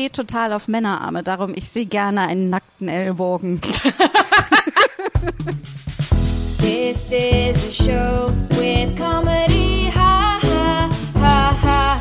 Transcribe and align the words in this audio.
steht 0.00 0.14
total 0.14 0.54
auf 0.54 0.66
Männerarme, 0.66 1.22
darum 1.22 1.52
ich 1.54 1.68
sehe 1.68 1.84
gerne 1.84 2.22
einen 2.22 2.48
nackten 2.48 2.88
Ellbogen. 2.88 3.60
This 6.56 7.12
is 7.12 7.68
a 7.68 7.70
show 7.70 8.32
with 8.50 8.96
comedy, 8.96 9.90
ha 9.94 10.40
ha 10.40 10.88
ha 11.16 11.54
ha. 11.62 12.00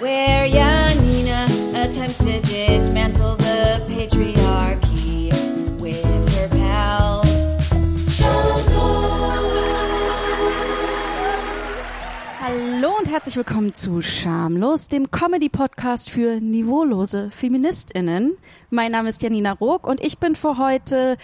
Where 0.00 0.46
Janina 0.46 1.46
attempts 1.74 2.24
to 2.24 2.40
dismantle 2.40 3.36
the 3.36 3.45
herzlich 13.16 13.38
willkommen 13.38 13.74
zu 13.74 14.02
Schamlos, 14.02 14.88
dem 14.88 15.10
Comedy-Podcast 15.10 16.10
für 16.10 16.38
niveaulose 16.38 17.30
FeministInnen. 17.30 18.36
Mein 18.68 18.92
Name 18.92 19.08
ist 19.08 19.22
Janina 19.22 19.52
Rook 19.52 19.86
und 19.86 20.04
ich 20.04 20.18
bin 20.18 20.34
für 20.34 20.58
heute 20.58 21.16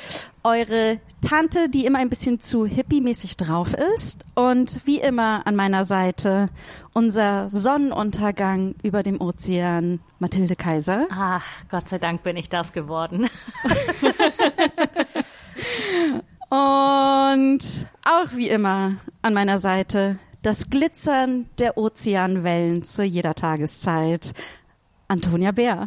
eure 0.43 0.99
Tante, 1.21 1.69
die 1.69 1.85
immer 1.85 1.99
ein 1.99 2.09
bisschen 2.09 2.41
zu 2.41 2.65
hippie-mäßig 2.65 3.37
drauf 3.37 3.75
ist. 3.95 4.25
Und 4.35 4.81
wie 4.87 5.01
immer 5.01 5.47
an 5.47 5.55
meiner 5.55 5.85
Seite 5.85 6.49
unser 6.95 7.51
Sonnenuntergang 7.51 8.75
über 8.83 9.03
dem 9.03 9.21
Ozean, 9.21 10.01
Mathilde 10.19 10.57
Kaiser. 10.57 11.09
Ach, 11.11 11.45
Gott 11.71 11.91
sei 11.91 11.99
Dank 11.99 12.23
bin 12.23 12.39
ich 12.39 12.49
das 12.49 12.73
geworden. 12.73 13.29
Und 16.49 17.87
auch 18.07 18.35
wie 18.35 18.49
immer 18.49 18.95
an 19.21 19.35
meiner 19.35 19.59
Seite 19.59 20.19
das 20.43 20.71
Glitzern 20.71 21.49
der 21.59 21.79
Ozeanwellen 21.79 22.83
zu 22.83 23.05
jeder 23.05 23.35
Tageszeit. 23.35 24.33
Antonia 25.09 25.53
Bär. 25.53 25.87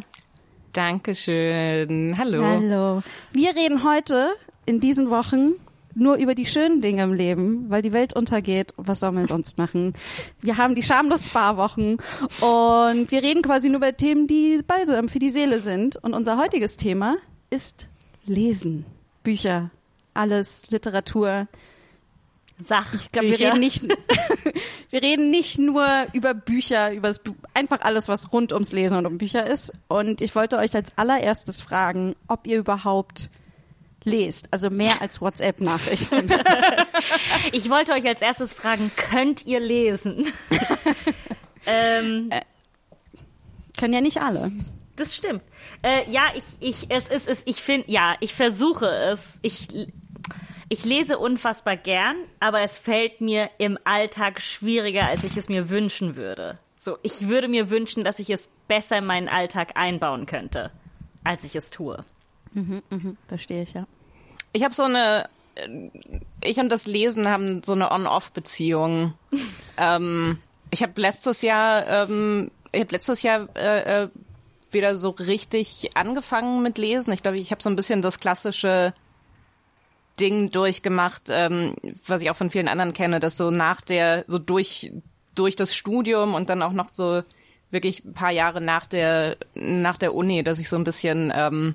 Dankeschön. 0.72 2.16
Hallo. 2.18 2.42
Hallo. 2.42 3.02
Wir 3.32 3.54
reden 3.54 3.84
heute 3.84 4.30
in 4.64 4.80
diesen 4.80 5.10
Wochen 5.10 5.52
nur 5.94 6.16
über 6.16 6.34
die 6.34 6.44
schönen 6.44 6.80
Dinge 6.80 7.02
im 7.04 7.12
Leben, 7.12 7.70
weil 7.70 7.80
die 7.80 7.92
Welt 7.92 8.14
untergeht. 8.14 8.72
Was 8.76 9.00
sollen 9.00 9.16
wir 9.16 9.26
sonst 9.28 9.56
machen? 9.56 9.94
Wir 10.40 10.58
haben 10.58 10.74
die 10.74 10.82
schamlos 10.82 11.26
Spa-Wochen 11.26 11.96
und 12.40 13.10
wir 13.10 13.22
reden 13.22 13.42
quasi 13.42 13.68
nur 13.68 13.78
über 13.78 13.96
Themen, 13.96 14.26
die 14.26 14.60
balsam 14.66 15.08
für 15.08 15.18
die 15.18 15.30
Seele 15.30 15.60
sind. 15.60 15.96
Und 15.96 16.14
unser 16.14 16.38
heutiges 16.38 16.76
Thema 16.76 17.16
ist 17.48 17.88
Lesen, 18.24 18.84
Bücher, 19.22 19.70
alles, 20.12 20.70
Literatur. 20.70 21.46
Sach. 22.58 22.94
Ich 22.94 23.12
glaube, 23.12 23.28
wir 23.28 23.38
reden 23.38 23.60
nicht, 23.60 23.82
wir 24.90 25.02
reden 25.02 25.30
nicht 25.30 25.58
nur 25.58 25.86
über 26.12 26.34
Bücher, 26.34 26.92
über 26.92 27.08
das, 27.08 27.20
einfach 27.54 27.80
alles, 27.82 28.08
was 28.08 28.32
rund 28.32 28.52
ums 28.52 28.72
Lesen 28.72 28.98
und 28.98 29.06
um 29.06 29.18
Bücher 29.18 29.46
ist. 29.46 29.72
Und 29.88 30.20
ich 30.20 30.34
wollte 30.34 30.56
euch 30.58 30.74
als 30.74 30.96
allererstes 30.96 31.60
fragen, 31.60 32.16
ob 32.28 32.46
ihr 32.46 32.58
überhaupt 32.58 33.30
lest, 34.04 34.48
also 34.52 34.70
mehr 34.70 35.02
als 35.02 35.20
WhatsApp-Nachrichten. 35.20 36.30
ich 37.52 37.68
wollte 37.68 37.92
euch 37.92 38.06
als 38.06 38.22
erstes 38.22 38.52
fragen, 38.52 38.90
könnt 38.96 39.44
ihr 39.46 39.60
lesen? 39.60 40.32
ähm, 41.66 42.28
äh, 42.30 42.40
können 43.76 43.92
ja 43.92 44.00
nicht 44.00 44.22
alle. 44.22 44.50
Das 44.94 45.14
stimmt. 45.14 45.42
Äh, 45.82 46.10
ja, 46.10 46.22
ich, 46.34 46.44
ich, 46.60 46.90
es 46.90 47.08
ist, 47.08 47.28
es, 47.28 47.42
ich 47.44 47.60
finde, 47.60 47.90
ja, 47.90 48.16
ich 48.20 48.32
versuche 48.34 48.86
es. 48.86 49.38
Ich, 49.42 49.68
ich 50.68 50.84
lese 50.84 51.18
unfassbar 51.18 51.76
gern, 51.76 52.16
aber 52.40 52.60
es 52.62 52.78
fällt 52.78 53.20
mir 53.20 53.50
im 53.58 53.78
Alltag 53.84 54.40
schwieriger, 54.40 55.06
als 55.06 55.22
ich 55.24 55.36
es 55.36 55.48
mir 55.48 55.68
wünschen 55.70 56.16
würde. 56.16 56.58
So, 56.76 56.98
ich 57.02 57.28
würde 57.28 57.48
mir 57.48 57.70
wünschen, 57.70 58.04
dass 58.04 58.18
ich 58.18 58.30
es 58.30 58.48
besser 58.68 58.98
in 58.98 59.06
meinen 59.06 59.28
Alltag 59.28 59.76
einbauen 59.76 60.26
könnte, 60.26 60.70
als 61.24 61.44
ich 61.44 61.56
es 61.56 61.70
tue. 61.70 62.04
Mhm, 62.52 62.82
mhm, 62.90 63.16
verstehe 63.28 63.62
ich, 63.62 63.74
ja. 63.74 63.86
Ich 64.52 64.64
habe 64.64 64.74
so 64.74 64.84
eine, 64.84 65.28
äh, 65.54 65.68
ich 66.42 66.58
und 66.58 66.70
das 66.70 66.86
Lesen 66.86 67.28
haben 67.28 67.62
so 67.64 67.72
eine 67.72 67.90
On-Off-Beziehung. 67.92 69.14
ähm, 69.76 70.38
ich 70.70 70.82
habe 70.82 71.00
letztes 71.00 71.42
Jahr, 71.42 71.86
ähm, 71.86 72.50
ich 72.72 72.80
habe 72.80 72.92
letztes 72.92 73.22
Jahr 73.22 73.48
äh, 73.56 74.04
äh, 74.04 74.08
wieder 74.72 74.96
so 74.96 75.10
richtig 75.10 75.90
angefangen 75.94 76.62
mit 76.62 76.76
Lesen. 76.76 77.12
Ich 77.12 77.22
glaube, 77.22 77.38
ich 77.38 77.50
habe 77.52 77.62
so 77.62 77.70
ein 77.70 77.76
bisschen 77.76 78.02
das 78.02 78.18
klassische 78.18 78.94
Ding 80.20 80.50
durchgemacht, 80.50 81.24
ähm, 81.28 81.74
was 82.06 82.22
ich 82.22 82.30
auch 82.30 82.36
von 82.36 82.50
vielen 82.50 82.68
anderen 82.68 82.92
kenne, 82.92 83.20
dass 83.20 83.36
so 83.36 83.50
nach 83.50 83.80
der, 83.80 84.24
so 84.26 84.38
durch, 84.38 84.92
durch 85.34 85.56
das 85.56 85.74
Studium 85.74 86.34
und 86.34 86.50
dann 86.50 86.62
auch 86.62 86.72
noch 86.72 86.88
so 86.92 87.22
wirklich 87.70 88.04
ein 88.04 88.14
paar 88.14 88.30
Jahre 88.30 88.60
nach 88.60 88.86
der, 88.86 89.36
nach 89.54 89.96
der 89.96 90.14
Uni, 90.14 90.42
dass 90.42 90.58
ich 90.58 90.68
so 90.68 90.76
ein 90.76 90.84
bisschen, 90.84 91.32
ähm, 91.34 91.74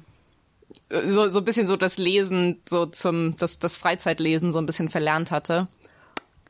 so, 0.90 1.28
so 1.28 1.40
ein 1.40 1.46
bisschen 1.46 1.68
so 1.68 1.75
das 1.75 1.97
Lesen, 1.97 2.62
so 2.68 2.85
zum, 2.85 3.35
das, 3.38 3.59
das 3.59 3.75
Freizeitlesen 3.75 4.53
so 4.53 4.59
ein 4.59 4.66
bisschen 4.66 4.90
verlernt 4.90 5.31
hatte. 5.31 5.68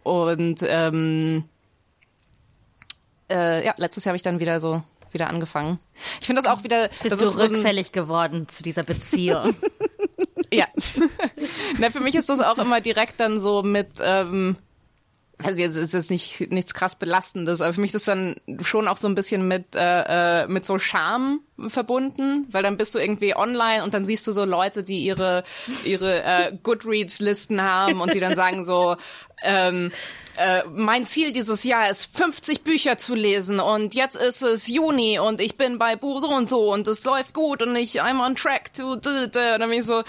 Und 0.04 0.64
ähm, 0.68 1.46
äh, 3.30 3.66
ja, 3.66 3.74
letztes 3.78 4.06
Jahr 4.06 4.12
habe 4.12 4.18
ich 4.18 4.24
dann 4.24 4.40
wieder 4.40 4.60
so 4.60 4.84
wieder 5.14 5.30
angefangen. 5.30 5.80
Ich 6.20 6.28
finde 6.28 6.42
das 6.42 6.52
auch 6.52 6.64
wieder. 6.64 6.88
Bist 6.88 7.12
das 7.12 7.20
du 7.20 7.26
ist 7.26 7.38
rückfällig 7.38 7.88
so 7.88 7.92
geworden 7.94 8.48
zu 8.48 8.64
dieser 8.64 8.84
Beziehung? 8.84 9.56
ja. 10.54 10.66
Na, 11.80 11.90
für 11.90 12.00
mich 12.00 12.16
ist 12.16 12.30
das 12.30 12.40
auch 12.40 12.58
immer 12.58 12.82
direkt 12.82 13.20
dann 13.20 13.40
so 13.40 13.64
mit, 13.64 13.90
ähm, 14.02 14.58
also 15.44 15.62
jetzt 15.62 15.76
ist 15.76 15.94
jetzt 15.94 16.12
nicht 16.12 16.52
nichts 16.52 16.74
krass 16.74 16.96
belastendes, 16.96 17.62
aber 17.62 17.74
für 17.74 17.82
mich 17.82 17.94
ist 17.94 18.08
dann 18.08 18.36
schon 18.62 18.88
auch 18.88 18.98
so 18.98 19.08
ein 19.08 19.16
bisschen 19.16 19.48
mit 19.48 19.76
äh, 19.76 20.44
äh, 20.44 20.48
mit 20.48 20.66
so 20.66 20.80
Charme 20.80 21.40
verbunden, 21.68 22.48
weil 22.52 22.64
dann 22.64 22.78
bist 22.78 22.96
du 22.96 23.00
irgendwie 23.00 23.36
online 23.36 23.84
und 23.84 23.94
dann 23.94 24.06
siehst 24.06 24.26
du 24.28 24.32
so 24.32 24.46
Leute, 24.46 24.84
die 24.84 25.00
ihre 25.00 25.44
ihre 25.84 26.24
äh, 26.24 26.58
Goodreads 26.64 27.20
Listen 27.20 27.62
haben 27.62 28.02
und 28.02 28.14
die 28.14 28.20
dann 28.20 28.36
sagen 28.36 28.64
so 28.64 28.96
ähm, 29.44 29.92
äh, 30.38 30.64
mein 30.72 31.06
Ziel 31.06 31.34
dieses 31.34 31.64
Jahr 31.64 31.90
ist 31.90 32.16
50 32.16 32.64
Bücher 32.64 32.98
zu 32.98 33.16
lesen 33.16 33.60
und 33.60 33.94
jetzt 33.94 34.16
ist 34.16 34.42
es 34.42 34.68
Juni 34.68 35.20
und 35.20 35.42
ich 35.42 35.58
bin 35.58 35.78
bei 35.78 35.96
Buch 35.96 36.22
so 36.22 36.30
und 36.30 36.50
so 36.50 36.72
und 36.72 36.88
es 36.88 37.04
läuft 37.04 37.34
gut 37.34 37.62
und 37.62 37.76
ich 37.76 38.02
I'm 38.02 38.24
on 38.24 38.36
track 38.36 38.74
to 38.74 38.94
und 38.94 39.06
dann 39.06 39.70
bin 39.70 39.80
ich 39.80 39.86
so 39.86 40.04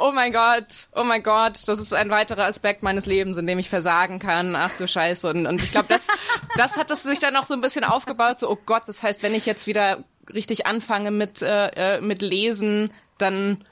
oh 0.00 0.12
mein 0.12 0.32
Gott, 0.32 0.88
oh 0.94 1.04
mein 1.04 1.22
Gott, 1.22 1.66
das 1.66 1.78
ist 1.78 1.92
ein 1.92 2.10
weiterer 2.10 2.44
Aspekt 2.44 2.82
meines 2.82 3.06
Lebens, 3.06 3.36
in 3.36 3.46
dem 3.46 3.58
ich 3.58 3.68
versagen 3.68 4.18
kann. 4.18 4.56
Ach 4.56 4.74
du 4.76 4.86
Scheiße. 4.86 5.28
Und, 5.28 5.46
und 5.46 5.62
ich 5.62 5.72
glaube, 5.72 5.88
das, 5.88 6.06
das 6.56 6.76
hat 6.76 6.90
es 6.90 7.02
sich 7.02 7.18
dann 7.18 7.36
auch 7.36 7.46
so 7.46 7.54
ein 7.54 7.60
bisschen 7.60 7.84
aufgebaut. 7.84 8.38
So, 8.40 8.50
oh 8.50 8.58
Gott, 8.66 8.82
das 8.86 9.02
heißt, 9.02 9.22
wenn 9.22 9.34
ich 9.34 9.46
jetzt 9.46 9.66
wieder 9.66 10.04
richtig 10.32 10.66
anfange 10.66 11.10
mit, 11.10 11.42
äh, 11.42 11.96
äh 11.96 12.00
mit 12.00 12.22
Lesen, 12.22 12.92
dann 13.18 13.64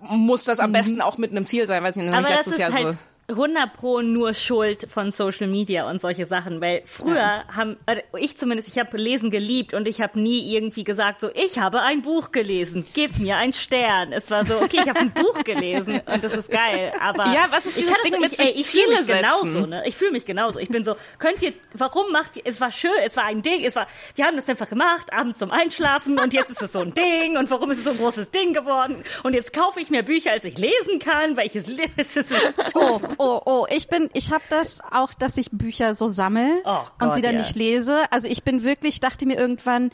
muss 0.00 0.44
das 0.44 0.60
am 0.60 0.70
mhm. 0.70 0.74
besten 0.74 1.00
auch 1.00 1.18
mit 1.18 1.30
einem 1.30 1.46
Ziel 1.46 1.66
sein. 1.66 1.82
Weiß 1.82 1.96
nicht, 1.96 2.12
Aber 2.12 2.28
letztes 2.28 2.58
Jahr 2.58 2.72
halt 2.72 2.92
so 2.92 2.98
100 3.28 3.72
pro 3.72 4.02
nur 4.02 4.34
Schuld 4.34 4.86
von 4.88 5.10
Social 5.10 5.48
Media 5.48 5.90
und 5.90 6.00
solche 6.00 6.26
Sachen, 6.26 6.60
weil 6.60 6.82
früher 6.84 7.16
ja. 7.16 7.44
haben 7.48 7.76
äh, 7.86 8.02
ich 8.18 8.36
zumindest, 8.36 8.68
ich 8.68 8.78
habe 8.78 8.96
Lesen 8.96 9.30
geliebt 9.30 9.74
und 9.74 9.88
ich 9.88 10.00
habe 10.00 10.20
nie 10.20 10.54
irgendwie 10.54 10.84
gesagt 10.84 11.20
so, 11.20 11.30
ich 11.34 11.58
habe 11.58 11.82
ein 11.82 12.02
Buch 12.02 12.30
gelesen, 12.30 12.86
gib 12.94 13.18
mir 13.18 13.36
einen 13.36 13.52
Stern. 13.52 14.12
Es 14.12 14.30
war 14.30 14.44
so, 14.44 14.60
okay, 14.60 14.78
ich 14.80 14.88
habe 14.88 15.00
ein 15.00 15.12
Buch 15.12 15.42
gelesen 15.42 16.00
und 16.06 16.22
das 16.22 16.36
ist 16.36 16.50
geil, 16.50 16.92
aber 17.00 17.26
ja, 17.26 17.46
was 17.50 17.66
ist 17.66 17.80
dieses 17.80 18.00
Ding 18.02 18.12
das, 18.12 18.20
mit 18.20 18.32
ich, 18.32 18.38
sich 18.38 18.54
ey, 18.54 18.60
ich 18.60 18.66
Ziele 18.66 18.98
mich 18.98 19.06
Genauso, 19.06 19.66
ne? 19.66 19.82
Ich 19.86 19.96
fühle 19.96 20.12
mich 20.12 20.24
genauso. 20.24 20.58
Ich 20.60 20.68
bin 20.68 20.84
so, 20.84 20.94
könnt 21.18 21.42
ihr, 21.42 21.52
warum 21.74 22.12
macht 22.12 22.36
ihr? 22.36 22.42
Es 22.44 22.60
war 22.60 22.70
schön, 22.70 22.92
es 23.04 23.16
war 23.16 23.24
ein 23.24 23.42
Ding, 23.42 23.64
es 23.64 23.74
war, 23.74 23.88
wir 24.14 24.24
haben 24.24 24.36
das 24.36 24.48
einfach 24.48 24.68
gemacht, 24.68 25.12
abends 25.12 25.38
zum 25.38 25.50
Einschlafen 25.50 26.18
und 26.18 26.32
jetzt 26.32 26.50
ist 26.50 26.62
es 26.62 26.72
so 26.72 26.80
ein 26.80 26.94
Ding 26.94 27.36
und 27.36 27.50
warum 27.50 27.72
ist 27.72 27.78
es 27.78 27.84
so 27.84 27.90
ein 27.90 27.98
großes 27.98 28.30
Ding 28.30 28.52
geworden? 28.52 29.02
Und 29.24 29.34
jetzt 29.34 29.52
kaufe 29.52 29.80
ich 29.80 29.90
mehr 29.90 30.02
Bücher, 30.02 30.30
als 30.30 30.44
ich 30.44 30.58
lesen 30.58 31.00
kann, 31.00 31.36
weil 31.36 31.46
ich 31.46 31.56
es, 31.56 31.68
es 31.96 32.16
ist, 32.16 32.30
ist 32.30 32.74
oh 33.18 33.40
oh, 33.44 33.66
ich 33.70 33.88
bin, 33.88 34.08
ich 34.12 34.32
habe 34.32 34.44
das 34.50 34.80
auch, 34.80 35.14
dass 35.14 35.36
ich 35.36 35.50
Bücher 35.50 35.94
so 35.94 36.06
sammel 36.06 36.50
oh 36.64 36.78
und 37.00 37.14
sie 37.14 37.22
dann 37.22 37.34
yeah. 37.34 37.42
nicht 37.42 37.56
lese. 37.56 38.04
Also 38.10 38.28
ich 38.28 38.42
bin 38.42 38.64
wirklich, 38.64 39.00
dachte 39.00 39.26
mir 39.26 39.36
irgendwann, 39.36 39.90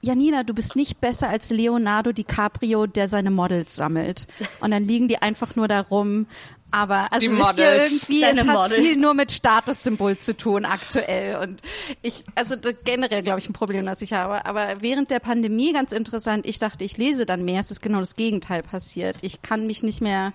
Janina, 0.00 0.44
du 0.44 0.54
bist 0.54 0.76
nicht 0.76 1.00
besser 1.00 1.28
als 1.28 1.50
Leonardo 1.50 2.12
DiCaprio, 2.12 2.86
der 2.86 3.08
seine 3.08 3.30
Models 3.30 3.74
sammelt. 3.74 4.28
Und 4.60 4.70
dann 4.70 4.86
liegen 4.86 5.08
die 5.08 5.20
einfach 5.20 5.56
nur 5.56 5.66
da 5.66 5.80
rum. 5.80 6.26
Aber 6.70 7.10
also 7.12 7.26
die 7.26 7.36
wisst 7.36 7.58
ihr 7.58 7.82
irgendwie, 7.82 8.22
es 8.22 8.46
hat 8.46 8.54
Models. 8.54 8.74
viel 8.74 8.96
nur 8.96 9.14
mit 9.14 9.32
Statussymbol 9.32 10.18
zu 10.18 10.36
tun 10.36 10.66
aktuell. 10.66 11.36
Und 11.36 11.62
ich, 12.02 12.24
also 12.34 12.56
generell 12.84 13.22
glaube 13.22 13.38
ich 13.40 13.48
ein 13.48 13.54
Problem, 13.54 13.86
das 13.86 14.02
ich 14.02 14.12
habe. 14.12 14.44
Aber 14.46 14.80
während 14.80 15.10
der 15.10 15.18
Pandemie 15.18 15.72
ganz 15.72 15.92
interessant, 15.92 16.46
ich 16.46 16.58
dachte, 16.58 16.84
ich 16.84 16.96
lese 16.96 17.26
dann 17.26 17.44
mehr. 17.44 17.60
Es 17.60 17.70
ist 17.70 17.82
genau 17.82 17.98
das 17.98 18.14
Gegenteil 18.14 18.62
passiert. 18.62 19.16
Ich 19.22 19.42
kann 19.42 19.66
mich 19.66 19.82
nicht 19.82 20.00
mehr, 20.00 20.32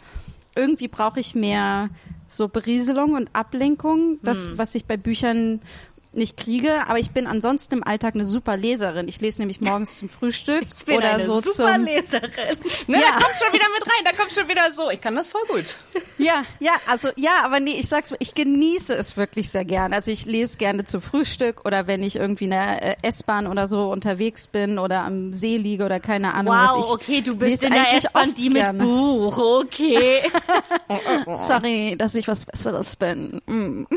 irgendwie 0.56 0.88
brauche 0.88 1.20
ich 1.20 1.36
mehr 1.36 1.90
so 2.28 2.48
Berieselung 2.48 3.14
und 3.14 3.30
Ablenkung, 3.34 4.20
das, 4.24 4.48
hm. 4.48 4.58
was 4.58 4.76
ich 4.76 4.86
bei 4.86 4.98
Büchern 4.98 5.62
nicht 6.16 6.38
kriege. 6.38 6.88
Aber 6.88 7.00
ich 7.00 7.12
bin 7.12 7.28
ansonsten 7.28 7.76
im 7.76 7.84
Alltag 7.84 8.16
eine 8.16 8.24
super 8.26 8.58
Leserin. 8.58 9.08
Ich 9.08 9.20
lese 9.22 9.42
nämlich 9.42 9.62
morgens 9.62 9.98
zum 9.98 10.10
Frühstück 10.10 10.64
Ich 10.78 10.86
bin 10.86 10.98
oder 10.98 11.14
eine 11.16 11.26
so 11.26 11.36
super 11.42 11.52
zum. 11.76 11.86
Leserin. 11.86 12.58
Ne, 12.88 12.98
Ja. 13.00 13.08
da 13.08 13.12
kommt 13.20 13.36
schon 13.44 13.54
wieder 13.54 13.66
mit 13.74 13.84
rein, 13.86 14.06
da 14.06 14.12
kommt 14.12 14.34
schon 14.34 14.48
wieder 14.50 14.72
so. 14.72 14.90
Ich 14.90 15.00
kann 15.02 15.16
das 15.16 15.28
voll 15.28 15.42
gut. 15.48 15.78
Ja, 16.18 16.44
ja, 16.60 16.72
also 16.88 17.10
ja, 17.16 17.44
aber 17.44 17.60
nee, 17.60 17.72
ich 17.80 17.88
sag's, 17.88 18.14
ich 18.20 18.36
genieße 18.36 18.94
es 18.94 19.16
wirklich 19.18 19.50
sehr 19.50 19.66
gern. 19.66 19.94
Also 19.94 20.12
ich 20.12 20.26
lese 20.26 20.58
gerne 20.58 20.84
zum 20.86 21.02
Frühstück 21.02 21.66
oder 21.66 21.88
wenn 21.88 22.04
ich 22.04 22.16
irgendwie 22.18 22.46
in 22.46 22.52
der 22.52 22.82
äh, 23.04 23.08
S-Bahn 23.08 23.48
oder 23.48 23.68
so 23.68 23.92
unterwegs 23.92 24.48
bin 24.48 24.80
oder 24.80 25.02
am 25.02 25.34
See 25.34 25.58
liege 25.58 25.86
oder 25.86 26.00
keine 26.00 26.34
Ahnung 26.34 26.54
was. 26.54 26.72
Wow, 26.72 26.86
Ich 26.86 26.92
okay, 26.92 27.22
du 27.22 27.32
bist 27.38 27.52
lese 27.52 27.68
in 27.68 27.74
der 27.74 27.84
eigentlich 27.88 28.06
S-Bahn 28.06 28.30
oft 28.30 28.38
die 28.38 28.50
mit 28.50 28.54
gerne. 28.58 28.84
Buch, 28.84 29.38
okay. 29.38 30.20
Sorry, 31.36 31.96
dass 31.98 32.16
ich 32.16 32.28
was 32.28 32.46
Besseres 32.46 32.96
bin. 32.96 33.42
Mm. 33.48 33.84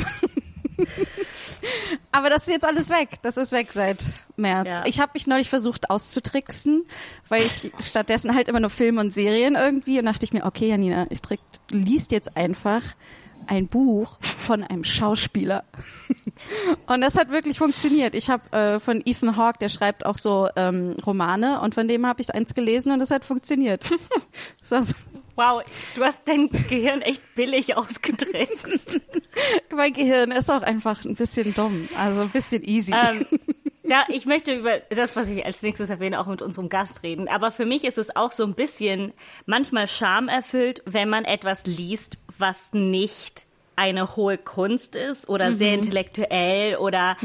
Aber 2.12 2.30
das 2.30 2.46
ist 2.46 2.52
jetzt 2.52 2.64
alles 2.64 2.90
weg. 2.90 3.10
Das 3.22 3.36
ist 3.36 3.52
weg 3.52 3.72
seit 3.72 4.04
März. 4.36 4.68
Ja. 4.68 4.82
Ich 4.86 5.00
habe 5.00 5.12
mich 5.14 5.26
neulich 5.26 5.48
versucht 5.48 5.90
auszutricksen, 5.90 6.84
weil 7.28 7.42
ich 7.42 7.70
stattdessen 7.80 8.34
halt 8.34 8.48
immer 8.48 8.60
nur 8.60 8.70
Filme 8.70 9.00
und 9.00 9.12
Serien 9.12 9.54
irgendwie 9.54 9.98
und 9.98 10.06
dachte 10.06 10.24
ich 10.24 10.32
mir, 10.32 10.44
okay, 10.44 10.68
Janina, 10.68 11.06
ich 11.10 11.22
trick, 11.22 11.40
du 11.68 11.76
liest 11.76 12.12
jetzt 12.12 12.36
einfach 12.36 12.82
ein 13.48 13.66
Buch 13.68 14.18
von 14.20 14.62
einem 14.62 14.84
Schauspieler. 14.84 15.64
Und 16.86 17.00
das 17.00 17.16
hat 17.16 17.30
wirklich 17.30 17.58
funktioniert. 17.58 18.14
Ich 18.14 18.30
habe 18.30 18.56
äh, 18.56 18.80
von 18.80 19.02
Ethan 19.04 19.36
Hawke, 19.36 19.58
der 19.58 19.68
schreibt 19.68 20.04
auch 20.06 20.16
so 20.16 20.48
ähm, 20.56 20.96
Romane 21.04 21.60
und 21.60 21.74
von 21.74 21.88
dem 21.88 22.06
habe 22.06 22.20
ich 22.22 22.32
eins 22.34 22.54
gelesen 22.54 22.92
und 22.92 22.98
das 22.98 23.10
hat 23.10 23.24
funktioniert. 23.24 23.90
Das 24.60 24.70
war 24.70 24.82
so, 24.82 24.94
Wow, 25.36 25.62
du 25.94 26.02
hast 26.02 26.20
dein 26.24 26.48
Gehirn 26.48 27.02
echt 27.02 27.34
billig 27.34 27.76
ausgetrickst. 27.76 29.00
mein 29.70 29.92
Gehirn 29.92 30.30
ist 30.30 30.50
auch 30.50 30.62
einfach 30.62 31.04
ein 31.04 31.14
bisschen 31.14 31.52
dumm, 31.52 31.88
also 31.96 32.22
ein 32.22 32.30
bisschen 32.30 32.64
easy. 32.64 32.92
ähm, 32.94 33.26
ja, 33.88 34.04
ich 34.08 34.26
möchte 34.26 34.54
über 34.54 34.78
das, 34.90 35.16
was 35.16 35.28
ich 35.28 35.44
als 35.44 35.62
nächstes 35.62 35.90
erwähne, 35.90 36.20
auch 36.20 36.26
mit 36.26 36.42
unserem 36.42 36.68
Gast 36.68 37.02
reden. 37.02 37.28
Aber 37.28 37.50
für 37.50 37.66
mich 37.66 37.84
ist 37.84 37.98
es 37.98 38.14
auch 38.14 38.32
so 38.32 38.44
ein 38.44 38.54
bisschen 38.54 39.12
manchmal 39.46 39.86
schamerfüllt, 39.86 40.82
wenn 40.84 41.08
man 41.08 41.24
etwas 41.24 41.66
liest, 41.66 42.18
was 42.38 42.72
nicht 42.72 43.46
eine 43.76 44.16
hohe 44.16 44.38
Kunst 44.38 44.96
ist 44.96 45.28
oder 45.28 45.52
sehr 45.52 45.74
intellektuell 45.74 46.76
oder 46.76 47.16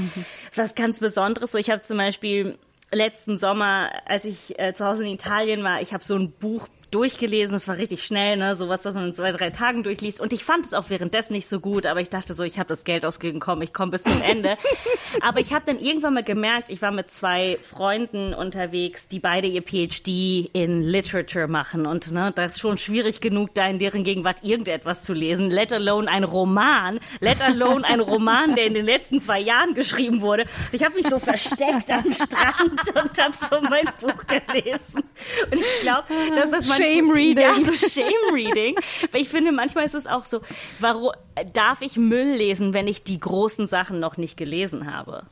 was 0.54 0.76
ganz 0.76 1.00
Besonderes. 1.00 1.54
So, 1.54 1.58
ich 1.58 1.70
habe 1.70 1.82
zum 1.82 1.98
Beispiel 1.98 2.58
letzten 2.92 3.38
Sommer, 3.38 3.90
als 4.06 4.26
ich 4.26 4.60
äh, 4.60 4.74
zu 4.74 4.86
Hause 4.86 5.04
in 5.06 5.14
Italien 5.14 5.64
war, 5.64 5.82
ich 5.82 5.94
habe 5.94 6.04
so 6.04 6.16
ein 6.16 6.32
Buch 6.32 6.68
durchgelesen, 6.92 7.56
es 7.56 7.68
war 7.68 7.78
richtig 7.78 8.04
schnell, 8.04 8.36
ne, 8.38 8.56
sowas, 8.56 8.84
was 8.84 8.94
man 8.94 9.08
in 9.08 9.14
zwei, 9.14 9.32
drei 9.32 9.50
Tagen 9.50 9.82
durchliest. 9.84 10.20
Und 10.20 10.34
ich 10.34 10.44
fand 10.44 10.66
es 10.66 10.74
auch 10.74 10.90
währenddessen 10.90 11.34
nicht 11.34 11.48
so 11.48 11.60
gut, 11.62 11.86
aber 11.86 12.02
ich 12.02 12.10
dachte 12.10 12.34
so, 12.34 12.44
ich 12.44 12.60
habe 12.60 12.68
das 12.68 12.84
Geld 12.84 13.06
ausgegeben, 13.06 13.40
komm, 13.40 13.62
ich 13.62 13.74
komme 13.74 13.92
bis 13.92 14.04
zum 14.04 14.22
Ende. 14.22 14.58
aber 15.22 15.40
ich 15.40 15.54
habe 15.54 15.64
dann 15.66 15.80
irgendwann 15.80 16.14
mal 16.14 16.24
gemerkt, 16.24 16.70
ich 16.70 16.82
war 16.82 16.92
mit 16.92 17.10
zwei 17.10 17.58
Freunden 17.64 18.34
unterwegs, 18.34 19.08
die 19.08 19.20
beide 19.20 19.48
ihr 19.48 19.62
PhD 19.62 20.50
in 20.54 20.82
Literature 20.82 21.48
machen. 21.48 21.86
Und 21.86 22.12
ne, 22.12 22.34
das 22.36 22.54
ist 22.54 22.60
schon 22.60 22.78
schwierig 22.78 23.22
genug, 23.22 23.54
da 23.54 23.68
in 23.68 23.80
deren 23.80 24.04
Gegenwart 24.04 24.44
irgendetwas 24.44 25.04
zu 25.04 25.14
lesen, 25.14 25.50
let 25.50 25.72
alone 25.72 26.10
ein 26.10 26.26
Roman, 26.26 27.00
let 27.22 27.42
alone 27.42 27.86
ein 27.86 28.02
Roman, 28.02 28.56
der 28.56 28.66
in 28.66 28.74
den 28.74 28.86
letzten 28.86 29.22
zwei 29.22 29.40
Jahren 29.40 29.76
geschrieben 29.76 30.22
wurde. 30.22 30.46
Ich 30.74 30.84
habe 30.84 30.96
mich 30.96 31.08
so 31.08 31.20
versteckt 31.20 31.90
am 31.90 32.12
Strand 32.12 32.82
und 33.02 33.24
habe 33.24 33.34
so 33.50 33.62
mein 33.70 33.86
Buch 34.02 34.28
gelesen. 34.28 35.04
Und 35.50 35.60
ich 35.60 35.82
glaube, 35.82 36.08
dass 36.36 36.52
das 36.52 36.68
manchmal- 36.68 36.81
Shame 36.82 37.12
Reading. 37.14 37.44
Ja, 37.44 37.54
so 37.54 37.74
Shame 37.74 38.34
Reading. 38.34 38.76
Weil 39.12 39.22
ich 39.22 39.30
finde, 39.30 39.52
manchmal 39.52 39.86
ist 39.86 39.96
es 39.96 40.08
auch 40.08 40.26
so, 40.26 40.42
warum 40.80 41.12
darf 41.54 41.82
ich 41.82 41.98
Müll 41.98 42.36
lesen, 42.36 42.74
wenn 42.74 42.88
ich 42.88 43.04
die 43.04 43.20
großen 43.20 43.68
Sachen 43.68 44.00
noch 44.00 44.18
nicht 44.18 44.38
gelesen 44.38 44.92
habe? 44.94 45.24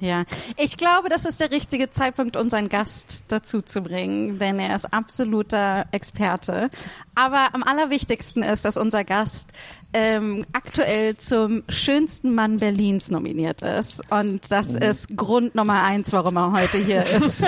Ja, 0.00 0.24
ich 0.56 0.76
glaube, 0.76 1.08
das 1.08 1.24
ist 1.24 1.40
der 1.40 1.50
richtige 1.50 1.90
Zeitpunkt, 1.90 2.36
unseren 2.36 2.68
Gast 2.68 3.24
dazu 3.28 3.62
zu 3.62 3.80
bringen, 3.80 4.38
denn 4.38 4.58
er 4.58 4.74
ist 4.74 4.92
absoluter 4.92 5.86
Experte. 5.92 6.70
Aber 7.14 7.54
am 7.54 7.62
allerwichtigsten 7.62 8.42
ist, 8.42 8.64
dass 8.64 8.76
unser 8.76 9.04
Gast 9.04 9.52
ähm, 9.92 10.46
aktuell 10.52 11.16
zum 11.16 11.62
schönsten 11.68 12.34
Mann 12.34 12.58
Berlins 12.58 13.10
nominiert 13.10 13.62
ist. 13.62 14.02
Und 14.10 14.50
das 14.50 14.74
ist 14.74 15.16
Grund 15.16 15.54
Nummer 15.54 15.82
eins, 15.82 16.12
warum 16.12 16.36
er 16.36 16.52
heute 16.52 16.78
hier 16.78 17.02
ist. 17.22 17.46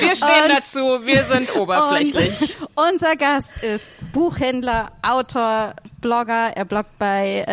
Wir 0.00 0.16
stehen 0.16 0.44
Und- 0.44 0.52
dazu, 0.52 0.78
wir 1.04 1.24
sind 1.24 1.54
oberflächlich. 1.56 2.56
Unser 2.74 3.16
Gast 3.16 3.62
ist 3.62 3.90
Buchhändler, 4.12 4.92
Autor, 5.02 5.74
Blogger. 6.00 6.52
Er 6.54 6.64
bloggt 6.64 6.98
bei, 6.98 7.44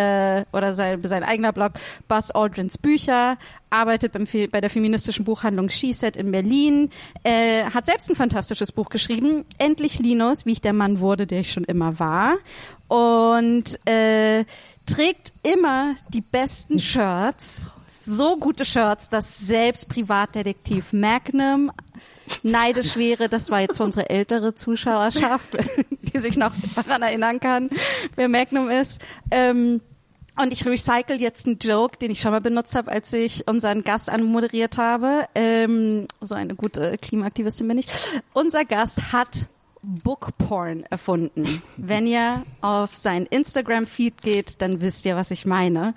äh, 0.51 0.55
oder 0.55 0.73
sein, 0.73 1.01
sein 1.03 1.23
eigener 1.23 1.53
Blog 1.53 1.71
Buzz 2.07 2.31
Aldrins 2.31 2.77
Bücher, 2.77 3.37
arbeitet 3.69 4.11
beim, 4.11 4.25
bei 4.51 4.59
der 4.59 4.69
feministischen 4.69 5.23
Buchhandlung 5.23 5.69
SheSet 5.69 6.17
in 6.17 6.31
Berlin, 6.31 6.89
äh, 7.23 7.63
hat 7.63 7.85
selbst 7.85 8.09
ein 8.09 8.15
fantastisches 8.15 8.71
Buch 8.73 8.89
geschrieben, 8.89 9.45
Endlich 9.57 9.99
Linus, 9.99 10.45
wie 10.45 10.51
ich 10.51 10.61
der 10.61 10.73
Mann 10.73 10.99
wurde, 10.99 11.27
der 11.27 11.39
ich 11.41 11.51
schon 11.53 11.63
immer 11.63 11.97
war. 11.99 12.33
Und 12.89 13.79
äh, 13.87 14.43
trägt 14.85 15.31
immer 15.43 15.95
die 16.09 16.21
besten 16.21 16.77
Shirts, 16.79 17.67
so 18.03 18.35
gute 18.37 18.65
Shirts, 18.65 19.07
dass 19.07 19.37
selbst 19.39 19.87
Privatdetektiv 19.87 20.91
Magnum 20.91 21.71
neidisch 22.43 22.95
wäre, 22.95 23.29
das 23.29 23.51
war 23.51 23.61
jetzt 23.61 23.77
für 23.77 23.83
unsere 23.83 24.09
ältere 24.09 24.55
Zuschauerschaft, 24.55 25.49
die 26.01 26.19
sich 26.19 26.37
noch 26.37 26.53
daran 26.75 27.01
erinnern 27.01 27.39
kann, 27.39 27.69
wer 28.15 28.29
Magnum 28.29 28.69
ist. 28.69 29.01
Ähm, 29.31 29.81
und 30.41 30.53
ich 30.53 30.65
recycle 30.65 31.19
jetzt 31.19 31.45
einen 31.45 31.59
Joke, 31.59 31.97
den 31.97 32.11
ich 32.11 32.21
schon 32.21 32.31
mal 32.31 32.41
benutzt 32.41 32.75
habe, 32.75 32.91
als 32.91 33.11
ich 33.13 33.47
unseren 33.47 33.83
Gast 33.83 34.09
anmoderiert 34.09 34.77
habe. 34.77 35.25
Ähm, 35.35 36.07
so 36.21 36.35
eine 36.35 36.55
gute 36.55 36.97
Klimaaktivistin 36.97 37.67
bin 37.67 37.77
ich. 37.77 37.87
Unser 38.33 38.63
Gast 38.63 39.11
hat 39.11 39.45
Bookporn 39.81 40.83
erfunden. 40.89 41.61
Wenn 41.77 42.07
ihr 42.07 42.43
auf 42.61 42.95
seinen 42.95 43.25
Instagram-Feed 43.25 44.21
geht, 44.21 44.61
dann 44.61 44.79
wisst 44.81 45.05
ihr, 45.05 45.15
was 45.15 45.31
ich 45.31 45.45
meine. 45.45 45.95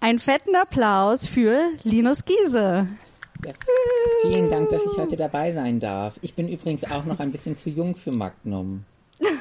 Einen 0.00 0.20
fetten 0.20 0.54
Applaus 0.54 1.26
für 1.26 1.60
Linus 1.82 2.24
Giese. 2.24 2.86
Ja, 3.46 3.52
vielen 4.22 4.50
Dank, 4.50 4.68
dass 4.70 4.82
ich 4.84 4.96
heute 4.98 5.16
dabei 5.16 5.52
sein 5.52 5.80
darf. 5.80 6.14
Ich 6.22 6.34
bin 6.34 6.48
übrigens 6.48 6.84
auch 6.84 7.04
noch 7.04 7.20
ein 7.20 7.30
bisschen 7.32 7.56
zu 7.56 7.70
jung 7.70 7.94
für 7.96 8.10
Magnum. 8.10 8.84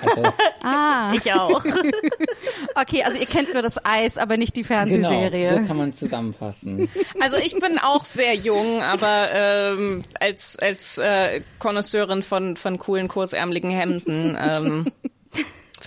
Also, 0.04 0.24
Ah, 0.64 1.14
Ich 1.16 1.32
auch. 1.34 1.64
okay, 2.76 3.04
also 3.04 3.20
ihr 3.20 3.26
kennt 3.26 3.54
nur 3.54 3.62
das 3.62 3.84
Eis, 3.86 4.18
aber 4.18 4.38
nicht 4.38 4.56
die 4.56 4.64
genau, 4.64 4.76
Fernsehserie. 4.76 5.60
so 5.62 5.68
kann 5.68 5.78
man 5.78 5.94
zusammenfassen. 5.94 6.90
Also 7.22 7.38
ich 7.38 7.58
bin 7.60 7.78
auch 7.80 8.04
sehr 8.06 8.34
jung, 8.34 8.82
aber 8.82 9.28
ähm, 9.34 10.04
als 10.20 10.58
als 10.60 10.98
äh, 10.98 11.42
Konnoisseurin 11.60 12.24
von 12.24 12.58
von 12.58 12.78
coolen 12.80 13.08
kurzärmeligen 13.08 13.70
Hemden 13.72 14.38
ähm, 14.40 14.88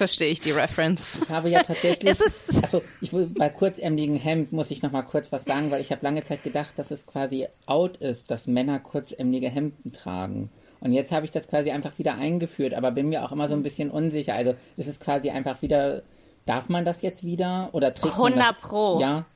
verstehe 0.01 0.29
ich 0.29 0.41
die 0.41 0.53
Reference. 0.53 1.21
Ich 1.25 1.29
habe 1.29 1.51
ja 1.51 1.63
tatsächlich. 1.63 2.11
Es 2.11 2.21
ist- 2.23 2.65
also 2.65 2.81
ich 3.03 3.13
will 3.13 3.27
bei 3.39 3.51
kurzärmeligen 3.51 4.17
Hemd 4.17 4.51
muss 4.53 4.71
ich 4.71 4.81
noch 4.83 4.91
mal 4.93 5.03
kurz 5.03 5.31
was 5.31 5.45
sagen, 5.45 5.71
weil 5.71 5.83
ich 5.83 5.93
habe 5.93 6.03
lange 6.03 6.25
Zeit 6.25 6.43
gedacht, 6.43 6.71
dass 6.77 6.91
es 6.91 7.05
quasi 7.05 7.47
out 7.67 7.99
ist, 7.99 8.31
dass 8.31 8.47
Männer 8.47 8.79
kurzärmelige 8.79 9.51
Hemden 9.51 9.93
tragen. 9.93 10.49
Und 10.81 10.95
jetzt 10.95 11.13
habe 11.13 11.27
ich 11.27 11.31
das 11.31 11.47
quasi 11.47 11.71
einfach 11.71 11.99
wieder 11.99 12.15
eingeführt, 12.15 12.73
aber 12.73 12.91
bin 12.93 13.11
mir 13.11 13.23
auch 13.25 13.33
immer 13.33 13.49
so 13.49 13.55
ein 13.55 13.63
bisschen 13.63 13.91
unsicher. 13.91 14.33
Also 14.35 14.55
ist 14.79 14.87
es 14.89 14.99
quasi 14.99 15.29
einfach 15.29 15.61
wieder, 15.61 16.01
darf 16.47 16.71
man 16.71 16.87
das 16.87 17.03
jetzt 17.03 17.23
wieder 17.23 17.69
oder 17.73 17.93
trägt 17.95 18.17
man 18.17 18.33
100 18.33 18.55
das? 18.57 18.61
Pro. 18.63 18.99
Ja. 19.01 19.27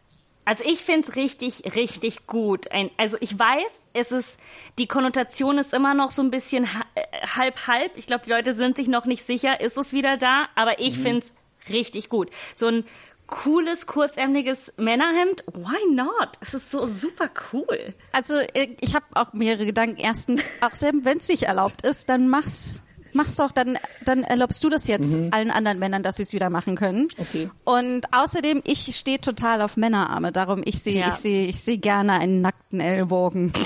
Also 0.44 0.64
ich 0.64 0.80
find's 0.80 1.16
richtig, 1.16 1.74
richtig 1.74 2.26
gut. 2.26 2.70
Ein, 2.70 2.90
also 2.96 3.16
ich 3.20 3.38
weiß, 3.38 3.86
es 3.94 4.12
ist, 4.12 4.38
die 4.78 4.86
Konnotation 4.86 5.58
ist 5.58 5.72
immer 5.72 5.94
noch 5.94 6.10
so 6.10 6.22
ein 6.22 6.30
bisschen 6.30 6.64
äh, 6.64 7.26
halb 7.26 7.66
halb. 7.66 7.92
Ich 7.96 8.06
glaube, 8.06 8.24
die 8.24 8.30
Leute 8.30 8.52
sind 8.52 8.76
sich 8.76 8.88
noch 8.88 9.06
nicht 9.06 9.24
sicher, 9.24 9.60
ist 9.60 9.78
es 9.78 9.92
wieder 9.92 10.16
da, 10.16 10.48
aber 10.54 10.80
ich 10.80 10.98
find's 10.98 11.32
richtig 11.68 12.08
gut. 12.08 12.30
So 12.54 12.66
ein 12.66 12.84
cooles, 13.26 13.86
kurzärmeliges 13.86 14.72
Männerhemd, 14.76 15.44
why 15.54 15.94
not? 15.94 16.30
Es 16.40 16.54
ist 16.54 16.70
so 16.70 16.86
super 16.86 17.30
cool. 17.52 17.94
Also 18.12 18.34
äh, 18.34 18.68
ich 18.80 18.94
habe 18.94 19.06
auch 19.14 19.32
mehrere 19.32 19.66
Gedanken. 19.66 19.98
Erstens, 19.98 20.50
auch 20.60 20.74
selbst 20.74 21.04
wenn 21.04 21.18
es 21.18 21.28
nicht 21.28 21.44
erlaubt 21.44 21.82
ist, 21.86 22.08
dann 22.08 22.28
mach's. 22.28 22.82
Mach's 23.14 23.36
doch, 23.36 23.52
dann, 23.52 23.78
dann 24.04 24.24
erlaubst 24.24 24.62
du 24.64 24.68
das 24.68 24.88
jetzt 24.88 25.16
allen 25.30 25.50
anderen 25.52 25.78
Männern, 25.78 26.02
dass 26.02 26.16
sie 26.16 26.24
es 26.24 26.32
wieder 26.32 26.50
machen 26.50 26.74
können. 26.74 27.06
Okay. 27.16 27.48
Und 27.64 28.06
außerdem, 28.12 28.60
ich 28.66 28.94
stehe 28.96 29.20
total 29.20 29.62
auf 29.62 29.76
Männerarme. 29.76 30.32
Darum, 30.32 30.62
ich 30.64 30.82
sehe, 30.82 31.00
Ja. 31.00 31.08
ich 31.08 31.14
sehe, 31.14 31.46
ich 31.46 31.60
sehe 31.60 31.78
gerne 31.78 32.14
einen 32.14 32.40
nackten 32.42 32.80
Ellbogen. 32.80 33.52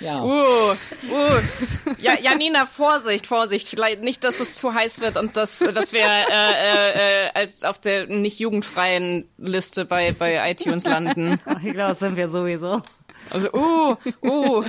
Ja. 0.00 0.22
Uh, 0.24 0.32
uh. 0.32 1.94
Ja, 1.98 2.14
Janina, 2.18 2.64
Vorsicht, 2.64 3.26
Vorsicht. 3.26 3.68
Vielleicht 3.68 4.02
nicht, 4.02 4.24
dass 4.24 4.40
es 4.40 4.54
zu 4.54 4.72
heiß 4.72 5.00
wird 5.02 5.18
und 5.18 5.36
dass, 5.36 5.58
dass 5.58 5.92
wir 5.92 6.00
äh, 6.00 6.06
äh, 6.32 7.26
äh, 7.26 7.30
als 7.34 7.64
auf 7.64 7.78
der 7.78 8.06
nicht 8.06 8.38
jugendfreien 8.38 9.28
Liste 9.36 9.84
bei, 9.84 10.12
bei 10.12 10.50
iTunes 10.50 10.84
landen. 10.84 11.38
Ich 11.62 11.72
glaube, 11.74 11.90
das 11.90 11.98
sind 11.98 12.16
wir 12.16 12.28
sowieso. 12.28 12.80
Also, 13.28 13.52
uh, 13.52 13.96
uh. 14.22 14.64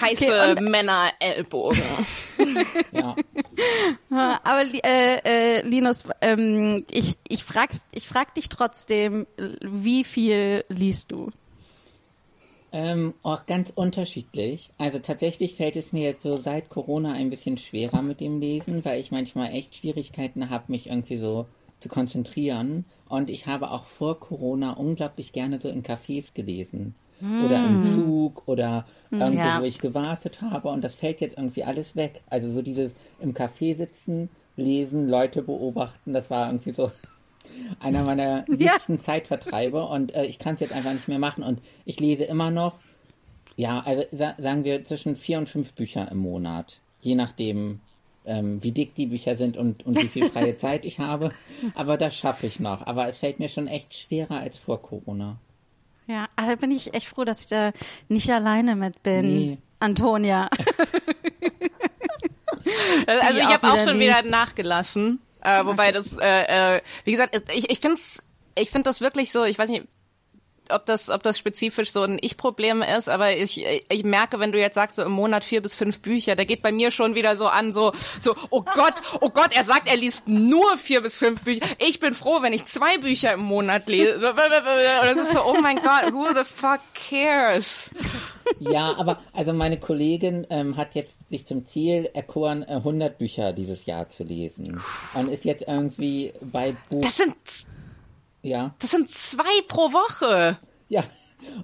Heiße 0.00 0.52
Okay, 0.52 0.62
Männer-Ellbogen. 0.62 1.82
Ja. 2.92 4.40
Aber 4.42 4.64
äh, 4.84 5.18
äh, 5.24 5.66
Linus, 5.66 6.04
ähm, 6.20 6.84
ich, 6.90 7.16
ich, 7.28 7.44
frag's, 7.44 7.86
ich 7.92 8.08
frag 8.08 8.34
dich 8.34 8.48
trotzdem, 8.48 9.26
wie 9.60 10.04
viel 10.04 10.64
liest 10.68 11.12
du? 11.12 11.30
Ähm, 12.72 13.12
auch 13.22 13.44
ganz 13.46 13.70
unterschiedlich. 13.74 14.70
Also 14.78 14.98
tatsächlich 14.98 15.56
fällt 15.56 15.76
es 15.76 15.92
mir 15.92 16.02
jetzt 16.02 16.22
so 16.22 16.36
seit 16.38 16.70
Corona 16.70 17.12
ein 17.12 17.28
bisschen 17.28 17.58
schwerer 17.58 18.02
mit 18.02 18.20
dem 18.20 18.40
Lesen, 18.40 18.84
weil 18.84 19.00
ich 19.00 19.10
manchmal 19.10 19.52
echt 19.52 19.76
Schwierigkeiten 19.76 20.48
habe, 20.48 20.72
mich 20.72 20.86
irgendwie 20.86 21.18
so 21.18 21.46
zu 21.80 21.90
konzentrieren. 21.90 22.86
Und 23.08 23.28
ich 23.28 23.46
habe 23.46 23.70
auch 23.70 23.84
vor 23.84 24.18
Corona 24.18 24.72
unglaublich 24.72 25.34
gerne 25.34 25.60
so 25.60 25.68
in 25.68 25.82
Cafés 25.82 26.32
gelesen. 26.32 26.94
Oder 27.22 27.64
im 27.66 27.84
Zug 27.84 28.48
oder 28.48 28.84
irgendwo, 29.10 29.34
Ja. 29.38 29.60
wo 29.60 29.64
ich 29.64 29.78
gewartet 29.78 30.40
habe. 30.42 30.68
Und 30.68 30.82
das 30.82 30.96
fällt 30.96 31.20
jetzt 31.20 31.36
irgendwie 31.38 31.62
alles 31.62 31.94
weg. 31.94 32.22
Also 32.28 32.48
so 32.50 32.62
dieses 32.62 32.94
im 33.20 33.32
Café 33.32 33.76
sitzen, 33.76 34.28
lesen, 34.56 35.08
Leute 35.08 35.42
beobachten, 35.42 36.12
das 36.12 36.30
war 36.30 36.48
irgendwie 36.48 36.72
so 36.72 36.90
einer 37.80 38.02
meiner 38.02 38.44
liebsten 38.48 39.00
Zeitvertreibe. 39.00 39.84
Und 39.86 40.14
äh, 40.14 40.24
ich 40.24 40.38
kann 40.40 40.54
es 40.56 40.60
jetzt 40.62 40.72
einfach 40.74 40.92
nicht 40.92 41.06
mehr 41.08 41.20
machen. 41.20 41.44
Und 41.44 41.60
ich 41.84 42.00
lese 42.00 42.24
immer 42.24 42.50
noch, 42.50 42.78
ja, 43.56 43.80
also 43.84 44.02
sa 44.10 44.34
sagen 44.38 44.64
wir 44.64 44.84
zwischen 44.84 45.14
vier 45.14 45.38
und 45.38 45.48
fünf 45.48 45.72
Bücher 45.74 46.10
im 46.10 46.18
Monat. 46.18 46.80
Je 47.02 47.14
nachdem, 47.14 47.80
ähm, 48.24 48.62
wie 48.64 48.72
dick 48.72 48.94
die 48.94 49.06
Bücher 49.06 49.36
sind 49.36 49.56
und, 49.56 49.84
und 49.86 50.02
wie 50.02 50.08
viel 50.08 50.28
freie 50.28 50.58
Zeit 50.64 50.84
ich 50.84 50.98
habe. 50.98 51.30
Aber 51.76 51.96
das 51.98 52.16
schaffe 52.16 52.46
ich 52.46 52.58
noch. 52.60 52.86
Aber 52.86 53.06
es 53.06 53.18
fällt 53.18 53.38
mir 53.38 53.48
schon 53.48 53.68
echt 53.68 53.94
schwerer 53.94 54.38
als 54.40 54.58
vor 54.58 54.82
Corona. 54.82 55.36
Ja, 56.06 56.26
aber 56.36 56.48
da 56.48 56.54
bin 56.56 56.70
ich 56.70 56.94
echt 56.94 57.08
froh, 57.08 57.24
dass 57.24 57.42
ich 57.42 57.46
da 57.48 57.72
nicht 58.08 58.30
alleine 58.30 58.76
mit 58.76 59.02
bin. 59.02 59.20
Nee. 59.20 59.58
Antonia. 59.80 60.48
Also 63.06 63.38
ich 63.38 63.44
habe 63.44 63.66
auch 63.66 63.84
schon 63.84 63.98
wieder 63.98 64.22
nachgelassen. 64.22 65.20
Äh, 65.42 65.64
wobei 65.66 65.90
das, 65.90 66.12
äh, 66.18 66.76
äh, 66.76 66.80
wie 67.04 67.10
gesagt, 67.12 67.36
ich, 67.52 67.70
ich 67.70 67.80
finde 67.80 67.98
ich 68.56 68.70
find 68.70 68.86
das 68.86 69.00
wirklich 69.00 69.32
so, 69.32 69.44
ich 69.44 69.58
weiß 69.58 69.68
nicht, 69.68 69.84
ob 70.70 70.86
das, 70.86 71.10
ob 71.10 71.22
das 71.22 71.38
spezifisch 71.38 71.90
so 71.90 72.02
ein 72.02 72.18
Ich-Problem 72.20 72.82
ist, 72.82 73.08
aber 73.08 73.36
ich, 73.36 73.64
ich 73.88 74.04
merke, 74.04 74.40
wenn 74.40 74.52
du 74.52 74.58
jetzt 74.58 74.74
sagst, 74.74 74.96
so 74.96 75.02
im 75.02 75.12
Monat 75.12 75.44
vier 75.44 75.62
bis 75.62 75.74
fünf 75.74 76.00
Bücher, 76.00 76.36
da 76.36 76.44
geht 76.44 76.62
bei 76.62 76.72
mir 76.72 76.90
schon 76.90 77.14
wieder 77.14 77.36
so 77.36 77.46
an, 77.46 77.72
so, 77.72 77.92
so, 78.20 78.34
oh 78.50 78.62
Gott, 78.62 78.94
oh 79.20 79.30
Gott, 79.30 79.50
er 79.54 79.64
sagt, 79.64 79.88
er 79.88 79.96
liest 79.96 80.28
nur 80.28 80.76
vier 80.76 81.00
bis 81.02 81.16
fünf 81.16 81.42
Bücher. 81.42 81.64
Ich 81.78 82.00
bin 82.00 82.14
froh, 82.14 82.42
wenn 82.42 82.52
ich 82.52 82.64
zwei 82.66 82.98
Bücher 82.98 83.34
im 83.34 83.40
Monat 83.40 83.88
lese. 83.88 84.14
Und 84.14 84.36
das 85.06 85.18
ist 85.18 85.32
so, 85.32 85.40
oh 85.44 85.56
mein 85.60 85.76
Gott, 85.76 86.12
who 86.12 86.28
the 86.34 86.44
fuck 86.44 86.80
cares? 86.94 87.90
Ja, 88.60 88.96
aber 88.98 89.20
also 89.32 89.52
meine 89.52 89.78
Kollegin 89.78 90.46
ähm, 90.50 90.76
hat 90.76 90.94
jetzt 90.94 91.16
sich 91.30 91.46
zum 91.46 91.66
Ziel 91.66 92.10
erkoren, 92.12 92.62
äh, 92.62 92.74
100 92.74 93.18
Bücher 93.18 93.52
dieses 93.52 93.86
Jahr 93.86 94.08
zu 94.08 94.24
lesen. 94.24 94.80
Und 95.14 95.28
ist 95.28 95.44
jetzt 95.44 95.64
irgendwie 95.66 96.32
bei 96.40 96.74
Buch, 96.90 97.02
Das 97.02 97.16
sind, 97.16 97.36
ja, 98.42 98.74
das 98.80 98.90
sind 98.90 99.08
zwei 99.10 99.62
pro 99.68 99.92
Woche. 99.92 100.58
Ja, 100.88 101.04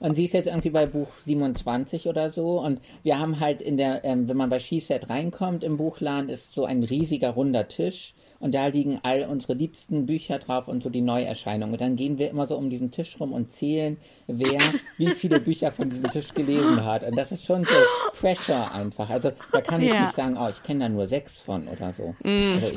und 0.01 0.17
sie 0.17 0.25
ist 0.25 0.33
jetzt 0.33 0.47
irgendwie 0.47 0.71
bei 0.71 0.87
Buch 0.87 1.09
27 1.25 2.07
oder 2.09 2.33
so. 2.33 2.61
Und 2.61 2.81
wir 3.05 3.19
haben 3.19 3.39
halt 3.41 3.63
in 3.63 3.77
der, 3.77 4.05
ähm, 4.05 4.29
wenn 4.29 4.37
man 4.37 4.51
bei 4.51 4.59
Skiset 4.59 5.09
reinkommt 5.09 5.63
im 5.63 5.77
Buchladen, 5.77 6.29
ist 6.31 6.53
so 6.55 6.65
ein 6.65 6.83
riesiger 6.83 7.31
runder 7.31 7.69
Tisch. 7.69 8.15
Und 8.41 8.55
da 8.55 8.67
liegen 8.69 9.01
all 9.03 9.25
unsere 9.25 9.55
liebsten 9.55 10.07
Bücher 10.07 10.39
drauf 10.39 10.69
und 10.69 10.83
so 10.85 10.91
die 10.91 11.01
Neuerscheinungen. 11.01 11.73
Und 11.75 11.81
dann 11.81 11.97
gehen 11.97 12.19
wir 12.19 12.31
immer 12.31 12.47
so 12.47 12.57
um 12.57 12.71
diesen 12.71 12.91
Tisch 12.93 13.19
rum 13.21 13.33
und 13.33 13.53
zählen, 13.55 13.97
wer 14.29 14.59
wie 14.97 15.11
viele 15.11 15.41
Bücher 15.41 15.73
von 15.73 15.91
diesem 15.91 16.09
Tisch 16.11 16.33
gelesen 16.35 16.85
hat. 16.85 17.03
Und 17.05 17.17
das 17.17 17.33
ist 17.33 17.45
schon 17.45 17.65
so 17.65 17.71
Pressure 18.19 18.73
einfach. 18.75 19.11
Also 19.11 19.33
da 19.53 19.61
kann 19.61 19.81
ich 19.83 19.91
Ja. 19.91 20.03
nicht 20.03 20.15
sagen, 20.15 20.37
oh, 20.41 20.49
ich 20.49 20.63
kenne 20.63 20.81
da 20.81 20.89
nur 20.89 21.09
sechs 21.09 21.39
von 21.39 21.67
oder 21.69 21.93
so. 21.93 22.15
Also 22.25 22.67
ich, 22.69 22.77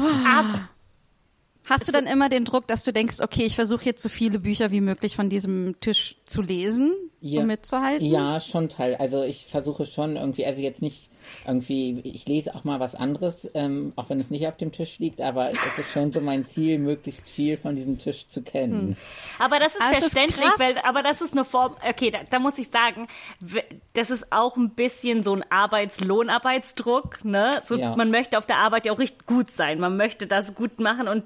Hast 1.70 1.88
du 1.88 1.92
dann 1.92 2.08
immer 2.08 2.28
den 2.28 2.44
Druck, 2.44 2.68
dass 2.68 2.84
du 2.84 2.92
denkst, 2.92 3.20
okay, 3.22 3.44
ich 3.44 3.56
versuche 3.56 3.86
jetzt 3.86 4.02
so 4.02 4.10
viele 4.10 4.40
Bücher 4.40 4.72
wie 4.72 4.82
möglich 4.82 5.16
von 5.16 5.30
diesem 5.30 5.80
Tisch 5.80 6.18
zu 6.26 6.42
lesen, 6.42 6.92
Ja. 7.22 7.42
um 7.42 7.48
mitzuhalten? 7.48 8.06
Ja, 8.06 8.40
schon 8.40 8.68
Teil. 8.68 8.96
Also 8.96 9.22
ich 9.24 9.46
versuche 9.46 9.86
schon 9.86 10.16
irgendwie, 10.18 10.46
also 10.46 10.60
jetzt 10.60 10.82
nicht 10.82 11.10
irgendwie, 11.46 12.00
ich 12.04 12.26
lese 12.28 12.54
auch 12.56 12.64
mal 12.64 12.80
was 12.80 12.96
anderes, 12.96 13.50
ähm, 13.54 13.94
auch 13.96 14.10
wenn 14.10 14.20
es 14.20 14.30
nicht 14.30 14.48
auf 14.48 14.58
dem 14.58 14.72
Tisch 14.72 15.00
liegt, 15.00 15.22
aber 15.22 15.52
es 15.52 15.78
ist 15.78 15.92
schon 15.92 16.12
so 16.12 16.22
mein 16.22 16.48
Ziel, 16.50 16.78
möglichst 16.80 17.30
viel 17.30 17.58
von 17.58 17.76
diesem 17.76 17.98
Tisch 17.98 18.28
zu 18.30 18.42
kennen. 18.42 18.96
Aber 19.40 19.60
das 19.60 19.76
ist 19.76 19.82
ist 19.92 20.00
verständlich, 20.00 20.40
krass. 20.50 20.60
weil, 20.60 20.78
aber 20.84 21.04
das 21.04 21.22
ist 21.22 21.34
eine 21.34 21.46
Form, 21.46 21.76
okay, 21.88 22.12
da, 22.12 22.20
da 22.30 22.40
muss 22.40 22.58
ich 22.58 22.70
sagen, 22.70 23.08
das 23.94 24.10
ist 24.10 24.32
auch 24.32 24.56
ein 24.58 24.72
bisschen 24.72 25.24
so 25.24 25.34
ein 25.36 25.44
Arbeitslohnarbeitsdruck, 25.50 27.24
ne? 27.26 27.62
So, 27.64 27.76
Ja. 27.76 27.96
man 27.96 28.12
möchte 28.12 28.38
auf 28.38 28.46
der 28.46 28.58
Arbeit 28.58 28.86
ja 28.86 28.92
auch 28.94 29.00
richtig 29.00 29.26
gut 29.26 29.52
sein, 29.52 29.80
man 29.80 29.98
möchte 29.98 30.28
das 30.28 30.56
gut 30.56 30.80
machen 30.80 31.08
und 31.08 31.24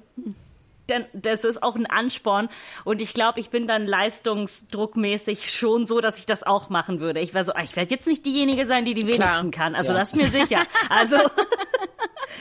dann, 0.86 1.04
das 1.12 1.44
ist 1.44 1.62
auch 1.62 1.74
ein 1.76 1.86
Ansporn 1.86 2.48
und 2.84 3.00
ich 3.00 3.14
glaube, 3.14 3.40
ich 3.40 3.50
bin 3.50 3.66
dann 3.66 3.86
leistungsdruckmäßig 3.86 5.52
schon 5.52 5.86
so, 5.86 6.00
dass 6.00 6.18
ich 6.18 6.26
das 6.26 6.42
auch 6.42 6.68
machen 6.70 7.00
würde. 7.00 7.20
Ich 7.20 7.34
wäre 7.34 7.44
so, 7.44 7.52
ah, 7.54 7.62
ich 7.62 7.76
werde 7.76 7.90
jetzt 7.94 8.06
nicht 8.06 8.24
diejenige 8.24 8.66
sein, 8.66 8.84
die 8.84 8.94
die 8.94 9.02
Klar. 9.06 9.18
wenigsten 9.28 9.50
kann. 9.50 9.74
Also 9.74 9.92
Ja. 9.92 9.98
das 9.98 10.08
ist 10.08 10.16
mir 10.16 10.28
sicher. 10.28 10.60
Also 10.88 11.16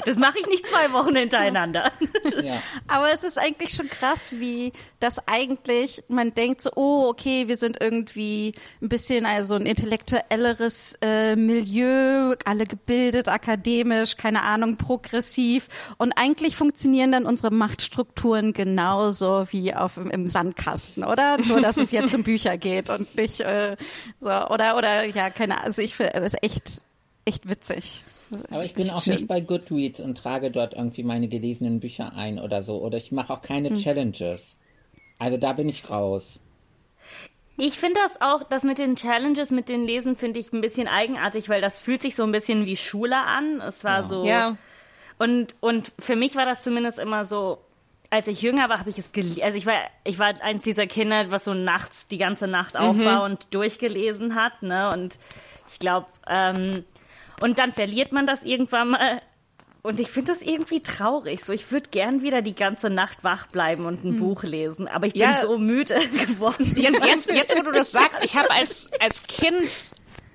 das 0.05 0.15
mache 0.15 0.39
ich 0.39 0.47
nicht 0.47 0.67
zwei 0.67 0.93
Wochen 0.93 1.15
hintereinander. 1.15 1.91
Ja. 2.41 2.61
Aber 2.87 3.11
es 3.11 3.23
ist 3.23 3.37
eigentlich 3.37 3.71
schon 3.71 3.87
krass, 3.87 4.33
wie 4.39 4.71
das 4.99 5.19
eigentlich, 5.27 6.03
man 6.07 6.33
denkt 6.33 6.61
so, 6.61 6.71
oh, 6.75 7.07
okay, 7.09 7.47
wir 7.47 7.57
sind 7.57 7.81
irgendwie 7.81 8.53
ein 8.81 8.89
bisschen 8.89 9.25
also 9.25 9.55
ein 9.55 9.65
intellektuelleres 9.65 10.97
äh, 11.01 11.35
Milieu, 11.35 12.35
alle 12.45 12.65
gebildet, 12.65 13.29
akademisch, 13.29 14.17
keine 14.17 14.43
Ahnung, 14.43 14.77
progressiv. 14.77 15.67
Und 15.97 16.13
eigentlich 16.13 16.55
funktionieren 16.55 17.11
dann 17.11 17.25
unsere 17.25 17.51
Machtstrukturen 17.51 18.53
genauso 18.53 19.47
wie 19.51 19.73
auf 19.73 19.97
im, 19.97 20.27
Sandkasten, 20.27 21.03
oder? 21.03 21.37
Nur, 21.37 21.61
dass 21.61 21.77
es 21.77 21.91
jetzt 21.91 22.13
um 22.15 22.23
Bücher 22.23 22.57
geht 22.57 22.89
und 22.89 23.15
nicht 23.15 23.41
äh, 23.41 23.75
so, 24.19 24.27
oder, 24.27 24.77
oder, 24.77 25.05
ja, 25.05 25.29
keine 25.29 25.55
Ahnung. 25.55 25.65
Also 25.65 25.81
ich 25.81 25.95
finde, 25.95 26.13
das 26.13 26.33
ist 26.33 26.43
echt, 26.43 26.81
echt 27.25 27.49
witzig. 27.49 28.05
Aber 28.49 28.65
ich 28.65 28.73
bin 28.73 28.89
auch 28.89 29.01
Schön. 29.01 29.15
nicht 29.15 29.27
bei 29.27 29.41
Goodreads 29.41 29.99
und 29.99 30.17
trage 30.17 30.51
dort 30.51 30.75
irgendwie 30.75 31.03
meine 31.03 31.27
gelesenen 31.27 31.79
Bücher 31.79 32.13
ein 32.15 32.39
oder 32.39 32.63
so. 32.63 32.81
Oder 32.81 32.97
ich 32.97 33.11
mache 33.11 33.33
auch 33.33 33.41
keine 33.41 33.69
Hm. 33.69 33.77
Challenges. 33.77 34.57
Also 35.19 35.37
da 35.37 35.53
bin 35.53 35.69
ich 35.69 35.89
raus. 35.89 36.39
Ich 37.57 37.77
finde 37.79 37.99
das 38.03 38.19
auch, 38.21 38.43
das 38.43 38.63
mit 38.63 38.79
den 38.79 38.95
Challenges, 38.95 39.49
mit 39.51 39.69
den 39.69 39.85
Lesen, 39.85 40.15
finde 40.15 40.39
ich 40.39 40.51
ein 40.51 40.59
bisschen 40.61 40.87
eigenartig, 40.87 41.47
weil 41.47 41.61
das 41.61 41.79
fühlt 41.79 42.01
sich 42.01 42.15
so 42.15 42.23
ein 42.23 42.31
bisschen 42.31 42.65
wie 42.65 42.75
Schule 42.75 43.17
an. 43.17 43.61
Es 43.61 43.83
war 43.83 44.03
so. 44.03 44.23
Ja. 44.23 44.57
Und, 45.17 45.55
und 45.61 45.93
für 45.97 46.17
mich 46.17 46.35
war 46.35 46.45
das 46.45 46.63
zumindest 46.63 46.99
immer 46.99 47.23
so, 47.23 47.59
als 48.09 48.27
ich 48.27 48.41
jünger 48.41 48.67
war, 48.67 48.79
habe 48.79 48.89
ich 48.89 48.97
es 48.97 49.13
gelesen. 49.13 49.41
Also 49.43 49.57
ich 49.57 49.65
war, 49.65 49.79
ich 50.03 50.19
war 50.19 50.33
eins 50.41 50.63
dieser 50.63 50.87
Kinder, 50.87 51.31
was 51.31 51.45
so 51.45 51.53
nachts 51.53 52.07
die 52.09 52.17
ganze 52.17 52.47
Nacht 52.47 52.75
auf 52.75 52.97
war 52.99 53.23
und 53.23 53.53
durchgelesen 53.53 54.35
hat, 54.35 54.61
ne? 54.61 54.91
Und 54.91 55.17
ich 55.67 55.79
glaube, 55.79 56.07
ähm, 56.27 56.83
und 57.41 57.59
dann 57.59 57.71
verliert 57.71 58.11
man 58.11 58.25
das 58.25 58.43
irgendwann 58.43 58.89
mal. 58.91 59.21
Und 59.83 59.99
ich 59.99 60.09
finde 60.09 60.31
das 60.31 60.41
irgendwie 60.41 60.81
traurig. 60.81 61.43
So, 61.45 61.53
ich 61.53 61.71
würde 61.71 61.91
gern 61.91 62.23
wieder 62.23 62.41
die 62.41 62.55
ganze 62.55 62.89
Nacht 62.89 63.23
wach 63.23 63.45
bleiben 63.47 63.85
und 63.85 64.03
ein 64.03 64.19
Buch 64.19 64.41
lesen. 64.41 64.87
Aber 64.87 65.05
ich 65.05 65.13
bin 65.13 65.21
Ja. 65.21 65.41
so 65.41 65.59
müde 65.59 65.93
geworden. 66.27 66.55
Jetzt, 66.75 67.05
jetzt, 67.05 67.29
jetzt, 67.31 67.55
wo 67.55 67.61
du 67.61 67.71
das 67.71 67.91
sagst, 67.91 68.23
ich 68.23 68.35
habe 68.35 68.49
als 68.49 68.89
als 68.99 69.21
Kind, 69.23 69.69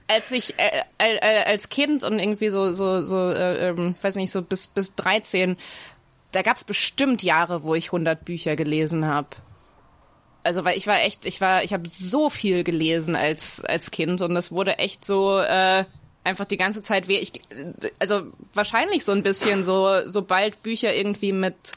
als 0.07 0.30
ich 0.30 0.54
äh, 0.57 0.83
äh, 0.99 1.16
äh, 1.16 1.45
als 1.47 1.69
Kind 1.69 2.04
und 2.04 2.21
irgendwie 2.21 2.50
so 2.50 2.73
so 2.73 3.02
so, 3.02 3.16
äh, 3.30 3.71
ähm, 3.71 3.97
weiß 4.00 4.14
nicht 4.16 4.30
so 4.30 4.40
bis 4.42 4.69
bis 4.69 4.95
13, 4.95 5.57
da 6.30 6.42
gab's 6.42 6.62
bestimmt 6.62 7.25
Jahre, 7.25 7.64
wo 7.64 7.75
ich 7.75 7.87
100 7.87 8.25
Bücher 8.25 8.54
gelesen 8.54 9.09
habe. 9.09 9.30
Also 10.45 10.64
weil 10.64 10.76
ich 10.78 10.87
war 10.87 11.00
echt, 11.02 11.26
ich 11.26 11.40
war, 11.40 11.64
ich 11.64 11.73
habe 11.73 11.88
so 11.90 12.30
viel 12.30 12.62
gelesen 12.62 13.16
als 13.16 13.64
als 13.64 13.90
Kind 13.90 14.23
und 14.23 14.35
das 14.37 14.52
wurde 14.52 14.78
echt 14.78 15.04
so 15.04 15.40
äh, 15.40 15.85
einfach 16.25 16.45
die 16.45 16.57
ganze 16.57 16.83
Zeit 16.83 17.09
weh. 17.09 17.19
Ich, 17.19 17.33
also 17.99 18.23
wahrscheinlich 18.55 19.05
so 19.05 19.12
ein 19.12 19.23
bisschen 19.23 19.62
so 19.62 19.89
sobald 20.07 20.62
Bücher 20.62 20.95
irgendwie 20.95 21.33
mit 21.33 21.73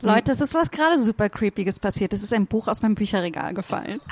Leute, 0.00 0.30
es 0.32 0.40
ist 0.40 0.54
was 0.54 0.70
gerade 0.70 1.02
super 1.02 1.28
creepiges 1.28 1.80
passiert. 1.80 2.12
Es 2.12 2.22
ist 2.22 2.32
ein 2.32 2.46
Buch 2.46 2.68
aus 2.68 2.82
meinem 2.82 2.94
Bücherregal 2.94 3.54
gefallen. 3.54 4.00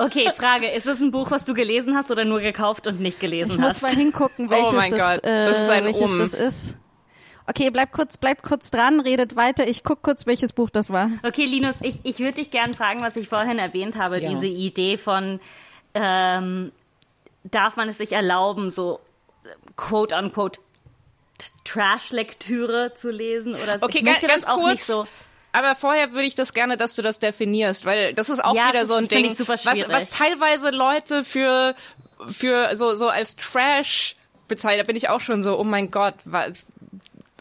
Okay, 0.00 0.30
Frage, 0.36 0.68
ist 0.70 0.86
es 0.86 1.00
ein 1.00 1.10
Buch, 1.10 1.32
was 1.32 1.44
du 1.44 1.54
gelesen 1.54 1.96
hast 1.96 2.12
oder 2.12 2.24
nur 2.24 2.38
gekauft 2.38 2.86
und 2.86 3.00
nicht 3.00 3.18
gelesen 3.18 3.50
Ich 3.50 3.58
muss 3.58 3.70
hast? 3.70 3.82
mal 3.82 3.90
hingucken, 3.90 4.48
welches, 4.48 4.68
Oh 4.68 4.72
mein 4.76 4.90
das, 4.92 5.00
Gott, 5.16 5.24
äh, 5.24 5.46
das 5.48 5.58
ist 5.62 5.70
ein 5.70 5.84
welches 5.86 6.10
Um. 6.12 6.18
das 6.20 6.34
ist. 6.34 6.76
Okay, 7.48 7.70
bleibt 7.70 7.92
kurz, 7.94 8.16
bleibt 8.16 8.44
kurz 8.44 8.70
dran, 8.70 9.00
redet 9.00 9.34
weiter. 9.34 9.66
Ich 9.66 9.82
guck 9.82 10.02
kurz, 10.02 10.24
welches 10.26 10.52
Buch 10.52 10.70
das 10.70 10.90
war. 10.90 11.10
Okay, 11.24 11.46
Linus, 11.46 11.76
ich, 11.80 11.98
ich 12.04 12.20
würde 12.20 12.34
dich 12.34 12.52
gern 12.52 12.74
fragen, 12.74 13.00
was 13.00 13.16
ich 13.16 13.28
vorhin 13.28 13.58
erwähnt 13.58 13.96
habe, 13.98 14.20
Ja. 14.22 14.28
diese 14.28 14.46
Idee 14.46 14.98
von, 14.98 15.40
ähm, 15.94 16.70
darf 17.50 17.76
man 17.76 17.88
es 17.88 17.98
sich 17.98 18.12
erlauben, 18.12 18.70
so 18.70 19.00
quote 19.76 20.14
unquote 20.16 20.60
Trash-Lektüre 21.64 22.94
zu 22.94 23.10
lesen 23.10 23.54
oder 23.54 23.78
so. 23.78 23.86
Okay, 23.86 24.02
ganz 24.02 24.46
auch 24.46 24.56
kurz. 24.56 24.86
so. 24.86 25.06
Aber 25.52 25.74
vorher 25.74 26.12
würde 26.12 26.26
ich 26.26 26.34
das 26.34 26.52
gerne, 26.52 26.76
dass 26.76 26.94
du 26.94 27.02
das 27.02 27.18
definierst, 27.18 27.84
weil 27.84 28.12
das 28.14 28.28
ist 28.28 28.44
auch 28.44 28.54
Ja, 28.54 28.68
wieder 28.68 28.86
so 28.86 28.94
ein 28.94 29.08
Ding, 29.08 29.34
was, 29.38 29.64
was 29.64 30.10
teilweise 30.10 30.70
Leute 30.70 31.24
für 31.24 31.74
für 32.26 32.76
so 32.76 32.94
so 32.94 33.08
als 33.08 33.36
Trash 33.36 34.14
bezeichnen. 34.46 34.80
Da 34.80 34.86
bin 34.86 34.96
ich 34.96 35.08
auch 35.08 35.20
schon 35.20 35.42
so, 35.42 35.58
oh 35.58 35.64
mein 35.64 35.90
Gott, 35.90 36.14
wa- 36.24 36.46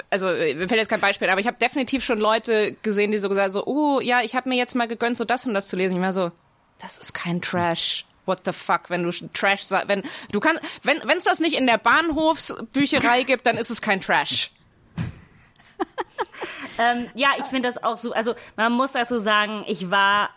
also 0.09 0.27
mir 0.27 0.67
fällt 0.67 0.79
jetzt 0.79 0.89
kein 0.89 1.01
Beispiel, 1.01 1.29
aber 1.29 1.41
ich 1.41 1.47
habe 1.47 1.57
definitiv 1.59 2.03
schon 2.03 2.17
Leute 2.19 2.73
gesehen, 2.81 3.11
die 3.11 3.17
so 3.17 3.27
gesagt 3.27 3.51
so, 3.51 3.65
oh 3.65 3.99
ja, 3.99 4.21
ich 4.21 4.35
habe 4.35 4.47
mir 4.49 4.55
jetzt 4.55 4.75
mal 4.75 4.87
gegönnt, 4.87 5.17
so 5.17 5.25
das 5.25 5.45
und 5.45 5.53
das 5.53 5.67
zu 5.67 5.75
lesen. 5.75 5.95
Ich 5.97 6.01
war 6.01 6.13
so, 6.13 6.31
das 6.79 6.97
ist 6.97 7.13
kein 7.13 7.41
Trash. 7.41 8.05
What 8.27 8.41
the 8.45 8.51
fuck, 8.51 8.89
wenn 8.89 9.03
du 9.03 9.11
Trash 9.33 9.63
sagst, 9.63 9.87
wenn 9.87 10.03
du 10.31 10.39
kannst, 10.39 10.61
wenn 10.83 10.99
wenn 11.05 11.17
es 11.17 11.23
das 11.23 11.39
nicht 11.39 11.57
in 11.57 11.65
der 11.65 11.77
Bahnhofsbücherei 11.77 13.23
gibt, 13.23 13.45
dann 13.45 13.57
ist 13.57 13.69
es 13.69 13.81
kein 13.81 14.01
Trash. 14.01 14.51
ähm, 16.77 17.09
ja, 17.15 17.29
ich 17.39 17.45
finde 17.45 17.69
das 17.69 17.81
auch 17.81 17.97
so. 17.97 18.11
Also 18.13 18.35
man 18.55 18.73
muss 18.73 18.91
dazu 18.91 19.17
sagen, 19.17 19.63
ich 19.67 19.89
war 19.89 20.29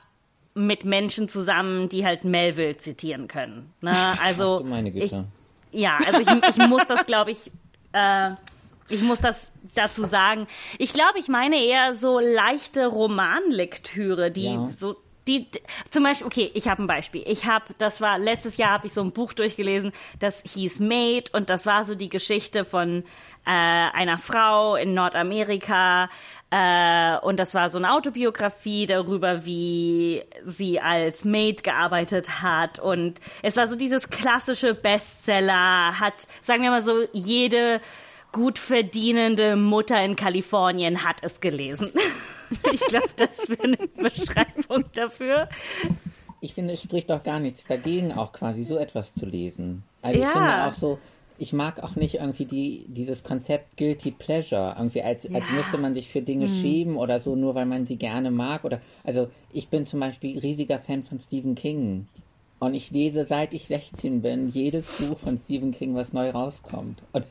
mit 0.55 0.85
Menschen 0.85 1.29
zusammen, 1.29 1.89
die 1.89 2.05
halt 2.05 2.25
Melville 2.25 2.77
zitieren 2.77 3.29
können. 3.29 3.73
Ne? 3.81 3.93
Also 4.23 4.65
ich, 4.95 5.13
ja, 5.73 5.99
also 6.07 6.21
ich, 6.21 6.57
ich 6.57 6.69
muss 6.69 6.87
das, 6.87 7.07
glaube 7.07 7.31
ich, 7.31 7.51
äh, 7.93 8.31
ich 8.89 9.03
muss 9.03 9.21
das 9.21 9.53
dazu 9.75 10.05
sagen. 10.05 10.47
Ich 10.79 10.93
glaube, 10.93 11.19
ich 11.19 11.29
meine 11.29 11.57
eher 11.57 11.95
so 11.95 12.19
leichte 12.19 12.87
Romanlektüre, 12.87 14.31
die 14.31 14.53
ja. 14.53 14.69
so 14.71 14.97
die, 15.29 15.47
zum 15.91 16.05
Beispiel, 16.05 16.27
okay, 16.27 16.51
ich 16.55 16.69
habe 16.69 16.83
ein 16.83 16.87
Beispiel. 16.87 17.23
Ich 17.27 17.47
habe, 17.47 17.67
das 17.79 18.01
war 18.01 18.19
letztes 18.19 18.57
Jahr, 18.57 18.73
habe 18.73 18.87
ich 18.87 18.93
so 18.93 19.03
ein 19.03 19.13
Buch 19.13 19.33
durchgelesen, 19.33 19.93
das 20.19 20.43
hieß 20.43 20.81
Made 20.81 21.25
und 21.33 21.51
das 21.51 21.67
war 21.67 21.85
so 21.85 21.95
die 21.95 22.09
Geschichte 22.09 22.65
von 22.65 23.05
äh, 23.47 23.51
einer 23.51 24.19
Frau 24.19 24.77
in 24.77 24.95
Nordamerika 24.95 26.11
äh, 26.51 27.19
und 27.19 27.39
das 27.39 27.55
war 27.55 27.69
so 27.69 27.79
eine 27.79 27.93
Autobiografie 27.93 28.87
darüber, 28.87 29.45
wie 29.45 30.23
sie 30.45 30.81
als 30.81 31.25
Maid 31.25 31.63
gearbeitet 31.65 32.43
hat 32.43 32.79
und 32.79 33.21
es 33.43 33.57
war 33.57 33.69
so 33.69 33.77
dieses 33.77 34.11
klassische 34.11 34.75
Bestseller, 34.75 36.01
hat, 36.01 36.27
sagen 36.41 36.63
wir 36.63 36.71
mal 36.71 36.83
so, 36.83 37.07
jede 37.13 37.81
gut 38.33 38.59
verdienende 38.59 39.57
Mutter 39.57 40.03
in 40.05 40.17
Kalifornien 40.17 41.05
hat 41.05 41.23
es 41.23 41.41
gelesen. 41.41 41.91
ich 42.73 42.81
glaube, 42.81 43.09
das 43.17 43.49
wäre 43.49 43.65
eine 43.65 43.77
Beschreibung 43.77 44.85
dafür. 44.93 45.49
Ich 46.41 46.55
finde, 46.55 46.75
es 46.75 46.83
spricht 46.83 47.11
doch 47.11 47.23
gar 47.23 47.41
nichts 47.41 47.65
dagegen, 47.67 48.13
auch 48.13 48.33
quasi 48.33 48.65
so 48.65 48.79
etwas 48.79 49.15
zu 49.15 49.27
lesen. 49.27 49.83
Also 50.03 50.21
ja. 50.21 50.27
ich 50.27 50.33
finde 50.33 50.67
auch 50.67 50.75
so, 50.75 50.99
ich 51.39 51.53
mag 51.53 51.83
auch 51.83 51.97
nicht 51.97 52.17
irgendwie 52.17 52.45
die, 52.45 52.85
dieses 52.89 53.25
Konzept 53.25 53.77
Guilty 53.77 54.11
Pleasure, 54.11 54.75
irgendwie 54.77 55.03
als, 55.03 55.25
ja. 55.25 55.35
als 55.35 55.51
müsste 55.51 55.79
man 55.79 55.95
sich 55.95 56.09
für 56.09 56.23
Dinge 56.23 56.47
mhm. 56.47 56.61
schämen 56.61 56.97
oder 56.97 57.21
so, 57.21 57.35
nur 57.35 57.55
weil 57.55 57.67
man 57.67 57.87
sie 57.87 57.97
gerne 57.97 58.31
mag. 58.31 58.65
Oder 58.65 58.81
also 59.05 59.29
ich 59.53 59.69
bin 59.69 59.87
zum 59.87 60.01
Beispiel 60.01 60.39
riesiger 60.39 60.79
Fan 60.79 61.03
von 61.03 61.19
Stephen 61.21 61.55
King. 61.55 62.07
Und 62.59 62.75
ich 62.75 62.91
lese 62.91 63.25
seit 63.25 63.55
ich 63.55 63.67
16 63.67 64.21
bin 64.21 64.51
jedes 64.51 64.87
Buch 64.99 65.19
von 65.19 65.41
Stephen 65.43 65.73
King, 65.73 65.95
was 65.95 66.13
neu 66.13 66.29
rauskommt. 66.29 67.03
Und 67.13 67.25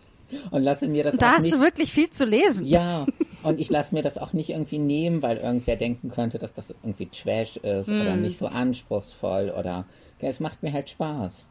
und 0.51 0.63
lasse 0.63 0.87
mir 0.87 1.03
das. 1.03 1.17
Da 1.17 1.33
hast 1.33 1.43
nicht, 1.43 1.55
du 1.55 1.61
wirklich 1.61 1.91
viel 1.91 2.09
zu 2.09 2.25
lesen. 2.25 2.67
Ja, 2.67 3.05
und 3.43 3.59
ich 3.59 3.69
lasse 3.69 3.93
mir 3.93 4.03
das 4.03 4.17
auch 4.17 4.33
nicht 4.33 4.49
irgendwie 4.49 4.79
nehmen, 4.79 5.21
weil 5.21 5.37
irgendwer 5.37 5.75
denken 5.75 6.09
könnte, 6.09 6.39
dass 6.39 6.53
das 6.53 6.69
irgendwie 6.69 7.07
Trash 7.07 7.57
ist 7.57 7.87
mm. 7.87 8.01
oder 8.01 8.15
nicht 8.15 8.37
so 8.37 8.45
anspruchsvoll 8.47 9.53
oder. 9.57 9.85
Ja, 10.21 10.27
es 10.27 10.39
macht 10.39 10.63
mir 10.63 10.73
halt 10.73 10.89
Spaß. 10.89 11.47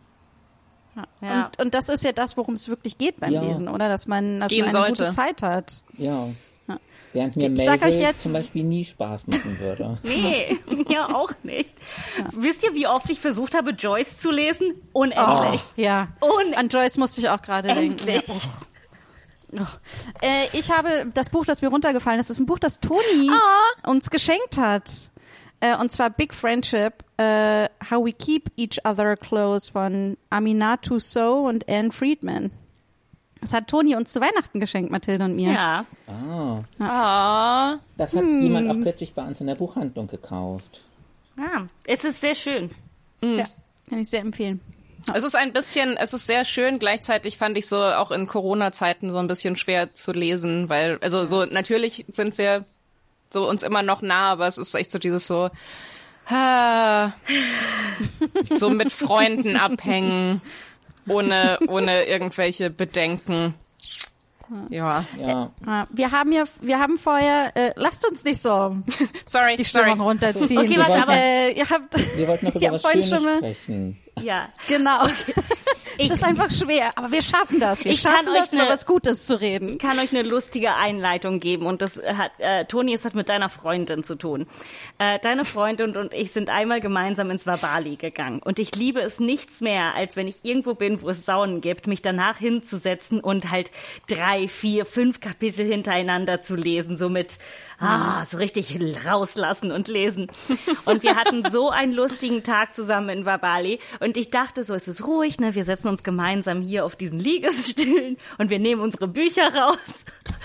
Ja. 1.23 1.47
Und, 1.47 1.61
und 1.67 1.75
das 1.75 1.89
ist 1.89 2.05
ja 2.05 2.13
das, 2.13 2.37
worum 2.37 2.55
es 2.55 2.69
wirklich 2.69 2.99
geht 2.99 3.21
beim 3.21 3.33
ja. 3.33 3.43
Lesen, 3.43 3.69
oder? 3.69 3.89
Dass 3.89 4.07
man, 4.07 4.41
dass 4.41 4.53
man 4.53 4.63
eine 4.63 4.71
sollte. 4.71 5.05
gute 5.05 5.15
Zeit 5.15 5.43
hat. 5.43 5.83
Ja. 5.97 6.29
Während 7.13 7.37
mir 7.37 7.51
ich 7.51 7.65
sag 7.65 7.83
euch 7.83 7.99
jetzt 7.99 8.23
zum 8.23 8.33
Beispiel 8.33 8.65
nie 8.65 8.85
Spaß 8.85 9.27
machen 9.27 9.59
würde. 9.59 9.99
nee, 10.05 10.59
mir 10.89 11.15
auch 11.15 11.33
nicht. 11.43 11.75
Ja. 12.19 12.25
Wisst 12.33 12.63
ihr, 12.65 12.75
wie 12.75 12.87
oft 12.87 13.09
ich 13.11 13.19
versucht 13.19 13.55
habe, 13.55 13.71
Joyce 13.71 14.19
zu 14.19 14.31
lesen? 14.31 14.75
Unendlich. 14.93 15.63
Oh, 15.77 15.81
ja. 15.81 16.09
Unendlich. 16.21 16.59
An 16.59 16.69
Joyce 16.69 16.99
musste 16.99 17.21
ich 17.21 17.29
auch 17.29 17.41
gerade 17.43 17.69
denken. 17.75 18.09
Ja. 18.09 18.21
Oh. 19.55 19.57
Äh, 20.21 20.59
ich 20.59 20.71
habe 20.71 21.07
das 21.15 21.31
Buch, 21.31 21.47
das 21.47 21.63
mir 21.63 21.69
runtergefallen 21.69 22.21
ist, 22.21 22.29
ist 22.29 22.41
ein 22.41 22.47
Buch, 22.47 22.59
das 22.59 22.81
Toni 22.81 23.31
oh. 23.31 23.91
uns 23.91 24.11
geschenkt 24.11 24.59
hat. 24.59 25.11
Äh, 25.61 25.77
und 25.77 25.91
zwar 25.91 26.11
Big 26.11 26.35
Friendship, 26.35 27.03
äh, 27.17 27.69
How 27.91 28.05
We 28.05 28.13
Keep 28.13 28.53
Each 28.57 28.79
Other 28.85 29.17
Close 29.17 29.73
von 29.73 30.17
Aminatou 30.31 30.99
Sow 30.99 31.49
und 31.49 31.69
Anne 31.69 31.91
Friedman. 31.91 32.53
Das 33.41 33.55
hat 33.55 33.69
Toni 33.69 33.95
uns 33.95 34.13
zu 34.13 34.21
Weihnachten 34.21 34.61
geschenkt, 34.61 34.91
Mathilde 34.91 35.25
und 35.25 35.37
mir. 35.37 35.53
Ja. 35.53 35.87
Ah. 36.07 36.65
ah. 36.81 37.79
Das 37.97 38.13
hat 38.13 38.21
hm. 38.21 38.43
jemand 38.43 38.71
auch 38.71 38.83
kürzlich 38.83 39.13
bei 39.15 39.25
uns 39.25 39.41
in 39.41 39.47
der 39.47 39.55
Buchhandlung 39.55 40.09
gekauft. 40.09 40.83
Ja, 41.37 41.67
es 41.87 42.05
ist 42.05 42.21
sehr 42.21 42.35
schön. 42.35 42.71
Mhm. 43.21 43.39
Ja, 43.39 43.45
kann 43.89 44.01
ich 44.01 44.11
sehr 44.11 44.21
empfehlen. 44.21 44.61
Es 45.15 45.25
ist 45.25 45.37
ein 45.37 45.53
bisschen, 45.53 45.97
es 45.97 46.13
ist 46.13 46.27
sehr 46.27 46.45
schön. 46.45 46.79
Gleichzeitig 46.79 47.39
fand 47.39 47.57
ich 47.57 47.67
so 47.67 47.81
auch 47.81 48.11
in 48.11 48.27
Corona-Zeiten 48.27 49.11
so 49.11 49.19
ein 49.19 49.27
bisschen 49.27 49.57
schwer 49.57 49.95
zu 49.95 50.13
lesen, 50.13 50.69
weil, 50.69 50.99
also 51.01 51.25
so, 51.25 51.45
natürlich 51.45 52.05
sind 52.09 52.37
wir 52.37 52.65
so 53.31 53.49
uns 53.49 53.63
immer 53.63 53.83
noch 53.83 54.03
nah, 54.03 54.33
aber 54.33 54.49
es 54.49 54.59
ist 54.59 54.75
echt 54.75 54.91
so 54.91 54.99
dieses 54.99 55.27
so, 55.27 55.51
ah, 56.29 57.13
so 58.51 58.71
mit 58.71 58.93
Freunden 58.93 59.57
abhängen 59.57 60.43
ohne, 61.09 61.59
ohne 61.69 62.05
irgendwelche 62.05 62.71
Bedenken. 62.71 63.55
Ja. 64.71 65.05
ja. 65.19 65.51
Wir 65.91 66.11
haben 66.11 66.33
ja, 66.33 66.45
wir 66.63 66.79
haben 66.79 66.97
vorher, 66.97 67.53
äh, 67.55 67.73
lasst 67.77 68.09
uns 68.09 68.25
nicht 68.25 68.41
so 68.41 68.77
sorry, 69.27 69.57
die 69.57 69.65
Stimmung 69.65 69.99
sorry. 69.99 70.09
runterziehen. 70.09 70.59
Okay, 70.59 70.79
warte, 70.79 71.03
aber 71.03 71.15
äh, 71.15 71.53
ihr 71.53 71.69
habt, 71.69 72.17
wir 72.17 72.29
wollten 72.29 72.47
noch 72.47 72.55
über 72.55 72.73
was 72.73 72.83
Schönes 72.83 73.37
sprechen. 73.39 73.99
Ja. 74.23 74.49
Genau. 74.69 75.05
es 75.99 76.11
ist 76.11 76.25
einfach 76.25 76.51
schwer, 76.51 76.91
aber 76.97 77.11
wir 77.11 77.23
schaffen 77.23 77.61
das. 77.61 77.85
Wir 77.85 77.93
ich 77.93 78.01
schaffen 78.01 78.33
das, 78.35 78.53
über 78.53 78.69
was 78.69 78.87
Gutes 78.87 79.27
zu 79.27 79.41
reden. 79.41 79.71
Ich 79.71 79.79
kann 79.79 79.99
euch 79.99 80.13
eine 80.13 80.23
lustige 80.23 80.75
Einleitung 80.75 81.41
geben 81.41 81.67
und 81.67 81.83
das 81.83 82.01
hat, 82.03 82.33
äh, 82.39 82.65
Toni, 82.67 82.95
es 82.95 83.05
hat 83.05 83.15
mit 83.15 83.29
deiner 83.29 83.49
Freundin 83.49 84.05
zu 84.05 84.15
tun. 84.15 84.47
Äh, 84.99 85.19
deine 85.19 85.45
Freundin 85.45 85.97
und 85.97 86.15
ich 86.15 86.33
sind 86.33 86.51
einmal 86.51 86.81
gemeinsam 86.81 87.31
ins 87.31 87.47
Wabali 87.47 87.97
gegangen 87.97 88.41
und 88.41 88.59
ich 88.59 88.75
liebe 88.77 89.01
es 89.01 89.19
nichts 89.19 89.61
mehr, 89.61 89.95
als 89.95 90.17
wenn 90.17 90.29
ich 90.29 90.45
irgendwo 90.45 90.75
bin, 90.75 91.03
wo 91.03 91.11
es 91.11 91.25
Saunen 91.25 91.61
gibt, 91.61 91.87
mich 91.87 92.03
danach 92.03 92.39
hinzusetzen 92.39 93.21
und 93.21 93.51
halt 93.51 93.71
drei, 94.09 94.49
vier, 94.49 94.85
fünf 94.85 95.21
Kapitel 95.21 95.67
hintereinander 95.67 96.41
zu 96.41 96.55
lesen, 96.55 96.97
so 96.97 97.09
mit 97.09 97.39
ah, 97.81 98.25
so 98.25 98.37
richtig 98.37 98.79
rauslassen 99.07 99.71
und 99.73 99.89
lesen. 99.89 100.31
Und 100.85 101.03
wir 101.03 101.17
hatten 101.17 101.49
so 101.49 101.71
einen 101.71 101.93
lustigen 101.93 102.43
Tag 102.43 102.75
zusammen 102.75 103.09
in 103.11 103.27
Wabali. 103.27 103.79
Und 104.01 104.17
ich 104.17 104.31
dachte 104.31 104.65
so, 104.65 104.75
es 104.75 104.89
ist 104.89 105.07
ruhig, 105.07 105.39
ne? 105.39 105.55
Wir 105.55 105.65
setzen 105.65 105.89
uns 105.89 106.03
gemeinsam 106.03 106.61
hier 106.61 106.85
auf 106.85 106.97
diesen 106.97 107.19
Liegestühlen 107.19 108.17
und 108.39 108.51
wir 108.51 108.59
nehmen 108.59 108.83
unsere 108.83 109.09
Bücher 109.09 109.55
raus. 109.55 109.79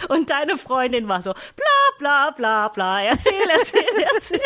Und 0.10 0.30
deine 0.30 0.58
Freundin 0.58 1.08
war 1.08 1.22
so, 1.22 1.34
bla, 1.34 1.98
bla, 2.00 2.32
bla, 2.32 2.68
bla, 2.70 3.02
erzähl, 3.04 3.34
erzähl, 3.52 4.06
erzähl. 4.16 4.40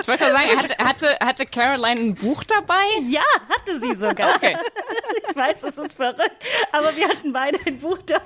Ich 0.00 0.08
wollte 0.08 0.24
sagen, 0.24 0.58
hatte, 0.58 0.84
hatte, 0.84 1.18
hatte 1.24 1.46
Caroline 1.46 2.00
ein 2.00 2.14
Buch 2.14 2.44
dabei? 2.44 2.74
Ja, 3.08 3.22
hatte 3.48 3.80
sie 3.80 3.94
sogar. 3.94 4.36
Okay. 4.36 4.56
Ich 5.28 5.36
weiß, 5.36 5.62
es 5.62 5.78
ist 5.78 5.94
verrückt, 5.94 6.44
aber 6.72 6.96
wir 6.96 7.08
hatten 7.08 7.32
beide 7.32 7.58
ein 7.66 7.78
Buch 7.78 7.98
dabei. 8.06 8.22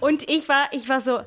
Und 0.00 0.28
ich 0.28 0.48
war, 0.48 0.68
ich 0.72 0.88
war 0.88 1.00
so, 1.00 1.20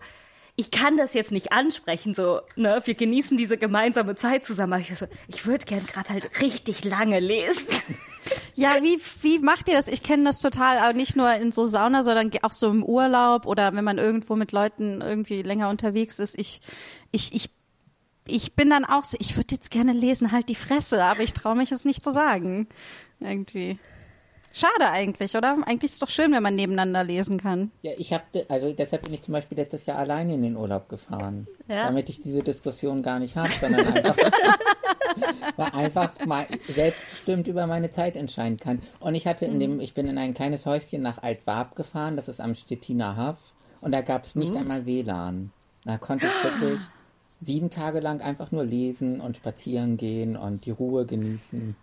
ich 0.60 0.72
kann 0.72 0.98
das 0.98 1.14
jetzt 1.14 1.32
nicht 1.32 1.52
ansprechen, 1.52 2.16
so, 2.16 2.42
ne, 2.56 2.82
wir 2.84 2.96
genießen 2.96 3.38
diese 3.38 3.58
gemeinsame 3.58 4.16
Zeit 4.16 4.44
zusammen. 4.44 4.82
Ich, 4.82 4.98
so, 4.98 5.06
ich 5.28 5.46
würde 5.46 5.66
gern 5.66 5.86
gerade 5.86 6.10
halt 6.10 6.42
richtig 6.42 6.84
lange 6.84 7.20
lesen. 7.20 7.68
Ja, 8.56 8.80
wie, 8.82 9.00
wie 9.22 9.40
macht 9.40 9.70
ihr 9.70 9.76
das? 9.76 9.88
Ich 9.88 10.04
kenne 10.04 10.26
das 10.26 10.42
total, 10.42 10.80
aber 10.80 10.92
nicht 10.92 11.16
nur 11.16 11.32
in 11.36 11.54
so 11.54 11.64
Sauna, 11.64 12.04
sondern 12.04 12.30
auch 12.42 12.52
so 12.52 12.70
im 12.70 12.84
Urlaub 12.84 13.46
oder 13.46 13.74
wenn 13.74 13.86
man 13.86 14.00
irgendwo 14.00 14.36
mit 14.36 14.52
Leuten 14.52 15.00
irgendwie 15.00 15.44
länger 15.44 15.70
unterwegs 15.70 16.20
ist. 16.20 16.38
Ich, 16.38 16.60
ich, 17.14 17.34
ich, 17.34 17.50
ich 18.28 18.54
bin 18.54 18.70
dann 18.70 18.84
auch 18.84 19.04
so, 19.04 19.16
ich 19.22 19.38
würde 19.38 19.56
jetzt 19.56 19.72
gerne 19.72 19.94
lesen, 19.94 20.34
halt 20.34 20.50
die 20.50 20.56
Fresse, 20.56 21.06
aber 21.06 21.22
ich 21.22 21.32
traue 21.32 21.56
mich 21.56 21.72
es 21.72 21.86
nicht 21.86 22.04
zu 22.04 22.12
sagen. 22.12 22.68
Irgendwie. 23.22 23.80
Schade 24.52 24.92
eigentlich, 24.92 25.36
oder? 25.36 25.58
Eigentlich 25.66 25.92
ist 25.92 25.96
es 25.96 26.00
doch 26.00 26.10
schön, 26.10 26.32
wenn 26.32 26.42
man 26.42 26.56
nebeneinander 26.56 27.04
lesen 27.04 27.38
kann. 27.38 27.72
Ja, 27.82 27.92
ich 27.98 28.14
habe, 28.14 28.24
also 28.50 28.72
deshalb 28.72 29.04
bin 29.04 29.14
ich 29.14 29.24
zum 29.24 29.34
Beispiel 29.34 29.58
letztes 29.58 29.86
Jahr 29.86 29.98
alleine 29.98 30.34
in 30.34 30.42
den 30.42 30.56
Urlaub 30.56 30.90
gefahren, 30.90 31.48
ja? 31.68 31.86
damit 31.86 32.10
ich 32.10 32.22
diese 32.22 32.42
Diskussion 32.42 33.04
gar 33.04 33.20
nicht 33.20 33.36
habe, 33.36 33.50
sondern 33.50 33.86
einfach, 33.88 34.18
weil 35.58 35.72
einfach 35.72 36.26
mal 36.26 36.48
selbstbestimmt 36.64 37.48
über 37.48 37.68
meine 37.68 37.92
Zeit 37.92 38.16
entscheiden 38.16 38.58
kann. 38.58 38.82
Und 39.00 39.16
ich 39.16 39.28
hatte 39.28 39.46
in 39.46 39.60
dem, 39.60 39.76
mhm. 39.76 39.82
ich 39.82 39.94
bin 39.94 40.08
in 40.08 40.18
ein 40.18 40.34
kleines 40.34 40.66
Häuschen 40.66 41.02
nach 41.02 41.22
Altwarp 41.22 41.76
gefahren, 41.76 42.16
das 42.16 42.28
ist 42.28 42.42
am 42.42 42.56
Stettiner 42.56 43.16
Haff, 43.16 43.38
und 43.82 43.92
da 43.92 44.02
gab 44.02 44.26
es 44.26 44.36
nicht 44.36 44.54
mhm. 44.54 44.60
einmal 44.60 44.86
WLAN. 44.86 45.52
Da 45.86 45.98
konnte 45.98 46.26
ich 46.28 46.44
wirklich 46.44 46.80
sieben 47.42 47.70
Tage 47.70 48.00
lang 48.00 48.22
einfach 48.22 48.52
nur 48.52 48.66
lesen 48.66 49.22
und 49.22 49.38
spazieren 49.38 49.98
gehen 49.98 50.36
und 50.36 50.66
die 50.66 50.72
Ruhe 50.72 51.06
genießen. 51.06 51.76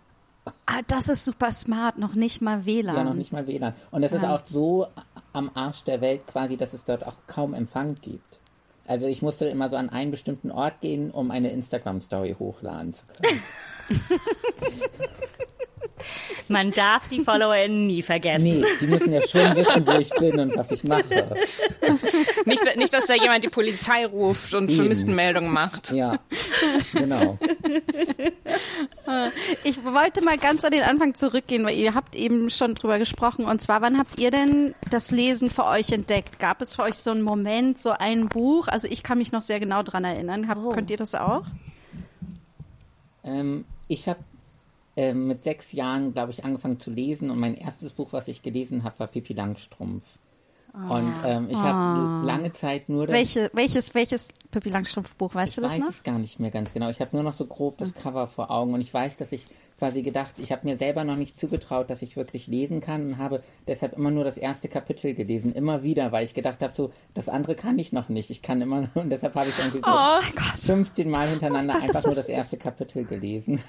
Ah, 0.65 0.81
das 0.87 1.09
ist 1.09 1.25
super 1.25 1.51
smart, 1.51 1.97
noch 1.97 2.15
nicht 2.15 2.41
mal 2.41 2.65
WLAN. 2.65 2.95
Ja, 2.95 3.03
noch 3.03 3.13
nicht 3.13 3.33
mal 3.33 3.47
WLAN. 3.47 3.73
Und 3.91 4.03
es 4.03 4.11
ja. 4.11 4.17
ist 4.17 4.23
auch 4.23 4.41
so 4.47 4.87
am 5.33 5.51
Arsch 5.53 5.83
der 5.83 6.01
Welt 6.01 6.27
quasi, 6.27 6.57
dass 6.57 6.73
es 6.73 6.83
dort 6.83 7.05
auch 7.05 7.15
kaum 7.27 7.53
Empfang 7.53 7.95
gibt. 7.95 8.39
Also 8.87 9.07
ich 9.07 9.21
musste 9.21 9.45
immer 9.45 9.69
so 9.69 9.75
an 9.75 9.89
einen 9.89 10.11
bestimmten 10.11 10.51
Ort 10.51 10.81
gehen, 10.81 11.09
um 11.09 11.31
eine 11.31 11.49
Instagram-Story 11.49 12.35
hochladen 12.37 12.93
zu 12.93 13.03
können. 13.19 13.41
Man 16.47 16.71
darf 16.71 17.09
die 17.09 17.21
FollowerInnen 17.21 17.87
nie 17.87 18.01
vergessen. 18.01 18.61
Nee, 18.61 18.65
die 18.79 18.87
müssen 18.87 19.11
ja 19.11 19.21
schon 19.21 19.55
wissen, 19.55 19.85
wo 19.85 19.91
ich 19.93 20.09
bin 20.09 20.39
und 20.39 20.55
was 20.55 20.71
ich 20.71 20.83
mache. 20.83 21.35
Nicht, 22.45 22.75
nicht 22.75 22.93
dass 22.93 23.07
da 23.07 23.15
jemand 23.15 23.43
die 23.43 23.49
Polizei 23.49 24.05
ruft 24.05 24.53
und 24.53 24.69
Eben. 24.69 24.75
Vermisstenmeldung 24.75 25.49
macht. 25.49 25.91
Ja, 25.91 26.19
genau. 26.93 27.37
Ich 29.63 29.83
wollte 29.83 30.23
mal 30.23 30.37
ganz 30.37 30.63
an 30.63 30.71
den 30.71 30.83
Anfang 30.83 31.13
zurückgehen, 31.15 31.65
weil 31.65 31.75
ihr 31.77 31.93
habt 31.95 32.15
eben 32.15 32.49
schon 32.49 32.75
drüber 32.75 32.99
gesprochen. 32.99 33.45
Und 33.45 33.61
zwar, 33.61 33.81
wann 33.81 33.97
habt 33.97 34.19
ihr 34.19 34.31
denn 34.31 34.75
das 34.89 35.11
Lesen 35.11 35.49
für 35.49 35.65
euch 35.65 35.91
entdeckt? 35.91 36.39
Gab 36.39 36.61
es 36.61 36.75
für 36.75 36.83
euch 36.83 36.95
so 36.95 37.11
einen 37.11 37.21
Moment, 37.21 37.77
so 37.77 37.91
ein 37.91 38.27
Buch? 38.27 38.67
Also 38.67 38.87
ich 38.87 39.03
kann 39.03 39.17
mich 39.17 39.31
noch 39.31 39.41
sehr 39.41 39.59
genau 39.59 39.83
dran 39.83 40.03
erinnern. 40.03 40.47
Hab, 40.47 40.57
Könnt 40.73 40.91
ihr 40.91 40.97
das 40.97 41.15
auch? 41.15 41.43
Ähm, 43.23 43.65
ich 43.87 44.07
habe 44.07 44.19
ähm, 44.95 45.27
mit 45.27 45.43
sechs 45.43 45.71
Jahren, 45.71 46.13
glaube 46.13 46.31
ich, 46.31 46.45
angefangen 46.45 46.79
zu 46.79 46.89
lesen 46.89 47.29
und 47.29 47.39
mein 47.39 47.55
erstes 47.55 47.93
Buch, 47.93 48.09
was 48.11 48.27
ich 48.27 48.41
gelesen 48.41 48.83
habe, 48.83 48.99
war 48.99 49.07
Pippi 49.07 49.33
Langstrumpf. 49.33 50.03
Und 50.89 51.13
ähm, 51.25 51.47
ich 51.49 51.57
habe 51.57 52.25
lange 52.25 52.51
Zeit 52.51 52.89
nur 52.89 53.07
das 53.07 53.15
Welche, 53.15 53.49
welches, 53.53 53.95
welches 53.95 54.27
Pippi 54.51 54.67
Langstrumpf 54.69 55.15
Buch, 55.15 55.33
weißt 55.33 55.51
ich 55.51 55.55
du 55.55 55.61
das 55.61 55.73
weiß 55.73 55.79
noch? 55.79 55.89
es 55.89 56.03
gar 56.03 56.19
nicht 56.19 56.41
mehr 56.41 56.51
ganz 56.51 56.73
genau. 56.73 56.89
Ich 56.89 56.99
habe 56.99 57.11
nur 57.13 57.23
noch 57.23 57.33
so 57.33 57.45
grob 57.45 57.77
das 57.77 57.93
Cover 57.93 58.27
vor 58.27 58.51
Augen 58.51 58.73
und 58.73 58.81
ich 58.81 58.93
weiß, 58.93 59.15
dass 59.15 59.31
ich 59.31 59.45
quasi 59.79 60.01
gedacht, 60.01 60.33
ich 60.37 60.51
habe 60.51 60.67
mir 60.67 60.75
selber 60.75 61.05
noch 61.05 61.15
nicht 61.15 61.39
zugetraut, 61.39 61.89
dass 61.89 62.01
ich 62.01 62.17
wirklich 62.17 62.47
lesen 62.47 62.81
kann 62.81 63.05
und 63.07 63.17
habe 63.19 63.41
deshalb 63.67 63.93
immer 63.97 64.11
nur 64.11 64.25
das 64.25 64.35
erste 64.35 64.67
Kapitel 64.67 65.13
gelesen, 65.13 65.53
immer 65.53 65.81
wieder, 65.83 66.11
weil 66.11 66.25
ich 66.25 66.33
gedacht 66.33 66.61
habe, 66.61 66.73
so 66.75 66.91
das 67.13 67.29
andere 67.29 67.55
kann 67.55 67.79
ich 67.79 67.93
noch 67.93 68.09
nicht. 68.09 68.29
Ich 68.29 68.41
kann 68.41 68.61
immer 68.61 68.89
und 68.95 69.09
deshalb 69.09 69.35
habe 69.35 69.47
ich 69.47 69.57
irgendwie 69.57 69.77
so 69.77 69.83
Oh 69.85 70.19
Gott. 70.35 70.59
15 70.59 71.09
Mal 71.09 71.29
hintereinander 71.29 71.75
Oh 71.75 71.79
Gott, 71.79 71.89
einfach 71.89 71.99
ist 71.99 72.05
nur 72.05 72.15
das 72.15 72.25
das 72.25 72.29
erste 72.29 72.57
Kapitel 72.57 73.05
gelesen. 73.05 73.61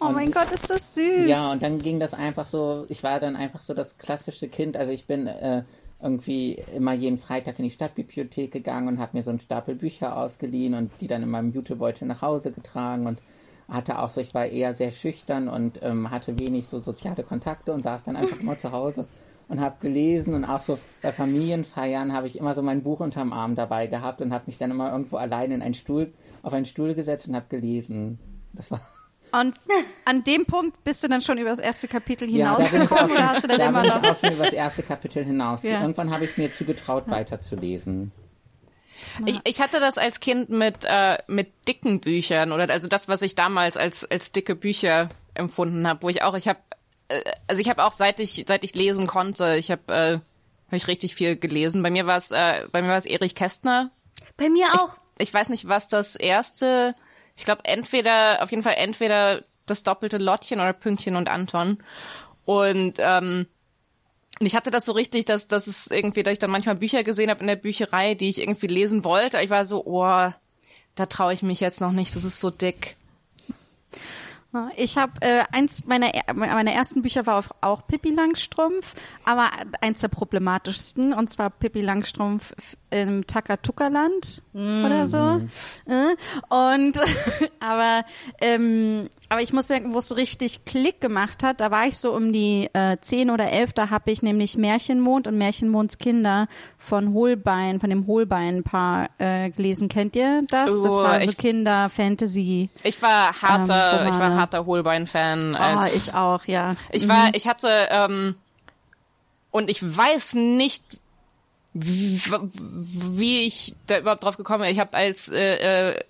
Oh 0.00 0.12
mein 0.12 0.30
Gott, 0.30 0.50
ist 0.52 0.70
das 0.70 0.94
süß. 0.94 1.28
Ja, 1.28 1.52
und 1.52 1.62
dann 1.62 1.78
ging 1.78 2.00
das 2.00 2.14
einfach 2.14 2.46
so, 2.46 2.86
ich 2.88 3.02
war 3.02 3.20
dann 3.20 3.36
einfach 3.36 3.62
so 3.62 3.74
das 3.74 3.98
klassische 3.98 4.48
Kind, 4.48 4.76
also 4.76 4.92
ich 4.92 5.06
bin 5.06 5.26
äh, 5.26 5.62
irgendwie 6.02 6.54
immer 6.74 6.94
jeden 6.94 7.18
Freitag 7.18 7.58
in 7.58 7.64
die 7.64 7.70
Stadtbibliothek 7.70 8.50
gegangen 8.50 8.88
und 8.88 8.98
habe 8.98 9.16
mir 9.16 9.22
so 9.22 9.30
einen 9.30 9.40
Stapel 9.40 9.74
Bücher 9.74 10.16
ausgeliehen 10.16 10.74
und 10.74 10.90
die 11.00 11.06
dann 11.06 11.22
in 11.22 11.28
meinem 11.28 11.52
Jutebeutel 11.52 12.08
nach 12.08 12.22
Hause 12.22 12.50
getragen 12.50 13.06
und 13.06 13.20
hatte 13.68 13.98
auch 13.98 14.08
so, 14.08 14.20
ich 14.20 14.34
war 14.34 14.46
eher 14.46 14.74
sehr 14.74 14.90
schüchtern 14.90 15.48
und 15.48 15.80
ähm, 15.82 16.10
hatte 16.10 16.38
wenig 16.38 16.66
so 16.66 16.80
soziale 16.80 17.22
Kontakte 17.22 17.72
und 17.72 17.82
saß 17.82 18.02
dann 18.04 18.16
einfach 18.16 18.40
immer 18.40 18.58
zu 18.58 18.72
Hause 18.72 19.06
und 19.48 19.60
habe 19.60 19.76
gelesen 19.80 20.34
und 20.34 20.44
auch 20.44 20.62
so 20.62 20.78
bei 21.02 21.12
Familienfeiern 21.12 22.12
habe 22.12 22.26
ich 22.26 22.38
immer 22.38 22.54
so 22.54 22.62
mein 22.62 22.82
Buch 22.82 23.00
unterm 23.00 23.32
Arm 23.32 23.54
dabei 23.54 23.86
gehabt 23.86 24.22
und 24.22 24.32
habe 24.32 24.44
mich 24.46 24.58
dann 24.58 24.70
immer 24.70 24.90
irgendwo 24.92 25.16
allein 25.16 25.50
in 25.50 25.60
einen 25.60 25.74
Stuhl, 25.74 26.12
auf 26.42 26.52
einen 26.52 26.66
Stuhl 26.66 26.94
gesetzt 26.94 27.28
und 27.28 27.36
habe 27.36 27.46
gelesen. 27.48 28.18
Das 28.54 28.70
war 28.70 28.80
Und 29.32 29.54
an 30.04 30.24
dem 30.24 30.46
Punkt 30.46 30.82
bist 30.84 31.02
du 31.02 31.08
dann 31.08 31.22
schon 31.22 31.38
über 31.38 31.50
das 31.50 31.58
erste 31.58 31.88
Kapitel 31.88 32.28
Ja, 32.28 32.56
ich 32.58 32.68
hinausgekommen 32.68 33.10
auch, 33.12 33.14
oder 33.14 33.28
hast 33.28 33.44
du 33.44 33.48
dann 33.48 33.58
da 33.58 33.66
immer 33.68 33.82
bin 33.82 33.90
ich 33.90 34.02
noch? 34.02 34.10
auch 34.12 34.20
schon 34.20 34.32
über 34.32 34.44
das 34.44 34.52
erste 34.54 34.82
Kapitel 34.82 35.24
hinaus. 35.24 35.62
Ja. 35.62 35.80
Irgendwann 35.80 36.10
habe 36.10 36.24
ich 36.24 36.36
mir 36.36 36.52
zugetraut, 36.52 37.04
weiterzulesen. 37.08 38.12
Ich, 39.26 39.40
ich 39.44 39.60
hatte 39.60 39.80
das 39.80 39.98
als 39.98 40.20
Kind 40.20 40.50
mit, 40.50 40.84
äh, 40.84 41.18
mit 41.26 41.48
dicken 41.68 42.00
Büchern 42.00 42.52
oder 42.52 42.68
also 42.70 42.88
das, 42.88 43.08
was 43.08 43.22
ich 43.22 43.34
damals 43.34 43.76
als, 43.76 44.04
als 44.04 44.32
dicke 44.32 44.54
Bücher 44.54 45.08
empfunden 45.34 45.86
habe, 45.86 46.02
wo 46.02 46.08
ich 46.08 46.22
auch, 46.22 46.34
ich 46.34 46.48
habe, 46.48 46.58
äh, 47.08 47.20
also 47.48 47.60
ich 47.60 47.68
habe 47.70 47.84
auch 47.84 47.92
seit 47.92 48.20
ich 48.20 48.44
seit 48.46 48.64
ich 48.64 48.74
lesen 48.74 49.06
konnte, 49.06 49.56
ich 49.56 49.70
habe 49.70 49.82
äh, 49.88 50.12
hab 50.66 50.72
ich 50.72 50.86
richtig 50.86 51.14
viel 51.14 51.36
gelesen. 51.36 51.82
Bei 51.82 51.90
mir 51.90 52.06
war 52.06 52.18
es 52.18 52.30
äh, 52.30 52.66
bei 52.70 52.82
mir 52.82 52.88
war 52.88 52.98
es 52.98 53.06
Erich 53.06 53.34
Kästner. 53.34 53.90
Bei 54.36 54.48
mir 54.48 54.66
auch. 54.74 54.90
Ich, 55.18 55.28
ich 55.28 55.34
weiß 55.34 55.48
nicht, 55.48 55.68
was 55.68 55.88
das 55.88 56.16
erste. 56.16 56.94
Ich 57.36 57.44
glaube 57.44 57.64
entweder 57.64 58.42
auf 58.42 58.50
jeden 58.50 58.62
Fall 58.62 58.74
entweder 58.76 59.42
das 59.66 59.82
doppelte 59.82 60.18
Lottchen 60.18 60.60
oder 60.60 60.72
Pünktchen 60.72 61.16
und 61.16 61.28
Anton. 61.28 61.78
Und 62.44 62.94
ähm, 62.98 63.46
ich 64.40 64.56
hatte 64.56 64.70
das 64.70 64.86
so 64.86 64.92
richtig, 64.92 65.26
dass, 65.26 65.48
dass 65.48 65.66
es 65.66 65.88
irgendwie, 65.88 66.22
dass 66.22 66.32
ich 66.32 66.38
dann 66.38 66.50
manchmal 66.50 66.76
Bücher 66.76 67.04
gesehen 67.04 67.30
habe 67.30 67.40
in 67.40 67.46
der 67.46 67.56
Bücherei, 67.56 68.14
die 68.14 68.28
ich 68.28 68.40
irgendwie 68.40 68.68
lesen 68.68 69.04
wollte. 69.04 69.40
Ich 69.40 69.50
war 69.50 69.64
so, 69.64 69.84
oh, 69.84 70.32
da 70.94 71.06
traue 71.06 71.32
ich 71.32 71.42
mich 71.42 71.60
jetzt 71.60 71.80
noch 71.80 71.92
nicht, 71.92 72.16
das 72.16 72.24
ist 72.24 72.40
so 72.40 72.50
dick. 72.50 72.96
Ich 74.76 74.96
habe 74.98 75.12
äh, 75.20 75.42
eins 75.52 75.84
meiner 75.86 76.12
er- 76.12 76.34
meiner 76.34 76.72
ersten 76.72 77.02
Bücher 77.02 77.24
war 77.26 77.44
auch 77.60 77.86
Pippi 77.86 78.10
Langstrumpf, 78.10 78.94
aber 79.24 79.48
eins 79.80 80.00
der 80.00 80.08
problematischsten 80.08 81.12
und 81.12 81.30
zwar 81.30 81.50
Pippi 81.50 81.80
Langstrumpf 81.82 82.52
im 82.92 83.24
Takatuka-Land 83.24 84.42
oder 84.52 85.06
so. 85.06 85.40
Äh, 85.86 86.16
Und 86.48 86.98
aber 87.60 88.04
ähm, 88.40 89.08
aber 89.28 89.42
ich 89.42 89.52
muss 89.52 89.68
sagen, 89.68 89.94
wo 89.94 89.98
es 89.98 90.08
so 90.08 90.16
richtig 90.16 90.64
Klick 90.64 91.00
gemacht 91.00 91.44
hat, 91.44 91.60
da 91.60 91.70
war 91.70 91.86
ich 91.86 91.96
so 91.98 92.12
um 92.12 92.32
die 92.32 92.68
äh, 92.72 92.96
10 93.00 93.30
oder 93.30 93.48
11, 93.52 93.74
da 93.74 93.90
habe 93.90 94.10
ich 94.10 94.22
nämlich 94.22 94.58
Märchenmond 94.58 95.28
und 95.28 95.38
Märchenmonds 95.38 95.98
Kinder 95.98 96.48
von 96.78 97.14
Holbein, 97.14 97.78
von 97.78 97.90
dem 97.90 98.08
Holbein-Paar 98.08 99.08
äh, 99.18 99.50
gelesen. 99.50 99.88
Kennt 99.88 100.16
ihr 100.16 100.42
das? 100.50 100.82
Das 100.82 100.94
Oh, 100.98 101.02
war 101.04 101.24
so 101.24 101.32
Kinder-Fantasy. 101.32 102.70
Ich 102.82 103.00
war 103.00 103.40
harter, 103.40 104.00
Ähm, 104.02 104.08
ich 104.08 104.18
war. 104.18 104.39
Harter 104.40 104.66
Holbein-Fan. 104.66 105.54
Oh, 105.54 105.58
als- 105.58 105.94
ich 105.94 106.14
auch, 106.14 106.44
ja. 106.46 106.70
Ich 106.90 107.08
war, 107.08 107.34
ich 107.34 107.46
hatte, 107.46 107.68
ähm, 107.90 108.36
und 109.50 109.68
ich 109.70 109.82
weiß 109.82 110.34
nicht, 110.34 110.84
wie, 111.72 112.20
wie 113.16 113.46
ich 113.46 113.74
da 113.86 113.98
überhaupt 113.98 114.24
drauf 114.24 114.36
gekommen 114.36 114.62
bin. 114.62 114.70
Ich 114.72 114.80
habe 114.80 114.96
als 114.96 115.28
äh, 115.28 115.90
äh, 115.92 116.00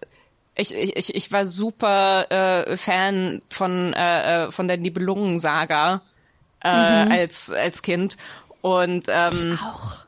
ich, 0.55 0.75
ich, 0.75 0.97
ich- 0.97 1.15
ich 1.15 1.33
war 1.33 1.47
super 1.47 2.31
äh, 2.31 2.77
Fan 2.77 3.41
von 3.51 3.93
äh, 3.95 4.47
äh, 4.47 4.51
von 4.51 4.69
der 4.69 4.77
Nibelungen-Saga 4.79 6.01
äh, 6.63 6.69
als 6.69 7.51
als 7.51 7.83
Kind 7.83 8.17
und 8.63 9.07
ähm, 9.09 9.59
Auch. 9.63 9.99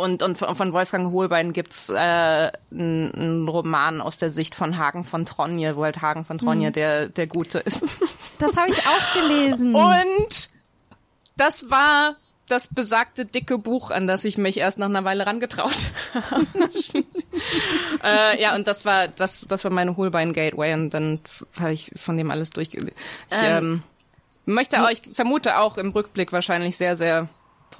Und 0.00 0.22
und 0.22 0.38
von 0.38 0.72
Wolfgang 0.72 1.12
Holbein 1.12 1.52
gibt's 1.52 1.88
äh, 1.90 2.50
einen 2.72 3.48
Roman 3.48 4.00
aus 4.00 4.18
der 4.18 4.30
Sicht 4.30 4.54
von 4.54 4.78
Hagen 4.78 5.04
von 5.04 5.26
Tronje, 5.26 5.76
wo 5.76 5.84
halt 5.84 6.02
Hagen 6.02 6.24
von 6.24 6.38
Tronje 6.38 6.70
der 6.70 7.08
der 7.08 7.26
Gute 7.26 7.58
ist. 7.58 7.84
Das 8.38 8.56
habe 8.56 8.70
ich 8.70 8.78
auch 8.78 9.22
gelesen. 9.22 9.74
Und 9.74 10.48
das 11.36 11.70
war 11.70 12.16
das 12.50 12.68
besagte 12.68 13.24
dicke 13.24 13.58
Buch, 13.58 13.90
an 13.90 14.06
das 14.06 14.24
ich 14.24 14.36
mich 14.36 14.58
erst 14.58 14.78
nach 14.78 14.88
einer 14.88 15.04
Weile 15.04 15.26
rangetraut 15.26 15.90
habe. 16.14 16.46
äh, 18.04 18.42
ja, 18.42 18.54
und 18.54 18.66
das 18.66 18.84
war 18.84 19.08
das, 19.08 19.46
das 19.46 19.64
war 19.64 19.70
meine 19.70 19.96
Holbein-Gateway 19.96 20.74
und 20.74 20.90
dann 20.90 21.20
habe 21.58 21.72
ich 21.72 21.92
von 21.96 22.16
dem 22.16 22.30
alles 22.30 22.50
durchgelesen. 22.50 22.92
Ich 23.30 23.38
ähm, 23.42 23.82
möchte 24.46 24.82
euch, 24.82 25.02
vermute 25.12 25.58
auch 25.58 25.78
im 25.78 25.90
Rückblick 25.90 26.32
wahrscheinlich 26.32 26.76
sehr, 26.76 26.96
sehr 26.96 27.28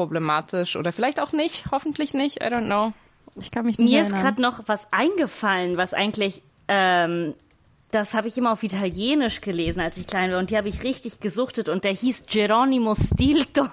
problematisch 0.00 0.76
oder 0.76 0.92
vielleicht 0.92 1.20
auch 1.20 1.32
nicht, 1.32 1.66
hoffentlich 1.72 2.14
nicht, 2.14 2.42
I 2.42 2.46
don't 2.46 2.64
know. 2.64 2.94
ich 3.38 3.50
kann 3.50 3.66
mich 3.66 3.78
nicht 3.78 3.90
Mir 3.90 4.00
ist 4.00 4.06
erinnern. 4.06 4.22
gerade 4.22 4.40
noch 4.40 4.62
was 4.64 4.90
eingefallen, 4.94 5.76
was 5.76 5.92
eigentlich, 5.92 6.40
ähm, 6.68 7.34
das 7.90 8.14
habe 8.14 8.26
ich 8.26 8.38
immer 8.38 8.52
auf 8.52 8.62
Italienisch 8.62 9.42
gelesen, 9.42 9.80
als 9.80 9.98
ich 9.98 10.06
klein 10.06 10.32
war. 10.32 10.38
Und 10.38 10.48
die 10.48 10.56
habe 10.56 10.70
ich 10.70 10.84
richtig 10.84 11.20
gesuchtet. 11.20 11.68
Und 11.68 11.84
der 11.84 11.92
hieß 11.92 12.24
Geronimo 12.30 12.94
Stilton. 12.94 13.68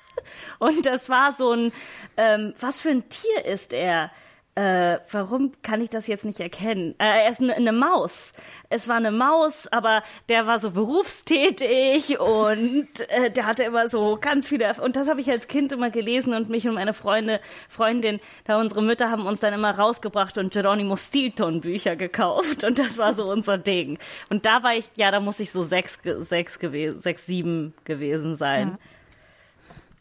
Und 0.58 0.86
das 0.86 1.10
war 1.10 1.32
so 1.32 1.52
ein, 1.52 1.72
ähm, 2.16 2.54
was 2.60 2.80
für 2.80 2.88
ein 2.90 3.06
Tier 3.10 3.44
ist 3.44 3.74
er? 3.74 4.10
Äh, 4.58 4.98
warum 5.12 5.52
kann 5.62 5.80
ich 5.80 5.88
das 5.88 6.08
jetzt 6.08 6.24
nicht 6.24 6.40
erkennen? 6.40 6.96
Äh, 6.98 7.26
er 7.26 7.28
ist 7.30 7.40
eine, 7.40 7.54
eine 7.54 7.70
Maus. 7.70 8.32
Es 8.68 8.88
war 8.88 8.96
eine 8.96 9.12
Maus, 9.12 9.68
aber 9.68 10.02
der 10.28 10.48
war 10.48 10.58
so 10.58 10.72
berufstätig 10.72 12.18
und 12.18 12.88
äh, 13.08 13.30
der 13.30 13.46
hatte 13.46 13.62
immer 13.62 13.86
so 13.86 14.18
ganz 14.20 14.48
viele. 14.48 14.74
Und 14.82 14.96
das 14.96 15.08
habe 15.08 15.20
ich 15.20 15.30
als 15.30 15.46
Kind 15.46 15.70
immer 15.70 15.90
gelesen 15.90 16.34
und 16.34 16.48
mich 16.48 16.66
und 16.66 16.74
meine 16.74 16.92
Freunde, 16.92 17.40
Freundin, 17.68 18.18
da 18.46 18.58
unsere 18.58 18.82
Mütter 18.82 19.12
haben 19.12 19.26
uns 19.26 19.38
dann 19.38 19.54
immer 19.54 19.78
rausgebracht 19.78 20.36
und 20.38 20.52
Geronimo 20.52 20.96
Stilton 20.96 21.60
Bücher 21.60 21.94
gekauft 21.94 22.64
und 22.64 22.80
das 22.80 22.98
war 22.98 23.14
so 23.14 23.30
unser 23.30 23.58
Ding. 23.58 23.96
Und 24.28 24.44
da 24.44 24.64
war 24.64 24.74
ich, 24.74 24.90
ja, 24.96 25.12
da 25.12 25.20
muss 25.20 25.38
ich 25.38 25.52
so 25.52 25.62
sechs, 25.62 26.00
sechs 26.02 26.58
gewesen, 26.58 27.00
sechs, 27.00 27.26
sieben 27.26 27.74
gewesen 27.84 28.34
sein. 28.34 28.76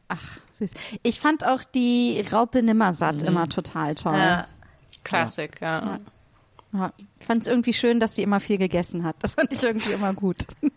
Ach, 0.10 0.40
süß. 0.52 0.74
Ich 1.04 1.20
fand 1.20 1.46
auch 1.46 1.64
die 1.64 2.22
Raupe 2.32 2.64
Nimmersatt 2.64 3.24
immer 3.24 3.50
total 3.50 3.96
toll. 3.96 4.18
Ja. 4.18 4.48
Klassik, 5.04 5.62
ja. 5.62 6.00
Ja. 6.74 6.94
Ich 7.20 7.26
fand 7.26 7.44
es 7.44 7.48
irgendwie 7.48 7.74
schön, 7.74 8.00
dass 8.00 8.16
sie 8.16 8.24
immer 8.24 8.40
viel 8.40 8.58
gegessen 8.58 9.04
hat. 9.04 9.16
Das 9.20 9.36
fand 9.36 9.54
ich 9.54 9.64
irgendwie 9.64 9.92
immer 9.92 10.14
gut. 10.14 10.38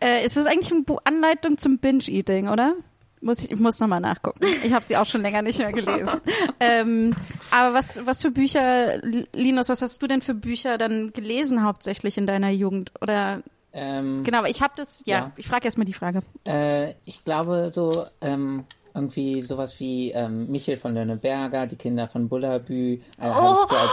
äh, 0.00 0.24
ist 0.24 0.36
das 0.36 0.46
eigentlich 0.46 0.72
eine 0.72 0.84
Anleitung 1.04 1.58
zum 1.58 1.78
Binge-Eating, 1.78 2.48
oder? 2.48 2.74
Muss 3.22 3.40
ich, 3.40 3.50
ich 3.50 3.60
muss 3.60 3.78
nochmal 3.80 4.00
nachgucken. 4.00 4.40
Ich 4.64 4.72
habe 4.72 4.84
sie 4.84 4.96
auch 4.96 5.04
schon 5.04 5.20
länger 5.20 5.42
nicht 5.42 5.58
mehr 5.58 5.72
gelesen. 5.72 6.20
ähm, 6.60 7.14
aber 7.50 7.74
was, 7.74 8.06
was 8.06 8.22
für 8.22 8.30
Bücher, 8.30 8.98
Linus, 9.34 9.68
was 9.68 9.82
hast 9.82 10.00
du 10.00 10.06
denn 10.06 10.22
für 10.22 10.34
Bücher 10.34 10.78
dann 10.78 11.12
gelesen 11.12 11.62
hauptsächlich 11.62 12.16
in 12.16 12.26
deiner 12.26 12.50
Jugend? 12.50 12.92
Oder 13.02 13.42
Ähm, 13.72 14.22
genau, 14.24 14.44
ich 14.44 14.62
habe 14.62 14.72
das, 14.76 15.02
ja, 15.06 15.16
Ja. 15.18 15.32
ich 15.36 15.46
frage 15.46 15.64
erstmal 15.64 15.84
die 15.84 15.92
Frage. 15.94 16.20
äh, 16.46 16.94
ich 17.04 17.24
glaube 17.24 17.70
so 17.74 18.06
ähm, 18.20 18.64
irgendwie 18.94 19.42
sowas 19.42 19.78
wie 19.78 20.10
ähm, 20.12 20.50
Michel 20.50 20.76
von 20.76 20.94
Lönneberger, 20.94 21.66
die 21.66 21.76
Kinder 21.76 22.08
von 22.08 22.28
Bullabü. 22.28 22.94
Äh, 22.94 23.00
hab 23.18 23.52
ich 23.52 23.70
so 23.70 23.76
als, 23.76 23.90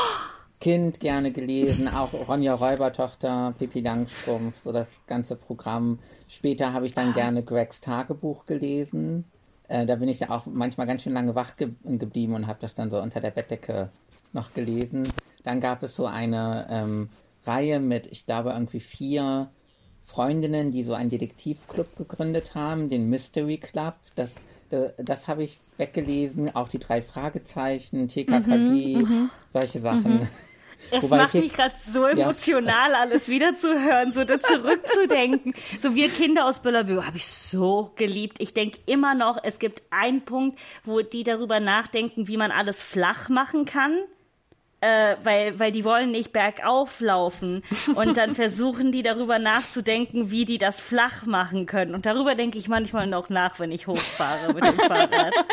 Kind 0.59 0.99
gerne 0.99 1.31
gelesen, 1.31 1.87
auch 1.87 2.11
Ronja 2.27 2.55
Räubertochter, 2.55 3.53
Pippi 3.59 3.81
Langstrumpf, 3.81 4.63
so 4.63 4.71
das 4.71 4.99
ganze 5.05 5.35
Programm. 5.35 5.99
Später 6.27 6.73
habe 6.73 6.87
ich 6.87 6.93
dann 6.93 7.13
gerne 7.13 7.43
Gregs 7.43 7.79
Tagebuch 7.79 8.47
gelesen. 8.47 9.25
Äh, 9.67 9.85
da 9.85 9.95
bin 9.97 10.09
ich 10.09 10.17
dann 10.17 10.31
auch 10.31 10.47
manchmal 10.47 10.87
ganz 10.87 11.03
schön 11.03 11.13
lange 11.13 11.35
wach 11.35 11.57
ge 11.57 11.69
geblieben 11.83 12.33
und 12.33 12.47
habe 12.47 12.57
das 12.59 12.73
dann 12.73 12.89
so 12.89 12.99
unter 12.99 13.19
der 13.21 13.29
Bettdecke 13.29 13.89
noch 14.33 14.51
gelesen. 14.55 15.07
Dann 15.43 15.59
gab 15.61 15.83
es 15.83 15.95
so 15.95 16.07
eine 16.07 16.65
ähm, 16.71 17.09
Reihe 17.43 17.79
mit, 17.79 18.07
ich 18.07 18.25
glaube, 18.25 18.49
irgendwie 18.49 18.79
vier 18.79 19.51
Freundinnen, 20.07 20.71
die 20.71 20.83
so 20.83 20.93
einen 20.93 21.09
Detektivclub 21.09 21.95
gegründet 21.97 22.55
haben, 22.55 22.89
den 22.89 23.09
Mystery 23.09 23.57
Club. 23.57 23.95
Das, 24.15 24.45
das, 24.69 24.93
das 24.97 25.27
habe 25.27 25.43
ich 25.43 25.59
weggelesen, 25.77 26.55
auch 26.55 26.69
die 26.69 26.79
drei 26.79 27.01
Fragezeichen, 27.01 28.07
TKKG, 28.07 28.97
mhm, 28.97 29.29
solche 29.49 29.79
Sachen. 29.79 30.21
Mhm. 30.21 30.27
Es 30.91 31.03
Wobei 31.03 31.17
macht 31.17 31.33
mich 31.33 31.51
gerade 31.51 31.73
so 31.83 32.05
emotional, 32.05 32.91
ja. 32.91 32.99
alles 32.99 33.27
wiederzuhören, 33.27 34.13
so 34.13 34.23
da 34.23 34.39
zurückzudenken. 34.39 35.53
So 35.79 35.95
wir 35.95 36.07
Kinder 36.07 36.45
aus 36.45 36.61
Büllerbü 36.61 37.01
habe 37.03 37.17
ich 37.17 37.27
so 37.27 37.91
geliebt. 37.95 38.37
Ich 38.39 38.53
denke 38.53 38.79
immer 38.85 39.15
noch, 39.15 39.37
es 39.43 39.59
gibt 39.59 39.81
einen 39.89 40.21
Punkt, 40.23 40.57
wo 40.85 41.01
die 41.01 41.23
darüber 41.23 41.59
nachdenken, 41.59 42.27
wie 42.27 42.37
man 42.37 42.51
alles 42.51 42.83
flach 42.83 43.27
machen 43.27 43.65
kann 43.65 43.97
äh, 44.81 45.15
weil, 45.23 45.59
weil 45.59 45.71
die 45.71 45.83
wollen 45.83 46.11
nicht 46.11 46.31
bergauf 46.31 46.99
laufen. 46.99 47.63
Und 47.95 48.17
dann 48.17 48.35
versuchen 48.35 48.91
die 48.91 49.03
darüber 49.03 49.39
nachzudenken, 49.39 50.29
wie 50.29 50.45
die 50.45 50.57
das 50.57 50.79
flach 50.79 51.25
machen 51.25 51.65
können. 51.65 51.95
Und 51.95 52.05
darüber 52.05 52.35
denke 52.35 52.57
ich 52.57 52.67
manchmal 52.67 53.07
noch 53.07 53.29
nach, 53.29 53.59
wenn 53.59 53.71
ich 53.71 53.87
hochfahre 53.87 54.53
mit 54.53 54.63
dem 54.63 54.73
Fahrrad. 54.73 55.33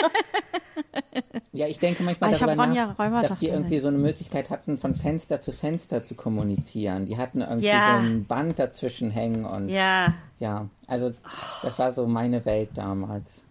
Ja, 1.52 1.68
ich 1.68 1.78
denke 1.78 2.02
manchmal 2.02 2.32
ich 2.32 2.38
darüber 2.38 2.66
nach, 2.66 2.96
dass 2.96 3.38
die 3.38 3.46
irgendwie 3.46 3.78
so 3.78 3.87
eine 3.87 3.98
Möglichkeit 3.98 4.50
hatten, 4.50 4.76
von 4.76 4.96
Fenster 4.96 5.40
zu 5.40 5.52
Fenster 5.52 6.04
zu 6.04 6.16
kommunizieren. 6.16 7.06
Die 7.06 7.16
hatten 7.16 7.42
irgendwie 7.42 7.68
ja. 7.68 8.00
so 8.00 8.06
ein 8.06 8.24
Band 8.24 8.58
dazwischen 8.58 9.12
hängen 9.12 9.44
und 9.44 9.68
ja, 9.68 10.14
ja 10.40 10.68
also 10.88 11.12
das 11.62 11.78
war 11.78 11.92
so 11.92 12.08
meine 12.08 12.44
Welt 12.44 12.70
damals. 12.74 13.43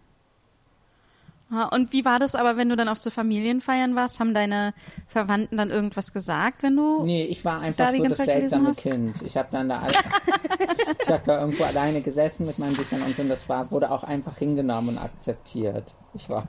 Und 1.50 1.92
wie 1.92 2.04
war 2.04 2.18
das 2.18 2.34
aber, 2.34 2.56
wenn 2.56 2.68
du 2.68 2.76
dann 2.76 2.88
auf 2.88 2.98
so 2.98 3.10
Familienfeiern 3.10 3.94
warst? 3.94 4.18
Haben 4.18 4.34
deine 4.34 4.74
Verwandten 5.06 5.56
dann 5.56 5.70
irgendwas 5.70 6.12
gesagt, 6.12 6.62
wenn 6.62 6.74
du 6.74 7.04
Nee, 7.04 7.24
ich 7.24 7.44
war 7.44 7.60
einfach 7.60 7.90
da 7.90 7.96
so 7.96 8.02
das 8.02 8.16
seltsame 8.16 8.72
Kind. 8.72 9.22
Ich 9.22 9.36
habe 9.36 9.48
dann 9.52 9.68
da 9.68 9.78
alles, 9.78 9.96
ich 11.02 11.08
habe 11.08 11.22
da 11.26 11.40
irgendwo 11.40 11.64
alleine 11.64 12.00
gesessen 12.00 12.46
mit 12.46 12.58
meinen 12.58 12.74
Büchern 12.74 13.02
und 13.02 13.28
das 13.28 13.48
war, 13.48 13.70
wurde 13.70 13.90
auch 13.90 14.04
einfach 14.04 14.36
hingenommen 14.38 14.90
und 14.90 14.98
akzeptiert. 14.98 15.94
Ich 16.14 16.28
war 16.28 16.48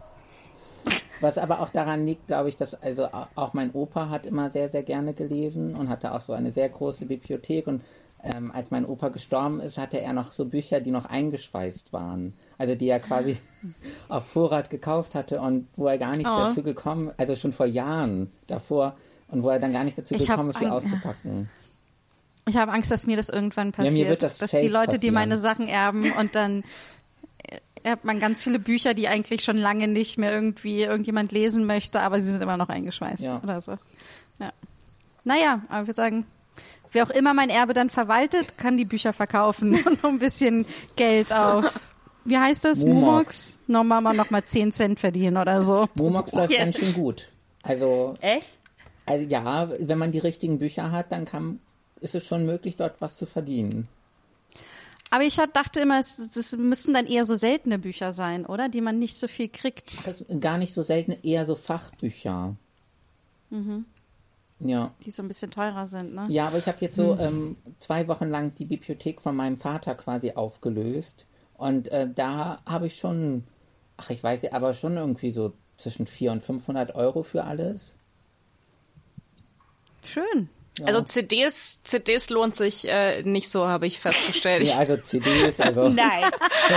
was 1.21 1.37
aber 1.37 1.61
auch 1.61 1.69
daran 1.69 2.05
liegt, 2.05 2.27
glaube 2.27 2.49
ich, 2.49 2.57
dass 2.57 2.75
also 2.75 3.07
auch 3.35 3.53
mein 3.53 3.71
Opa 3.71 4.09
hat 4.09 4.25
immer 4.25 4.51
sehr, 4.51 4.69
sehr 4.69 4.83
gerne 4.83 5.13
gelesen 5.13 5.75
und 5.75 5.89
hatte 5.89 6.13
auch 6.13 6.21
so 6.21 6.33
eine 6.33 6.51
sehr 6.51 6.69
große 6.69 7.05
Bibliothek 7.05 7.67
und 7.67 7.83
ähm, 8.23 8.51
als 8.51 8.71
mein 8.71 8.85
Opa 8.85 9.09
gestorben 9.09 9.59
ist, 9.59 9.77
hatte 9.77 10.01
er 10.01 10.13
noch 10.13 10.31
so 10.31 10.45
Bücher, 10.45 10.79
die 10.81 10.91
noch 10.91 11.05
eingeschweißt 11.05 11.93
waren. 11.93 12.33
Also 12.57 12.75
die 12.75 12.87
er 12.87 12.99
quasi 12.99 13.37
auf 14.09 14.25
Vorrat 14.27 14.69
gekauft 14.69 15.15
hatte 15.15 15.41
und 15.41 15.67
wo 15.75 15.87
er 15.87 15.97
gar 15.97 16.15
nicht 16.15 16.29
oh. 16.29 16.35
dazu 16.35 16.63
gekommen, 16.63 17.11
also 17.17 17.35
schon 17.35 17.51
vor 17.51 17.65
Jahren 17.65 18.31
davor 18.47 18.95
und 19.27 19.43
wo 19.43 19.49
er 19.49 19.59
dann 19.59 19.73
gar 19.73 19.83
nicht 19.83 19.97
dazu 19.97 20.15
ich 20.15 20.27
gekommen 20.27 20.51
ist, 20.51 20.59
sie 20.59 20.67
auszupacken. 20.67 21.49
Ich 22.47 22.57
habe 22.57 22.71
Angst, 22.71 22.91
dass 22.91 23.07
mir 23.07 23.17
das 23.17 23.29
irgendwann 23.29 23.71
passiert, 23.71 24.07
ja, 24.07 24.15
das 24.15 24.37
dass 24.37 24.51
die 24.51 24.67
Leute, 24.67 24.85
passieren. 24.85 25.01
die 25.01 25.11
meine 25.11 25.37
Sachen 25.37 25.67
erben 25.67 26.11
und 26.13 26.35
dann 26.35 26.63
erbt 27.83 28.05
man 28.05 28.19
ganz 28.19 28.43
viele 28.43 28.59
Bücher, 28.59 28.93
die 28.93 29.07
eigentlich 29.07 29.43
schon 29.43 29.57
lange 29.57 29.87
nicht 29.87 30.17
mehr 30.17 30.31
irgendwie 30.31 30.83
irgendjemand 30.83 31.31
lesen 31.31 31.65
möchte, 31.65 32.01
aber 32.01 32.19
sie 32.19 32.29
sind 32.29 32.41
immer 32.41 32.57
noch 32.57 32.69
eingeschweißt 32.69 33.25
ja. 33.25 33.41
oder 33.43 33.61
so. 33.61 33.77
Ja. 34.39 34.51
Naja, 35.23 35.61
aber 35.69 35.81
ich 35.81 35.87
würde 35.87 35.95
sagen, 35.95 36.25
wer 36.91 37.03
auch 37.03 37.09
immer 37.09 37.33
mein 37.33 37.49
Erbe 37.49 37.73
dann 37.73 37.89
verwaltet, 37.89 38.57
kann 38.57 38.77
die 38.77 38.85
Bücher 38.85 39.13
verkaufen 39.13 39.73
und 39.85 40.03
noch 40.03 40.09
ein 40.09 40.19
bisschen 40.19 40.65
Geld 40.95 41.33
auf 41.33 41.65
wie 42.25 42.37
heißt 42.37 42.65
das? 42.65 42.83
Momox? 42.83 43.59
Nochmal 43.67 44.01
mal 44.01 44.13
noch 44.13 44.29
mal 44.31 44.43
10 44.43 44.73
Cent 44.73 44.99
verdienen 44.99 45.37
oder 45.37 45.61
so. 45.61 45.87
Momox 45.95 46.31
läuft 46.33 46.51
yeah. 46.51 46.65
ganz 46.65 46.77
schön 46.77 46.93
gut. 46.93 47.29
Also. 47.63 48.15
Echt? 48.19 48.57
Also 49.05 49.25
ja, 49.25 49.69
wenn 49.79 49.97
man 49.97 50.11
die 50.11 50.19
richtigen 50.19 50.57
Bücher 50.57 50.91
hat, 50.91 51.11
dann 51.11 51.25
kann, 51.25 51.59
ist 52.01 52.15
es 52.15 52.25
schon 52.25 52.45
möglich, 52.45 52.75
dort 52.75 52.99
was 53.01 53.15
zu 53.15 53.27
verdienen. 53.27 53.87
Aber 55.11 55.23
ich 55.23 55.35
dachte 55.35 55.79
immer, 55.79 55.99
es, 55.99 56.29
das 56.33 56.57
müssen 56.57 56.93
dann 56.93 57.05
eher 57.05 57.23
so 57.23 57.35
seltene 57.35 57.77
Bücher 57.77 58.11
sein, 58.11 58.45
oder? 58.45 58.67
Die 58.67 58.81
man 58.81 58.97
nicht 58.97 59.15
so 59.15 59.27
viel 59.27 59.47
kriegt. 59.47 59.99
Gar 60.41 60.57
nicht 60.57 60.73
so 60.73 60.83
selten, 60.83 61.15
eher 61.23 61.45
so 61.45 61.55
Fachbücher. 61.55 62.55
Mhm. 63.51 63.85
Ja. 64.59 64.93
Die 65.05 65.11
so 65.11 65.21
ein 65.21 65.27
bisschen 65.27 65.51
teurer 65.51 65.85
sind, 65.85 66.15
ne? 66.15 66.25
Ja, 66.29 66.47
aber 66.47 66.57
ich 66.57 66.67
habe 66.67 66.77
jetzt 66.81 66.95
so 66.95 67.13
mhm. 67.13 67.19
ähm, 67.19 67.57
zwei 67.79 68.07
Wochen 68.07 68.25
lang 68.25 68.55
die 68.55 68.65
Bibliothek 68.65 69.21
von 69.21 69.35
meinem 69.35 69.57
Vater 69.57 69.95
quasi 69.95 70.31
aufgelöst. 70.31 71.25
Und 71.57 71.89
äh, 71.89 72.07
da 72.13 72.61
habe 72.65 72.87
ich 72.87 72.97
schon, 72.97 73.43
ach, 73.97 74.09
ich 74.09 74.23
weiß 74.23 74.41
ja, 74.43 74.51
aber 74.53 74.73
schon 74.73 74.97
irgendwie 74.97 75.31
so 75.31 75.53
zwischen 75.77 76.07
400 76.07 76.41
und 76.41 76.45
500 76.45 76.95
Euro 76.95 77.23
für 77.23 77.43
alles. 77.43 77.95
Schön. 80.03 80.49
Ja. 80.79 80.87
Also 80.87 81.01
CDs, 81.03 81.81
CDs 81.83 82.29
lohnt 82.29 82.57
sich 82.57 82.85
äh, 82.89 83.21
nicht 83.23 83.49
so, 83.49 83.69
habe 83.69 83.87
ich 83.87 83.97
festgestellt. 83.97 84.67
ja, 84.67 84.77
also 84.77 84.97
CDs, 84.97 85.61
also. 85.61 85.87
Nein, 85.89 86.25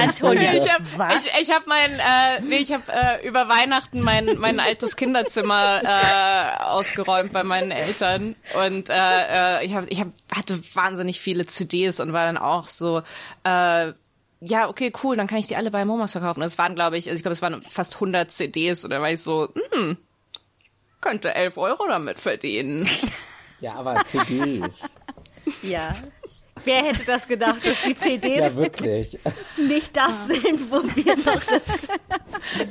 Antonia, 0.00 0.54
ich 0.54 0.70
habe 0.70 0.84
ich, 1.18 1.42
ich 1.42 1.50
hab 1.50 1.66
mein, 1.66 1.90
äh, 1.90 2.40
nee, 2.42 2.58
ich 2.58 2.72
habe 2.72 2.84
äh, 2.86 3.26
über 3.26 3.48
Weihnachten 3.48 4.00
mein 4.00 4.38
mein 4.38 4.60
altes 4.60 4.94
Kinderzimmer 4.94 5.80
äh, 5.82 6.62
ausgeräumt 6.62 7.32
bei 7.32 7.42
meinen 7.42 7.72
Eltern 7.72 8.36
und 8.64 8.88
äh, 8.88 8.94
äh 8.94 9.66
ich 9.66 9.74
habe 9.74 9.88
ich 9.88 10.00
hab, 10.00 10.08
hatte 10.32 10.60
wahnsinnig 10.74 11.20
viele 11.20 11.46
CDs 11.46 11.98
und 11.98 12.12
war 12.12 12.26
dann 12.26 12.38
auch 12.38 12.68
so 12.68 13.02
äh, 13.42 13.92
ja, 14.40 14.68
okay, 14.68 14.92
cool, 15.03 15.16
dann 15.16 15.27
kann 15.27 15.38
ich 15.38 15.48
die 15.48 15.57
alle 15.57 15.70
bei 15.70 15.85
Momos 15.85 16.12
verkaufen. 16.12 16.42
Es 16.42 16.59
waren, 16.59 16.74
glaube 16.74 16.96
ich, 16.96 17.07
also 17.07 17.16
ich 17.16 17.22
glaube, 17.22 17.33
es 17.33 17.42
waren 17.42 17.62
fast 17.62 17.94
100 17.94 18.31
CDs 18.31 18.85
und 18.85 18.90
da 18.90 19.01
war 19.01 19.11
ich 19.11 19.20
so, 19.20 19.48
hm, 19.72 19.98
könnte 21.01 21.35
11 21.35 21.57
Euro 21.59 21.87
damit 21.88 22.18
verdienen. 22.18 22.88
Ja, 23.61 23.74
aber 23.74 23.96
CDs. 24.07 24.83
ja. 25.62 25.92
Wer 26.62 26.85
hätte 26.85 27.05
das 27.07 27.27
gedacht, 27.27 27.57
dass 27.66 27.83
die 27.83 27.96
CDs 27.96 28.40
ja, 28.40 28.55
wirklich. 28.55 29.18
nicht 29.57 29.96
das 29.96 30.12
sind, 30.29 30.70
wo 30.70 30.81
wir 30.94 31.16
noch 31.16 31.42
das. 31.42 31.88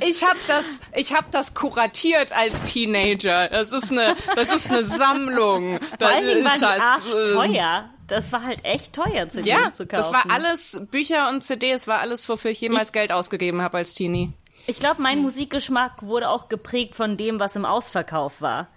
Ich 0.00 0.24
habe 0.24 0.38
das, 0.46 0.80
ich 0.94 1.14
habe 1.14 1.26
das 1.30 1.52
kuratiert 1.52 2.32
als 2.32 2.62
Teenager. 2.62 3.48
Das 3.50 3.72
ist 3.72 3.92
eine, 3.92 4.16
das 4.34 4.48
ist 4.48 4.70
eine 4.70 4.82
Sammlung. 4.82 5.78
Vor 5.98 6.08
allen 6.08 6.26
Dingen 6.26 6.44
waren 6.46 6.60
das, 6.60 7.14
äh, 7.14 7.34
teuer 7.34 7.90
das 8.08 8.32
war 8.32 8.42
halt 8.42 8.64
echt 8.64 8.92
teuer, 8.92 9.28
CDs 9.28 9.46
ja, 9.46 9.72
zu 9.72 9.86
kaufen. 9.86 9.96
Das 9.96 10.12
war 10.12 10.30
alles, 10.30 10.80
Bücher 10.90 11.28
und 11.28 11.42
CDs 11.42 11.86
war 11.86 12.00
alles, 12.00 12.28
wofür 12.28 12.50
ich 12.50 12.60
jemals 12.60 12.88
ich, 12.88 12.94
Geld 12.94 13.12
ausgegeben 13.12 13.62
habe 13.62 13.78
als 13.78 13.94
Teenie. 13.94 14.32
Ich 14.66 14.80
glaube, 14.80 15.00
mein 15.00 15.18
Musikgeschmack 15.18 16.02
wurde 16.02 16.28
auch 16.28 16.48
geprägt 16.48 16.94
von 16.94 17.16
dem, 17.16 17.38
was 17.38 17.54
im 17.54 17.64
Ausverkauf 17.64 18.40
war. 18.40 18.68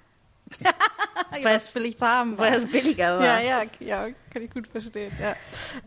weil 1.42 1.56
es 1.56 1.70
billig 1.70 1.98
zu 1.98 2.06
haben 2.06 2.38
war. 2.38 2.48
Weil 2.48 2.56
es 2.56 2.66
billiger 2.66 3.18
war. 3.18 3.26
Ja, 3.26 3.40
ja, 3.40 3.64
ja, 3.80 4.08
kann 4.32 4.42
ich 4.42 4.52
gut 4.52 4.68
verstehen. 4.68 5.12
Ja. 5.20 5.36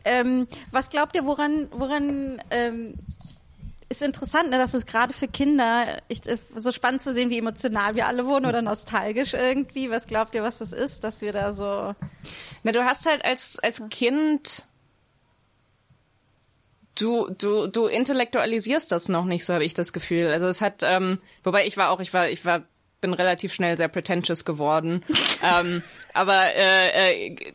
Ähm, 0.05 0.49
was 0.71 0.91
glaubt 0.91 1.15
ihr, 1.15 1.25
woran, 1.27 1.69
woran 1.71 2.43
ähm, 2.51 2.95
ist 3.97 4.03
interessant, 4.03 4.51
ne, 4.51 4.59
dass 4.59 4.75
es 4.75 4.87
gerade 4.87 5.13
für 5.13 5.29
Kinder 5.29 5.87
ich, 6.09 6.21
so 6.55 6.73
spannend 6.73 7.03
zu 7.03 7.15
sehen, 7.15 7.31
wie 7.31 7.39
emotional 7.39 7.95
wir 7.95 8.07
alle 8.07 8.27
wohnen 8.27 8.47
oder 8.47 8.63
nostalgisch 8.63 9.35
irgendwie. 9.35 9.91
Was 9.91 10.07
glaubt 10.07 10.35
ihr, 10.35 10.43
was 10.43 10.59
das 10.59 10.73
ist, 10.73 11.05
dass 11.05 11.21
wir 11.23 11.33
da 11.33 11.53
so 11.53 11.95
na, 12.65 12.73
du 12.73 12.85
hast 12.85 13.07
halt 13.07 13.25
als, 13.25 13.59
als 13.59 13.83
Kind, 13.91 14.65
du, 16.99 17.29
du, 17.31 17.67
du 17.69 17.87
intellektualisierst 17.87 18.91
das 18.91 19.09
noch 19.09 19.27
nicht, 19.27 19.45
so 19.45 19.53
habe 19.53 19.65
ich 19.65 19.75
das 19.75 19.93
Gefühl. 19.93 20.29
Also 20.29 20.47
es 20.47 20.63
hat, 20.63 20.83
ähm, 20.83 21.19
wobei 21.45 21.67
ich 21.67 21.77
war 21.77 21.91
auch, 21.91 22.01
ich 22.01 22.15
war, 22.15 22.29
ich 22.31 22.45
war, 22.47 22.63
bin 23.03 23.13
relativ 23.13 23.53
schnell 23.53 23.77
sehr 23.77 23.89
pretentious 23.89 24.47
geworden. 24.47 25.05
ähm, 25.43 25.83
aber 26.15 26.55
äh, 26.57 27.27
äh, 27.27 27.55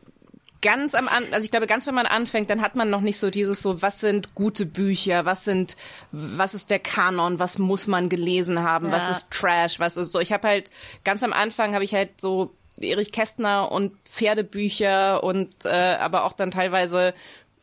ganz 0.61 0.95
am 0.95 1.07
An 1.07 1.25
also 1.31 1.45
ich 1.45 1.51
glaube, 1.51 1.67
ganz 1.67 1.87
wenn 1.87 1.95
man 1.95 2.05
anfängt, 2.05 2.49
dann 2.49 2.61
hat 2.61 2.75
man 2.75 2.89
noch 2.89 3.01
nicht 3.01 3.19
so 3.19 3.29
dieses 3.29 3.61
so, 3.61 3.81
was 3.81 3.99
sind 3.99 4.35
gute 4.35 4.65
Bücher, 4.65 5.25
was 5.25 5.45
sind, 5.45 5.77
was 6.11 6.53
ist 6.53 6.69
der 6.69 6.79
Kanon, 6.79 7.39
was 7.39 7.57
muss 7.57 7.87
man 7.87 8.09
gelesen 8.09 8.61
haben, 8.61 8.87
ja. 8.87 8.93
was 8.93 9.09
ist 9.09 9.31
Trash, 9.31 9.79
was 9.79 9.97
ist 9.97 10.11
so. 10.11 10.19
Ich 10.19 10.33
habe 10.33 10.47
halt 10.47 10.71
ganz 11.03 11.23
am 11.23 11.33
Anfang 11.33 11.73
habe 11.73 11.83
ich 11.83 11.93
halt 11.93 12.19
so 12.19 12.53
Erich 12.79 13.11
Kästner 13.11 13.71
und 13.71 13.93
Pferdebücher 14.07 15.23
und 15.23 15.65
äh, 15.65 15.69
aber 15.99 16.23
auch 16.25 16.33
dann 16.33 16.51
teilweise 16.51 17.13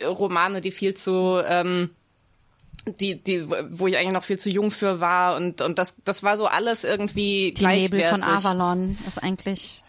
Romane, 0.03 0.61
die 0.61 0.71
viel 0.71 0.95
zu 0.95 1.41
ähm, 1.47 1.91
die, 3.01 3.21
die, 3.23 3.49
wo 3.49 3.89
ich 3.89 3.97
eigentlich 3.97 4.13
noch 4.13 4.23
viel 4.23 4.39
zu 4.39 4.49
jung 4.49 4.71
für 4.71 5.01
war 5.01 5.37
und, 5.37 5.61
und 5.61 5.79
das, 5.79 5.97
das 6.05 6.23
war 6.23 6.37
so 6.37 6.47
alles 6.47 6.85
irgendwie 6.85 7.53
Die 7.53 7.67
Nebel 7.67 8.01
von 8.03 8.23
Avalon 8.23 8.97
ist 9.07 9.21
eigentlich, 9.21 9.83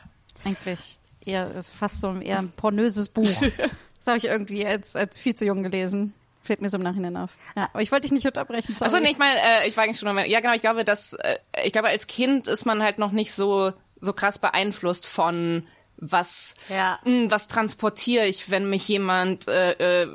eigentlich 0.43 0.99
eher, 1.27 1.53
ist 1.55 1.73
fast 1.73 2.01
so 2.01 2.09
ein 2.09 2.21
eher 2.21 2.39
ein 2.39 2.51
pornöses 2.51 3.09
Buch. 3.09 3.27
das 3.97 4.07
habe 4.07 4.17
ich 4.17 4.25
irgendwie 4.25 4.65
als, 4.65 4.95
als 4.95 5.19
viel 5.19 5.35
zu 5.35 5.45
jung 5.45 5.63
gelesen. 5.63 6.13
Fällt 6.41 6.61
mir 6.61 6.69
so 6.69 6.77
im 6.77 6.83
Nachhinein 6.83 7.17
auf. 7.17 7.35
Ja, 7.57 7.69
aber 7.73 7.81
ich 7.81 7.91
wollte 7.91 8.03
dich 8.03 8.13
nicht 8.13 8.25
unterbrechen. 8.25 8.73
Sorry. 8.73 8.85
Achso, 8.89 9.01
nee, 9.03 9.11
ich 9.11 9.17
meine, 9.17 9.37
äh, 9.37 9.67
ich 9.67 9.75
war 9.75 9.83
eigentlich 9.83 9.99
schon, 9.99 10.07
ja 10.29 10.39
genau, 10.39 10.53
ich 10.53 10.61
glaube, 10.61 10.85
dass, 10.85 11.13
äh, 11.13 11.37
ich 11.65 11.73
glaube, 11.73 11.89
als 11.89 12.07
Kind 12.07 12.47
ist 12.47 12.65
man 12.65 12.81
halt 12.81 12.99
noch 12.99 13.11
nicht 13.11 13.33
so 13.33 13.73
so 13.99 14.13
krass 14.13 14.37
beeinflusst 14.39 15.05
von 15.07 15.67
was, 15.97 16.53
Ja. 16.69 16.99
mh, 17.03 17.31
was 17.31 17.47
transportiere 17.47 18.27
ich, 18.27 18.51
wenn 18.51 18.69
mich 18.69 18.87
jemand 18.87 19.47
äh, 19.47 20.03
äh, 20.03 20.07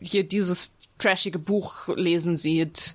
hier 0.00 0.22
dieses 0.24 0.70
trashige 0.98 1.38
Buch 1.40 1.88
lesen 1.88 2.36
sieht. 2.36 2.94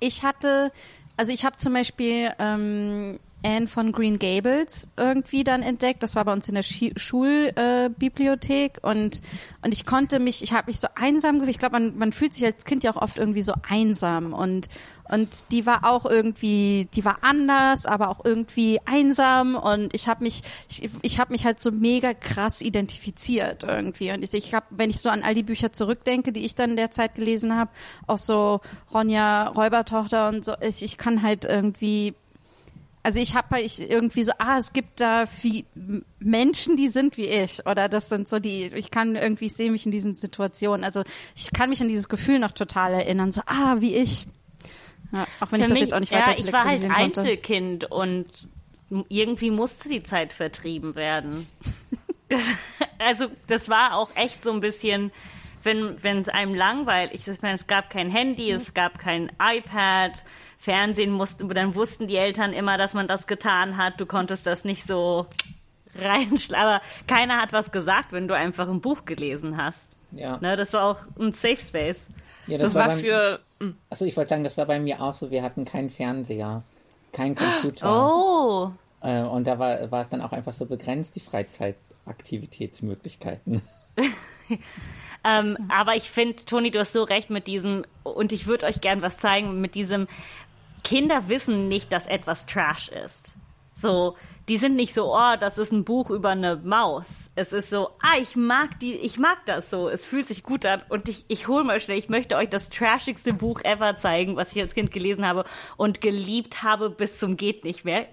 Ich 0.00 0.22
hatte, 0.22 0.70
also 1.16 1.32
ich 1.32 1.44
habe 1.44 1.56
zum 1.56 1.72
Beispiel 1.72 2.30
ähm, 2.38 3.18
Anne 3.44 3.66
von 3.66 3.92
Green 3.92 4.18
Gables 4.18 4.88
irgendwie 4.96 5.44
dann 5.44 5.62
entdeckt. 5.62 6.02
Das 6.02 6.16
war 6.16 6.24
bei 6.24 6.32
uns 6.32 6.48
in 6.48 6.54
der 6.54 6.62
Schulbibliothek 6.62 8.78
äh, 8.82 8.86
und 8.86 9.20
und 9.62 9.72
ich 9.72 9.86
konnte 9.86 10.18
mich, 10.18 10.42
ich 10.42 10.52
habe 10.52 10.66
mich 10.66 10.80
so 10.80 10.88
einsam 10.94 11.36
gefühlt. 11.36 11.50
Ich 11.50 11.58
glaube, 11.58 11.78
man, 11.78 11.96
man 11.96 12.12
fühlt 12.12 12.34
sich 12.34 12.44
als 12.44 12.64
Kind 12.64 12.84
ja 12.84 12.92
auch 12.92 13.00
oft 13.00 13.18
irgendwie 13.18 13.42
so 13.42 13.54
einsam 13.68 14.32
und 14.32 14.68
und 15.10 15.52
die 15.52 15.66
war 15.66 15.84
auch 15.84 16.06
irgendwie, 16.06 16.88
die 16.94 17.04
war 17.04 17.18
anders, 17.20 17.84
aber 17.84 18.08
auch 18.08 18.24
irgendwie 18.24 18.80
einsam 18.86 19.54
und 19.54 19.94
ich 19.94 20.08
habe 20.08 20.24
mich, 20.24 20.42
ich, 20.70 20.88
ich 21.02 21.20
habe 21.20 21.32
mich 21.32 21.44
halt 21.44 21.60
so 21.60 21.70
mega 21.70 22.14
krass 22.14 22.62
identifiziert 22.62 23.64
irgendwie 23.64 24.12
und 24.12 24.24
ich, 24.24 24.32
ich 24.32 24.54
habe, 24.54 24.64
wenn 24.70 24.88
ich 24.88 25.00
so 25.00 25.10
an 25.10 25.22
all 25.22 25.34
die 25.34 25.42
Bücher 25.42 25.72
zurückdenke, 25.72 26.32
die 26.32 26.46
ich 26.46 26.54
dann 26.54 26.70
in 26.70 26.76
der 26.76 26.90
Zeit 26.90 27.16
gelesen 27.16 27.54
habe, 27.54 27.70
auch 28.06 28.18
so 28.18 28.60
Ronja 28.92 29.48
Räubertochter 29.48 30.28
und 30.28 30.44
so, 30.44 30.54
ich, 30.60 30.82
ich 30.82 30.96
kann 30.96 31.22
halt 31.22 31.44
irgendwie 31.44 32.14
also 33.04 33.20
ich 33.20 33.36
habe 33.36 33.48
halt 33.50 33.78
irgendwie 33.78 34.24
so, 34.24 34.32
ah, 34.38 34.56
es 34.56 34.72
gibt 34.72 35.00
da 35.00 35.26
wie 35.42 35.66
Menschen, 36.18 36.76
die 36.76 36.88
sind 36.88 37.18
wie 37.18 37.26
ich. 37.26 37.64
Oder 37.66 37.90
das 37.90 38.08
sind 38.08 38.26
so 38.26 38.38
die, 38.38 38.72
ich 38.74 38.90
kann 38.90 39.14
irgendwie, 39.14 39.44
ich 39.44 39.52
sehe 39.54 39.70
mich 39.70 39.84
in 39.84 39.92
diesen 39.92 40.14
Situationen. 40.14 40.84
Also 40.84 41.02
ich 41.36 41.52
kann 41.52 41.68
mich 41.68 41.82
an 41.82 41.88
dieses 41.88 42.08
Gefühl 42.08 42.38
noch 42.38 42.52
total 42.52 42.94
erinnern. 42.94 43.30
So, 43.30 43.42
ah, 43.44 43.76
wie 43.80 43.94
ich. 43.94 44.26
Ja, 45.14 45.26
auch 45.38 45.52
wenn 45.52 45.60
Für 45.60 45.66
ich 45.66 45.68
das 45.68 45.70
mich, 45.72 45.80
jetzt 45.80 45.94
auch 45.94 46.00
nicht 46.00 46.12
weiter 46.12 46.30
Ja, 46.30 46.38
ich 46.38 46.50
war 46.50 46.64
halt 46.64 46.80
konnte. 46.80 46.96
Einzelkind 46.96 47.84
und 47.90 48.26
irgendwie 49.10 49.50
musste 49.50 49.90
die 49.90 50.02
Zeit 50.02 50.32
vertrieben 50.32 50.94
werden. 50.94 51.46
Das, 52.30 52.40
also 52.98 53.26
das 53.48 53.68
war 53.68 53.96
auch 53.96 54.08
echt 54.16 54.42
so 54.42 54.50
ein 54.50 54.60
bisschen, 54.60 55.12
wenn 55.64 56.02
wenn 56.02 56.18
es 56.18 56.28
einem 56.28 56.54
langweilt. 56.54 57.12
Ich, 57.12 57.26
ich 57.26 57.40
meine, 57.42 57.54
es 57.54 57.66
gab 57.66 57.90
kein 57.90 58.10
Handy, 58.10 58.50
es 58.50 58.74
gab 58.74 58.98
kein 58.98 59.32
iPad, 59.40 60.24
Fernsehen 60.58 61.10
musste, 61.10 61.46
dann 61.48 61.74
wussten 61.74 62.06
die 62.06 62.16
Eltern 62.16 62.52
immer, 62.52 62.78
dass 62.78 62.94
man 62.94 63.06
das 63.08 63.26
getan 63.26 63.76
hat. 63.76 64.00
Du 64.00 64.06
konntest 64.06 64.46
das 64.46 64.64
nicht 64.64 64.86
so 64.86 65.26
reinschlagen. 65.98 66.66
Aber 66.66 66.80
keiner 67.06 67.40
hat 67.40 67.52
was 67.52 67.70
gesagt, 67.72 68.12
wenn 68.12 68.28
du 68.28 68.34
einfach 68.36 68.68
ein 68.68 68.80
Buch 68.80 69.04
gelesen 69.04 69.56
hast. 69.56 69.92
Ja. 70.12 70.36
Ne, 70.38 70.56
das 70.56 70.72
war 70.72 70.84
auch 70.84 70.98
ein 71.18 71.32
Safe 71.32 71.56
Space. 71.56 72.08
ja 72.46 72.58
Das, 72.58 72.74
war 72.74 72.86
beim- 72.88 72.98
für 72.98 73.40
mh, 73.60 73.72
Achso, 73.90 74.04
ich 74.04 74.16
wollte 74.16 74.30
sagen, 74.30 74.44
das 74.44 74.56
war 74.56 74.66
bei 74.66 74.78
mir 74.80 75.00
auch 75.00 75.14
so. 75.14 75.30
Wir 75.30 75.42
hatten 75.42 75.64
keinen 75.64 75.90
Fernseher, 75.90 76.62
keinen 77.12 77.34
Computer. 77.34 78.12
Oh, 78.14 78.72
Äh, 79.02 79.22
und 79.22 79.46
da 79.46 79.58
war, 79.58 79.90
war 79.90 80.02
es 80.02 80.08
dann 80.08 80.20
auch 80.22 80.32
einfach 80.32 80.52
so 80.52 80.66
begrenzt, 80.66 81.16
die 81.16 81.20
Freizeitaktivitätsmöglichkeiten. 81.20 83.60
Ähm, 85.24 85.56
aber 85.68 85.96
ich 85.96 86.10
finde, 86.10 86.44
Toni, 86.44 86.70
du 86.70 86.78
hast 86.80 86.92
so 86.92 87.02
recht 87.02 87.30
mit 87.30 87.46
diesem, 87.46 87.84
und 88.02 88.32
ich 88.32 88.46
würde 88.46 88.66
euch 88.66 88.80
gern 88.80 89.02
was 89.02 89.18
zeigen, 89.18 89.60
mit 89.60 89.74
diesem, 89.74 90.06
Kinder 90.84 91.28
wissen 91.28 91.68
nicht, 91.68 91.92
dass 91.92 92.06
etwas 92.06 92.46
Trash 92.46 92.90
ist. 92.90 93.34
So, 93.72 94.16
die 94.48 94.58
sind 94.58 94.76
nicht 94.76 94.92
so, 94.94 95.16
oh, 95.16 95.36
das 95.40 95.58
ist 95.58 95.72
ein 95.72 95.84
Buch 95.84 96.10
über 96.10 96.30
eine 96.30 96.56
Maus. 96.56 97.30
Es 97.34 97.52
ist 97.52 97.70
so, 97.70 97.88
ah, 98.02 98.18
ich 98.20 98.36
mag 98.36 98.78
die, 98.78 98.94
ich 98.94 99.18
mag 99.18 99.38
das 99.46 99.70
so. 99.70 99.88
Es 99.88 100.04
fühlt 100.04 100.28
sich 100.28 100.42
gut 100.42 100.66
an 100.66 100.82
und 100.90 101.08
ich, 101.08 101.24
ich 101.28 101.48
hole 101.48 101.64
mal 101.64 101.80
schnell, 101.80 101.98
ich 101.98 102.10
möchte 102.10 102.36
euch 102.36 102.50
das 102.50 102.68
trashigste 102.68 103.32
Buch 103.32 103.62
ever 103.64 103.96
zeigen, 103.96 104.36
was 104.36 104.54
ich 104.54 104.60
als 104.62 104.74
Kind 104.74 104.92
gelesen 104.92 105.26
habe 105.26 105.44
und 105.76 106.02
geliebt 106.02 106.62
habe 106.62 106.90
bis 106.90 107.18
zum 107.18 107.36
geht 107.36 107.64
nicht 107.64 107.84
mehr. 107.84 108.06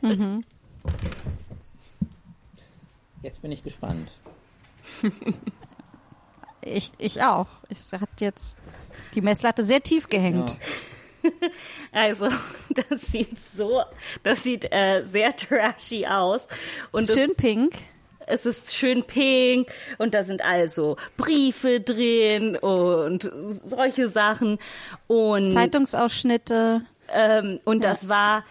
Jetzt 3.21 3.41
bin 3.41 3.51
ich 3.51 3.63
gespannt. 3.63 4.09
Ich, 6.63 6.91
ich 6.97 7.21
auch. 7.23 7.47
Es 7.69 7.91
hat 7.93 8.09
jetzt 8.19 8.57
die 9.15 9.21
Messlatte 9.21 9.63
sehr 9.63 9.81
tief 9.81 10.07
gehängt. 10.07 10.55
Also, 11.91 12.29
das 12.89 12.99
sieht 13.11 13.37
so, 13.55 13.83
das 14.23 14.41
sieht 14.41 14.71
äh, 14.71 15.03
sehr 15.03 15.35
trashy 15.35 16.07
aus. 16.07 16.47
Und 16.91 17.01
es- 17.03 17.13
Schön 17.13 17.35
pink. 17.35 17.73
es 18.25 18.47
ist 18.47 18.73
schön 18.75 19.03
pink 19.03 19.69
und 19.99 20.15
da 20.15 20.23
sind 20.23 20.41
also 20.41 20.97
Briefe 21.17 21.79
drin 21.79 22.55
und 22.57 23.31
solche 23.63 24.09
Sachen 24.09 24.57
und 25.05 25.49
Zeitungsausschnitte. 25.49 26.81
ähm, 27.13 27.59
und 27.65 27.83
das 27.83 28.09
war 28.09 28.43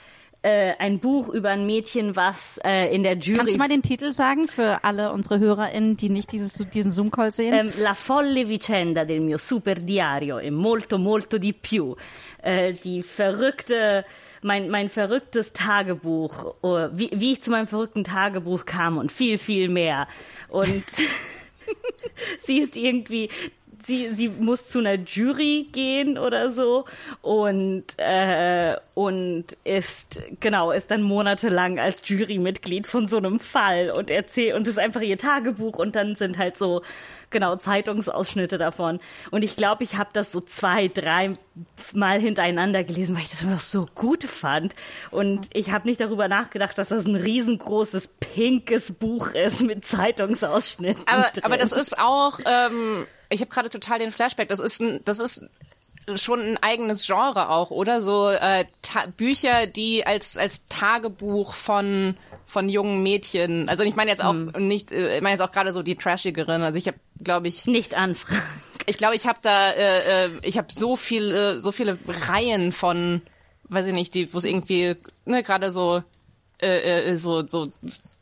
äh, 0.42 0.72
ein 0.78 1.00
Buch 1.00 1.28
über 1.28 1.50
ein 1.50 1.66
Mädchen, 1.66 2.16
was 2.16 2.58
äh, 2.64 2.94
in 2.94 3.02
der 3.02 3.16
Jury 3.16 3.38
Kannst 3.38 3.54
du 3.54 3.58
mal 3.58 3.68
den 3.68 3.82
Titel 3.82 4.12
sagen 4.12 4.48
für 4.48 4.84
alle 4.84 5.12
unsere 5.12 5.38
HörerInnen, 5.38 5.96
die 5.96 6.08
nicht 6.08 6.32
dieses, 6.32 6.54
diesen 6.70 6.90
Zoom-Call 6.90 7.30
sehen? 7.30 7.52
Ehm, 7.52 7.72
la 7.82 7.94
folle 7.94 8.48
vicenda 8.48 9.04
del 9.04 9.20
mio 9.20 9.36
super 9.36 9.74
diario 9.74 10.38
e 10.38 10.50
molto 10.50 10.98
molto 10.98 11.38
di 11.38 11.52
più. 11.52 11.94
Äh, 12.42 12.72
die 12.72 13.02
verrückte, 13.02 14.04
mein, 14.42 14.70
mein 14.70 14.88
verrücktes 14.88 15.52
Tagebuch, 15.52 16.54
oh, 16.62 16.88
wie, 16.92 17.10
wie 17.12 17.32
ich 17.32 17.42
zu 17.42 17.50
meinem 17.50 17.66
verrückten 17.66 18.04
Tagebuch 18.04 18.64
kam 18.64 18.96
und 18.96 19.12
viel, 19.12 19.36
viel 19.36 19.68
mehr. 19.68 20.06
Und 20.48 20.84
sie 22.42 22.58
ist 22.58 22.76
irgendwie, 22.76 23.28
sie, 23.82 24.14
sie 24.14 24.28
muss 24.28 24.68
zu 24.68 24.78
einer 24.78 24.94
Jury 24.94 25.68
gehen 25.72 26.18
oder 26.18 26.50
so 26.50 26.84
und, 27.22 27.84
äh, 27.98 28.76
und 28.94 29.44
ist, 29.64 30.20
genau, 30.40 30.70
ist 30.70 30.90
dann 30.90 31.02
monatelang 31.02 31.78
als 31.78 32.06
Jurymitglied 32.08 32.86
von 32.86 33.08
so 33.08 33.16
einem 33.16 33.40
Fall 33.40 33.90
und 33.90 34.10
erzählt, 34.10 34.54
und 34.54 34.68
ist 34.68 34.78
einfach 34.78 35.00
ihr 35.00 35.18
Tagebuch 35.18 35.78
und 35.78 35.96
dann 35.96 36.14
sind 36.14 36.38
halt 36.38 36.56
so, 36.56 36.82
genau, 37.30 37.56
Zeitungsausschnitte 37.56 38.58
davon. 38.58 39.00
Und 39.30 39.42
ich 39.42 39.56
glaube, 39.56 39.84
ich 39.84 39.96
habe 39.96 40.10
das 40.12 40.32
so 40.32 40.40
zwei, 40.40 40.88
drei 40.88 41.32
Mal 41.94 42.20
hintereinander 42.20 42.84
gelesen, 42.84 43.16
weil 43.16 43.22
ich 43.22 43.30
das 43.30 43.42
einfach 43.42 43.60
so 43.60 43.86
gut 43.94 44.24
fand. 44.24 44.74
Und 45.10 45.48
ich 45.54 45.72
habe 45.72 45.88
nicht 45.88 46.00
darüber 46.00 46.28
nachgedacht, 46.28 46.76
dass 46.76 46.88
das 46.88 47.06
ein 47.06 47.16
riesengroßes 47.16 48.08
pinkes 48.20 48.92
Buch 48.92 49.28
ist 49.28 49.62
mit 49.62 49.84
Zeitungsausschnitten. 49.84 51.02
Aber, 51.06 51.30
aber 51.42 51.56
das 51.56 51.72
ist 51.72 51.98
auch, 51.98 52.38
ähm, 52.44 53.06
ich 53.30 53.40
habe 53.40 53.50
gerade 53.50 53.70
total 53.70 53.98
den 53.98 54.12
Flashback. 54.12 54.48
Das 54.48 54.60
ist 54.60 54.80
ein, 54.80 55.00
das 55.04 55.20
ist 55.20 55.44
schon 56.16 56.40
ein 56.40 56.62
eigenes 56.62 57.06
Genre 57.06 57.50
auch, 57.50 57.70
oder? 57.70 58.00
So 58.00 58.30
äh, 58.30 58.64
Bücher, 59.16 59.66
die 59.66 60.06
als 60.06 60.36
als 60.36 60.66
Tagebuch 60.68 61.54
von 61.54 62.16
von 62.44 62.68
jungen 62.68 63.02
Mädchen. 63.02 63.68
Also 63.68 63.84
ich 63.84 63.94
meine 63.94 64.10
jetzt 64.10 64.24
auch 64.24 64.34
nicht, 64.34 64.92
äh, 64.92 65.16
ich 65.16 65.22
meine 65.22 65.34
jetzt 65.34 65.42
auch 65.42 65.52
gerade 65.52 65.72
so 65.72 65.82
die 65.82 65.96
trashigeren. 65.96 66.62
Also 66.62 66.78
ich 66.78 66.88
habe, 66.88 66.98
glaube 67.22 67.48
ich, 67.48 67.66
nicht 67.66 67.94
anfragen. 67.94 68.42
ich 68.86 68.98
glaube, 68.98 69.14
ich 69.14 69.26
habe 69.26 69.38
da, 69.40 69.70
äh, 69.70 70.26
äh, 70.26 70.30
ich 70.42 70.58
habe 70.58 70.68
so 70.74 70.96
viele, 70.96 71.62
so 71.62 71.70
viele 71.70 71.96
Reihen 72.08 72.72
von, 72.72 73.22
weiß 73.68 73.86
ich 73.86 73.94
nicht, 73.94 74.14
die, 74.14 74.32
wo 74.34 74.38
es 74.38 74.44
irgendwie, 74.44 74.96
ne, 75.24 75.42
gerade 75.44 75.70
so, 75.70 76.02
äh, 76.60 77.10
äh, 77.10 77.16
so, 77.16 77.46
so 77.46 77.72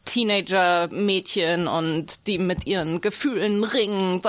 Teenager-Mädchen 0.08 1.68
und 1.68 2.26
die 2.26 2.38
mit 2.38 2.66
ihren 2.66 3.00
Gefühlen 3.00 3.64
ringen. 3.64 4.22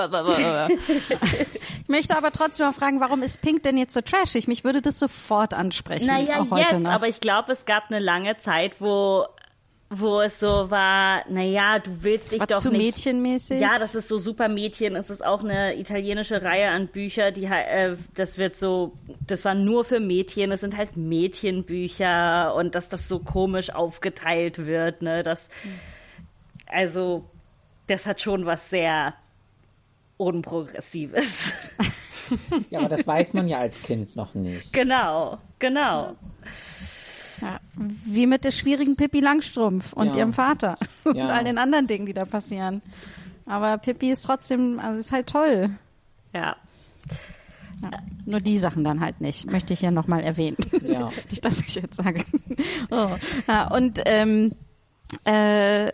Ich 1.82 1.88
möchte 1.88 2.16
aber 2.16 2.30
trotzdem 2.30 2.66
mal 2.66 2.72
fragen, 2.72 3.00
warum 3.00 3.22
ist 3.22 3.42
Pink 3.42 3.64
denn 3.64 3.76
jetzt 3.76 3.94
so 3.94 4.00
trashig? 4.00 4.46
Mich 4.46 4.62
würde 4.62 4.80
das 4.80 5.00
sofort 5.00 5.54
ansprechen. 5.54 6.06
Naja, 6.06 6.40
auch 6.40 6.50
heute 6.52 6.76
jetzt, 6.76 6.82
noch. 6.84 6.90
aber 6.90 7.08
ich 7.08 7.20
glaube, 7.20 7.50
es 7.50 7.64
gab 7.64 7.90
eine 7.90 7.98
lange 7.98 8.36
Zeit, 8.36 8.80
wo 8.80 9.26
wo 9.92 10.20
es 10.20 10.38
so 10.38 10.70
war, 10.70 11.24
naja, 11.28 11.80
du 11.80 12.04
willst 12.04 12.32
dich 12.32 12.38
war 12.38 12.46
doch 12.46 12.58
zu 12.58 12.70
nicht... 12.70 12.80
mädchenmäßig? 12.80 13.60
Ja, 13.60 13.76
das 13.76 13.96
ist 13.96 14.06
so 14.06 14.18
super 14.18 14.48
Mädchen. 14.48 14.94
Es 14.94 15.10
ist 15.10 15.24
auch 15.24 15.42
eine 15.42 15.76
italienische 15.76 16.42
Reihe 16.42 16.68
an 16.68 16.86
Bücher, 16.86 17.32
die 17.32 17.46
äh, 17.46 17.96
das 18.14 18.38
wird 18.38 18.54
so, 18.54 18.92
das 19.26 19.44
war 19.44 19.56
nur 19.56 19.84
für 19.84 19.98
Mädchen. 19.98 20.52
Es 20.52 20.60
sind 20.60 20.76
halt 20.76 20.96
Mädchenbücher 20.96 22.54
und 22.54 22.76
dass 22.76 22.88
das 22.88 23.08
so 23.08 23.18
komisch 23.18 23.70
aufgeteilt 23.70 24.64
wird, 24.64 25.02
ne, 25.02 25.24
das, 25.24 25.48
also, 26.66 27.24
das 27.88 28.06
hat 28.06 28.20
schon 28.20 28.46
was 28.46 28.70
sehr 28.70 29.14
unprogressives. 30.18 31.52
Ja, 32.70 32.78
aber 32.78 32.88
das 32.88 33.04
weiß 33.04 33.32
man 33.32 33.48
ja 33.48 33.58
als 33.58 33.82
Kind 33.82 34.14
noch 34.14 34.34
nicht. 34.34 34.72
genau, 34.72 35.38
genau. 35.58 36.10
Ja, 36.10 36.16
wie 37.76 38.26
mit 38.26 38.44
der 38.44 38.50
schwierigen 38.50 38.96
Pippi 38.96 39.20
Langstrumpf 39.20 39.92
und 39.92 40.08
Ja. 40.14 40.18
ihrem 40.18 40.32
Vater 40.32 40.78
und 41.04 41.16
Ja. 41.16 41.26
all 41.28 41.44
den 41.44 41.58
anderen 41.58 41.86
Dingen, 41.86 42.06
die 42.06 42.12
da 42.14 42.24
passieren. 42.24 42.82
Aber 43.46 43.78
Pippi 43.78 44.10
ist 44.10 44.22
trotzdem, 44.24 44.78
also 44.78 45.00
ist 45.00 45.12
halt 45.12 45.26
toll. 45.28 45.70
Ja. 46.32 46.56
Ja. 47.82 47.90
Nur 48.26 48.40
die 48.40 48.58
Sachen 48.58 48.84
dann 48.84 49.00
halt 49.00 49.20
nicht, 49.20 49.50
möchte 49.50 49.72
ich 49.72 49.80
ja 49.80 49.90
nochmal 49.90 50.20
erwähnen. 50.20 50.56
Ja. 50.86 51.10
nicht, 51.30 51.44
dass 51.44 51.60
ich 51.60 51.74
jetzt 51.74 51.96
sage. 51.96 52.22
oh. 52.90 53.10
ja, 53.48 53.68
und 53.74 54.02
ähm, 54.06 54.52
äh, 55.24 55.90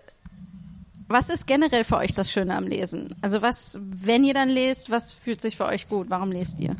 was 1.08 1.30
ist 1.30 1.46
generell 1.46 1.84
für 1.84 1.96
euch 1.98 2.12
das 2.14 2.32
Schöne 2.32 2.56
am 2.56 2.66
Lesen? 2.66 3.14
Also 3.22 3.40
was, 3.40 3.78
wenn 3.82 4.24
ihr 4.24 4.34
dann 4.34 4.48
lest, 4.48 4.90
was 4.90 5.12
fühlt 5.14 5.40
sich 5.40 5.56
für 5.56 5.66
euch 5.66 5.88
gut? 5.88 6.10
Warum 6.10 6.32
lest 6.32 6.58
ihr? 6.58 6.74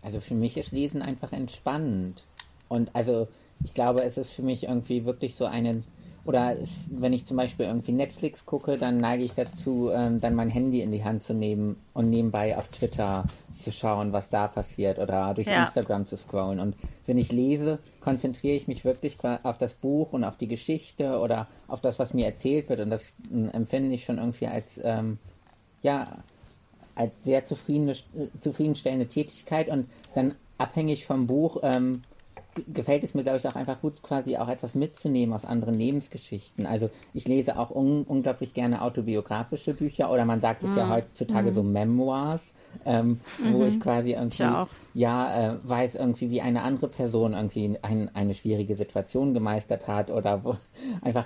Also 0.00 0.20
für 0.20 0.34
mich 0.34 0.56
ist 0.56 0.72
Lesen 0.72 1.02
einfach 1.02 1.32
entspannend. 1.32 2.24
Und 2.68 2.94
also 2.94 3.28
ich 3.62 3.74
glaube, 3.74 4.02
es 4.04 4.18
ist 4.18 4.30
für 4.30 4.42
mich 4.42 4.64
irgendwie 4.64 5.04
wirklich 5.04 5.34
so 5.36 5.46
eine 5.46 5.84
oder 6.24 6.58
es, 6.60 6.80
wenn 6.86 7.12
ich 7.12 7.26
zum 7.26 7.36
Beispiel 7.36 7.66
irgendwie 7.66 7.92
Netflix 7.92 8.44
gucke, 8.44 8.76
dann 8.78 9.00
neige 9.00 9.24
ich 9.24 9.34
dazu, 9.34 9.90
ähm, 9.90 10.20
dann 10.20 10.34
mein 10.34 10.50
Handy 10.50 10.82
in 10.82 10.92
die 10.92 11.04
Hand 11.04 11.24
zu 11.24 11.32
nehmen 11.34 11.82
und 11.94 12.10
nebenbei 12.10 12.56
auf 12.58 12.68
Twitter 12.68 13.28
zu 13.58 13.72
schauen, 13.72 14.12
was 14.12 14.30
da 14.30 14.46
passiert 14.46 14.98
oder 14.98 15.34
durch 15.34 15.50
Ja. 15.50 15.52
Instagram 15.52 16.06
zu 16.06 16.16
scrollen. 16.16 16.60
Und 16.60 16.76
wenn 17.06 17.18
ich 17.18 17.32
lese, 17.32 17.82
konzentriere 17.98 18.54
ich 18.56 18.68
mich 18.68 18.84
wirklich 18.84 19.18
auf 19.24 19.58
das 19.58 19.74
Buch 19.74 20.12
und 20.12 20.22
auf 20.24 20.36
die 20.36 20.48
Geschichte 20.48 21.18
oder 21.18 21.48
auf 21.66 21.80
das, 21.80 21.98
was 21.98 22.14
mir 22.14 22.26
erzählt 22.26 22.68
wird. 22.68 22.80
Und 22.80 22.90
das 22.90 23.14
ähm, 23.30 23.48
empfinde 23.50 23.94
ich 23.94 24.04
schon 24.04 24.18
irgendwie 24.18 24.46
als, 24.48 24.78
ähm, 24.84 25.18
ja, 25.82 26.24
als 26.94 27.22
sehr 27.24 27.44
zufriedene, 27.46 27.92
äh, 28.14 28.28
zufriedenstellende 28.40 29.08
Tätigkeit 29.08 29.68
und 29.68 29.90
dann 30.12 30.36
abhängig 30.58 31.06
vom 31.06 31.26
Buch 31.26 31.58
ähm, 31.62 32.04
gefällt 32.66 33.04
es 33.04 33.14
mir, 33.14 33.22
glaube 33.22 33.38
ich, 33.38 33.46
auch 33.48 33.56
einfach 33.56 33.80
gut, 33.80 34.02
quasi 34.02 34.36
auch 34.36 34.48
etwas 34.48 34.74
mitzunehmen 34.74 35.34
aus 35.34 35.44
anderen 35.44 35.78
Lebensgeschichten. 35.78 36.66
Also 36.66 36.90
ich 37.14 37.26
lese 37.26 37.58
auch 37.58 37.70
un 37.74 38.02
unglaublich 38.02 38.54
gerne 38.54 38.82
autobiografische 38.82 39.74
Bücher 39.74 40.10
oder 40.10 40.24
man 40.24 40.40
sagt 40.40 40.62
es 40.64 40.76
ja 40.76 40.88
heutzutage 40.88 41.52
so 41.52 41.62
Memoirs. 41.62 42.42
Ähm, 42.84 43.18
wo 43.50 43.64
ich 43.64 43.80
quasi 43.80 44.10
irgendwie 44.10 44.44
Ich 44.44 45.00
ja 45.00 45.52
äh, 45.52 45.54
weiß 45.62 45.94
irgendwie, 45.94 46.30
wie 46.30 46.42
eine 46.42 46.62
andere 46.62 46.88
Person 46.88 47.32
irgendwie 47.32 47.78
ein, 47.80 48.10
eine 48.14 48.34
schwierige 48.34 48.76
Situation 48.76 49.32
gemeistert 49.32 49.88
hat 49.88 50.10
oder 50.10 50.44
wo 50.44 50.56
einfach 51.02 51.24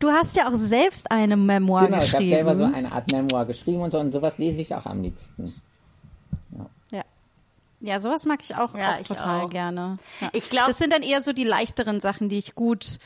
Du 0.00 0.08
hast 0.10 0.36
ja 0.36 0.48
auch 0.48 0.56
selbst 0.56 1.10
eine 1.12 1.36
Memoir 1.36 1.86
genau, 1.86 1.98
ich 1.98 2.12
habe 2.12 2.24
geschrieben. 2.24 2.30
selber 2.30 2.56
so 2.56 2.64
eine 2.64 2.90
Art 2.90 3.10
Memoir 3.12 3.44
geschrieben 3.44 3.80
und 3.82 3.92
so 3.92 4.00
und 4.00 4.12
sowas 4.12 4.38
lese 4.38 4.60
ich 4.60 4.74
auch 4.74 4.84
am 4.86 5.02
liebsten. 5.02 5.54
Ja. 7.82 8.00
sowas 8.00 8.24
mag 8.26 8.40
ich 8.42 8.56
auch, 8.56 8.74
Ja, 8.74 8.94
auch 8.96 9.00
ich 9.00 9.08
total 9.08 9.42
auch. 9.42 9.50
gerne. 9.50 9.98
Ja. 10.20 10.30
Ich 10.32 10.48
glaub- 10.50 10.66
das 10.66 10.78
sind 10.78 10.92
dann 10.92 11.02
eher 11.02 11.22
so 11.22 11.32
die 11.32 11.44
leichteren 11.44 12.00
Sachen, 12.00 12.28
die 12.28 12.38
ich 12.38 12.54
gut 12.54 12.98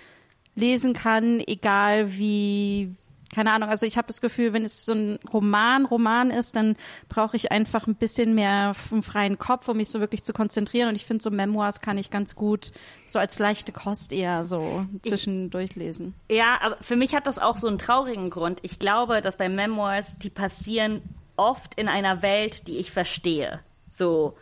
lesen 0.55 0.93
kann, 0.95 1.41
egal 1.47 2.13
wie. 2.17 2.95
Keine 3.35 3.51
Ahnung, 3.53 3.69
also 3.69 3.85
ich 3.85 3.99
habe 3.99 4.07
das 4.07 4.23
Gefühl, 4.23 4.55
wenn 4.55 4.65
es 4.65 4.87
so 4.87 4.95
ein 4.95 5.19
Roman, 5.31 5.85
Roman 5.85 6.31
ist, 6.31 6.57
dann 6.57 6.75
brauche 7.11 7.37
ich 7.37 7.53
einfach 7.53 7.87
ein 7.87 7.97
bisschen 7.97 8.35
mehr 8.35 8.73
einen 8.91 9.03
freien 9.03 9.37
Kopf, 9.39 9.69
um 9.69 9.77
mich 9.77 9.91
so 9.91 10.01
wirklich 10.01 10.23
zu 10.23 10.33
konzentrieren. 10.33 10.89
Und 10.89 10.95
ich 10.95 11.05
finde, 11.05 11.23
so 11.23 11.31
Memoirs 11.31 11.83
kann 11.83 11.99
ich 11.99 12.09
ganz 12.11 12.35
gut 12.35 12.71
so 13.07 13.19
als 13.19 13.39
leichte 13.39 13.73
Kost 13.73 14.13
eher 14.15 14.43
so 14.45 14.87
zwischendurch 15.03 15.75
lesen. 15.75 16.15
Ja, 16.31 16.59
aber 16.63 16.79
für 16.81 16.97
mich 16.97 17.15
hat 17.15 17.27
das 17.27 17.39
auch 17.39 17.59
so 17.59 17.67
einen 17.67 17.77
traurigen 17.79 18.31
Grund. 18.31 18.61
Ich 18.63 18.79
glaube, 18.79 19.21
dass 19.21 19.37
bei 19.37 19.51
Memoirs, 19.51 20.17
die 20.17 20.31
passieren 20.31 21.03
oft 21.37 21.75
in 21.75 21.89
einer 21.89 22.23
Welt, 22.23 22.69
die 22.69 22.79
ich 22.79 22.91
verstehe. 22.91 23.61
So. 23.91 24.35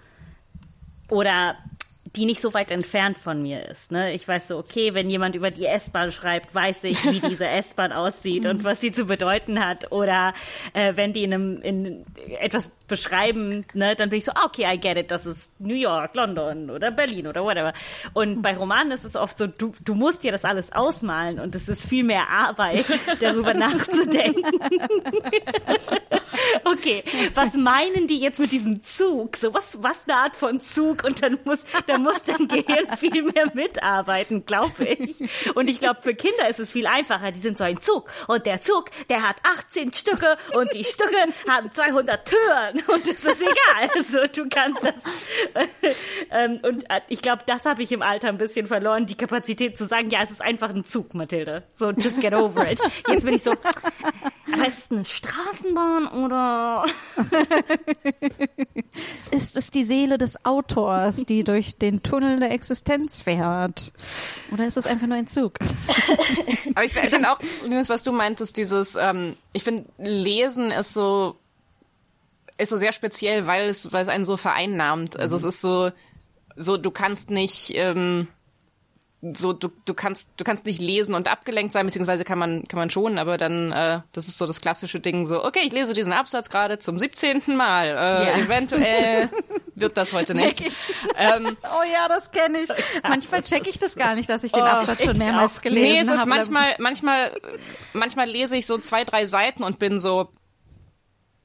Oder 1.09 1.57
die 2.16 2.26
nicht 2.26 2.40
so 2.40 2.55
weit 2.55 2.70
entfernt 2.70 3.18
von 3.18 3.42
mir 3.42 3.68
ist. 3.68 3.90
Ne? 3.90 4.12
Ich 4.12 4.26
weiß 4.26 4.48
so, 4.48 4.59
okay, 4.59 4.94
wenn 4.94 5.11
jemand 5.11 5.34
über 5.34 5.50
die 5.50 5.66
S-Bahn 5.66 6.12
schreibt, 6.12 6.55
weiß 6.55 6.84
ich, 6.84 7.05
wie 7.05 7.20
diese 7.28 7.46
S-Bahn 7.46 7.92
aussieht 7.92 8.46
und 8.46 8.62
was 8.62 8.80
sie 8.80 8.92
zu 8.92 9.07
bedeuten 9.07 9.64
hat. 9.64 9.90
Oder 9.90 10.32
äh, 10.74 10.94
wenn 10.96 11.12
die 11.12 11.24
in, 11.24 11.34
einem, 11.34 11.62
in 11.62 12.05
etwas 12.38 12.70
beschreiben, 12.89 13.64
ne, 13.72 13.97
dann 13.97 14.11
bin 14.11 14.18
ich 14.18 14.24
so, 14.24 14.32
ah, 14.35 14.45
okay, 14.45 14.66
I 14.72 14.78
get 14.78 14.97
it, 14.97 15.11
das 15.11 15.26
ist 15.26 15.59
New 15.61 15.74
York, 15.74 16.14
London 16.14 16.70
oder 16.70 16.91
Berlin 16.91 17.26
oder 17.26 17.45
whatever. 17.45 17.72
Und 18.12 18.43
bei 18.43 18.57
Romanen 18.57 18.93
ist 18.93 19.05
es 19.05 19.16
oft 19.16 19.39
so, 19.39 19.47
du, 19.47 19.72
du 19.85 19.95
musst 19.95 20.22
dir 20.22 20.32
das 20.32 20.45
alles 20.45 20.72
ausmalen 20.72 21.39
und 21.41 21.55
es 21.55 21.68
ist 21.68 21.87
viel 21.87 22.05
mehr 22.05 22.28
Arbeit, 22.28 22.87
darüber 23.20 23.55
nachzudenken. 23.55 24.43
Okay, 26.64 27.05
was 27.35 27.55
meinen 27.55 28.07
die 28.07 28.18
jetzt 28.18 28.39
mit 28.39 28.53
diesem 28.53 28.82
Zug? 28.82 29.37
So 29.37 29.55
was, 29.55 29.82
was 29.82 29.97
eine 30.07 30.16
Art 30.18 30.37
von 30.37 30.61
Zug? 30.61 31.05
Und 31.05 31.22
dann 31.22 31.39
muss, 31.45 31.64
da 31.87 31.99
muss 31.99 32.22
dein 32.22 32.49
Gehirn 32.49 32.87
viel 32.99 33.22
mehr 33.22 33.51
mitarbeiten, 33.55 34.45
glaube 34.45 34.85
ich. 34.85 35.16
Und 35.55 35.68
ich 35.68 35.80
glaube, 35.80 36.03
für 36.03 36.14
Kinder 36.14 36.49
ist 36.49 36.61
es 36.61 36.72
viel 36.72 36.87
einfacher. 36.87 37.32
Die 37.32 37.41
sind 37.41 37.59
so 37.59 37.64
ein 37.64 37.80
Zug 37.80 38.11
und 38.26 38.47
der 38.47 38.62
Zug, 38.62 38.91
der 39.09 39.22
hat 39.22 39.37
18 39.43 39.93
Stücke 39.93 40.37
und 40.55 40.72
die 40.74 40.85
Stücke 40.85 41.16
haben 41.49 41.70
200 41.72 42.26
Türen 42.26 42.73
und 42.88 43.08
das 43.08 43.24
ist 43.24 43.40
egal. 43.40 43.54
Also 43.94 44.18
du 44.32 44.48
kannst 44.48 44.82
das. 44.82 44.94
Ähm, 46.30 46.58
und 46.62 46.84
äh, 46.90 47.00
ich 47.08 47.22
glaube, 47.22 47.42
das 47.46 47.64
habe 47.64 47.82
ich 47.82 47.92
im 47.92 48.02
Alter 48.02 48.28
ein 48.28 48.38
bisschen 48.38 48.66
verloren, 48.66 49.06
die 49.06 49.14
Kapazität 49.14 49.76
zu 49.78 49.84
sagen, 49.84 50.08
ja, 50.10 50.22
es 50.22 50.30
ist 50.30 50.42
einfach 50.42 50.70
ein 50.70 50.84
Zug, 50.84 51.14
Mathilde. 51.14 51.62
So, 51.74 51.90
just 51.90 52.20
get 52.20 52.32
over 52.32 52.68
it. 52.70 52.80
Jetzt 53.08 53.24
bin 53.24 53.34
ich 53.34 53.42
so, 53.42 53.52
aber 54.52 54.66
ist 54.66 54.78
es 54.78 54.90
eine 54.90 55.04
Straßenbahn 55.04 56.08
oder? 56.08 56.84
Ist 59.30 59.56
es 59.56 59.70
die 59.70 59.84
Seele 59.84 60.18
des 60.18 60.44
Autors, 60.44 61.24
die 61.24 61.44
durch 61.44 61.76
den 61.76 62.02
Tunnel 62.02 62.40
der 62.40 62.52
Existenz 62.52 63.22
fährt? 63.22 63.92
Oder 64.52 64.66
ist 64.66 64.76
es 64.76 64.86
einfach 64.86 65.06
nur 65.06 65.16
ein 65.16 65.26
Zug? 65.26 65.54
Aber 66.74 66.84
ich, 66.84 66.94
ich 66.94 67.10
finde 67.10 67.30
auch, 67.30 67.38
was 67.88 68.02
du 68.02 68.12
meintest, 68.12 68.56
dieses, 68.56 68.96
ähm, 68.96 69.36
ich 69.52 69.64
finde, 69.64 69.84
Lesen 69.98 70.70
ist 70.70 70.92
so, 70.92 71.36
ist 72.59 72.68
so 72.70 72.76
sehr 72.76 72.92
speziell, 72.92 73.46
weil 73.46 73.68
es, 73.68 73.92
weil 73.92 74.02
es 74.02 74.09
einen 74.09 74.24
so 74.24 74.36
vereinnahmt. 74.36 75.18
Also 75.18 75.36
es 75.36 75.44
ist 75.44 75.61
so, 75.61 75.90
so, 76.57 76.76
du 76.76 76.90
kannst 76.90 77.30
nicht, 77.30 77.72
ähm, 77.74 78.28
so, 79.34 79.55
du, 79.55 79.70
du 79.86 79.94
kannst, 79.94 80.32
du 80.36 80.44
kannst 80.44 80.66
nicht 80.66 80.80
lesen 80.80 81.14
und 81.14 81.28
abgelenkt 81.28 81.72
sein, 81.72 81.86
beziehungsweise 81.86 82.24
kann 82.24 82.38
man, 82.38 82.68
kann 82.68 82.78
man 82.78 82.90
schon, 82.90 83.18
aber 83.18 83.38
dann, 83.38 83.72
äh, 83.72 84.00
das 84.12 84.28
ist 84.28 84.36
so 84.36 84.46
das 84.46 84.61
klassische 84.61 85.00
Ding, 85.00 85.24
so, 85.24 85.42
okay, 85.42 85.61
ich 85.64 85.72
lese 85.72 85.94
diesen 85.94 86.12
Absatz 86.12 86.50
gerade 86.50 86.78
zum 86.78 86.98
17. 86.98 87.42
Mal, 87.57 87.86
äh, 87.86 87.92
Ja. 87.92 88.36
eventuell 88.36 89.30
wird 89.74 89.96
das 89.96 90.12
heute 90.12 90.34
nicht. 90.34 90.76
ähm, 91.16 91.57
Oh 91.62 91.82
ja, 91.90 92.07
das 92.09 92.30
kenne 92.30 92.59
ich. 92.61 92.68
Manchmal 93.02 93.42
checke 93.42 93.70
ich 93.70 93.78
das 93.78 93.96
gar 93.96 94.14
nicht, 94.14 94.28
dass 94.28 94.44
ich 94.44 94.52
den 94.52 94.62
Absatz 94.62 95.05
schon 95.05 95.16
mehrmals 95.16 95.62
gelesen 95.62 95.82
Nee, 95.92 95.98
es 96.00 96.09
ist 96.09 96.20
habe. 96.20 96.28
manchmal, 96.28 96.74
manchmal, 96.78 97.32
manchmal 97.94 98.28
lese 98.28 98.57
ich 98.59 98.66
so 98.66 98.76
zwei, 98.78 99.05
drei 99.05 99.24
Seiten 99.24 99.64
und 99.64 99.78
bin 99.78 99.98
so, 99.98 100.28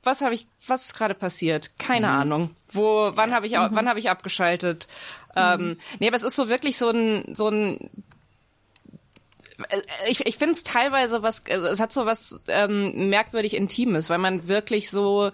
was 0.03 0.21
habe 0.21 0.33
ich, 0.33 0.47
was 0.67 0.85
ist 0.85 0.93
gerade 0.95 1.13
passiert? 1.13 1.71
Keine 1.77 2.11
Ahnung. 2.11 2.55
Wo, 2.71 3.11
wann 3.15 3.33
habe 3.33 3.47
ich, 3.47 3.57
au- 3.57 3.69
wann 3.71 3.89
habe 3.89 3.99
ich 3.99 4.09
abgeschaltet? 4.09 4.87
Ähm, 5.35 5.77
nee, 5.99 6.07
aber 6.07 6.17
es 6.17 6.23
ist 6.23 6.35
so 6.35 6.49
wirklich 6.49 6.77
so 6.77 6.89
ein, 6.89 7.35
so 7.35 7.49
ein, 7.49 7.79
äh, 9.69 9.81
ich, 10.09 10.25
ich 10.25 10.37
finde 10.37 10.53
es 10.53 10.63
teilweise 10.63 11.21
was, 11.23 11.39
äh, 11.47 11.53
es 11.55 11.79
hat 11.79 11.91
so 11.91 12.05
was 12.05 12.41
ähm, 12.47 13.09
merkwürdig 13.09 13.55
Intimes, 13.55 14.09
weil 14.09 14.17
man 14.17 14.47
wirklich 14.47 14.89
so 14.89 15.31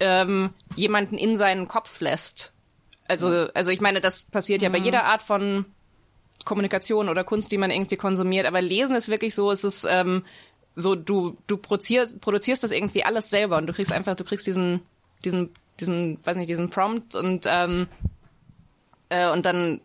ähm, 0.00 0.50
jemanden 0.74 1.16
in 1.18 1.36
seinen 1.36 1.68
Kopf 1.68 2.00
lässt. 2.00 2.52
Also, 3.08 3.46
also 3.54 3.70
ich 3.70 3.80
meine, 3.80 4.00
das 4.00 4.24
passiert 4.24 4.62
ja 4.62 4.68
bei 4.68 4.78
jeder 4.78 5.04
Art 5.04 5.22
von 5.22 5.64
Kommunikation 6.44 7.08
oder 7.08 7.22
Kunst, 7.22 7.52
die 7.52 7.56
man 7.56 7.70
irgendwie 7.70 7.96
konsumiert. 7.96 8.46
Aber 8.46 8.60
Lesen 8.60 8.96
ist 8.96 9.08
wirklich 9.08 9.34
so, 9.34 9.50
es 9.52 9.62
ist 9.62 9.86
ähm, 9.88 10.24
so, 10.76 10.94
du, 10.94 11.36
du 11.46 11.56
produzierst, 11.56 12.20
produzierst 12.20 12.62
das 12.62 12.70
irgendwie 12.70 13.02
alles 13.04 13.30
selber 13.30 13.56
und 13.56 13.66
du 13.66 13.72
kriegst 13.72 13.92
einfach, 13.92 14.14
du 14.14 14.24
kriegst 14.24 14.46
diesen, 14.46 14.82
diesen, 15.24 15.50
diesen, 15.80 16.18
weiß 16.24 16.36
nicht, 16.36 16.50
diesen 16.50 16.68
Prompt 16.70 17.14
und, 17.14 17.46
ähm, 17.48 17.88
äh, 19.08 19.30
und 19.30 19.46
dann, 19.46 19.80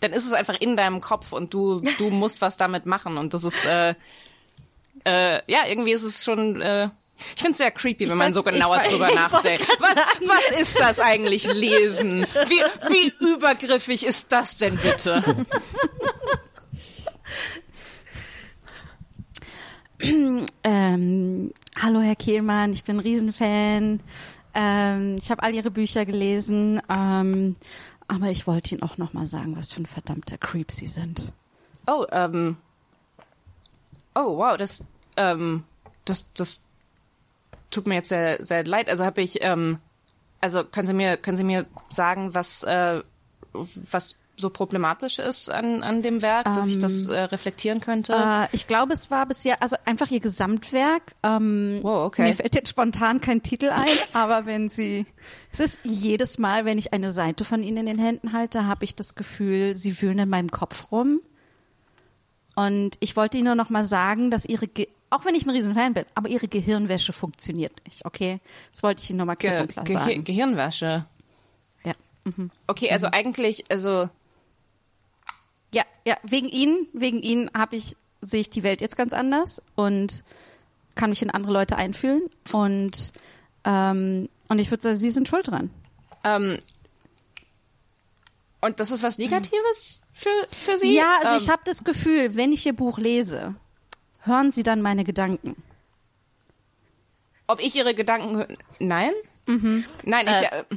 dann 0.00 0.12
ist 0.12 0.26
es 0.26 0.32
einfach 0.34 0.60
in 0.60 0.76
deinem 0.76 1.00
Kopf 1.00 1.32
und 1.32 1.54
du, 1.54 1.80
du 1.98 2.10
musst 2.10 2.40
was 2.42 2.56
damit 2.56 2.84
machen 2.86 3.16
und 3.16 3.32
das 3.34 3.44
ist, 3.44 3.64
äh, 3.64 3.94
äh, 5.04 5.40
ja, 5.50 5.60
irgendwie 5.66 5.92
ist 5.92 6.02
es 6.02 6.24
schon, 6.24 6.60
äh, 6.60 6.90
ich 7.36 7.42
finde 7.42 7.52
es 7.52 7.58
sehr 7.58 7.70
creepy, 7.70 8.08
wenn 8.08 8.16
man 8.18 8.30
weiß- 8.30 8.34
so 8.34 8.42
genauer 8.42 8.76
ich 8.78 8.82
weiß- 8.82 8.90
drüber 8.90 9.14
nachdenkt. 9.14 9.66
Was, 9.78 9.96
was 10.26 10.60
ist 10.60 10.78
das 10.80 11.00
eigentlich, 11.00 11.46
Lesen? 11.52 12.26
Wie, 12.46 12.62
wie 12.92 13.12
übergriffig 13.34 14.04
ist 14.06 14.32
das 14.32 14.56
denn 14.58 14.76
bitte? 14.78 15.22
Ähm, 20.62 21.52
hallo 21.80 22.00
Herr 22.00 22.16
Kehlmann, 22.16 22.72
ich 22.72 22.84
bin 22.84 23.00
Riesenfan. 23.00 24.00
Ähm, 24.54 25.16
ich 25.18 25.30
habe 25.30 25.42
all 25.42 25.54
Ihre 25.54 25.70
Bücher 25.70 26.06
gelesen, 26.06 26.80
ähm, 26.88 27.54
aber 28.08 28.30
ich 28.30 28.46
wollte 28.46 28.74
Ihnen 28.74 28.82
auch 28.82 28.98
noch 28.98 29.12
mal 29.12 29.26
sagen, 29.26 29.56
was 29.56 29.72
für 29.72 29.82
ein 29.82 29.86
verdammter 29.86 30.38
Creep 30.38 30.70
Sie 30.70 30.86
sind. 30.86 31.32
Oh, 31.86 32.04
ähm. 32.12 32.56
Oh, 34.14 34.38
wow, 34.38 34.56
das, 34.56 34.84
ähm, 35.16 35.64
das, 36.04 36.26
das 36.34 36.62
tut 37.70 37.86
mir 37.86 37.96
jetzt 37.96 38.08
sehr, 38.08 38.42
sehr 38.42 38.64
leid. 38.64 38.88
Also 38.88 39.04
habe 39.04 39.20
ich, 39.22 39.42
ähm, 39.44 39.78
also 40.40 40.64
können 40.64 40.86
Sie 40.86 40.94
mir, 40.94 41.16
können 41.16 41.36
Sie 41.36 41.44
mir 41.44 41.66
sagen, 41.88 42.34
was, 42.34 42.62
äh, 42.62 43.02
was 43.52 44.19
so 44.40 44.50
problematisch 44.50 45.18
ist 45.18 45.50
an, 45.50 45.82
an 45.82 46.02
dem 46.02 46.22
Werk, 46.22 46.44
dass 46.44 46.66
ich 46.66 46.78
das 46.78 47.06
äh, 47.06 47.20
reflektieren 47.20 47.80
könnte? 47.80 48.12
Äh, 48.12 48.48
ich 48.52 48.66
glaube, 48.66 48.92
es 48.92 49.10
war 49.10 49.26
bisher, 49.26 49.62
also 49.62 49.76
einfach 49.84 50.10
Ihr 50.10 50.20
Gesamtwerk. 50.20 51.02
Ähm, 51.22 51.78
Wow, 51.82 52.06
okay. 52.06 52.22
Mir 52.22 52.34
fällt 52.34 52.54
jetzt 52.54 52.70
spontan 52.70 53.20
kein 53.20 53.42
Titel 53.42 53.68
ein, 53.68 53.86
aber 54.12 54.46
wenn 54.46 54.68
Sie, 54.68 55.06
es 55.52 55.60
ist 55.60 55.80
jedes 55.84 56.38
Mal, 56.38 56.64
wenn 56.64 56.78
ich 56.78 56.92
eine 56.92 57.10
Seite 57.10 57.44
von 57.44 57.62
Ihnen 57.62 57.78
in 57.78 57.86
den 57.86 57.98
Händen 57.98 58.32
halte, 58.32 58.66
habe 58.66 58.84
ich 58.84 58.94
das 58.94 59.14
Gefühl, 59.14 59.76
Sie 59.76 60.00
wühlen 60.00 60.18
in 60.18 60.28
meinem 60.28 60.50
Kopf 60.50 60.90
rum. 60.90 61.20
Und 62.56 62.96
ich 63.00 63.16
wollte 63.16 63.38
Ihnen 63.38 63.46
nur 63.46 63.54
noch 63.54 63.70
mal 63.70 63.84
sagen, 63.84 64.30
dass 64.30 64.44
Ihre, 64.44 64.66
Ge 64.66 64.88
auch 65.08 65.24
wenn 65.24 65.34
ich 65.34 65.44
ein 65.44 65.50
Riesenfan 65.50 65.94
bin, 65.94 66.04
aber 66.14 66.28
Ihre 66.28 66.46
Gehirnwäsche 66.48 67.12
funktioniert 67.12 67.72
nicht, 67.86 68.04
okay? 68.04 68.40
Das 68.72 68.82
wollte 68.82 69.02
ich 69.02 69.10
Ihnen 69.10 69.18
noch 69.18 69.24
mal 69.26 69.36
klipp 69.36 69.52
Ge 69.52 69.60
und 69.62 69.72
klar 69.72 69.84
Gehir 69.84 70.00
sagen. 70.00 70.24
Gehirnwäsche. 70.24 71.04
Ja. 71.84 71.94
Mhm. 72.24 72.50
Okay, 72.66 72.90
also 72.90 73.08
eigentlich, 73.10 73.64
also 73.70 74.08
Ja, 75.74 75.82
ja, 76.06 76.16
wegen 76.22 76.48
Ihnen, 76.48 76.86
wegen 76.92 77.20
Ihnen 77.20 77.50
habe 77.56 77.76
ich 77.76 77.96
sehe 78.22 78.40
ich 78.40 78.50
die 78.50 78.62
Welt 78.62 78.80
jetzt 78.80 78.96
ganz 78.96 79.12
anders 79.12 79.62
und 79.76 80.22
kann 80.94 81.10
mich 81.10 81.22
in 81.22 81.30
andere 81.30 81.52
Leute 81.52 81.76
einfühlen 81.76 82.22
und 82.52 83.12
ähm, 83.64 84.28
und 84.48 84.58
ich 84.58 84.70
würde 84.70 84.82
sagen, 84.82 84.96
Sie 84.96 85.10
sind 85.10 85.28
schuld 85.28 85.48
dran. 85.48 85.70
Ähm, 86.24 86.58
und 88.60 88.78
das 88.80 88.90
ist 88.90 89.02
was 89.02 89.16
Negatives 89.16 90.02
für, 90.12 90.28
für 90.50 90.76
Sie? 90.78 90.94
Ja, 90.94 91.16
also 91.20 91.32
ähm, 91.32 91.38
ich 91.40 91.48
habe 91.48 91.62
das 91.64 91.84
Gefühl, 91.84 92.36
wenn 92.36 92.52
ich 92.52 92.66
Ihr 92.66 92.74
Buch 92.74 92.98
lese, 92.98 93.54
hören 94.24 94.52
Sie 94.52 94.62
dann 94.62 94.82
meine 94.82 95.04
Gedanken. 95.04 95.56
Ob 97.46 97.60
ich 97.60 97.74
Ihre 97.74 97.94
Gedanken 97.94 98.36
höre? 98.36 98.48
Nein? 98.78 99.12
Nein, 99.46 100.26
ich. 100.28 100.52
Äh, 100.52 100.64
Äh, 100.70 100.76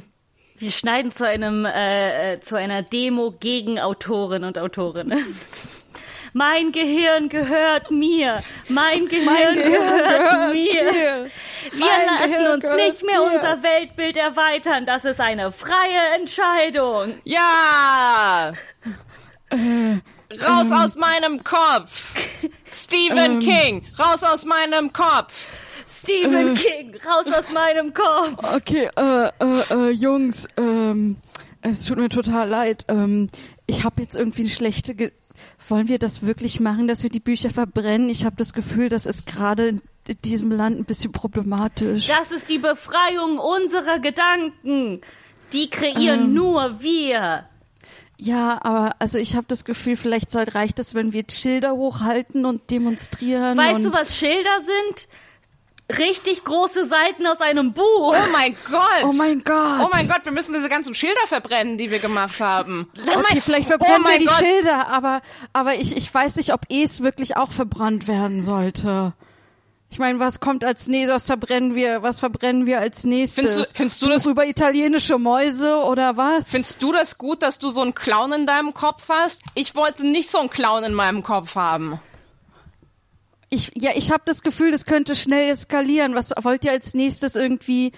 Wir 0.58 0.70
schneiden 0.70 1.10
zu 1.10 1.26
einem 1.26 1.64
äh, 1.64 2.34
äh, 2.34 2.40
zu 2.40 2.56
einer 2.56 2.82
Demo 2.82 3.32
gegen 3.32 3.80
Autorinnen 3.80 4.46
und 4.48 4.58
Autorinnen. 4.58 5.24
Mein 6.36 6.72
Gehirn 6.72 7.28
gehört 7.28 7.92
mir. 7.92 8.42
Mein 8.68 9.06
Gehirn, 9.06 9.54
gehört, 9.54 10.52
mir. 10.52 11.30
Wir 11.70 11.78
Mein 11.78 12.06
lassen 12.06 12.30
Gehirn 12.32 12.52
uns 12.54 12.64
gehört 12.64 12.76
nicht 12.78 13.04
mehr 13.04 13.20
mir. 13.20 13.32
unser 13.34 13.62
Weltbild 13.62 14.16
erweitern. 14.16 14.84
Das 14.84 15.04
ist 15.04 15.20
eine 15.20 15.52
freie 15.52 16.14
Entscheidung. 16.16 17.20
ja! 17.24 18.52
Raus 19.52 20.72
aus 20.72 20.96
meinem 20.96 21.44
Kopf! 21.44 22.16
Stephen 22.72 23.38
King, 23.38 23.86
raus 23.96 24.24
aus 24.24 24.44
meinem 24.44 24.92
Kopf! 24.92 25.52
Stephen 26.04 26.54
King, 26.54 26.94
raus 27.04 27.26
aus 27.26 27.52
meinem 27.52 27.92
Kopf. 27.92 28.54
Okay, 28.54 28.88
äh, 28.96 29.26
äh, 29.26 29.62
äh, 29.70 29.90
Jungs, 29.90 30.46
ähm, 30.56 31.16
es 31.62 31.84
tut 31.84 31.98
mir 31.98 32.08
total 32.08 32.48
leid. 32.48 32.84
Ähm, 32.88 33.28
ich 33.66 33.84
habe 33.84 34.02
jetzt 34.02 34.14
irgendwie 34.14 34.42
eine 34.42 34.50
schlechte. 34.50 34.94
Ge 34.94 35.12
Wollen 35.68 35.88
wir 35.88 35.98
das 35.98 36.26
wirklich 36.26 36.60
machen, 36.60 36.88
dass 36.88 37.02
wir 37.02 37.10
die 37.10 37.20
Bücher 37.20 37.50
verbrennen? 37.50 38.10
Ich 38.10 38.24
habe 38.26 38.36
das 38.36 38.52
Gefühl, 38.52 38.90
das 38.90 39.06
ist 39.06 39.26
gerade 39.26 39.80
in 40.06 40.16
diesem 40.24 40.52
Land 40.52 40.78
ein 40.78 40.84
bisschen 40.84 41.12
problematisch. 41.12 42.08
Das 42.08 42.30
ist 42.30 42.50
die 42.50 42.58
Befreiung 42.58 43.38
unserer 43.38 43.98
Gedanken. 43.98 45.00
Die 45.54 45.70
kreieren 45.70 46.34
nur 46.34 46.82
wir. 46.82 47.46
Ja, 48.16 48.58
aber 48.62 48.94
also 48.98 49.18
ich 49.18 49.36
habe 49.36 49.46
das 49.48 49.64
Gefühl, 49.64 49.96
vielleicht 49.96 50.30
soll, 50.30 50.44
reicht 50.44 50.78
es, 50.78 50.94
wenn 50.94 51.12
wir 51.12 51.24
Schilder 51.30 51.72
hochhalten 51.72 52.44
und 52.44 52.70
demonstrieren. 52.70 53.56
Weißt 53.56 53.76
und 53.76 53.84
du, 53.84 53.92
was 53.92 54.16
Schilder 54.16 54.60
sind? 54.60 55.08
Richtig 55.98 56.44
große 56.44 56.86
Seiten 56.86 57.26
aus 57.26 57.42
einem 57.42 57.74
Buch. 57.74 57.84
Oh 58.16 58.32
mein 58.32 58.56
Gott! 58.70 59.04
Oh 59.04 59.12
mein 59.12 59.44
Gott. 59.44 59.80
Oh 59.82 59.88
mein 59.92 60.08
Gott, 60.08 60.24
wir 60.24 60.32
müssen 60.32 60.54
diese 60.54 60.70
ganzen 60.70 60.94
Schilder 60.94 61.26
verbrennen, 61.26 61.76
die 61.76 61.90
wir 61.90 61.98
gemacht 61.98 62.40
haben. 62.40 62.90
Oh 62.98 63.10
Okay, 63.18 63.22
mein- 63.30 63.42
vielleicht 63.42 63.66
oh 63.66 63.68
verbrennen 63.76 64.02
wir 64.02 64.10
mein 64.10 64.18
die 64.20 64.24
Gott. 64.26 64.36
Schilder, 64.38 64.88
aber, 64.88 65.20
aber 65.52 65.74
ich, 65.74 65.94
ich 65.94 66.12
weiß 66.12 66.36
nicht, 66.36 66.54
ob 66.54 66.62
es 66.70 67.02
wirklich 67.02 67.36
auch 67.36 67.52
verbrannt 67.52 68.08
werden 68.08 68.40
sollte. 68.40 69.12
Ich 69.90 69.98
meine, 69.98 70.18
was 70.18 70.40
kommt 70.40 70.64
als 70.64 70.88
nächstes? 70.88 71.14
Was 71.14 71.26
verbrennen 71.26 71.74
wir? 71.74 72.02
Was 72.02 72.18
verbrennen 72.18 72.64
wir 72.66 72.80
als 72.80 73.04
nächstes? 73.04 73.34
Findest 73.52 73.72
du- 73.72 73.76
findest 73.76 74.02
du 74.02 74.08
das- 74.08 74.24
über 74.26 74.46
italienische 74.46 75.18
Mäuse 75.18 75.76
oder 75.84 76.16
was? 76.16 76.48
Findest 76.50 76.82
du 76.82 76.92
das 76.92 77.18
gut, 77.18 77.42
dass 77.42 77.58
du 77.58 77.68
so 77.70 77.82
einen 77.82 77.94
Clown 77.94 78.32
in 78.32 78.46
deinem 78.46 78.72
Kopf 78.72 79.04
hast? 79.10 79.42
Ich 79.54 79.76
wollte 79.76 80.06
nicht 80.06 80.30
so 80.30 80.38
einen 80.38 80.48
Clown 80.50 80.82
in 80.84 80.94
meinem 80.94 81.22
Kopf 81.22 81.54
haben. 81.56 82.00
Ich, 83.50 83.70
ja, 83.76 83.90
ich 83.94 84.10
habe 84.10 84.22
das 84.26 84.42
Gefühl, 84.42 84.70
das 84.72 84.84
könnte 84.86 85.14
schnell 85.14 85.50
eskalieren. 85.50 86.14
Was 86.14 86.32
wollt 86.42 86.64
ihr 86.64 86.72
als 86.72 86.94
nächstes 86.94 87.36
irgendwie 87.36 87.92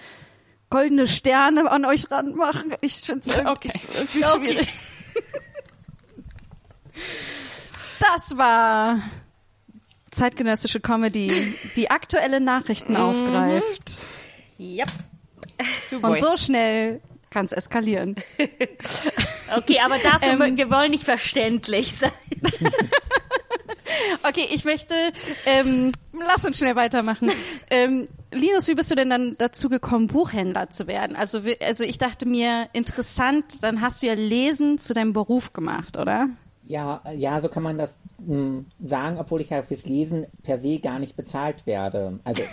goldene 0.69 1.07
Sterne 1.07 1.69
an 1.71 1.85
euch 1.85 2.11
ranmachen? 2.11 2.73
Ich 2.81 2.95
finde 2.97 3.21
es 3.21 3.27
irgendwie, 3.35 3.49
Okay. 3.49 3.71
irgendwie 3.95 4.23
schwierig. 4.23 4.67
Das 7.99 8.37
war 8.37 9.01
zeitgenössische 10.11 10.79
Comedy, 10.79 11.55
die 11.75 11.89
aktuelle 11.89 12.39
Nachrichten 12.39 12.95
aufgreift. 12.95 14.03
Yep. 14.59 14.87
Und 16.01 16.19
so 16.19 16.35
schnell 16.37 17.01
kann 17.29 17.45
es 17.45 17.51
eskalieren. 17.53 18.15
Okay, 19.55 19.79
aber 19.79 19.97
dafür, 19.99 20.45
Ähm. 20.45 20.57
wir 20.57 20.69
wollen 20.69 20.91
nicht 20.91 21.05
verständlich 21.05 21.95
sein. 21.95 22.11
Okay, 24.27 24.47
ich 24.53 24.65
möchte, 24.65 24.93
ähm, 25.45 25.91
lass 26.13 26.45
uns 26.45 26.57
schnell 26.57 26.75
weitermachen. 26.75 27.29
Ähm, 27.69 28.07
Linus, 28.31 28.67
wie 28.67 28.75
bist 28.75 28.91
du 28.91 28.95
denn 28.95 29.09
dann 29.09 29.35
dazu 29.37 29.69
gekommen, 29.69 30.07
Buchhändler 30.07 30.69
zu 30.69 30.87
werden? 30.87 31.15
Also, 31.15 31.41
also 31.61 31.83
ich 31.83 31.97
dachte 31.97 32.25
mir, 32.25 32.67
interessant, 32.73 33.63
dann 33.63 33.81
hast 33.81 34.01
du 34.01 34.07
ja 34.07 34.13
Lesen 34.13 34.79
zu 34.79 34.93
deinem 34.93 35.13
Beruf 35.13 35.53
gemacht, 35.53 35.97
oder? 35.97 36.29
Ja, 36.65 37.01
ja, 37.15 37.39
so 37.39 37.47
kann 37.47 37.63
man 37.63 37.77
das 37.77 37.97
mh, 38.25 38.65
sagen, 38.83 39.17
obwohl 39.19 39.39
ich 39.41 39.51
ja 39.51 39.61
fürs 39.61 39.85
Lesen 39.85 40.27
per 40.43 40.59
se 40.59 40.79
gar 40.79 40.99
nicht 40.99 41.15
bezahlt 41.15 41.65
werde. 41.65 42.19
Also, 42.25 42.43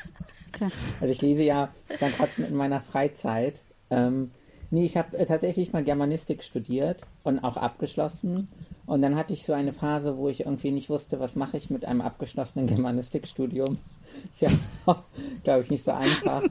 Tja. 0.52 0.68
also 1.00 1.12
ich 1.12 1.22
lese 1.22 1.42
ja 1.42 1.68
dann 2.00 2.12
trotzdem 2.16 2.46
in 2.46 2.56
meiner 2.56 2.80
Freizeit. 2.80 3.60
Ähm, 3.90 4.32
nee, 4.70 4.84
ich 4.84 4.96
habe 4.96 5.16
äh, 5.16 5.26
tatsächlich 5.26 5.72
mal 5.72 5.84
Germanistik 5.84 6.42
studiert 6.42 7.02
und 7.22 7.38
auch 7.44 7.56
abgeschlossen. 7.56 8.48
Und 8.90 9.02
dann 9.02 9.14
hatte 9.14 9.32
ich 9.32 9.44
so 9.44 9.52
eine 9.52 9.72
Phase, 9.72 10.16
wo 10.16 10.28
ich 10.28 10.40
irgendwie 10.40 10.72
nicht 10.72 10.90
wusste, 10.90 11.20
was 11.20 11.36
mache 11.36 11.56
ich 11.56 11.70
mit 11.70 11.84
einem 11.84 12.00
abgeschlossenen 12.00 12.66
Germanistikstudium. 12.74 13.78
Ist 14.32 14.40
ja, 14.42 14.48
glaube 15.44 15.60
ich, 15.62 15.70
nicht 15.70 15.84
so 15.84 15.92
einfach. 15.92 16.42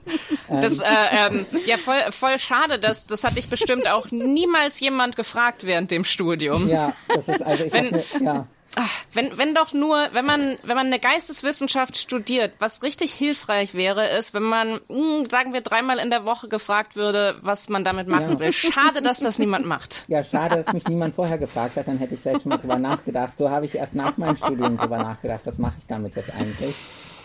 Das, 0.47 0.79
äh, 0.79 0.83
ähm, 1.27 1.45
ja, 1.65 1.75
voll, 1.75 1.97
voll 2.11 2.39
schade, 2.39 2.79
das, 2.79 3.05
das 3.05 3.25
hat 3.25 3.35
dich 3.35 3.49
bestimmt 3.49 3.89
auch 3.89 4.09
niemals 4.11 4.79
jemand 4.79 5.17
gefragt 5.17 5.65
während 5.65 5.91
dem 5.91 6.05
Studium. 6.05 6.69
Ja, 6.69 6.93
das 7.13 7.27
ist 7.27 7.43
also 7.43 7.65
ich 7.65 7.73
Wenn- 7.73 7.85
hab 7.87 7.91
mir, 7.91 8.23
ja. 8.23 8.47
Ach, 8.81 9.03
wenn, 9.11 9.37
wenn 9.37 9.53
doch 9.53 9.73
nur, 9.73 10.07
wenn 10.13 10.25
man, 10.25 10.55
wenn 10.63 10.77
man 10.77 10.87
eine 10.87 10.99
Geisteswissenschaft 10.99 11.97
studiert, 11.97 12.53
was 12.59 12.81
richtig 12.81 13.11
hilfreich 13.11 13.73
wäre, 13.73 14.07
ist, 14.07 14.33
wenn 14.33 14.43
man, 14.43 14.79
mh, 14.87 15.25
sagen 15.29 15.51
wir, 15.51 15.59
dreimal 15.59 15.99
in 15.99 16.09
der 16.09 16.23
Woche 16.23 16.47
gefragt 16.47 16.95
würde, 16.95 17.35
was 17.41 17.67
man 17.67 17.83
damit 17.83 18.07
machen 18.07 18.33
Ja. 18.33 18.39
will. 18.39 18.53
Schade, 18.53 19.01
dass 19.01 19.19
das 19.19 19.37
niemand 19.37 19.65
macht. 19.65 20.05
Ja, 20.07 20.23
schade, 20.23 20.55
dass 20.55 20.71
mich 20.71 20.87
niemand 20.87 21.13
vorher 21.13 21.37
gefragt 21.37 21.75
hat, 21.75 21.89
dann 21.89 21.97
hätte 21.97 22.13
ich 22.13 22.21
vielleicht 22.21 22.43
schon 22.43 22.51
mal 22.51 22.57
drüber 22.57 22.77
nachgedacht. 22.79 23.37
So 23.37 23.49
habe 23.49 23.65
ich 23.65 23.75
erst 23.75 23.95
nach 23.95 24.15
meinem 24.17 24.37
Studium 24.37 24.77
drüber 24.77 24.97
nachgedacht, 24.97 25.41
was 25.43 25.57
mache 25.57 25.75
ich 25.77 25.85
damit 25.85 26.15
jetzt 26.15 26.31
eigentlich? 26.33 26.73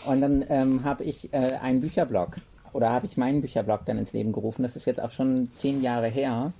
Und 0.06 0.20
dann 0.22 0.44
ähm, 0.48 0.82
habe 0.82 1.04
ich 1.04 1.32
äh, 1.32 1.36
einen 1.62 1.80
Bücherblog 1.80 2.36
oder 2.72 2.90
habe 2.90 3.06
ich 3.06 3.16
meinen 3.16 3.40
Bücherblog 3.42 3.86
dann 3.86 3.98
ins 3.98 4.12
Leben 4.12 4.32
gerufen. 4.32 4.64
Das 4.64 4.74
ist 4.74 4.86
jetzt 4.86 5.00
auch 5.00 5.12
schon 5.12 5.50
zehn 5.58 5.82
Jahre 5.82 6.08
her 6.08 6.52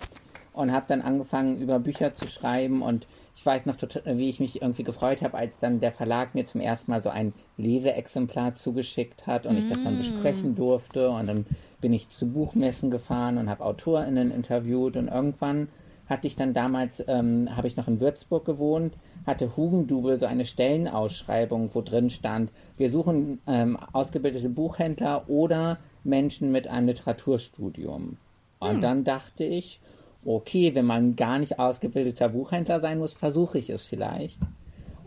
und 0.53 0.70
habe 0.72 0.84
dann 0.86 1.03
angefangen, 1.03 1.61
über 1.61 1.80
Bücher 1.80 2.14
zu 2.14 2.28
schreiben 2.28 2.80
und 2.80 3.07
ich 3.37 3.45
weiß 3.45 3.66
noch, 3.66 3.76
wie 4.05 4.28
ich 4.28 4.39
mich 4.39 4.62
irgendwie 4.62 4.85
gefreut 4.85 5.22
habe, 5.22 5.37
als 5.37 5.59
dann 5.59 5.80
der 5.80 5.93
Verlag 5.93 6.35
mir 6.35 6.47
zum 6.47 6.61
ersten 6.61 6.91
Mal 6.91 7.03
so 7.03 7.09
ein 7.09 7.32
Leseexemplar 7.57 8.55
zugeschickt 8.55 9.26
hat 9.26 9.45
und 9.47 9.59
ich 9.59 9.68
das 9.68 9.82
dann 9.82 9.99
besprechen 9.99 10.55
durfte. 10.55 11.11
Und 11.11 11.26
dann 11.26 11.47
bin 11.80 11.93
ich 11.93 12.09
zu 12.09 12.26
Buchmessen 12.26 12.91
gefahren 12.91 13.39
und 13.39 13.51
habe 13.51 13.64
AutorInnen 13.64 14.30
interviewt 14.30 14.97
und 14.97 15.09
irgendwann 15.09 15.68
hatte 16.09 16.26
ich 16.26 16.37
dann 16.37 16.55
damals, 16.55 17.03
ähm, 17.09 17.49
habe 17.57 17.66
ich 17.66 17.76
noch 17.76 17.89
in 17.89 17.99
Würzburg 17.99 18.45
gewohnt, 18.45 18.97
hatte 19.26 19.57
Hugendubel 19.57 20.18
so 20.18 20.26
eine 20.26 20.45
Stellenausschreibung, 20.47 21.70
wo 21.72 21.80
drin 21.80 22.11
stand, 22.11 22.51
wir 22.76 22.91
suchen 22.91 23.41
ähm, 23.47 23.78
ausgebildete 23.93 24.51
Buchhändler 24.51 25.28
oder 25.28 25.78
Menschen 26.05 26.53
mit 26.53 26.68
einem 26.68 26.89
Literaturstudium. 26.89 28.18
Und 28.59 28.80
dann 28.82 29.05
dachte 29.05 29.45
ich, 29.45 29.80
okay, 30.25 30.75
wenn 30.75 30.87
man 30.87 31.16
gar 31.16 31.39
nicht 31.39 31.59
ausgebildeter 31.59 32.31
Buchhändler 32.31 32.81
sein 32.81 32.99
muss, 32.99 33.12
versuche 33.12 33.59
ich 33.59 33.70
es 33.70 33.83
vielleicht. 33.83 34.39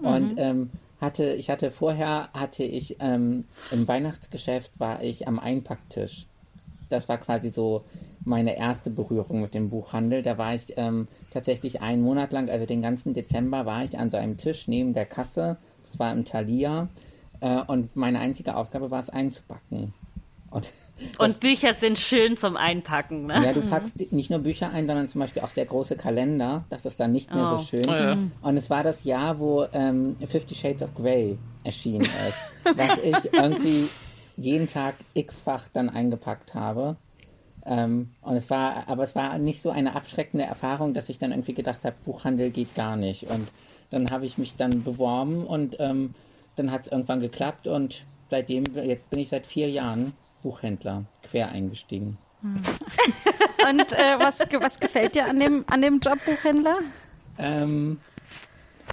Und 0.01 0.36
ähm, 0.38 0.70
hatte, 1.01 1.34
ich 1.34 1.49
hatte 1.49 1.72
vorher, 1.72 2.30
hatte 2.34 2.63
ich 2.63 2.97
ähm, 2.99 3.45
im 3.72 3.88
Weihnachtsgeschäft 3.88 4.80
war 4.80 5.03
ich 5.03 5.28
am 5.28 5.39
Einpacktisch. 5.39 6.26
Das 6.89 7.09
war 7.09 7.18
quasi 7.18 7.49
so 7.49 7.84
meine 8.24 8.57
erste 8.57 8.89
Berührung 8.89 9.41
mit 9.41 9.53
dem 9.53 9.70
Buchhandel. 9.70 10.22
Da 10.22 10.38
war 10.38 10.55
ich 10.55 10.78
ähm, 10.78 11.07
tatsächlich 11.32 11.82
einen 11.82 12.01
Monat 12.01 12.32
lang, 12.32 12.49
also 12.49 12.65
den 12.65 12.82
ganzen 12.82 13.13
Dezember, 13.13 13.65
war 13.65 13.84
ich 13.84 13.97
an 13.97 14.09
so 14.09 14.18
einem 14.18 14.38
Tisch 14.38 14.68
neben 14.68 14.93
der 14.93 15.05
Kasse. 15.05 15.57
Das 15.88 15.99
war 15.99 16.13
im 16.13 16.26
Thalia. 16.26 16.88
Äh, 17.41 17.61
und 17.68 17.95
meine 17.95 18.20
einzige 18.20 18.55
Aufgabe 18.55 18.89
war 18.89 19.03
es 19.03 19.09
einzupacken. 19.09 19.93
Und 20.49 20.72
Und 21.20 21.39
Bücher 21.39 21.74
sind 21.74 22.00
schön 22.00 22.38
zum 22.38 22.58
Einpacken. 22.58 23.28
Ne? 23.28 23.41
ja, 23.43 23.54
du 23.54 23.62
packst 23.62 24.12
nicht 24.12 24.30
nur 24.30 24.39
Bücher 24.39 24.72
ein, 24.72 24.88
sondern 24.88 25.10
zum 25.10 25.22
Beispiel 25.22 25.41
auch 25.43 25.50
sehr 25.50 25.66
große 25.66 25.95
Kalender. 25.95 26.66
Das 26.70 26.86
ist 26.86 27.00
dann 27.00 27.12
nicht 27.12 27.34
mehr 27.34 27.52
Oh. 27.54 27.58
so 27.60 27.64
schön. 27.66 28.32
Und 28.41 28.58
es 28.58 28.70
war 28.70 28.84
das 28.84 29.04
Jahr, 29.04 29.39
wo 29.39 29.66
ähm, 29.74 30.16
Fifty 30.28 30.56
Shades 30.56 30.82
of 30.84 30.93
Grey 30.95 31.38
erschienen 31.64 32.02
ist, 32.02 32.78
was 32.78 32.98
ich 33.04 33.34
irgendwie 33.34 33.88
jeden 34.38 34.68
Tag 34.68 34.95
x-fach 35.14 35.64
dann 35.74 35.89
eingepackt 35.89 36.54
habe. 36.54 36.95
Ähm, 37.66 38.12
und 38.22 38.36
es 38.36 38.50
war, 38.50 38.88
aber 38.88 39.04
es 39.04 39.16
war 39.16 39.38
nicht 39.38 39.62
so 39.62 39.70
eine 39.70 39.95
abschreckende 39.95 40.45
Erfahrung, 40.45 40.93
dass 40.93 41.10
ich 41.10 41.20
dann 41.20 41.32
irgendwie 41.32 41.54
gedacht 41.54 41.84
habe, 41.84 41.95
Buchhandel 42.06 42.50
geht 42.52 42.74
gar 42.76 42.95
nicht. 42.95 43.24
Und 43.30 43.48
dann 43.89 44.10
habe 44.10 44.26
ich 44.26 44.38
mich 44.38 44.56
dann 44.56 44.84
beworben 44.84 45.45
und 45.45 45.78
ähm, 45.80 46.14
dann 46.56 46.72
hat 46.72 46.86
es 46.86 46.91
irgendwann 46.91 47.20
geklappt 47.20 47.68
und 47.68 48.06
seitdem, 48.30 48.64
jetzt 48.84 49.10
bin 49.10 49.20
ich 49.20 49.30
seit 49.30 49.45
vier 49.45 49.70
Jahren 49.70 50.14
Buchhändler, 50.41 51.05
quer 51.23 51.49
eingestiegen. 51.49 52.17
Und 52.41 53.93
äh, 53.93 54.19
was, 54.19 54.39
was 54.39 54.79
gefällt 54.79 55.15
dir 55.15 55.27
an 55.27 55.39
dem, 55.39 55.65
an 55.67 55.81
dem 55.81 55.99
Job 55.99 56.19
Buchhändler? 56.25 56.77
Ähm, 57.38 57.99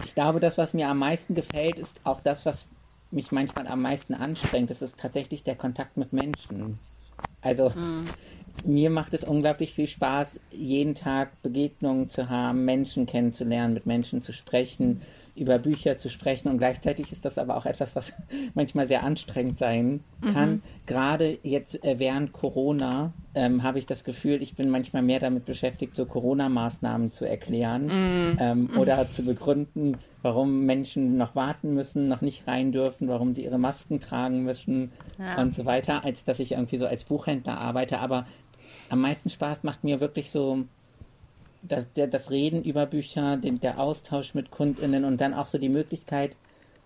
Ich 0.05 0.15
glaube, 0.15 0.41
das, 0.41 0.59
was 0.59 0.75
mir 0.75 0.89
am 0.89 0.99
meisten 0.99 1.35
gefällt, 1.35 1.79
ist 1.79 2.01
auch 2.05 2.21
das, 2.21 2.45
was 2.47 2.67
mich 3.11 3.33
manchmal 3.33 3.67
am 3.67 3.83
meisten 3.83 4.15
anstrengt. 4.15 4.71
Das 4.71 4.83
ist 4.83 4.99
tatsächlich 4.99 5.45
der 5.45 5.57
Kontakt 5.57 5.97
mit 5.97 6.13
Menschen. 6.13 6.79
Also 7.41 7.71
mhm. 7.71 8.07
mir 8.65 8.91
macht 8.91 9.15
es 9.15 9.25
unglaublich 9.25 9.75
viel 9.75 9.87
Spaß, 9.87 10.41
jeden 10.51 10.95
Tag 10.95 11.41
Begegnungen 11.43 12.11
zu 12.11 12.29
haben, 12.29 12.65
Menschen 12.65 13.07
kennenzulernen, 13.07 13.75
mit 13.75 13.87
Menschen 13.87 14.23
zu 14.23 14.33
sprechen, 14.33 15.03
über 15.37 15.59
Bücher 15.59 15.99
zu 15.99 16.09
sprechen. 16.09 16.49
Und 16.49 16.59
gleichzeitig 16.59 17.13
ist 17.13 17.25
das 17.25 17.39
aber 17.39 17.57
auch 17.57 17.67
etwas, 17.67 17.95
was 17.97 18.13
manchmal 18.55 18.89
sehr 18.89 19.03
anstrengend 19.03 19.59
sein 19.59 20.01
kann. 20.33 20.51
Mhm. 20.51 20.63
Gerade 20.87 21.39
jetzt 21.43 21.83
äh, 21.85 21.99
während 21.99 22.33
Corona 22.33 23.13
ähm, 23.35 23.63
habe 23.63 23.79
ich 23.79 23.87
das 23.87 24.05
Gefühl, 24.05 24.43
ich 24.43 24.55
bin 24.55 24.71
manchmal 24.71 25.03
mehr 25.03 25.21
damit 25.21 25.45
beschäftigt, 25.45 25.97
so 25.97 26.05
Corona-Maßnahmen 26.05 27.13
zu 27.13 27.25
erklären 27.25 27.87
mhm. 27.87 28.39
ähm, 28.41 28.71
oder 28.79 29.07
zu 29.07 29.25
begründen, 29.25 29.97
warum 30.23 30.65
Menschen 30.65 31.17
noch 31.17 31.35
warten 31.35 31.75
müssen, 31.75 32.09
noch 32.09 32.21
nicht 32.21 32.47
rein 32.47 32.73
dürfen, 32.73 33.09
warum 33.09 33.35
sie 33.35 33.45
ihre 33.45 33.59
Masken 33.59 34.01
tragen 34.01 34.43
müssen 34.45 34.93
ja. 35.19 35.41
und 35.41 35.55
so 35.55 35.67
weiter, 35.67 36.05
als 36.05 36.25
dass 36.25 36.39
ich 36.39 36.53
irgendwie 36.53 36.79
so 36.79 36.87
als 36.87 37.05
Buchhändler 37.05 37.59
arbeite. 37.59 37.99
Aber 38.01 38.27
am 38.89 39.01
meisten 39.01 39.29
Spaß 39.31 39.63
macht 39.63 39.85
mir 39.85 40.01
wirklich 40.01 40.31
so 40.31 40.65
das, 41.67 41.93
der, 41.93 42.07
das 42.07 42.31
Reden 42.31 42.63
über 42.63 42.87
Bücher, 42.87 43.37
den, 43.37 43.61
der 43.61 43.81
Austausch 43.81 44.35
mit 44.35 44.51
KundInnen 44.51 45.05
und 45.05 45.21
dann 45.21 45.35
auch 45.35 45.47
so 45.47 45.59
die 45.59 45.69
Möglichkeit, 45.69 46.37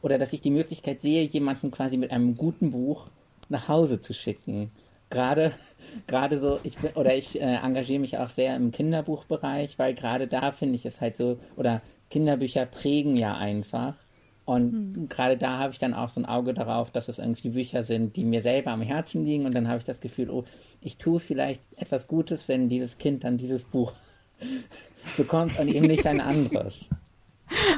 oder 0.02 0.18
dass 0.18 0.32
ich 0.32 0.40
die 0.40 0.50
Möglichkeit 0.50 1.02
sehe, 1.02 1.24
jemanden 1.24 1.70
quasi 1.70 1.96
mit 1.96 2.10
einem 2.10 2.36
guten 2.36 2.70
Buch 2.70 3.08
nach 3.48 3.68
Hause 3.68 4.00
zu 4.00 4.14
schicken. 4.14 4.70
Gerade 5.10 5.52
gerade 6.06 6.38
so, 6.38 6.60
ich 6.62 6.76
bin, 6.76 6.90
oder 6.92 7.14
ich 7.14 7.40
äh, 7.40 7.56
engagiere 7.56 8.00
mich 8.00 8.18
auch 8.18 8.30
sehr 8.30 8.54
im 8.56 8.72
Kinderbuchbereich, 8.72 9.78
weil 9.78 9.94
gerade 9.94 10.26
da 10.26 10.52
finde 10.52 10.76
ich 10.76 10.84
es 10.84 11.00
halt 11.00 11.16
so, 11.16 11.38
oder 11.56 11.82
Kinderbücher 12.10 12.66
prägen 12.66 13.16
ja 13.16 13.36
einfach. 13.36 13.94
Und 14.44 14.72
mhm. 14.72 15.08
gerade 15.08 15.36
da 15.36 15.58
habe 15.58 15.72
ich 15.72 15.78
dann 15.78 15.92
auch 15.92 16.08
so 16.08 16.20
ein 16.20 16.26
Auge 16.26 16.54
darauf, 16.54 16.90
dass 16.90 17.08
es 17.08 17.18
irgendwie 17.18 17.50
Bücher 17.50 17.84
sind, 17.84 18.16
die 18.16 18.24
mir 18.24 18.40
selber 18.40 18.70
am 18.70 18.80
Herzen 18.80 19.24
liegen. 19.24 19.44
Und 19.44 19.54
dann 19.54 19.68
habe 19.68 19.78
ich 19.78 19.84
das 19.84 20.00
Gefühl, 20.00 20.30
oh, 20.30 20.44
ich 20.80 20.96
tue 20.96 21.20
vielleicht 21.20 21.60
etwas 21.76 22.06
Gutes, 22.06 22.48
wenn 22.48 22.68
dieses 22.70 22.96
Kind 22.96 23.24
dann 23.24 23.36
dieses 23.36 23.64
Buch 23.64 23.92
bekommt 25.16 25.58
und 25.58 25.68
eben 25.68 25.86
nicht 25.86 26.06
ein 26.06 26.20
anderes. 26.20 26.88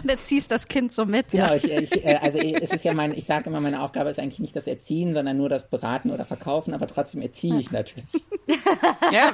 Und 0.03 0.11
erziehst 0.11 0.51
das 0.51 0.67
Kind 0.67 0.93
so 0.93 1.07
mit, 1.07 1.33
ja. 1.33 1.57
Genau, 1.57 1.79
ich, 1.79 1.93
ich, 1.93 2.05
äh, 2.05 2.19
also 2.21 2.39
es 2.39 2.73
ist 2.73 2.85
ja 2.85 2.93
mein, 2.93 3.17
ich 3.17 3.25
sage 3.25 3.47
immer, 3.47 3.61
meine 3.61 3.83
Aufgabe 3.83 4.11
ist 4.11 4.19
eigentlich 4.19 4.41
nicht 4.41 4.57
das 4.57 4.67
Erziehen, 4.67 5.15
sondern 5.15 5.37
nur 5.37 5.49
das 5.49 5.69
Beraten 5.69 6.11
oder 6.11 6.25
Verkaufen, 6.25 6.75
aber 6.75 6.89
trotzdem 6.89 7.23
erziehe 7.23 7.61
ich 7.61 7.71
natürlich. 7.71 8.05
Ja. 9.13 9.33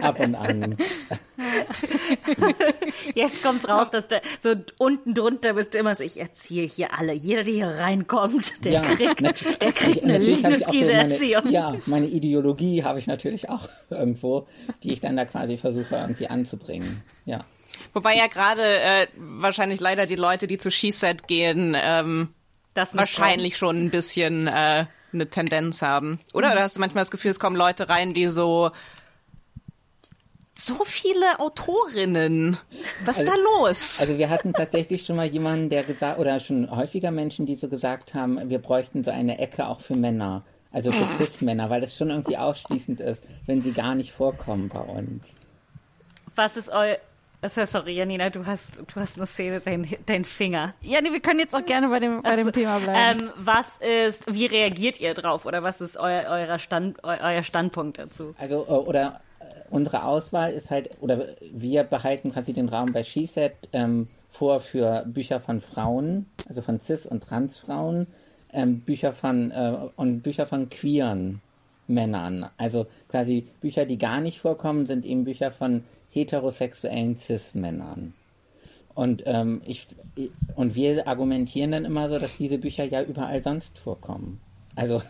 Ab 0.00 0.18
und 0.18 0.34
an. 0.34 0.76
Jetzt 3.14 3.42
kommt's 3.42 3.68
raus, 3.68 3.90
dass 3.90 4.08
da 4.08 4.20
so 4.40 4.54
unten 4.78 5.14
drunter 5.14 5.54
bist 5.54 5.74
du 5.74 5.78
immer 5.78 5.94
so, 5.94 6.04
ich 6.04 6.18
erziehe 6.18 6.66
hier 6.66 6.98
alle. 6.98 7.12
Jeder, 7.12 7.44
der 7.44 7.54
hier 7.54 7.68
reinkommt, 7.68 8.64
der 8.64 8.72
ja, 8.72 8.82
kriegt, 8.82 9.20
der 9.20 9.72
kriegt 9.72 10.04
eine 10.04 10.18
Liebeskrise-Erziehung. 10.18 11.44
So 11.46 11.52
ja, 11.52 11.74
meine 11.86 12.06
Ideologie 12.06 12.84
habe 12.84 12.98
ich 12.98 13.06
natürlich 13.06 13.48
auch 13.48 13.68
irgendwo, 13.90 14.46
die 14.82 14.92
ich 14.92 15.00
dann 15.00 15.16
da 15.16 15.24
quasi 15.24 15.56
versuche 15.56 15.96
irgendwie 15.96 16.28
anzubringen. 16.28 17.02
Ja. 17.24 17.44
Wobei 17.92 18.16
ja 18.16 18.26
gerade 18.26 18.62
äh, 18.62 19.06
wahrscheinlich 19.16 19.80
leider 19.80 20.06
die 20.06 20.16
Leute, 20.16 20.46
die 20.46 20.58
zu 20.58 20.70
She-Set 20.70 21.28
gehen, 21.28 21.76
ähm, 21.80 22.34
das 22.74 22.96
wahrscheinlich 22.96 23.56
schon 23.56 23.84
ein 23.84 23.90
bisschen 23.90 24.46
äh, 24.46 24.86
eine 25.12 25.30
Tendenz 25.30 25.82
haben. 25.82 26.20
Oder? 26.32 26.48
Mhm. 26.48 26.52
Oder 26.52 26.62
hast 26.62 26.76
du 26.76 26.80
manchmal 26.80 27.02
das 27.02 27.10
Gefühl, 27.10 27.30
es 27.30 27.40
kommen 27.40 27.56
Leute 27.56 27.88
rein, 27.88 28.14
die 28.14 28.26
so 28.26 28.70
so 30.58 30.84
viele 30.84 31.38
Autorinnen. 31.38 32.58
Was 33.04 33.20
ist 33.20 33.28
also, 33.28 33.42
da 33.42 33.60
los? 33.60 34.00
Also 34.00 34.18
wir 34.18 34.28
hatten 34.28 34.52
tatsächlich 34.52 35.04
schon 35.04 35.16
mal 35.16 35.26
jemanden, 35.26 35.70
der 35.70 35.84
gesagt, 35.84 36.18
oder 36.18 36.40
schon 36.40 36.70
häufiger 36.74 37.10
Menschen, 37.10 37.46
die 37.46 37.56
so 37.56 37.68
gesagt 37.68 38.14
haben, 38.14 38.50
wir 38.50 38.58
bräuchten 38.58 39.04
so 39.04 39.10
eine 39.10 39.38
Ecke 39.38 39.68
auch 39.68 39.80
für 39.80 39.96
Männer. 39.96 40.42
Also 40.70 40.92
für 40.92 41.04
ah. 41.04 41.16
Cis-Männer, 41.16 41.70
weil 41.70 41.80
das 41.80 41.96
schon 41.96 42.10
irgendwie 42.10 42.36
ausschließend 42.36 43.00
ist, 43.00 43.24
wenn 43.46 43.62
sie 43.62 43.72
gar 43.72 43.94
nicht 43.94 44.12
vorkommen 44.12 44.68
bei 44.68 44.80
uns. 44.80 45.22
Was 46.34 46.56
ist 46.56 46.70
eu 46.70 46.96
also, 47.40 47.64
sorry, 47.66 47.92
Janina, 47.92 48.30
du 48.30 48.44
hast, 48.44 48.78
du 48.78 49.00
hast 49.00 49.16
eine 49.16 49.24
Szene, 49.24 49.60
dein, 49.60 49.86
dein 50.06 50.24
Finger. 50.24 50.74
Ja, 50.82 51.00
nee, 51.00 51.12
wir 51.12 51.20
können 51.20 51.38
jetzt 51.38 51.54
auch 51.54 51.64
gerne 51.64 51.88
bei 51.88 52.00
dem, 52.00 52.20
bei 52.20 52.34
dem 52.34 52.50
Thema 52.50 52.80
bleiben. 52.80 53.20
Ähm, 53.20 53.30
was 53.36 53.78
ist, 53.78 54.34
wie 54.34 54.46
reagiert 54.46 54.98
ihr 54.98 55.14
drauf 55.14 55.46
oder 55.46 55.62
was 55.64 55.80
ist 55.80 55.96
eu, 55.96 56.02
euer, 56.02 56.58
Stand, 56.58 56.98
eu, 57.04 57.10
euer 57.10 57.44
Standpunkt 57.44 57.98
dazu? 57.98 58.34
Also, 58.38 58.66
äh, 58.66 58.72
oder 58.72 59.20
unsere 59.70 60.04
Auswahl 60.04 60.52
ist 60.52 60.70
halt, 60.70 60.90
oder 61.00 61.26
wir 61.52 61.84
behalten 61.84 62.32
quasi 62.32 62.52
den 62.52 62.68
Raum 62.68 62.92
bei 62.92 63.04
SheSet 63.04 63.68
ähm, 63.72 64.08
vor 64.30 64.60
für 64.60 65.04
Bücher 65.06 65.40
von 65.40 65.60
Frauen, 65.60 66.26
also 66.48 66.62
von 66.62 66.80
Cis- 66.80 67.06
und 67.06 67.22
Transfrauen, 67.22 68.06
ähm, 68.52 68.80
Bücher 68.80 69.12
von, 69.12 69.50
äh, 69.50 69.76
und 69.96 70.22
Bücher 70.22 70.46
von 70.46 70.68
queeren 70.68 71.40
Männern. 71.86 72.48
Also 72.56 72.86
quasi 73.08 73.48
Bücher, 73.60 73.84
die 73.86 73.98
gar 73.98 74.20
nicht 74.20 74.40
vorkommen, 74.40 74.86
sind 74.86 75.04
eben 75.04 75.24
Bücher 75.24 75.50
von 75.50 75.84
heterosexuellen 76.10 77.18
Cis-Männern. 77.18 78.14
Und, 78.94 79.22
ähm, 79.26 79.62
ich, 79.64 79.86
und 80.56 80.74
wir 80.74 81.06
argumentieren 81.06 81.70
dann 81.70 81.84
immer 81.84 82.08
so, 82.08 82.18
dass 82.18 82.36
diese 82.36 82.58
Bücher 82.58 82.84
ja 82.84 83.02
überall 83.02 83.42
sonst 83.42 83.78
vorkommen. 83.78 84.40
Also 84.74 85.02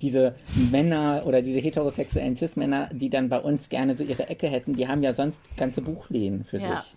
diese 0.00 0.34
Männer 0.70 1.22
oder 1.26 1.42
diese 1.42 1.58
heterosexuellen 1.58 2.36
Cis-Männer, 2.36 2.88
die 2.92 3.10
dann 3.10 3.28
bei 3.28 3.38
uns 3.38 3.68
gerne 3.68 3.94
so 3.96 4.02
ihre 4.02 4.28
Ecke 4.28 4.48
hätten, 4.48 4.74
die 4.74 4.88
haben 4.88 5.02
ja 5.02 5.14
sonst 5.14 5.38
ganze 5.56 5.82
Buchläden 5.82 6.44
für 6.44 6.58
ja. 6.58 6.80
sich. 6.80 6.96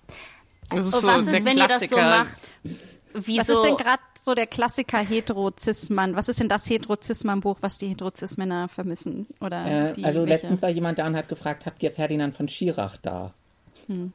Das 0.70 0.86
ist 0.86 1.02
so 1.02 1.08
was 1.08 1.28
ist, 1.28 1.46
wenn 1.46 1.56
Klassiker. 1.56 1.62
ihr 1.62 1.68
das 1.68 1.90
so 1.90 1.98
macht? 1.98 2.50
Wieso? 3.14 3.40
Was 3.40 3.50
ist 3.50 3.64
denn 3.64 3.78
gerade 3.78 4.02
so 4.20 4.34
der 4.34 4.48
Klassiker 4.48 4.98
Hetero-Cis-Mann? 4.98 6.16
Was 6.16 6.30
ist 6.30 6.40
denn 6.40 6.50
das 6.50 6.68
Hetero-Cis-Mann-Buch, 6.70 7.58
was 7.62 7.78
die 7.78 7.88
Hetero-Cis-Männer 7.88 8.68
vermissen? 8.70 9.28
Oder 9.40 9.66
äh, 9.66 10.04
also 10.04 10.22
welche? 10.22 10.26
letztens 10.26 10.62
war 10.62 10.70
jemand 10.70 11.00
da 11.00 11.06
und 11.06 11.16
hat 11.16 11.30
gefragt, 11.30 11.66
habt 11.66 11.84
ihr 11.84 11.92
Ferdinand 11.92 12.36
von 12.36 12.48
Schirach 12.48 12.98
da? 12.98 13.34
Hm. 13.88 14.14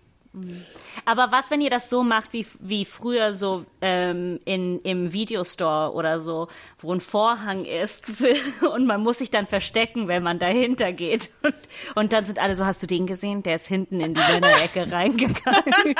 Aber 1.04 1.32
was, 1.32 1.50
wenn 1.50 1.60
ihr 1.60 1.70
das 1.70 1.88
so 1.88 2.02
macht 2.02 2.32
wie, 2.32 2.46
wie 2.60 2.84
früher 2.84 3.32
so 3.32 3.64
ähm, 3.80 4.40
in, 4.44 4.80
im 4.80 5.12
Videostore 5.12 5.92
oder 5.92 6.20
so, 6.20 6.48
wo 6.78 6.92
ein 6.92 7.00
Vorhang 7.00 7.64
ist 7.64 8.04
und 8.74 8.86
man 8.86 9.02
muss 9.02 9.18
sich 9.18 9.30
dann 9.30 9.46
verstecken, 9.46 10.08
wenn 10.08 10.22
man 10.22 10.38
dahinter 10.38 10.92
geht. 10.92 11.30
Und, 11.94 12.08
und 12.08 12.12
dann 12.14 12.24
sind 12.24 12.38
alle 12.38 12.54
so, 12.54 12.64
hast 12.64 12.82
du 12.82 12.86
den 12.86 13.06
gesehen? 13.06 13.42
Der 13.42 13.56
ist 13.56 13.66
hinten 13.66 14.00
in 14.00 14.14
die 14.14 14.20
Männerecke 14.32 14.90
reingegangen. 14.90 15.94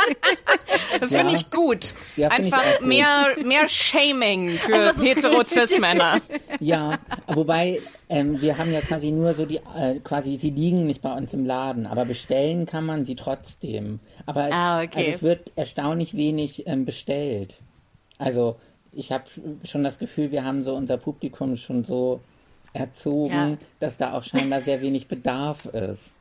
Das 0.99 1.11
ja. 1.11 1.19
finde 1.19 1.35
ich 1.35 1.51
gut. 1.51 1.95
Ja, 2.17 2.29
Einfach 2.29 2.65
ich 2.65 2.79
gut. 2.79 2.87
mehr, 2.89 3.37
mehr 3.45 3.69
Shaming 3.69 4.53
für 4.53 4.95
so 4.95 5.03
Hetero-Cis-Männer. 5.03 6.21
Ja, 6.61 6.99
wobei 7.27 7.81
ähm, 8.09 8.41
wir 8.41 8.57
haben 8.57 8.73
ja 8.73 8.81
quasi 8.81 9.11
nur 9.11 9.35
so 9.35 9.45
die, 9.45 9.61
äh, 9.77 10.01
quasi, 10.03 10.39
sie 10.39 10.51
liegen 10.51 10.87
nicht 10.87 11.03
bei 11.03 11.13
uns 11.13 11.35
im 11.35 11.45
Laden, 11.45 11.87
aber 11.87 12.07
bestellen 12.07 12.65
kann 12.65 12.87
man 12.87 13.05
sie 13.05 13.17
trotzdem. 13.17 14.01
Aber 14.25 14.47
es, 14.47 14.53
ah, 14.55 14.83
okay. 14.83 14.99
also 14.99 15.11
es 15.11 15.23
wird 15.23 15.53
erstaunlich 15.57 16.15
wenig 16.17 16.67
ähm, 16.67 16.87
bestellt. 16.87 17.55
Also 18.19 18.57
ich 18.93 19.13
habe 19.13 19.25
schon 19.65 19.85
das 19.85 19.99
Gefühl, 19.99 20.31
wir 20.31 20.45
haben 20.45 20.63
so 20.63 20.75
unser 20.75 20.99
Publikum 20.99 21.57
schon 21.57 21.85
so 21.85 22.21
erzogen, 22.73 23.33
ja. 23.33 23.57
dass 23.81 23.97
da 23.97 24.15
auch 24.15 24.25
scheinbar 24.25 24.61
sehr 24.61 24.81
wenig 24.81 25.09
Bedarf 25.09 25.67
ist. 25.67 26.13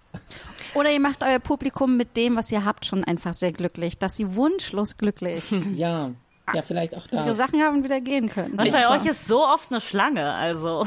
Oder 0.74 0.92
ihr 0.92 1.00
macht 1.00 1.24
euer 1.24 1.40
Publikum 1.40 1.98
mit 1.98 2.18
dem, 2.18 2.36
was 2.36 2.52
ihr 2.52 2.66
habt, 2.66 2.86
schon 2.86 3.04
einfach 3.04 3.34
sehr 3.34 3.52
glücklich, 3.52 3.98
dass 3.98 4.16
sie 4.16 4.36
wunschlos 4.36 4.98
glücklich. 4.98 5.52
Ja, 5.76 6.12
ja, 6.54 6.62
vielleicht 6.62 6.96
auch 6.96 7.06
da. 7.08 7.26
Ihre 7.26 7.36
Sachen 7.36 7.62
haben 7.62 7.84
wieder 7.84 8.00
gehen 8.00 8.30
können. 8.30 8.58
Und 8.58 8.72
bei 8.72 8.86
so. 8.86 8.94
euch 8.94 9.06
ist 9.06 9.28
so 9.28 9.44
oft 9.44 9.70
eine 9.70 9.82
Schlange, 9.82 10.32
also. 10.32 10.86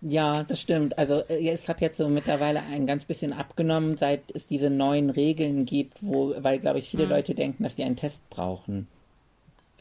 Ja, 0.00 0.42
das 0.42 0.60
stimmt. 0.60 0.98
Also 0.98 1.22
äh, 1.28 1.50
es 1.50 1.68
hat 1.68 1.80
jetzt 1.80 1.98
so 1.98 2.08
mittlerweile 2.08 2.62
ein 2.72 2.86
ganz 2.86 3.04
bisschen 3.04 3.32
abgenommen, 3.32 3.96
seit 3.96 4.22
es 4.34 4.46
diese 4.46 4.70
neuen 4.70 5.10
Regeln 5.10 5.64
gibt, 5.64 5.98
wo, 6.00 6.34
weil 6.38 6.58
glaube 6.58 6.78
ich 6.78 6.88
viele 6.88 7.04
hm. 7.04 7.10
Leute 7.10 7.34
denken, 7.34 7.62
dass 7.62 7.76
die 7.76 7.84
einen 7.84 7.96
Test 7.96 8.28
brauchen, 8.30 8.88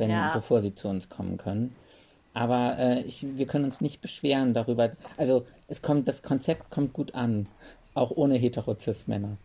wenn, 0.01 0.09
ja. 0.09 0.33
bevor 0.33 0.59
sie 0.59 0.75
zu 0.75 0.89
uns 0.89 1.07
kommen 1.07 1.37
können. 1.37 1.73
Aber 2.33 2.77
äh, 2.77 3.01
ich, 3.01 3.25
wir 3.37 3.45
können 3.45 3.65
uns 3.65 3.81
nicht 3.81 4.01
beschweren 4.01 4.53
darüber. 4.53 4.91
Also 5.17 5.45
es 5.67 5.81
kommt, 5.81 6.07
das 6.07 6.23
Konzept 6.23 6.71
kommt 6.71 6.91
gut 6.91 7.13
an, 7.13 7.47
auch 7.93 8.11
ohne 8.11 8.35
Heterozis-Männer. 8.35 9.37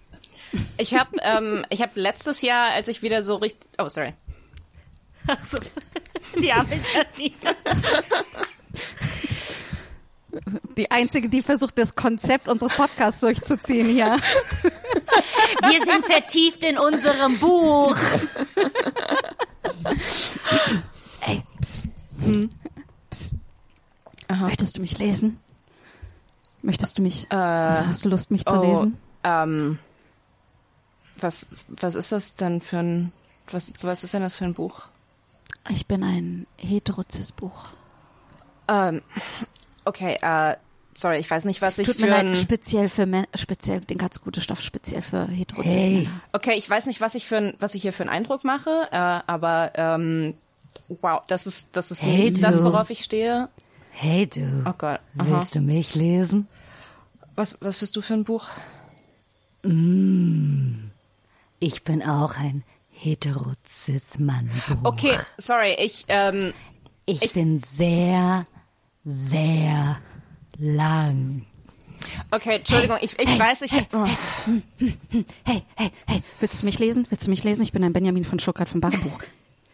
Ich 0.79 0.95
habe 0.95 1.11
ähm, 1.23 1.67
ich 1.69 1.83
hab 1.83 1.95
letztes 1.95 2.43
Jahr, 2.43 2.73
als 2.73 2.89
ich 2.89 3.03
wieder 3.03 3.23
so 3.23 3.37
richtig, 3.37 3.69
oh 3.79 3.89
sorry. 3.89 4.15
Ach 5.27 5.39
so, 5.51 5.59
die 6.41 6.53
arme 6.53 6.79
Janina. 6.95 7.57
die 10.77 10.91
Einzige, 10.91 11.29
die 11.29 11.43
versucht, 11.43 11.79
das 11.79 11.97
Konzept 11.97 12.49
unseres 12.49 12.77
Podcasts 12.77 13.21
durchzuziehen 13.21 13.89
hier. 13.89 14.17
Wir 15.69 15.85
sind 15.85 16.07
vertieft 16.07 16.63
in 16.65 16.79
unserem 16.79 17.39
Buch. 17.41 17.97
Ey, 21.21 21.43
psst. 21.61 21.89
Hm. 22.21 22.49
psst. 23.11 23.35
Möchtest 24.41 24.77
du 24.77 24.81
mich 24.81 24.99
lesen? 24.99 25.39
Möchtest 26.63 26.99
du 26.99 27.03
mich? 27.03 27.31
Äh, 27.31 27.37
also 27.37 27.87
hast 27.87 28.05
du 28.05 28.09
Lust, 28.09 28.31
mich 28.31 28.45
zu 28.45 28.59
oh, 28.59 28.65
lesen? 28.65 28.99
Ähm, 29.23 29.79
was, 31.21 31.49
was 31.69 31.95
ist 31.95 32.13
das 32.13 32.35
denn 32.35 32.61
für 32.61 32.79
ein, 32.79 33.13
was, 33.51 33.73
was 33.83 34.05
ist 34.05 34.15
denn 34.15 34.23
das 34.23 34.35
für 34.35 34.45
ein 34.45 34.55
Buch? 34.55 34.87
Ich 35.69 35.87
bin 35.87 36.03
ein 36.03 36.47
Heterozis-Buch. 36.59 37.69
Ähm, 38.69 39.03
okay, 39.85 40.19
äh, 40.21 40.57
sorry, 40.97 41.19
ich 41.19 41.31
weiß 41.31 41.45
nicht, 41.45 41.63
was 41.63 41.79
ich 41.79 41.87
Tut 41.87 41.97
für 41.97 42.07
mir 42.07 42.15
ein, 42.17 42.29
leid, 42.29 42.39
speziell 42.39 42.89
für 42.89 43.07
Männer, 43.07 43.27
speziell 43.35 43.81
den 43.81 43.99
ganz 43.99 44.21
gute 44.21 44.41
Stoff, 44.41 44.61
speziell 44.61 45.03
für 45.03 45.27
Heterozis-Männer. 45.29 46.11
Okay, 46.33 46.55
ich 46.57 46.69
weiß 46.69 46.87
nicht, 46.87 47.01
was 47.01 47.15
ich 47.15 47.27
für 47.27 47.55
was 47.59 47.75
ich 47.75 47.83
hier 47.83 47.93
für 47.93 48.03
einen 48.05 48.11
Eindruck 48.11 48.45
mache, 48.45 48.89
äh, 48.91 48.97
aber 48.97 49.73
ähm, 49.75 50.35
wow, 50.89 51.23
das 51.29 51.47
ist 51.47 51.77
das 51.77 51.91
ist 51.91 52.05
Hey, 52.05 52.31
nicht 52.31 52.43
das, 52.43 52.57
du. 52.59 52.65
worauf 52.65 52.91
ich 52.91 53.01
stehe. 53.05 53.49
Hey 53.93 54.27
du, 54.27 54.63
Oh 54.67 54.73
Gott. 54.77 55.01
Aha. 55.19 55.27
willst 55.31 55.55
du 55.55 55.61
mich 55.61 55.95
lesen? 55.95 56.49
Was 57.35 57.57
was 57.61 57.77
bist 57.79 57.95
du 57.97 58.03
für 58.03 58.15
ein 58.15 58.25
Buch? 58.25 58.47
Ich 61.59 61.83
bin 61.85 62.03
auch 62.03 62.37
ein 62.37 62.63
Heterozis-Mann-Buch. 62.93 64.85
Okay, 64.85 65.17
sorry, 65.39 65.75
ich 65.79 66.05
ähm, 66.09 66.53
Ich, 67.07 67.23
ich- 67.23 67.33
bin 67.33 67.61
sehr, 67.61 68.47
sehr 69.05 69.97
lang. 70.59 71.45
okay, 72.31 72.57
Entschuldigung, 72.57 72.99
ich 73.01 73.19
ich 73.19 73.39
weiß, 73.39 73.63
ich 73.63 73.73
oh, 73.93 74.05
Hey, 75.45 75.63
hey, 75.77 75.91
hey, 76.07 76.23
willst 76.41 76.63
du 76.63 76.67
mich 76.67 76.79
lesen? 76.79 77.07
Willst 77.11 77.27
du 77.27 77.31
mich 77.31 77.45
lesen? 77.45 77.63
Ich 77.63 77.73
bin 77.73 77.85
ein 77.85 77.93
Benjamin 77.93 78.25
von 78.25 78.39
Stuttgart 78.39 78.69
vom 78.69 78.81
Bachbuch. 78.81 79.19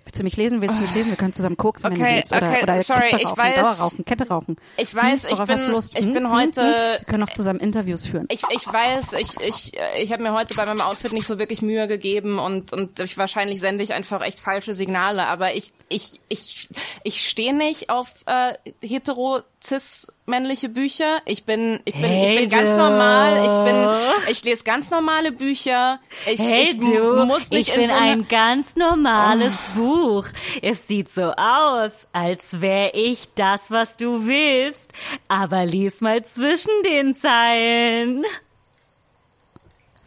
Willst 0.05 0.19
du 0.19 0.25
mich 0.25 0.37
lesen? 0.37 0.61
Willst 0.61 0.79
du 0.81 0.83
mich 0.83 0.95
lesen? 0.95 1.11
Wir 1.11 1.17
können 1.17 1.33
zusammen 1.33 1.57
koksen, 1.57 1.91
wenn 1.91 1.99
du 1.99 2.05
Okay, 2.05 2.17
willst. 2.17 2.33
Oder, 2.35 2.49
okay, 2.51 2.63
oder 2.65 2.83
sorry, 2.83 3.11
Kippe 3.11 3.23
ich 3.23 3.29
rauchen, 3.29 3.41
weiß- 3.41 3.55
Dauer 3.55 3.71
rauchen, 3.73 4.05
Kette 4.05 4.29
rauchen. 4.29 4.57
Ich 4.77 4.95
weiß, 4.95 5.23
hm? 5.25 5.31
ich 5.33 5.45
bin- 5.45 5.71
Lust? 5.73 5.99
ich 5.99 6.05
Hm? 6.05 6.13
bin 6.13 6.25
Hm? 6.25 6.33
heute- 6.33 6.61
Hm? 6.63 6.69
Wir 6.99 7.05
können 7.07 7.23
auch 7.23 7.31
zusammen 7.33 7.61
Interviews 7.61 8.07
führen. 8.07 8.27
Ich, 8.31 8.43
ich 8.51 8.67
weiß, 8.67 9.13
ich, 9.15 9.37
ich, 9.41 9.73
ich 10.01 10.13
habe 10.13 10.23
mir 10.23 10.33
heute 10.33 10.55
bei 10.55 10.67
meinem 10.67 10.81
Outfit 10.81 11.13
nicht 11.13 11.27
so 11.27 11.39
wirklich 11.39 11.63
Mühe 11.63 11.87
gegeben 11.87 12.39
und, 12.41 12.73
und 12.73 12.99
ich, 12.99 13.17
wahrscheinlich 13.17 13.61
sende 13.61 13.85
ich 13.85 13.95
einfach 13.95 14.23
echt 14.27 14.41
falsche 14.41 14.75
Signale, 14.75 15.27
aber 15.29 15.55
ich, 15.55 15.73
ich, 15.89 16.21
ich, 16.29 16.69
ich 17.05 17.27
stehe 17.29 17.55
nicht 17.55 17.89
auf 17.89 18.11
äh, 18.27 18.55
hetero 18.87 19.41
cis 19.63 20.13
männliche 20.27 20.69
Bücher. 20.69 21.21
Ich 21.27 21.45
bin, 21.45 21.81
ich 21.85 21.95
bin, 21.95 22.13
ich 22.13 22.37
bin 22.37 22.49
ganz 22.49 22.71
Hey, 22.71 22.77
normal. 22.77 23.45
Ich 23.45 23.73
bin, 23.73 24.33
ich 24.33 24.45
lese 24.45 24.65
ganz 24.65 24.91
normale 24.91 25.33
Bücher. 25.33 26.01
Ich, 26.27 26.41
Hey 26.41 26.65
ich 26.65 26.81
du, 26.81 27.25
muss 27.25 27.51
nicht 27.51 27.69
ich 27.69 27.75
in 27.75 27.83
bin 27.83 27.91
so 27.91 27.95
ein 27.95 28.29
ganz 28.29 28.77
normales 28.77 29.57
Buch. 29.75 30.27
Es 30.61 30.87
sieht 30.89 31.09
so 31.11 31.33
aus, 31.33 32.07
als 32.13 32.61
wäre 32.61 32.91
ich 32.95 33.29
das, 33.35 33.71
was 33.71 33.97
du 33.97 34.27
willst. 34.27 34.93
Aber 35.29 35.65
lies 35.65 36.01
mal 36.01 36.25
zwischen 36.25 36.73
den 36.85 37.15
Zeilen. 37.15 38.25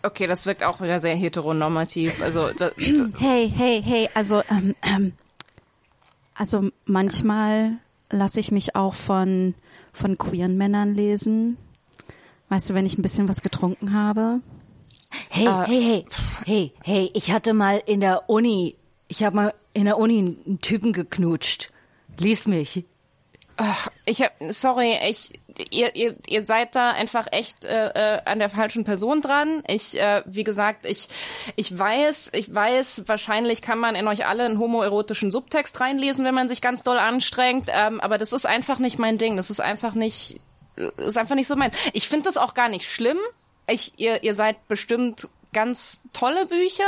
Okay, 0.03 0.27
das 0.27 0.45
wirkt 0.45 0.63
auch 0.63 0.81
wieder 0.81 0.99
sehr 0.99 1.15
heteronormativ. 1.15 2.21
Also 2.21 2.51
da, 2.53 2.69
da, 2.69 3.19
Hey, 3.19 3.51
hey, 3.55 3.81
hey, 3.83 4.09
also, 4.13 4.43
ähm, 4.51 4.75
ähm, 4.83 5.13
also 6.35 6.69
manchmal 6.85 7.77
lasse 8.11 8.39
ich 8.39 8.51
mich 8.51 8.75
auch 8.75 8.93
von, 8.93 9.55
von 9.93 10.17
queeren 10.17 10.57
Männern 10.57 10.95
lesen. 10.95 11.57
Weißt 12.49 12.69
du, 12.69 12.73
wenn 12.73 12.85
ich 12.85 12.97
ein 12.97 13.01
bisschen 13.01 13.27
was 13.27 13.41
getrunken 13.41 13.93
habe. 13.93 14.39
Hey, 15.29 15.47
Äh, 15.47 15.65
hey, 15.65 15.81
hey, 15.81 16.05
hey, 16.45 16.71
hey, 16.83 17.11
ich 17.13 17.31
hatte 17.31 17.53
mal 17.53 17.81
in 17.85 18.01
der 18.01 18.29
Uni, 18.29 18.75
ich 19.07 19.23
habe 19.23 19.35
mal 19.35 19.53
in 19.73 19.85
der 19.85 19.97
Uni 19.97 20.19
einen 20.19 20.59
Typen 20.61 20.93
geknutscht. 20.93 21.71
Lies 22.17 22.45
mich. 22.47 22.85
Ich 24.05 24.21
hab, 24.21 24.31
sorry, 24.49 24.97
ich, 25.09 25.33
ihr, 25.71 25.95
ihr, 25.95 26.15
ihr 26.27 26.45
seid 26.45 26.75
da 26.75 26.91
einfach 26.91 27.27
echt 27.31 27.65
äh, 27.65 28.15
äh, 28.15 28.21
an 28.25 28.39
der 28.39 28.49
falschen 28.49 28.83
Person 28.83 29.21
dran. 29.21 29.63
Ich, 29.67 29.99
äh, 29.99 30.21
wie 30.25 30.43
gesagt, 30.43 30.85
ich, 30.85 31.07
ich 31.55 31.77
weiß, 31.77 32.31
ich 32.33 32.53
weiß, 32.53 33.03
wahrscheinlich 33.07 33.61
kann 33.61 33.79
man 33.79 33.95
in 33.95 34.07
euch 34.07 34.25
alle 34.25 34.45
einen 34.45 34.59
homoerotischen 34.59 35.31
Subtext 35.31 35.79
reinlesen, 35.79 36.25
wenn 36.25 36.35
man 36.35 36.49
sich 36.49 36.61
ganz 36.61 36.83
doll 36.83 36.97
anstrengt. 36.99 37.69
Ähm, 37.73 38.01
aber 38.01 38.17
das 38.17 38.33
ist 38.33 38.45
einfach 38.45 38.79
nicht 38.79 38.99
mein 38.99 39.17
Ding. 39.17 39.37
Das 39.37 39.49
ist 39.49 39.59
einfach 39.59 39.93
nicht, 39.95 40.39
ist 40.97 41.17
einfach 41.17 41.35
nicht 41.35 41.47
so 41.47 41.55
mein. 41.55 41.71
Ich 41.93 42.09
finde 42.09 42.25
das 42.25 42.37
auch 42.37 42.53
gar 42.53 42.69
nicht 42.69 42.89
schlimm. 42.89 43.17
Ich, 43.67 43.93
ihr, 43.97 44.23
ihr 44.23 44.35
seid 44.35 44.67
bestimmt 44.67 45.27
ganz 45.53 46.01
tolle 46.11 46.45
Bücher. 46.45 46.83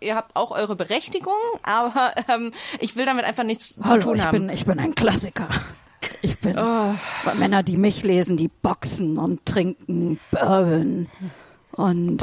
Äh, 0.00 0.06
ihr 0.06 0.14
habt 0.14 0.36
auch 0.36 0.52
eure 0.52 0.76
Berechtigung, 0.76 1.34
aber 1.62 2.14
ähm, 2.28 2.52
ich 2.78 2.96
will 2.96 3.04
damit 3.04 3.24
einfach 3.24 3.44
nichts 3.44 3.74
zu 3.74 3.84
Hallo, 3.84 4.00
tun 4.00 4.16
ich 4.16 4.24
haben. 4.24 4.46
bin, 4.46 4.48
ich 4.48 4.64
bin 4.64 4.78
ein 4.78 4.94
Klassiker. 4.94 5.48
Ich 6.22 6.38
bin 6.40 6.58
Oh. 6.58 6.94
Männer, 7.34 7.62
die 7.62 7.76
mich 7.76 8.02
lesen, 8.02 8.36
die 8.36 8.48
boxen 8.48 9.18
und 9.18 9.44
trinken 9.46 10.18
Bourbon 10.30 11.08
und 11.72 12.22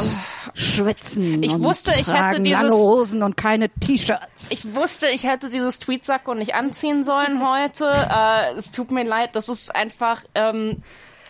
schwitzen 0.56 1.38
Oh. 1.38 1.42
Ich 1.44 1.54
und 1.54 1.64
wusste, 1.64 1.92
ich 2.00 2.12
hätte 2.14 2.42
dieses- 2.42 2.62
lange 2.62 2.74
Hosen 2.74 3.22
und 3.24 3.38
keine 3.38 3.70
T-Shirts. 3.70 4.52
Ich 4.52 4.74
wusste, 4.76 5.08
ich 5.10 5.24
hätte 5.26 5.50
dieses 5.50 5.80
Tweetsacko 5.80 6.34
nicht 6.34 6.56
anziehen 6.56 7.04
sollen 7.04 7.42
heute. 7.48 7.86
Äh, 7.86 8.58
es 8.58 8.72
tut 8.72 8.92
mir 8.92 9.04
leid, 9.04 9.36
das 9.36 9.50
ist 9.50 9.76
einfach. 9.76 10.24
Ähm, 10.36 10.78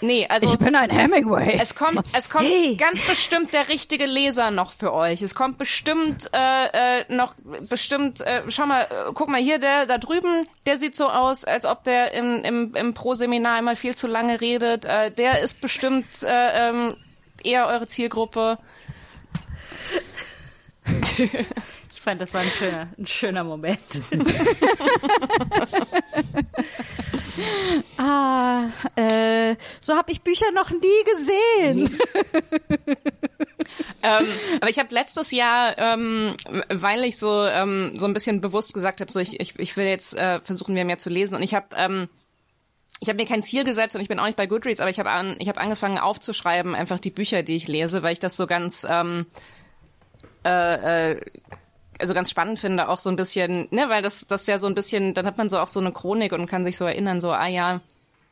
nee, 0.01 0.25
also 0.29 0.47
Ich 0.47 0.57
bin 0.57 0.75
ein 0.75 0.89
Hemingway. 0.89 1.57
es 1.61 1.75
kommt, 1.75 1.95
Was? 1.95 2.13
es 2.17 2.29
kommt 2.29 2.45
Hey. 2.45 2.75
ganz 2.75 3.01
bestimmt 3.03 3.53
der 3.53 3.69
richtige 3.69 4.05
Leser 4.05 4.51
noch 4.51 4.71
für 4.73 4.93
euch. 4.93 5.21
Es 5.21 5.35
kommt 5.35 5.57
bestimmt 5.57 6.29
äh, 6.33 6.99
äh, 6.99 7.05
noch 7.13 7.35
bestimmt. 7.69 8.21
Äh, 8.21 8.43
schau 8.49 8.65
mal, 8.65 8.81
äh, 8.83 8.87
guck 9.13 9.29
mal 9.29 9.39
hier, 9.41 9.59
der 9.59 9.85
da 9.85 9.97
drüben, 9.97 10.47
der 10.65 10.77
sieht 10.77 10.95
so 10.95 11.09
aus, 11.09 11.43
als 11.45 11.65
ob 11.65 11.83
der 11.83 12.13
im 12.13 12.43
im, 12.43 12.75
im 12.75 12.93
Pro-Seminar 12.93 13.59
immer 13.59 13.75
viel 13.75 13.95
zu 13.95 14.07
lange 14.07 14.41
redet. 14.41 14.85
Äh, 14.85 15.11
der 15.11 15.39
ist 15.41 15.61
bestimmt 15.61 16.05
äh, 16.23 16.69
ähm, 16.69 16.95
eher 17.43 17.67
eure 17.67 17.87
Zielgruppe. 17.87 18.57
Ich 22.03 22.05
fand, 22.05 22.19
das 22.19 22.33
war 22.33 22.41
ein 22.41 22.49
schöner, 22.49 22.89
ein 22.97 23.07
schöner 23.07 23.45
Moment. 23.45 23.79
ah, 27.97 28.65
äh, 28.97 29.55
so 29.79 29.95
habe 29.95 30.11
ich 30.11 30.21
Bücher 30.21 30.51
noch 30.53 30.69
nie 30.69 31.03
gesehen. 31.05 31.87
ähm, 34.03 34.25
aber 34.59 34.69
ich 34.69 34.79
habe 34.79 34.93
letztes 34.93 35.31
Jahr, 35.31 35.77
ähm, 35.77 36.35
weil 36.67 37.05
ich 37.05 37.17
so 37.17 37.45
ähm, 37.45 37.97
so 37.97 38.05
ein 38.05 38.13
bisschen 38.13 38.41
bewusst 38.41 38.73
gesagt 38.73 38.99
habe, 38.99 39.09
so 39.09 39.19
ich, 39.19 39.39
ich, 39.39 39.57
ich 39.57 39.77
will 39.77 39.85
jetzt 39.85 40.13
äh, 40.17 40.41
versuchen, 40.41 40.73
mehr 40.73 40.83
mehr 40.83 40.97
zu 40.97 41.09
lesen 41.09 41.35
und 41.35 41.43
ich 41.43 41.55
habe 41.55 41.67
ähm, 41.77 42.09
ich 42.99 43.07
habe 43.07 43.15
mir 43.15 43.25
kein 43.25 43.43
Ziel 43.43 43.63
gesetzt 43.63 43.95
und 43.95 44.01
ich 44.01 44.09
bin 44.09 44.19
auch 44.19 44.25
nicht 44.25 44.35
bei 44.35 44.47
Goodreads, 44.47 44.81
aber 44.81 44.89
ich 44.89 44.99
habe 44.99 45.09
an, 45.09 45.37
ich 45.39 45.47
habe 45.47 45.61
angefangen 45.61 45.99
aufzuschreiben 45.99 46.75
einfach 46.75 46.99
die 46.99 47.11
Bücher, 47.11 47.43
die 47.43 47.55
ich 47.55 47.69
lese, 47.69 48.03
weil 48.03 48.11
ich 48.11 48.19
das 48.19 48.35
so 48.35 48.45
ganz 48.45 48.85
ähm, 48.89 49.25
äh, 50.45 51.13
äh, 51.13 51.21
also 51.99 52.13
ganz 52.13 52.29
spannend 52.29 52.59
finde, 52.59 52.89
auch 52.89 52.99
so 52.99 53.09
ein 53.09 53.15
bisschen, 53.15 53.67
ne, 53.71 53.89
weil 53.89 54.01
das 54.01 54.27
das 54.27 54.47
ja 54.47 54.59
so 54.59 54.67
ein 54.67 54.75
bisschen, 54.75 55.13
dann 55.13 55.25
hat 55.25 55.37
man 55.37 55.49
so 55.49 55.59
auch 55.59 55.67
so 55.67 55.79
eine 55.79 55.91
Chronik 55.91 56.33
und 56.33 56.47
kann 56.47 56.63
sich 56.63 56.77
so 56.77 56.85
erinnern, 56.85 57.21
so 57.21 57.31
ah 57.31 57.47
ja, 57.47 57.81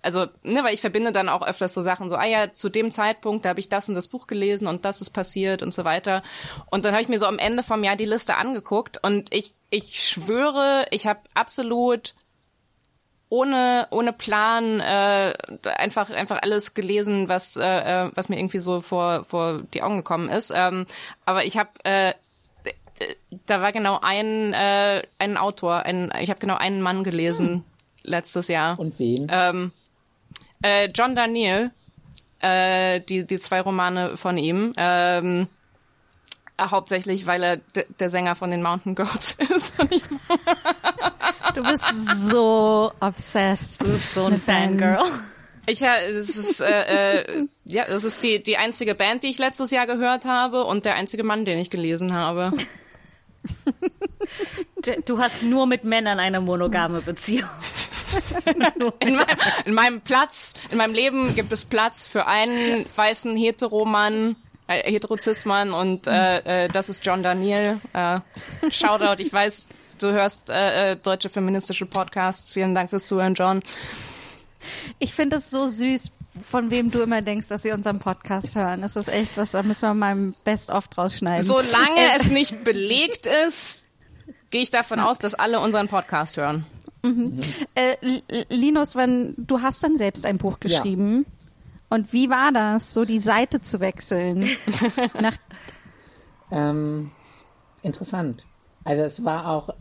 also, 0.04 0.26
ne, 0.44 0.64
weil 0.64 0.74
ich 0.74 0.82
verbinde 0.82 1.12
dann 1.12 1.30
auch 1.30 1.46
öfters 1.46 1.74
so 1.74 1.82
Sachen, 1.82 2.10
so, 2.10 2.16
ah 2.16 2.26
ja, 2.26 2.52
zu 2.52 2.70
dem 2.70 2.90
Zeitpunkt, 2.90 3.46
da 3.46 3.50
habe 3.50 3.60
ich 3.60 3.70
das 3.70 3.88
und 3.88 3.96
das 3.96 4.08
Buch 4.08 4.26
gelesen 4.28 4.68
und 4.68 4.84
das 4.84 5.02
ist 5.02 5.12
passiert 5.12 5.62
und 5.62 5.74
so 5.74 5.86
weiter. 5.86 6.24
Und 6.72 6.86
dann 6.86 6.94
habe 6.94 7.04
ich 7.04 7.10
mir 7.10 7.20
so 7.20 7.28
am 7.28 7.38
Ende 7.38 7.62
vom 7.62 7.84
Jahr 7.84 7.96
die 7.96 8.06
Liste 8.06 8.36
angeguckt 8.36 9.00
und 9.04 9.34
ich, 9.34 9.54
ich 9.70 10.08
schwöre, 10.10 10.86
ich 10.90 11.06
habe 11.06 11.20
absolut 11.34 12.16
ohne 13.30 13.88
ohne 13.92 14.12
Plan 14.12 14.82
äh, 14.82 15.34
einfach 15.78 16.10
einfach 16.10 16.40
alles 16.42 16.74
gelesen, 16.74 17.30
was 17.30 17.56
äh, 17.56 17.64
äh, 18.06 18.12
was 18.14 18.28
mir 18.28 18.38
irgendwie 18.38 18.60
so 18.60 18.82
vor 18.82 19.24
vor 19.24 19.62
die 19.74 19.84
Augen 19.84 19.98
gekommen 19.98 20.28
ist. 20.28 20.52
Ähm, 20.54 20.86
aber 21.26 21.46
ich 21.46 21.58
habe 21.58 21.70
äh, 21.86 22.14
da 23.46 23.62
war 23.62 23.72
genau 23.72 24.00
ein 24.02 24.54
äh, 24.54 25.04
ein 25.20 25.38
Autor, 25.38 25.84
ein 25.86 26.12
ich 26.22 26.30
habe 26.30 26.40
genau 26.40 26.56
einen 26.56 26.82
Mann 26.82 27.04
gelesen 27.04 27.64
letztes 28.04 28.48
Jahr. 28.48 28.80
Und 28.80 28.98
wen? 29.00 29.28
Ähm, 29.30 29.72
äh, 30.64 30.88
John 30.94 31.16
Daniel, 31.16 31.72
äh, 32.40 33.00
die, 33.02 33.26
die 33.26 33.40
zwei 33.40 33.62
Romane 33.62 34.18
von 34.18 34.38
ihm. 34.38 34.74
Ähm, 34.78 35.48
äh, 36.58 36.64
hauptsächlich, 36.70 37.26
weil 37.28 37.44
er 37.44 37.58
d- 37.58 37.86
der 38.00 38.10
Sänger 38.10 38.36
von 38.36 38.50
den 38.52 38.62
Mountain 38.62 38.96
Goats 38.96 39.34
ist. 39.56 39.74
Du 41.56 41.64
bist 41.64 41.86
so 42.30 42.92
obsessed. 43.00 43.86
So 43.86 44.26
ein 44.26 44.34
mit 44.34 44.48
deinem- 44.48 44.80
Fangirl. 44.80 45.12
ich 45.68 45.80
ja, 45.82 45.96
es 45.98 46.36
ist 46.38 46.62
äh, 46.62 47.22
äh, 47.22 47.48
ja, 47.66 47.86
das 47.86 48.04
ist 48.04 48.24
die 48.24 48.42
die 48.42 48.58
einzige 48.58 48.96
Band, 48.96 49.24
die 49.24 49.28
ich 49.28 49.38
letztes 49.40 49.72
Jahr 49.72 49.86
gehört 49.88 50.26
habe 50.26 50.64
und 50.64 50.86
der 50.86 50.96
einzige 50.96 51.24
Mann, 51.24 51.46
den 51.46 51.60
ich 51.60 51.70
gelesen 51.70 52.16
habe. 52.16 52.52
Du 55.06 55.20
hast 55.20 55.44
nur 55.44 55.68
mit 55.68 55.84
Männern 55.84 56.20
eine 56.20 56.42
monogame 56.42 57.02
Beziehung. 57.02 57.50
In, 58.46 58.58
meinem, 58.58 58.94
in 59.66 59.74
meinem 59.74 60.02
Platz, 60.02 60.54
in 60.70 60.78
meinem 60.78 60.94
Leben 60.94 61.34
gibt 61.34 61.50
es 61.54 61.64
Platz 61.64 62.06
für 62.06 62.28
einen 62.28 62.86
weißen 62.98 63.38
Heteromann, 63.38 64.36
äh, 64.68 64.92
Heterozismann 64.92 65.72
und 65.72 66.08
äh, 66.08 66.66
äh, 66.66 66.68
das 66.68 66.90
ist 66.90 67.06
John 67.06 67.24
Daniel. 67.24 67.80
Äh, 67.94 68.20
Shoutout, 68.70 69.22
ich 69.22 69.32
weiß, 69.32 69.68
du 70.00 70.12
hörst 70.12 70.50
äh, 70.50 70.92
äh, 70.92 70.96
deutsche 70.98 71.30
feministische 71.30 71.86
Podcasts. 71.86 72.54
Vielen 72.54 72.76
Dank 72.76 72.90
fürs 72.90 73.06
Zuhören, 73.06 73.34
John. 73.34 73.62
Ich 75.00 75.14
finde 75.14 75.38
es 75.38 75.50
so 75.50 75.68
süß, 75.68 76.12
von 76.40 76.72
wem 76.72 76.92
du 76.92 77.02
immer 77.02 77.22
denkst, 77.22 77.50
dass 77.50 77.64
sie 77.64 77.72
unseren 77.72 78.00
Podcast 78.00 78.56
hören. 78.56 78.82
Das 78.82 78.96
ist 78.96 79.10
echt, 79.10 79.38
das 79.38 79.52
da 79.52 79.64
müssen 79.64 79.90
wir 79.90 79.94
mal 79.94 80.12
im 80.12 80.34
Best-of 80.44 80.88
draus 80.88 81.18
schneiden. 81.18 81.46
Solange 81.46 82.16
es 82.18 82.30
nicht 82.30 82.64
belegt 82.64 83.28
ist, 83.48 83.84
gehe 84.50 84.62
ich 84.62 84.72
davon 84.72 85.00
aus, 85.00 85.20
dass 85.20 85.36
alle 85.36 85.60
unseren 85.60 85.88
Podcast 85.88 86.38
hören. 86.38 86.66
Mhm. 87.04 87.40
Äh, 87.76 87.96
Linus, 88.50 88.96
wenn 88.96 89.34
du 89.38 89.62
hast 89.62 89.84
dann 89.84 89.98
selbst 89.98 90.26
ein 90.26 90.38
Buch 90.38 90.60
geschrieben. 90.60 91.26
Ja. 91.26 91.32
Und 91.90 92.14
wie 92.14 92.30
war 92.30 92.52
das, 92.54 92.94
so 92.94 93.04
die 93.04 93.20
Seite 93.20 93.62
zu 93.62 93.80
wechseln? 93.80 94.48
Nach 95.20 95.36
ähm, 96.52 97.12
interessant. 97.82 98.44
Also 98.84 99.04
es 99.04 99.24
war 99.24 99.50
auch, 99.50 99.74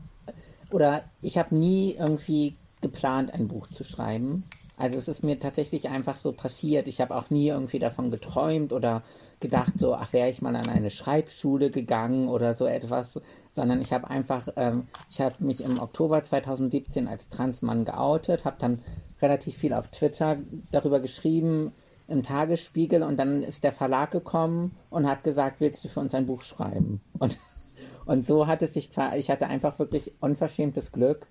oder 0.70 1.04
ich 1.20 1.38
habe 1.38 1.54
nie 1.54 1.94
irgendwie 1.94 2.56
geplant, 2.80 3.34
ein 3.34 3.48
Buch 3.48 3.66
zu 3.68 3.84
schreiben. 3.84 4.44
Also 4.80 4.96
es 4.96 5.08
ist 5.08 5.22
mir 5.22 5.38
tatsächlich 5.38 5.90
einfach 5.90 6.16
so 6.16 6.32
passiert. 6.32 6.88
Ich 6.88 7.02
habe 7.02 7.14
auch 7.14 7.28
nie 7.28 7.48
irgendwie 7.48 7.78
davon 7.78 8.10
geträumt 8.10 8.72
oder 8.72 9.02
gedacht, 9.38 9.74
so, 9.76 9.94
ach, 9.94 10.14
wäre 10.14 10.30
ich 10.30 10.40
mal 10.40 10.56
an 10.56 10.70
eine 10.70 10.88
Schreibschule 10.88 11.70
gegangen 11.70 12.28
oder 12.28 12.54
so 12.54 12.64
etwas, 12.64 13.20
sondern 13.52 13.82
ich 13.82 13.92
habe 13.92 14.08
einfach, 14.08 14.48
ähm, 14.56 14.88
ich 15.10 15.20
habe 15.20 15.34
mich 15.44 15.62
im 15.62 15.78
Oktober 15.78 16.24
2017 16.24 17.08
als 17.08 17.28
Transmann 17.28 17.84
geoutet, 17.84 18.46
habe 18.46 18.56
dann 18.58 18.80
relativ 19.20 19.58
viel 19.58 19.74
auf 19.74 19.88
Twitter 19.88 20.36
darüber 20.72 21.00
geschrieben, 21.00 21.72
im 22.08 22.22
Tagesspiegel 22.22 23.02
und 23.02 23.18
dann 23.18 23.42
ist 23.42 23.62
der 23.62 23.72
Verlag 23.72 24.10
gekommen 24.12 24.74
und 24.88 25.06
hat 25.06 25.24
gesagt, 25.24 25.60
willst 25.60 25.84
du 25.84 25.88
für 25.88 26.00
uns 26.00 26.14
ein 26.14 26.24
Buch 26.24 26.40
schreiben? 26.40 27.02
Und, 27.18 27.36
und 28.06 28.26
so 28.26 28.46
hat 28.46 28.62
es 28.62 28.72
sich, 28.72 28.88
ich 29.14 29.30
hatte 29.30 29.46
einfach 29.46 29.78
wirklich 29.78 30.14
unverschämtes 30.22 30.90
Glück. 30.90 31.26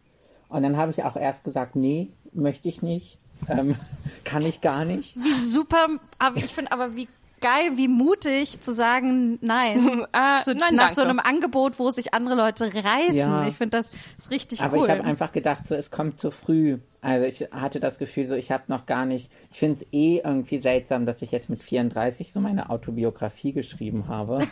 Und 0.49 0.61
dann 0.61 0.77
habe 0.77 0.91
ich 0.91 1.03
auch 1.03 1.15
erst 1.15 1.43
gesagt, 1.43 1.75
nee, 1.75 2.11
möchte 2.31 2.69
ich 2.69 2.83
nicht. 2.83 3.17
Ähm, 3.47 3.75
kann 4.23 4.45
ich 4.45 4.61
gar 4.61 4.85
nicht. 4.85 5.15
Wie 5.15 5.33
super, 5.33 5.87
aber 6.17 6.37
ich 6.37 6.53
finde 6.53 6.71
aber 6.71 6.95
wie 6.95 7.07
geil, 7.41 7.71
wie 7.75 7.87
mutig 7.87 8.61
zu 8.61 8.73
sagen 8.73 9.37
Nein. 9.41 10.05
ah, 10.11 10.39
zu, 10.39 10.55
nein 10.55 10.75
nach 10.75 10.87
danke. 10.87 10.95
so 10.95 11.03
einem 11.03 11.19
Angebot, 11.19 11.79
wo 11.79 11.91
sich 11.91 12.13
andere 12.13 12.35
Leute 12.35 12.71
reißen. 12.73 13.17
Ja. 13.17 13.47
Ich 13.47 13.55
finde 13.55 13.77
das 13.77 13.91
ist 14.17 14.31
richtig 14.31 14.61
Aber 14.61 14.77
cool. 14.77 14.85
ich 14.85 14.91
habe 14.91 15.03
einfach 15.03 15.31
gedacht, 15.31 15.67
so 15.67 15.75
es 15.75 15.91
kommt 15.91 16.19
zu 16.19 16.31
früh. 16.31 16.79
Also 17.01 17.25
ich 17.25 17.49
hatte 17.53 17.79
das 17.79 17.97
Gefühl, 17.97 18.27
so 18.27 18.33
ich 18.33 18.51
habe 18.51 18.63
noch 18.67 18.85
gar 18.85 19.05
nicht. 19.05 19.31
Ich 19.51 19.59
finde 19.59 19.85
es 19.85 19.93
eh 19.93 20.17
irgendwie 20.17 20.57
seltsam, 20.57 21.05
dass 21.05 21.21
ich 21.21 21.31
jetzt 21.31 21.49
mit 21.49 21.63
34 21.63 22.33
so 22.33 22.41
meine 22.41 22.69
Autobiografie 22.69 23.53
geschrieben 23.53 24.09
habe. 24.09 24.39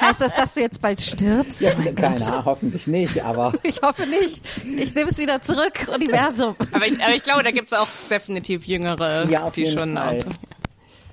heißt 0.00 0.20
das, 0.20 0.34
dass 0.34 0.54
du 0.54 0.60
jetzt 0.60 0.82
bald 0.82 1.00
stirbst? 1.00 1.62
Ja, 1.62 1.74
keiner, 1.92 2.44
hoffentlich 2.44 2.88
nicht, 2.88 3.24
aber. 3.24 3.52
ich 3.62 3.80
hoffe 3.82 4.04
nicht. 4.06 4.42
Ich 4.76 4.94
nehme 4.96 5.10
es 5.10 5.18
wieder 5.18 5.40
zurück, 5.42 5.86
Universum. 5.94 6.56
aber, 6.72 6.86
ich, 6.86 7.00
aber 7.00 7.14
ich 7.14 7.22
glaube, 7.22 7.44
da 7.44 7.52
gibt 7.52 7.68
es 7.68 7.72
auch 7.72 7.88
definitiv 8.10 8.66
Jüngere, 8.66 9.30
ja, 9.30 9.48
die 9.50 9.68
schon 9.68 9.94
Fall. 9.94 10.18
Auto. 10.18 10.30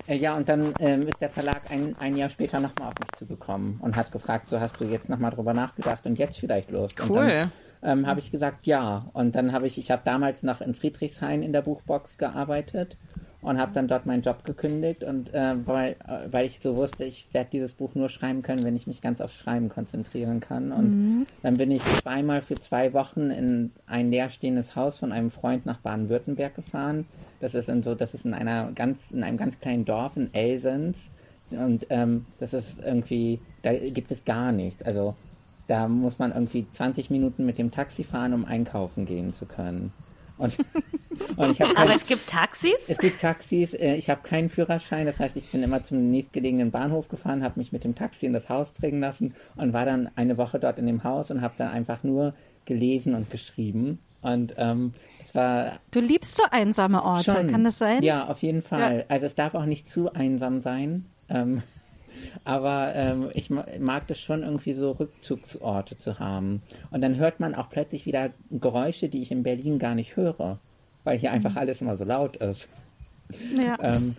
Äh, 0.06 0.16
ja, 0.16 0.36
und 0.36 0.48
dann 0.48 0.72
ähm, 0.80 1.08
ist 1.08 1.20
der 1.20 1.30
Verlag 1.30 1.70
ein, 1.70 1.96
ein 1.98 2.16
Jahr 2.16 2.30
später 2.30 2.60
nochmal 2.60 2.88
auf 2.88 2.98
mich 2.98 3.08
zugekommen 3.18 3.78
und 3.80 3.96
hat 3.96 4.12
gefragt, 4.12 4.46
so 4.48 4.60
hast 4.60 4.80
du 4.80 4.84
jetzt 4.84 5.08
nochmal 5.08 5.30
drüber 5.30 5.54
nachgedacht 5.54 6.06
und 6.06 6.18
jetzt 6.18 6.38
vielleicht 6.38 6.70
los. 6.70 6.92
Cool. 7.08 7.50
ähm, 7.82 8.06
habe 8.06 8.20
ich 8.20 8.30
gesagt, 8.30 8.66
ja. 8.66 9.06
Und 9.12 9.34
dann 9.34 9.52
habe 9.52 9.66
ich, 9.66 9.78
ich 9.78 9.90
habe 9.90 10.02
damals 10.04 10.42
noch 10.42 10.60
in 10.60 10.74
Friedrichshain 10.74 11.42
in 11.42 11.52
der 11.52 11.62
Buchbox 11.62 12.18
gearbeitet 12.18 12.96
und 13.42 13.58
habe 13.58 13.72
dann 13.72 13.86
dort 13.86 14.06
meinen 14.06 14.22
Job 14.22 14.44
gekündigt 14.44 15.04
und 15.04 15.32
äh, 15.32 15.54
weil, 15.66 15.92
äh, 16.08 16.32
weil 16.32 16.46
ich 16.46 16.58
so 16.60 16.74
wusste, 16.74 17.04
ich 17.04 17.28
werde 17.32 17.50
dieses 17.52 17.74
Buch 17.74 17.94
nur 17.94 18.08
schreiben 18.08 18.42
können, 18.42 18.64
wenn 18.64 18.74
ich 18.74 18.88
mich 18.88 19.00
ganz 19.00 19.20
aufs 19.20 19.36
Schreiben 19.36 19.68
konzentrieren 19.68 20.40
kann. 20.40 20.72
Und 20.72 20.90
mhm. 20.90 21.26
dann 21.42 21.56
bin 21.56 21.70
ich 21.70 21.82
zweimal 22.02 22.42
für 22.42 22.56
zwei 22.56 22.92
Wochen 22.92 23.30
in 23.30 23.72
ein 23.86 24.10
leerstehendes 24.10 24.74
Haus 24.74 24.98
von 24.98 25.12
einem 25.12 25.30
Freund 25.30 25.64
nach 25.64 25.78
Baden-Württemberg 25.78 26.56
gefahren 26.56 27.06
das 27.40 27.54
ist 27.54 27.68
in 27.68 27.82
so, 27.82 27.94
das 27.94 28.14
ist 28.14 28.24
in 28.24 28.34
einer 28.34 28.72
ganz, 28.72 28.98
in 29.10 29.22
einem 29.22 29.36
ganz 29.36 29.58
kleinen 29.60 29.84
Dorf 29.84 30.16
in 30.16 30.32
Elsens. 30.32 30.98
Und 31.50 31.86
ähm, 31.90 32.26
das 32.40 32.54
ist 32.54 32.80
irgendwie, 32.80 33.40
da 33.62 33.72
gibt 33.72 34.10
es 34.10 34.24
gar 34.24 34.52
nichts. 34.52 34.82
Also 34.82 35.14
da 35.68 35.88
muss 35.88 36.18
man 36.18 36.32
irgendwie 36.32 36.66
20 36.70 37.10
Minuten 37.10 37.44
mit 37.44 37.58
dem 37.58 37.70
Taxi 37.70 38.04
fahren, 38.04 38.32
um 38.32 38.44
einkaufen 38.44 39.06
gehen 39.06 39.32
zu 39.32 39.46
können. 39.46 39.92
Und, 40.38 40.56
und 41.36 41.50
ich 41.50 41.60
halt, 41.60 41.76
Aber 41.76 41.94
es 41.94 42.06
gibt 42.06 42.26
Taxis? 42.28 42.88
Es 42.88 42.98
gibt 42.98 43.20
Taxis. 43.20 43.74
Äh, 43.74 43.94
ich 43.94 44.10
habe 44.10 44.22
keinen 44.22 44.48
Führerschein. 44.48 45.06
Das 45.06 45.18
heißt, 45.18 45.36
ich 45.36 45.50
bin 45.50 45.62
immer 45.62 45.84
zum 45.84 46.10
nächstgelegenen 46.10 46.70
Bahnhof 46.70 47.08
gefahren, 47.08 47.42
habe 47.42 47.58
mich 47.58 47.72
mit 47.72 47.84
dem 47.84 47.94
Taxi 47.94 48.26
in 48.26 48.32
das 48.32 48.48
Haus 48.48 48.70
bringen 48.70 49.00
lassen 49.00 49.34
und 49.56 49.72
war 49.72 49.86
dann 49.86 50.10
eine 50.14 50.36
Woche 50.36 50.58
dort 50.58 50.78
in 50.78 50.86
dem 50.86 51.04
Haus 51.04 51.30
und 51.30 51.40
habe 51.40 51.54
dann 51.58 51.68
einfach 51.68 52.02
nur 52.02 52.34
gelesen 52.66 53.14
und 53.14 53.30
geschrieben. 53.30 53.98
Und 54.22 54.54
ähm, 54.58 54.92
es 55.24 55.34
war. 55.34 55.72
Du 55.92 56.00
liebst 56.00 56.36
so 56.36 56.42
einsame 56.50 57.02
Orte, 57.02 57.30
schon, 57.30 57.46
kann 57.46 57.64
das 57.64 57.78
sein? 57.78 58.02
Ja, 58.02 58.28
auf 58.28 58.42
jeden 58.42 58.62
Fall. 58.62 58.98
Ja. 58.98 59.04
Also 59.08 59.26
es 59.26 59.34
darf 59.34 59.54
auch 59.54 59.66
nicht 59.66 59.88
zu 59.88 60.12
einsam 60.12 60.60
sein. 60.60 61.06
Ähm, 61.28 61.62
aber 62.44 62.94
ähm, 62.94 63.30
ich 63.34 63.50
mag 63.50 64.06
das 64.08 64.18
schon 64.18 64.42
irgendwie 64.42 64.72
so 64.72 64.92
Rückzugsorte 64.92 65.98
zu 65.98 66.18
haben. 66.18 66.62
Und 66.90 67.02
dann 67.02 67.16
hört 67.16 67.40
man 67.40 67.54
auch 67.54 67.70
plötzlich 67.70 68.06
wieder 68.06 68.30
Geräusche, 68.50 69.08
die 69.08 69.22
ich 69.22 69.30
in 69.30 69.42
Berlin 69.42 69.78
gar 69.78 69.94
nicht 69.94 70.16
höre, 70.16 70.58
weil 71.04 71.18
hier 71.18 71.32
einfach 71.32 71.52
mhm. 71.52 71.58
alles 71.58 71.80
immer 71.80 71.96
so 71.96 72.04
laut 72.04 72.36
ist. 72.36 72.68
Ja. 73.56 73.76
Ähm, 73.82 74.16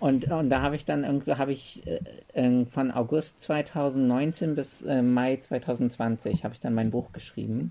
und, 0.00 0.30
und 0.30 0.50
da 0.50 0.62
habe 0.62 0.76
ich 0.76 0.84
dann 0.84 1.04
irgendwie, 1.04 1.34
habe 1.34 1.52
ich 1.52 1.82
äh, 1.86 2.64
von 2.66 2.90
August 2.90 3.42
2019 3.42 4.54
bis 4.54 4.82
äh, 4.82 5.02
Mai 5.02 5.36
2020 5.36 6.42
habe 6.44 6.54
ich 6.54 6.60
dann 6.60 6.74
mein 6.74 6.90
Buch 6.90 7.12
geschrieben 7.12 7.70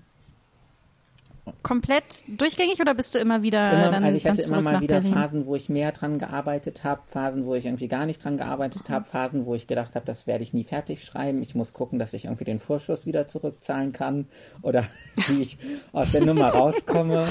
komplett 1.62 2.24
durchgängig 2.28 2.80
oder 2.80 2.94
bist 2.94 3.14
du 3.14 3.18
immer 3.18 3.42
wieder 3.42 3.72
immer, 3.72 3.90
dann 3.90 4.04
Also 4.04 4.16
ich 4.16 4.26
hatte 4.26 4.42
immer 4.42 4.62
mal 4.62 4.80
wieder 4.80 5.00
Berlin? 5.00 5.14
Phasen, 5.14 5.46
wo 5.46 5.56
ich 5.56 5.68
mehr 5.68 5.92
dran 5.92 6.18
gearbeitet 6.18 6.84
habe, 6.84 7.02
Phasen, 7.10 7.46
wo 7.46 7.54
ich 7.54 7.66
irgendwie 7.66 7.88
gar 7.88 8.06
nicht 8.06 8.22
dran 8.22 8.36
gearbeitet 8.36 8.90
habe, 8.90 9.06
Phasen, 9.10 9.46
wo 9.46 9.54
ich 9.54 9.66
gedacht 9.66 9.94
habe, 9.94 10.06
das 10.06 10.26
werde 10.26 10.42
ich 10.44 10.52
nie 10.52 10.64
fertig 10.64 11.04
schreiben. 11.04 11.42
Ich 11.42 11.54
muss 11.54 11.72
gucken, 11.72 11.98
dass 11.98 12.12
ich 12.12 12.24
irgendwie 12.24 12.44
den 12.44 12.58
Vorschuss 12.58 13.06
wieder 13.06 13.28
zurückzahlen 13.28 13.92
kann 13.92 14.26
oder 14.62 14.86
wie 15.28 15.42
ich 15.42 15.58
aus 15.92 16.12
der 16.12 16.24
Nummer 16.24 16.48
rauskomme. 16.48 17.28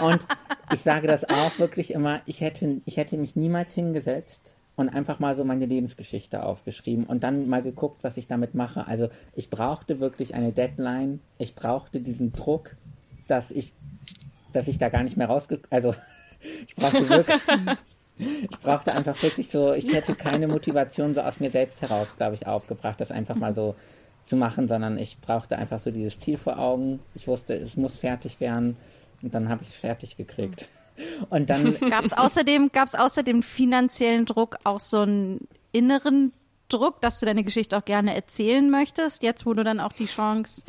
Und 0.00 0.20
ich 0.72 0.80
sage 0.80 1.06
das 1.06 1.24
auch 1.24 1.58
wirklich 1.58 1.92
immer, 1.92 2.20
ich 2.26 2.40
hätte, 2.40 2.80
ich 2.84 2.96
hätte 2.96 3.16
mich 3.16 3.36
niemals 3.36 3.72
hingesetzt 3.72 4.52
und 4.78 4.88
einfach 4.88 5.18
mal 5.18 5.34
so 5.34 5.44
meine 5.44 5.66
Lebensgeschichte 5.66 6.44
aufgeschrieben 6.44 7.04
und 7.04 7.24
dann 7.24 7.48
mal 7.48 7.62
geguckt, 7.62 7.98
was 8.02 8.16
ich 8.16 8.28
damit 8.28 8.54
mache. 8.54 8.86
Also 8.86 9.08
ich 9.34 9.50
brauchte 9.50 9.98
wirklich 9.98 10.34
eine 10.34 10.52
Deadline, 10.52 11.20
ich 11.38 11.56
brauchte 11.56 11.98
diesen 11.98 12.32
Druck, 12.32 12.76
dass 13.28 13.50
ich, 13.50 13.72
dass 14.52 14.68
ich 14.68 14.78
da 14.78 14.88
gar 14.88 15.02
nicht 15.02 15.16
mehr 15.16 15.28
rausge... 15.28 15.60
Also, 15.70 15.94
ich 16.66 16.74
brauchte 16.74 17.08
wirklich... 17.08 17.36
ich 18.18 18.58
brauchte 18.62 18.92
einfach 18.92 19.22
wirklich 19.22 19.48
so, 19.48 19.72
ich 19.72 19.94
hätte 19.94 20.14
keine 20.14 20.48
Motivation 20.48 21.14
so 21.14 21.20
aus 21.20 21.38
mir 21.38 21.50
selbst 21.50 21.80
heraus, 21.80 22.08
glaube 22.16 22.34
ich, 22.34 22.46
aufgebracht, 22.46 23.00
das 23.00 23.12
einfach 23.12 23.36
mal 23.36 23.54
so 23.54 23.76
zu 24.26 24.36
machen, 24.36 24.68
sondern 24.68 24.98
ich 24.98 25.20
brauchte 25.20 25.56
einfach 25.56 25.78
so 25.78 25.90
dieses 25.90 26.20
Ziel 26.20 26.36
vor 26.36 26.58
Augen. 26.58 27.00
Ich 27.14 27.26
wusste, 27.26 27.54
es 27.54 27.76
muss 27.76 27.96
fertig 27.96 28.40
werden 28.40 28.76
und 29.22 29.34
dann 29.34 29.48
habe 29.48 29.62
ich 29.62 29.70
es 29.70 29.74
fertig 29.74 30.16
gekriegt. 30.16 30.66
Und 31.30 31.48
dann 31.50 31.76
gab 31.90 32.04
es 32.04 32.12
außerdem 32.12 32.70
gab 32.72 32.88
es 32.88 32.94
außerdem 32.94 33.42
finanziellen 33.42 34.26
Druck 34.26 34.58
auch 34.64 34.80
so 34.80 35.00
einen 35.00 35.48
inneren 35.72 36.32
Druck, 36.68 37.00
dass 37.00 37.20
du 37.20 37.26
deine 37.26 37.44
Geschichte 37.44 37.76
auch 37.76 37.84
gerne 37.84 38.14
erzählen 38.14 38.68
möchtest. 38.70 39.22
Jetzt, 39.22 39.46
wo 39.46 39.54
du 39.54 39.64
dann 39.64 39.80
auch 39.80 39.92
die 39.92 40.06
Chance 40.06 40.64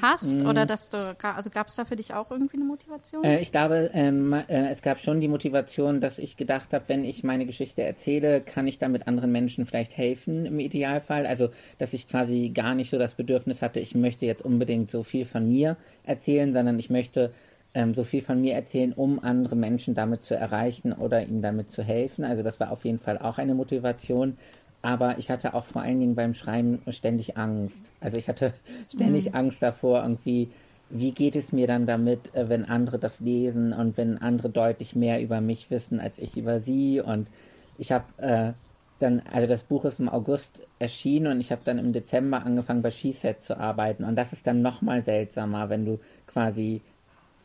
hast 0.00 0.34
mhm. 0.34 0.46
oder 0.46 0.66
dass 0.66 0.88
du, 0.90 1.16
also 1.22 1.50
gab 1.50 1.68
es 1.68 1.74
da 1.76 1.84
für 1.84 1.96
dich 1.96 2.14
auch 2.14 2.30
irgendwie 2.30 2.56
eine 2.56 2.64
Motivation? 2.64 3.24
Äh, 3.24 3.40
ich 3.40 3.52
glaube, 3.52 3.90
ähm, 3.94 4.32
äh, 4.32 4.70
es 4.70 4.82
gab 4.82 5.00
schon 5.00 5.20
die 5.20 5.28
Motivation, 5.28 6.00
dass 6.00 6.18
ich 6.18 6.36
gedacht 6.36 6.72
habe, 6.72 6.84
wenn 6.88 7.04
ich 7.04 7.24
meine 7.24 7.46
Geschichte 7.46 7.82
erzähle, 7.82 8.40
kann 8.40 8.66
ich 8.66 8.78
damit 8.78 9.06
anderen 9.08 9.32
Menschen 9.32 9.66
vielleicht 9.66 9.96
helfen 9.96 10.46
im 10.46 10.60
Idealfall. 10.60 11.26
Also, 11.26 11.48
dass 11.78 11.92
ich 11.92 12.08
quasi 12.08 12.50
gar 12.54 12.74
nicht 12.74 12.90
so 12.90 12.98
das 12.98 13.14
Bedürfnis 13.14 13.62
hatte, 13.62 13.80
ich 13.80 13.94
möchte 13.94 14.26
jetzt 14.26 14.44
unbedingt 14.44 14.90
so 14.90 15.02
viel 15.02 15.24
von 15.24 15.48
mir 15.48 15.76
erzählen, 16.04 16.52
sondern 16.52 16.78
ich 16.78 16.90
möchte 16.90 17.30
ähm, 17.74 17.94
so 17.94 18.04
viel 18.04 18.22
von 18.22 18.40
mir 18.40 18.54
erzählen, 18.54 18.92
um 18.92 19.18
andere 19.22 19.56
Menschen 19.56 19.94
damit 19.94 20.24
zu 20.24 20.34
erreichen 20.34 20.92
oder 20.92 21.22
ihnen 21.22 21.42
damit 21.42 21.70
zu 21.70 21.82
helfen. 21.82 22.24
Also 22.24 22.42
das 22.42 22.60
war 22.60 22.72
auf 22.72 22.84
jeden 22.84 22.98
Fall 22.98 23.18
auch 23.18 23.38
eine 23.38 23.54
Motivation. 23.54 24.36
Aber 24.82 25.18
ich 25.18 25.30
hatte 25.30 25.54
auch 25.54 25.64
vor 25.64 25.82
allen 25.82 26.00
Dingen 26.00 26.14
beim 26.14 26.34
Schreiben 26.34 26.80
ständig 26.90 27.36
Angst. 27.36 27.90
Also 28.00 28.16
ich 28.16 28.28
hatte 28.28 28.52
ständig 28.94 29.30
mhm. 29.30 29.34
Angst 29.34 29.62
davor, 29.62 30.02
irgendwie, 30.02 30.50
wie 30.90 31.12
geht 31.12 31.36
es 31.36 31.52
mir 31.52 31.66
dann 31.66 31.86
damit, 31.86 32.34
äh, 32.34 32.48
wenn 32.48 32.64
andere 32.64 32.98
das 32.98 33.20
lesen 33.20 33.72
und 33.72 33.96
wenn 33.96 34.18
andere 34.18 34.50
deutlich 34.50 34.94
mehr 34.94 35.20
über 35.20 35.40
mich 35.40 35.70
wissen 35.70 36.00
als 36.00 36.18
ich 36.18 36.36
über 36.36 36.60
sie. 36.60 37.00
Und 37.00 37.28
ich 37.76 37.92
habe 37.92 38.04
äh, 38.18 38.52
dann, 38.98 39.22
also 39.32 39.46
das 39.46 39.64
Buch 39.64 39.84
ist 39.84 40.00
im 40.00 40.08
August 40.08 40.60
erschienen 40.78 41.32
und 41.32 41.40
ich 41.40 41.52
habe 41.52 41.62
dann 41.64 41.78
im 41.78 41.92
Dezember 41.92 42.44
angefangen 42.44 42.82
bei 42.82 42.90
Skiset 42.90 43.42
zu 43.42 43.58
arbeiten. 43.58 44.04
Und 44.04 44.16
das 44.16 44.32
ist 44.32 44.46
dann 44.46 44.62
nochmal 44.62 45.02
seltsamer, 45.02 45.68
wenn 45.68 45.84
du 45.84 46.00
quasi 46.26 46.80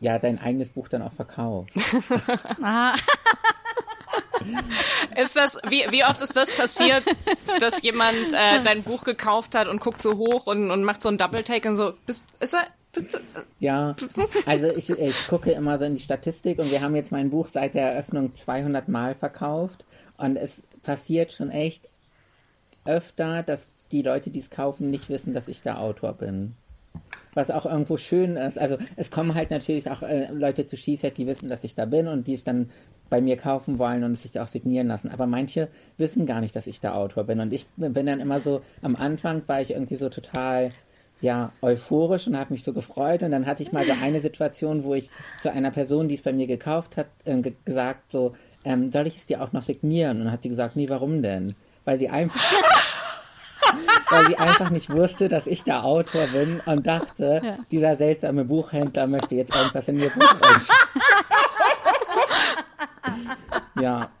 ja 0.00 0.18
dein 0.18 0.38
eigenes 0.38 0.68
Buch 0.70 0.88
dann 0.88 1.02
auch 1.02 1.12
verkaufst. 1.12 1.74
ah. 2.62 2.94
Ist 5.20 5.36
das, 5.36 5.58
wie, 5.68 5.84
wie 5.90 6.04
oft 6.04 6.20
ist 6.20 6.36
das 6.36 6.50
passiert, 6.50 7.04
dass 7.60 7.82
jemand 7.82 8.32
äh, 8.32 8.62
dein 8.62 8.82
Buch 8.82 9.04
gekauft 9.04 9.54
hat 9.54 9.68
und 9.68 9.80
guckt 9.80 10.02
so 10.02 10.16
hoch 10.16 10.46
und, 10.46 10.70
und 10.70 10.84
macht 10.84 11.02
so 11.02 11.08
ein 11.08 11.18
Double-Take 11.18 11.68
und 11.68 11.76
so, 11.76 11.94
bist, 12.06 12.26
ist 12.40 12.54
er, 12.54 12.66
du, 12.92 13.02
ja, 13.58 13.94
also 14.46 14.66
ich, 14.76 14.90
ich 14.90 15.28
gucke 15.28 15.52
immer 15.52 15.78
so 15.78 15.84
in 15.84 15.94
die 15.94 16.00
Statistik 16.00 16.58
und 16.58 16.70
wir 16.70 16.80
haben 16.80 16.96
jetzt 16.96 17.12
mein 17.12 17.30
Buch 17.30 17.46
seit 17.46 17.74
der 17.74 17.92
Eröffnung 17.92 18.34
200 18.34 18.88
Mal 18.88 19.14
verkauft 19.14 19.84
und 20.18 20.36
es 20.36 20.62
passiert 20.82 21.32
schon 21.32 21.50
echt 21.50 21.88
öfter, 22.84 23.42
dass 23.42 23.66
die 23.92 24.02
Leute, 24.02 24.30
die 24.30 24.40
es 24.40 24.50
kaufen, 24.50 24.90
nicht 24.90 25.08
wissen, 25.08 25.34
dass 25.34 25.48
ich 25.48 25.62
der 25.62 25.80
Autor 25.80 26.14
bin. 26.14 26.54
Was 27.34 27.50
auch 27.50 27.66
irgendwo 27.66 27.96
schön 27.96 28.36
ist. 28.36 28.58
Also 28.58 28.78
es 28.96 29.10
kommen 29.10 29.34
halt 29.34 29.50
natürlich 29.50 29.90
auch 29.90 30.02
äh, 30.02 30.30
Leute 30.30 30.66
zu 30.66 30.76
Skiset, 30.76 31.16
die 31.16 31.26
wissen, 31.26 31.48
dass 31.48 31.64
ich 31.64 31.74
da 31.74 31.84
bin 31.84 32.06
und 32.06 32.26
die 32.26 32.34
es 32.34 32.44
dann 32.44 32.70
bei 33.14 33.20
mir 33.20 33.36
kaufen 33.36 33.78
wollen 33.78 34.02
und 34.02 34.14
es 34.14 34.22
sich 34.24 34.40
auch 34.40 34.48
signieren 34.48 34.88
lassen. 34.88 35.08
Aber 35.08 35.26
manche 35.26 35.68
wissen 35.98 36.26
gar 36.26 36.40
nicht, 36.40 36.56
dass 36.56 36.66
ich 36.66 36.80
der 36.80 36.96
Autor 36.96 37.22
bin. 37.22 37.38
Und 37.38 37.52
ich 37.52 37.64
bin 37.76 38.06
dann 38.06 38.18
immer 38.18 38.40
so, 38.40 38.60
am 38.82 38.96
Anfang 38.96 39.46
war 39.46 39.62
ich 39.62 39.70
irgendwie 39.70 39.94
so 39.94 40.08
total 40.08 40.72
ja, 41.20 41.52
euphorisch 41.62 42.26
und 42.26 42.36
habe 42.36 42.52
mich 42.52 42.64
so 42.64 42.72
gefreut. 42.72 43.22
Und 43.22 43.30
dann 43.30 43.46
hatte 43.46 43.62
ich 43.62 43.70
mal 43.70 43.84
so 43.84 43.92
eine 44.02 44.20
Situation, 44.20 44.82
wo 44.82 44.94
ich 44.94 45.10
zu 45.40 45.52
einer 45.52 45.70
Person, 45.70 46.08
die 46.08 46.16
es 46.16 46.22
bei 46.22 46.32
mir 46.32 46.48
gekauft 46.48 46.96
hat, 46.96 47.06
äh, 47.24 47.36
ge 47.36 47.52
gesagt, 47.64 48.10
so, 48.10 48.34
ähm, 48.64 48.90
soll 48.90 49.06
ich 49.06 49.18
es 49.18 49.26
dir 49.26 49.42
auch 49.42 49.52
noch 49.52 49.62
signieren? 49.62 50.18
Und 50.18 50.24
dann 50.24 50.32
hat 50.32 50.42
die 50.42 50.48
gesagt, 50.48 50.74
nee, 50.74 50.88
warum 50.88 51.22
denn? 51.22 51.54
Weil 51.84 52.00
sie 52.00 52.08
einfach, 52.08 52.42
weil 54.10 54.24
sie 54.26 54.38
einfach 54.38 54.70
nicht 54.70 54.90
wusste, 54.90 55.28
dass 55.28 55.46
ich 55.46 55.62
der 55.62 55.84
Autor 55.84 56.26
bin 56.32 56.60
und 56.66 56.84
dachte, 56.84 57.40
ja. 57.44 57.58
dieser 57.70 57.96
seltsame 57.96 58.44
Buchhändler 58.44 59.06
möchte 59.06 59.36
jetzt 59.36 59.54
irgendwas 59.54 59.86
in 59.86 60.00
ihr 60.00 60.10
Buch 60.10 60.34
Ja. 63.80 64.10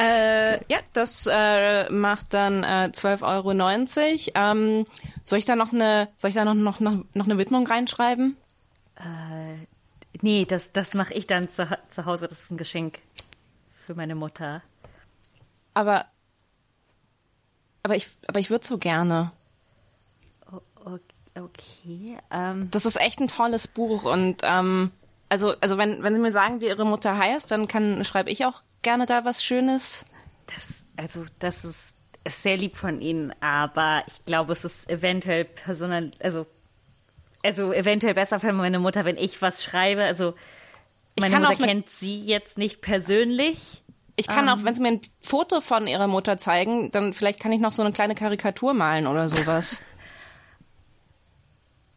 Äh, 0.00 0.60
ja, 0.72 0.78
das 0.92 1.28
äh, 1.30 1.90
macht 1.90 2.32
dann 2.32 2.62
äh, 2.62 2.90
12,90 2.92 3.22
Euro. 3.24 4.52
Ähm, 4.52 4.86
soll 5.24 5.40
ich 5.40 5.44
da 5.44 5.56
noch 5.56 5.72
eine, 5.72 6.08
soll 6.16 6.28
ich 6.28 6.36
da 6.36 6.44
noch, 6.44 6.54
noch, 6.54 6.78
noch, 6.78 7.04
noch 7.14 7.24
eine 7.24 7.36
Widmung 7.36 7.66
reinschreiben? 7.66 8.36
Äh, 8.96 9.66
nee, 10.22 10.44
das, 10.44 10.72
das 10.72 10.94
mache 10.94 11.14
ich 11.14 11.26
dann 11.26 11.50
zu, 11.50 11.66
zu 11.88 12.04
Hause. 12.04 12.28
Das 12.28 12.42
ist 12.42 12.50
ein 12.52 12.58
Geschenk 12.58 13.00
für 13.86 13.94
meine 13.94 14.14
Mutter. 14.14 14.62
Aber, 15.74 16.06
aber 17.82 17.96
ich, 17.96 18.08
aber 18.28 18.38
ich 18.38 18.50
würde 18.50 18.66
so 18.66 18.78
gerne. 18.78 19.32
okay. 21.34 22.18
Ähm. 22.30 22.70
Das 22.70 22.86
ist 22.86 23.00
echt 23.00 23.20
ein 23.20 23.28
tolles 23.28 23.66
Buch 23.66 24.04
und 24.04 24.42
ähm, 24.44 24.92
also, 25.28 25.54
also 25.60 25.76
wenn, 25.78 26.02
wenn 26.02 26.14
Sie 26.14 26.20
mir 26.20 26.32
sagen, 26.32 26.60
wie 26.60 26.66
Ihre 26.66 26.86
Mutter 26.86 27.18
heißt, 27.18 27.50
dann 27.50 27.68
kann, 27.68 28.04
schreibe 28.04 28.30
ich 28.30 28.44
auch 28.44 28.62
gerne 28.82 29.06
da 29.06 29.24
was 29.24 29.44
Schönes. 29.44 30.06
Das, 30.46 30.68
also, 30.96 31.26
das 31.38 31.64
ist, 31.64 31.94
ist 32.24 32.42
sehr 32.42 32.56
lieb 32.56 32.76
von 32.76 33.00
Ihnen, 33.00 33.34
aber 33.40 34.04
ich 34.06 34.24
glaube, 34.24 34.52
es 34.52 34.64
ist 34.64 34.88
eventuell 34.88 35.44
personal, 35.44 36.10
also, 36.20 36.46
also 37.44 37.72
eventuell 37.72 38.14
besser 38.14 38.40
für 38.40 38.52
meine 38.52 38.78
Mutter, 38.78 39.04
wenn 39.04 39.18
ich 39.18 39.42
was 39.42 39.62
schreibe. 39.62 40.04
Also, 40.04 40.34
meine 41.20 41.40
Mutter 41.40 41.56
kennt 41.56 41.90
Sie 41.90 42.24
jetzt 42.24 42.56
nicht 42.56 42.80
persönlich. 42.80 43.82
Ich 44.16 44.26
kann 44.26 44.48
um, 44.48 44.54
auch, 44.54 44.64
wenn 44.64 44.74
Sie 44.74 44.80
mir 44.80 44.88
ein 44.88 45.00
Foto 45.20 45.60
von 45.60 45.86
Ihrer 45.86 46.06
Mutter 46.06 46.38
zeigen, 46.38 46.90
dann 46.90 47.12
vielleicht 47.12 47.38
kann 47.38 47.52
ich 47.52 47.60
noch 47.60 47.72
so 47.72 47.82
eine 47.82 47.92
kleine 47.92 48.14
Karikatur 48.14 48.72
malen 48.72 49.06
oder 49.06 49.28
sowas. 49.28 49.80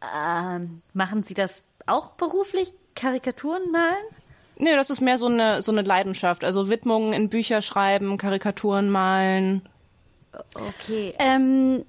ähm, 0.16 0.82
machen 0.92 1.24
Sie 1.24 1.34
das 1.34 1.64
auch 1.86 2.12
beruflich? 2.12 2.72
Karikaturen 2.94 3.70
malen? 3.70 4.04
Nee, 4.56 4.76
das 4.76 4.90
ist 4.90 5.00
mehr 5.00 5.18
so 5.18 5.26
eine, 5.26 5.62
so 5.62 5.72
eine 5.72 5.82
Leidenschaft. 5.82 6.44
Also 6.44 6.68
Widmungen 6.68 7.12
in 7.12 7.28
Bücher 7.28 7.62
schreiben, 7.62 8.18
Karikaturen 8.18 8.90
malen. 8.90 9.68
Okay. 10.54 11.14
Ähm, 11.18 11.84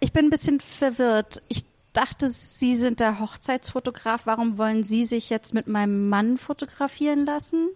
ich 0.00 0.12
bin 0.12 0.26
ein 0.26 0.30
bisschen 0.30 0.60
verwirrt. 0.60 1.42
Ich 1.48 1.64
dachte, 1.92 2.28
Sie 2.28 2.74
sind 2.74 3.00
der 3.00 3.20
Hochzeitsfotograf. 3.20 4.26
Warum 4.26 4.58
wollen 4.58 4.84
Sie 4.84 5.04
sich 5.04 5.30
jetzt 5.30 5.54
mit 5.54 5.66
meinem 5.66 6.08
Mann 6.08 6.38
fotografieren 6.38 7.26
lassen? 7.26 7.70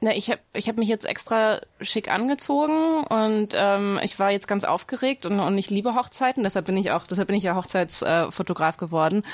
Na, 0.00 0.14
ich 0.14 0.30
habe 0.30 0.40
ich 0.52 0.68
hab 0.68 0.76
mich 0.76 0.88
jetzt 0.88 1.06
extra 1.06 1.60
schick 1.80 2.10
angezogen 2.10 3.04
und 3.04 3.54
ähm, 3.54 3.98
ich 4.02 4.18
war 4.18 4.30
jetzt 4.30 4.46
ganz 4.46 4.64
aufgeregt 4.64 5.24
und, 5.24 5.40
und 5.40 5.56
ich 5.56 5.70
liebe 5.70 5.94
Hochzeiten, 5.94 6.42
deshalb 6.42 6.66
bin 6.66 6.76
ich 6.76 6.90
auch, 6.90 7.06
deshalb 7.06 7.28
bin 7.28 7.36
ich 7.36 7.44
ja 7.44 7.54
Hochzeitsfotograf 7.54 8.76
geworden. 8.76 9.24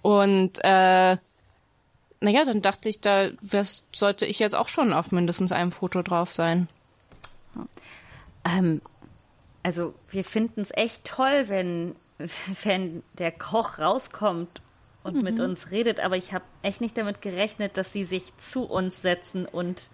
Und 0.00 0.64
äh, 0.64 1.16
naja, 2.22 2.44
dann 2.44 2.62
dachte 2.62 2.88
ich, 2.88 3.00
da 3.00 3.28
sollte 3.92 4.26
ich 4.26 4.38
jetzt 4.38 4.54
auch 4.54 4.68
schon 4.68 4.92
auf 4.92 5.12
mindestens 5.12 5.52
einem 5.52 5.72
Foto 5.72 6.02
drauf 6.02 6.32
sein. 6.32 6.68
Ähm, 8.44 8.80
also 9.62 9.94
wir 10.10 10.24
finden 10.24 10.60
es 10.60 10.70
echt 10.72 11.04
toll, 11.04 11.44
wenn, 11.48 11.94
wenn 12.62 13.02
der 13.18 13.32
Koch 13.32 13.78
rauskommt 13.78 14.60
und 15.02 15.16
mhm. 15.16 15.22
mit 15.22 15.40
uns 15.40 15.70
redet, 15.70 16.00
aber 16.00 16.16
ich 16.16 16.32
habe 16.32 16.44
echt 16.62 16.80
nicht 16.80 16.96
damit 16.96 17.22
gerechnet, 17.22 17.76
dass 17.76 17.92
sie 17.92 18.04
sich 18.04 18.32
zu 18.38 18.64
uns 18.64 19.02
setzen 19.02 19.44
und 19.44 19.90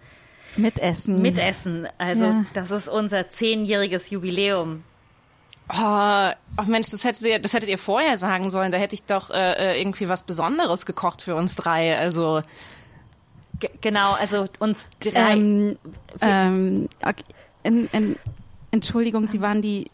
mitessen. 0.55 1.21
Mitessen. 1.21 1.87
Also 1.97 2.25
ja. 2.25 2.45
das 2.53 2.71
ist 2.71 2.87
unser 2.87 3.29
zehnjähriges 3.31 4.09
Jubiläum. 4.09 4.83
Oh, 5.71 6.31
oh 6.57 6.63
Mensch, 6.65 6.89
das 6.89 7.03
hättet 7.03 7.21
ihr, 7.21 7.39
das 7.39 7.53
hättet 7.53 7.69
ihr 7.69 7.77
vorher 7.77 8.17
sagen 8.17 8.49
sollen. 8.49 8.71
Da 8.71 8.77
hätte 8.77 8.95
ich 8.95 9.03
doch 9.03 9.29
äh, 9.29 9.73
äh 9.73 9.79
irgendwie 9.79 10.09
was 10.09 10.23
Besonderes 10.23 10.85
gekocht 10.85 11.21
für 11.21 11.35
uns 11.35 11.55
drei. 11.55 11.97
Also 11.97 12.41
G 13.59 13.69
genau, 13.81 14.13
also 14.13 14.47
uns 14.59 14.89
drei. 14.99 15.33
Ähm, 15.33 15.77
ähm, 16.21 16.87
okay. 17.01 17.23
in, 17.63 17.87
in, 17.91 18.15
Entschuldigung, 18.71 19.27
Sie 19.27 19.41
waren 19.41 19.61
die. 19.61 19.89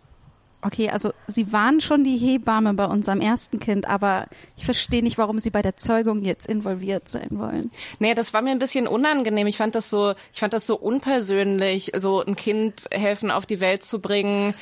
Okay, 0.61 0.89
also 0.89 1.11
Sie 1.28 1.53
waren 1.53 1.80
schon 1.80 2.03
die 2.03 2.17
Hebamme 2.17 2.73
bei 2.73 2.86
unserem 2.86 3.21
ersten 3.21 3.59
Kind, 3.59 3.88
aber 3.88 4.26
ich 4.57 4.65
verstehe 4.65 5.03
nicht, 5.03 5.19
warum 5.19 5.39
Sie 5.39 5.51
bei 5.51 5.61
der 5.61 5.78
Zeugung 5.78 6.23
jetzt 6.23 6.47
involviert 6.47 7.07
sein 7.07 7.28
wollen. 7.32 7.69
Nee, 7.99 8.15
das 8.15 8.34
war 8.34 8.41
mir 8.41 8.49
ein 8.49 8.59
bisschen 8.59 8.88
unangenehm. 8.88 9.45
Ich 9.45 9.57
fand 9.57 9.76
das 9.76 9.91
so, 9.91 10.15
ich 10.34 10.39
fand 10.39 10.53
das 10.53 10.65
so 10.65 10.76
unpersönlich, 10.76 11.91
so 11.97 12.23
ein 12.23 12.36
Kind 12.36 12.88
helfen 12.89 13.30
auf 13.30 13.45
die 13.45 13.59
Welt 13.59 13.84
zu 13.84 13.99
bringen, 13.99 14.55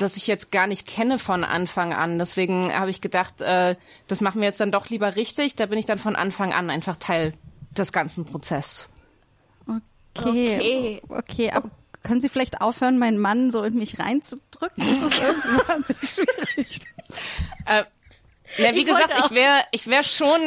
das 0.00 0.16
ich 0.16 0.26
jetzt 0.26 0.50
gar 0.50 0.66
nicht 0.66 0.86
kenne 0.86 1.18
von 1.18 1.44
Anfang 1.44 1.92
an. 1.92 2.18
Deswegen 2.18 2.72
habe 2.72 2.90
ich 2.90 3.00
gedacht, 3.00 3.40
äh, 3.40 3.76
das 4.08 4.20
machen 4.20 4.40
wir 4.40 4.46
jetzt 4.46 4.60
dann 4.60 4.72
doch 4.72 4.88
lieber 4.88 5.16
richtig. 5.16 5.56
Da 5.56 5.66
bin 5.66 5.78
ich 5.78 5.86
dann 5.86 5.98
von 5.98 6.16
Anfang 6.16 6.52
an 6.52 6.70
einfach 6.70 6.96
Teil 6.96 7.34
des 7.72 7.92
ganzen 7.92 8.24
Prozesses. 8.24 8.90
Okay. 9.66 10.56
Okay, 10.56 11.00
okay 11.08 11.52
aber 11.52 11.70
können 12.02 12.20
Sie 12.20 12.28
vielleicht 12.28 12.60
aufhören, 12.60 12.98
meinen 12.98 13.18
Mann 13.18 13.50
so 13.50 13.62
in 13.62 13.76
mich 13.76 13.98
reinzudrücken? 13.98 14.84
Das 14.84 15.12
ist 15.12 15.22
irgendwann 15.22 15.84
schwierig. 16.02 16.80
Äh, 17.66 17.84
na, 18.58 18.74
wie 18.74 18.80
ich 18.80 18.86
gesagt, 18.86 19.12
ich 19.18 19.30
wäre 19.30 19.62
ich 19.70 19.86
wär 19.86 20.02
schon 20.02 20.40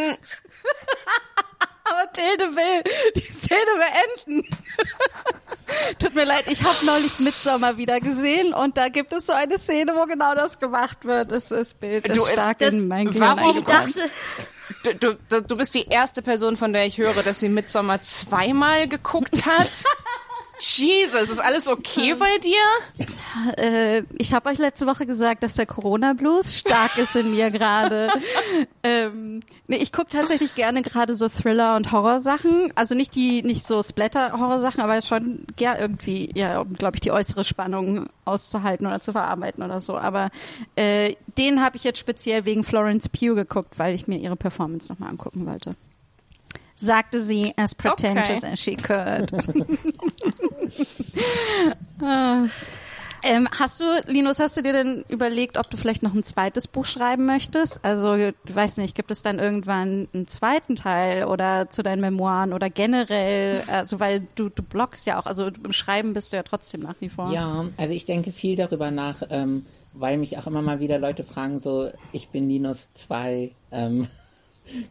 aber 1.85 2.11
Tilde 2.11 2.55
will 2.55 2.83
die 3.15 3.21
Szene 3.21 3.59
beenden. 4.25 4.47
Tut 5.99 6.15
mir 6.15 6.25
leid, 6.25 6.45
ich 6.47 6.63
habe 6.63 6.85
neulich 6.85 7.19
Midsommer 7.19 7.77
wieder 7.77 7.99
gesehen 7.99 8.53
und 8.53 8.77
da 8.77 8.89
gibt 8.89 9.13
es 9.13 9.27
so 9.27 9.33
eine 9.33 9.57
Szene, 9.57 9.93
wo 9.95 10.05
genau 10.05 10.35
das 10.35 10.59
gemacht 10.59 11.05
wird. 11.05 11.31
Das 11.31 11.51
ist 11.51 11.79
Bild 11.79 12.07
ist 12.07 12.17
du, 12.17 12.25
äh, 12.25 12.33
stark 12.33 12.59
das, 12.59 12.73
in 12.73 12.87
mein 12.87 13.07
Gehirn 13.07 13.39
eingebrannt. 13.39 14.01
Du, 14.83 15.15
du, 15.29 15.41
du 15.41 15.57
bist 15.57 15.73
die 15.75 15.87
erste 15.87 16.21
Person, 16.21 16.57
von 16.57 16.73
der 16.73 16.85
ich 16.85 16.97
höre, 16.97 17.23
dass 17.23 17.39
sie 17.39 17.49
Midsommer 17.49 18.01
zweimal 18.01 18.87
geguckt 18.87 19.45
hat. 19.45 19.69
Jesus, 20.63 21.29
ist 21.29 21.39
alles 21.39 21.67
okay 21.67 22.15
bei 22.15 22.37
dir? 22.37 23.57
Äh, 23.57 24.03
ich 24.17 24.33
habe 24.33 24.49
euch 24.49 24.59
letzte 24.59 24.87
Woche 24.87 25.05
gesagt, 25.05 25.43
dass 25.43 25.55
der 25.55 25.65
Corona-Blues 25.65 26.57
stark 26.57 26.97
ist 26.97 27.17
in 27.17 27.31
mir 27.31 27.51
gerade. 27.51 28.07
ähm, 28.83 29.41
nee, 29.67 29.75
ich 29.75 29.91
gucke 29.91 30.07
tatsächlich 30.07 30.55
gerne 30.55 30.81
gerade 30.81 31.15
so 31.15 31.27
Thriller- 31.27 31.75
und 31.75 31.91
Horrorsachen. 31.91 32.71
Also 32.75 32.95
nicht 32.95 33.13
die, 33.13 33.43
nicht 33.43 33.65
so 33.65 33.83
Splatter-Horrorsachen, 33.83 34.81
aber 34.81 35.01
schon 35.01 35.45
gern 35.57 35.77
irgendwie, 35.79 36.29
ja, 36.33 36.61
um, 36.61 36.73
glaube 36.73 36.95
ich, 36.95 37.01
die 37.01 37.11
äußere 37.11 37.43
Spannung 37.43 38.07
auszuhalten 38.23 38.87
oder 38.87 39.01
zu 39.01 39.11
verarbeiten 39.11 39.63
oder 39.63 39.81
so. 39.81 39.97
Aber 39.97 40.29
äh, 40.77 41.15
den 41.37 41.61
habe 41.61 41.75
ich 41.75 41.83
jetzt 41.83 41.99
speziell 41.99 42.45
wegen 42.45 42.63
Florence 42.63 43.09
Pugh 43.09 43.35
geguckt, 43.35 43.77
weil 43.77 43.93
ich 43.93 44.07
mir 44.07 44.17
ihre 44.17 44.37
Performance 44.37 44.93
nochmal 44.93 45.09
angucken 45.09 45.45
wollte 45.45 45.75
sagte 46.75 47.21
sie 47.21 47.53
as 47.57 47.75
pretentious 47.75 48.43
okay. 48.43 48.51
as 48.51 48.59
she 48.59 48.75
could. 48.75 49.31
Ähm, 53.25 53.47
hast 53.57 53.79
du, 53.79 53.85
Linus, 54.07 54.39
hast 54.39 54.57
du 54.57 54.61
dir 54.61 54.73
denn 54.73 55.05
überlegt, 55.07 55.57
ob 55.57 55.69
du 55.69 55.77
vielleicht 55.77 56.03
noch 56.03 56.13
ein 56.13 56.23
zweites 56.23 56.67
Buch 56.67 56.85
schreiben 56.85 57.25
möchtest? 57.25 57.79
Also, 57.83 58.15
ich 58.15 58.33
weiß 58.49 58.77
nicht, 58.77 58.95
gibt 58.95 59.11
es 59.11 59.23
dann 59.23 59.39
irgendwann 59.39 60.09
einen 60.13 60.27
zweiten 60.27 60.75
Teil 60.75 61.23
oder 61.23 61.69
zu 61.69 61.83
deinen 61.83 62.01
Memoiren 62.01 62.51
oder 62.51 62.69
generell, 62.69 63.63
also 63.67 64.01
weil 64.01 64.27
du, 64.35 64.49
du 64.49 64.61
bloggst 64.61 65.05
ja 65.05 65.19
auch, 65.19 65.25
also 65.25 65.47
im 65.47 65.71
Schreiben 65.71 66.11
bist 66.11 66.33
du 66.33 66.37
ja 66.37 66.43
trotzdem 66.43 66.81
nach 66.81 66.95
wie 66.99 67.07
vor. 67.07 67.31
Ja, 67.31 67.65
also 67.77 67.93
ich 67.93 68.05
denke 68.05 68.33
viel 68.33 68.57
darüber 68.57 68.91
nach, 68.91 69.21
ähm, 69.29 69.65
weil 69.93 70.17
mich 70.17 70.37
auch 70.37 70.47
immer 70.47 70.61
mal 70.61 70.81
wieder 70.81 70.99
Leute 70.99 71.23
fragen, 71.23 71.61
so, 71.61 71.89
ich 72.11 72.27
bin 72.27 72.49
Linus 72.49 72.89
2, 72.95 73.51
ähm, 73.71 74.07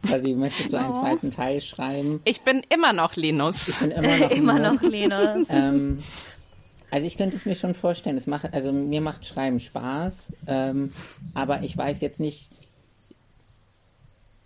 Quasi 0.05 0.33
möchtest 0.33 0.71
du 0.71 0.77
einen 0.77 0.91
oh. 0.91 0.99
zweiten 0.99 1.33
Teil 1.33 1.61
schreiben? 1.61 2.21
Ich 2.25 2.41
bin 2.41 2.61
immer 2.69 2.93
noch 2.93 3.15
Linus. 3.15 3.69
Ich 3.69 3.79
bin 3.79 3.91
immer 3.91 4.17
noch, 4.17 4.31
immer 4.31 4.59
noch 4.59 4.81
Linus. 4.81 5.47
Ähm, 5.49 5.97
also 6.91 7.07
ich 7.07 7.17
könnte 7.17 7.35
es 7.35 7.45
mir 7.45 7.55
schon 7.55 7.73
vorstellen. 7.73 8.17
Es 8.17 8.27
macht, 8.27 8.53
also 8.53 8.71
mir 8.71 9.01
macht 9.01 9.25
Schreiben 9.25 9.59
Spaß, 9.59 10.31
ähm, 10.47 10.91
aber 11.33 11.63
ich 11.63 11.75
weiß 11.75 12.01
jetzt 12.01 12.19
nicht. 12.19 12.49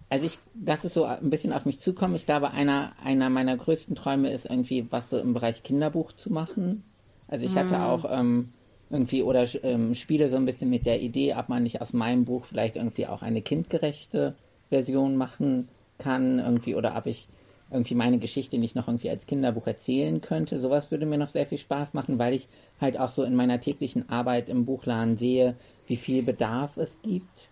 Also 0.09 0.25
ich, 0.25 0.39
dass 0.53 0.85
es 0.85 0.93
so 0.93 1.03
ein 1.03 1.29
bisschen 1.29 1.51
auf 1.51 1.65
mich 1.65 1.81
zukommt. 1.81 2.15
Ich 2.15 2.25
glaube, 2.25 2.51
einer, 2.51 2.93
einer 3.03 3.29
meiner 3.29 3.57
größten 3.57 3.95
Träume 3.95 4.31
ist 4.31 4.45
irgendwie, 4.45 4.87
was 4.89 5.09
so 5.09 5.17
im 5.17 5.33
Bereich 5.33 5.63
Kinderbuch 5.63 6.13
zu 6.13 6.31
machen. 6.31 6.83
Also 7.27 7.43
ich 7.43 7.55
hatte 7.57 7.75
hm. 7.75 7.83
auch 7.83 8.05
ähm, 8.09 8.53
irgendwie 8.89 9.23
oder 9.23 9.45
ähm, 9.63 9.95
spiele 9.95 10.29
so 10.29 10.37
ein 10.37 10.45
bisschen 10.45 10.69
mit 10.69 10.85
der 10.85 11.01
Idee, 11.01 11.35
ob 11.35 11.49
man 11.49 11.63
nicht 11.63 11.81
aus 11.81 11.91
meinem 11.91 12.23
Buch 12.23 12.45
vielleicht 12.45 12.77
irgendwie 12.77 13.07
auch 13.07 13.21
eine 13.21 13.41
kindgerechte 13.41 14.35
Version 14.69 15.15
machen 15.15 15.67
kann, 15.97 16.39
irgendwie, 16.39 16.75
oder 16.75 16.95
ob 16.95 17.05
ich 17.05 17.27
irgendwie 17.71 17.95
meine 17.95 18.17
Geschichte 18.17 18.57
nicht 18.57 18.75
noch 18.75 18.87
irgendwie 18.87 19.11
als 19.11 19.25
Kinderbuch 19.25 19.67
erzählen 19.67 20.21
könnte. 20.21 20.59
Sowas 20.59 20.89
würde 20.89 21.05
mir 21.05 21.17
noch 21.17 21.27
sehr 21.27 21.45
viel 21.45 21.57
Spaß 21.57 21.93
machen, 21.93 22.17
weil 22.17 22.33
ich 22.33 22.47
halt 22.79 22.99
auch 22.99 23.09
so 23.09 23.23
in 23.23 23.35
meiner 23.35 23.59
täglichen 23.59 24.09
Arbeit 24.09 24.47
im 24.47 24.65
Buchladen 24.65 25.17
sehe, 25.17 25.55
wie 25.87 25.97
viel 25.97 26.23
Bedarf 26.23 26.77
es 26.77 27.01
gibt 27.01 27.49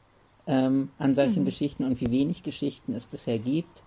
ähm, 0.48 0.90
an 0.98 1.16
solchen 1.16 1.42
mhm. 1.42 1.46
Geschichten 1.46 1.84
und 1.84 2.00
wie 2.02 2.12
wenig 2.12 2.44
Geschichten 2.44 2.94
es 2.94 3.06
bisher 3.06 3.38
gibt. 3.38 3.82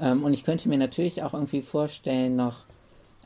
Ähm, 0.00 0.24
und 0.24 0.32
ich 0.32 0.44
könnte 0.44 0.68
mir 0.68 0.78
natürlich 0.78 1.22
auch 1.22 1.34
irgendwie 1.34 1.62
vorstellen, 1.62 2.36
noch, 2.36 2.58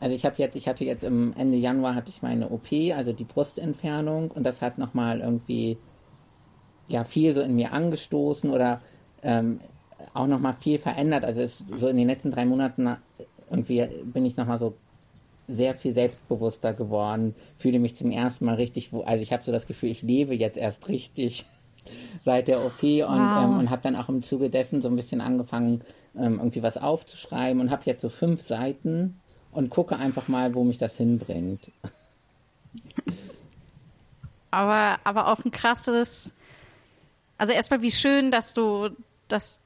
also 0.00 0.14
ich 0.14 0.24
habe 0.24 0.36
jetzt, 0.38 0.56
ich 0.56 0.68
hatte 0.68 0.84
jetzt 0.84 1.04
im 1.04 1.34
Ende 1.36 1.56
Januar 1.56 1.94
hatte 1.94 2.10
ich 2.10 2.22
meine 2.22 2.48
OP, 2.48 2.72
also 2.94 3.12
die 3.12 3.24
Brustentfernung, 3.24 4.30
und 4.30 4.44
das 4.44 4.62
hat 4.62 4.78
nochmal 4.78 5.20
irgendwie 5.20 5.78
ja 6.88 7.04
viel 7.04 7.34
so 7.34 7.40
in 7.40 7.56
mir 7.56 7.72
angestoßen 7.72 8.50
oder 8.50 8.80
ähm, 9.22 9.60
auch 10.14 10.26
nochmal 10.26 10.54
viel 10.60 10.78
verändert. 10.78 11.24
Also 11.24 11.40
es, 11.40 11.58
so 11.78 11.88
in 11.88 11.96
den 11.96 12.08
letzten 12.08 12.30
drei 12.30 12.44
Monaten 12.44 12.96
irgendwie 13.50 13.86
bin 14.04 14.24
ich 14.24 14.36
nochmal 14.36 14.58
so 14.58 14.74
sehr 15.48 15.74
viel 15.74 15.94
selbstbewusster 15.94 16.72
geworden, 16.72 17.34
fühle 17.58 17.78
mich 17.78 17.96
zum 17.96 18.10
ersten 18.10 18.44
Mal 18.44 18.56
richtig, 18.56 18.90
also 19.04 19.22
ich 19.22 19.32
habe 19.32 19.44
so 19.44 19.52
das 19.52 19.66
Gefühl, 19.66 19.90
ich 19.90 20.02
lebe 20.02 20.34
jetzt 20.34 20.56
erst 20.56 20.88
richtig 20.88 21.46
seit 22.24 22.48
der 22.48 22.64
OP 22.64 22.82
und, 22.82 23.00
wow. 23.02 23.44
ähm, 23.44 23.58
und 23.58 23.70
habe 23.70 23.82
dann 23.82 23.96
auch 23.96 24.08
im 24.08 24.22
Zuge 24.22 24.50
dessen 24.50 24.82
so 24.82 24.88
ein 24.88 24.96
bisschen 24.96 25.20
angefangen, 25.20 25.82
ähm, 26.16 26.38
irgendwie 26.38 26.62
was 26.62 26.76
aufzuschreiben 26.76 27.60
und 27.60 27.70
habe 27.70 27.82
jetzt 27.84 28.00
so 28.00 28.08
fünf 28.08 28.42
Seiten 28.42 29.20
und 29.52 29.70
gucke 29.70 29.96
einfach 29.96 30.28
mal, 30.28 30.54
wo 30.54 30.64
mich 30.64 30.78
das 30.78 30.96
hinbringt. 30.96 31.70
Aber, 34.52 34.98
aber 35.04 35.28
auch 35.28 35.44
ein 35.44 35.50
krasses, 35.50 36.32
also 37.38 37.52
erstmal 37.52 37.82
wie 37.82 37.90
schön, 37.90 38.30
dass 38.30 38.54
du 38.54 38.90
das 39.28 39.60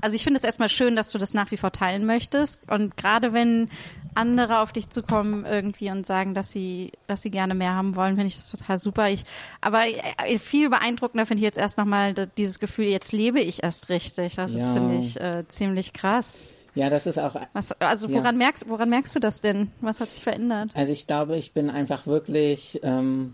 also 0.00 0.14
ich 0.14 0.22
finde 0.22 0.38
es 0.38 0.44
erstmal 0.44 0.68
schön, 0.68 0.96
dass 0.96 1.10
du 1.10 1.18
das 1.18 1.34
nach 1.34 1.50
wie 1.50 1.56
vor 1.56 1.72
teilen 1.72 2.06
möchtest. 2.06 2.60
Und 2.70 2.96
gerade 2.96 3.32
wenn 3.32 3.68
andere 4.14 4.60
auf 4.60 4.72
dich 4.72 4.88
zukommen 4.88 5.44
irgendwie 5.44 5.90
und 5.90 6.06
sagen, 6.06 6.34
dass 6.34 6.50
sie, 6.50 6.92
dass 7.06 7.22
sie 7.22 7.30
gerne 7.30 7.54
mehr 7.54 7.74
haben 7.74 7.96
wollen, 7.96 8.14
finde 8.14 8.26
ich 8.26 8.36
das 8.36 8.50
total 8.50 8.78
super. 8.78 9.08
Ich, 9.10 9.24
aber 9.60 9.82
äh, 9.86 10.38
viel 10.38 10.70
beeindruckender 10.70 11.26
finde 11.26 11.40
ich 11.40 11.44
jetzt 11.44 11.58
erst 11.58 11.78
nochmal 11.78 12.14
dieses 12.36 12.58
Gefühl, 12.58 12.86
jetzt 12.86 13.12
lebe 13.12 13.40
ich 13.40 13.62
erst 13.62 13.88
richtig. 13.88 14.36
Das 14.36 14.54
ja. 14.54 14.58
ist 14.58 14.72
ziemlich, 14.72 15.20
äh, 15.20 15.44
ziemlich 15.48 15.92
krass. 15.92 16.52
Ja, 16.74 16.90
das 16.90 17.06
ist 17.06 17.18
auch. 17.18 17.34
Was, 17.54 17.72
also 17.80 18.10
woran 18.10 18.38
ja. 18.38 18.44
merkst, 18.44 18.68
woran 18.68 18.90
merkst 18.90 19.14
du 19.16 19.20
das 19.20 19.40
denn? 19.40 19.70
Was 19.80 20.00
hat 20.00 20.12
sich 20.12 20.22
verändert? 20.22 20.70
Also 20.74 20.92
ich 20.92 21.06
glaube, 21.06 21.36
ich 21.36 21.52
bin 21.52 21.70
einfach 21.70 22.06
wirklich 22.06 22.80
ähm, 22.82 23.32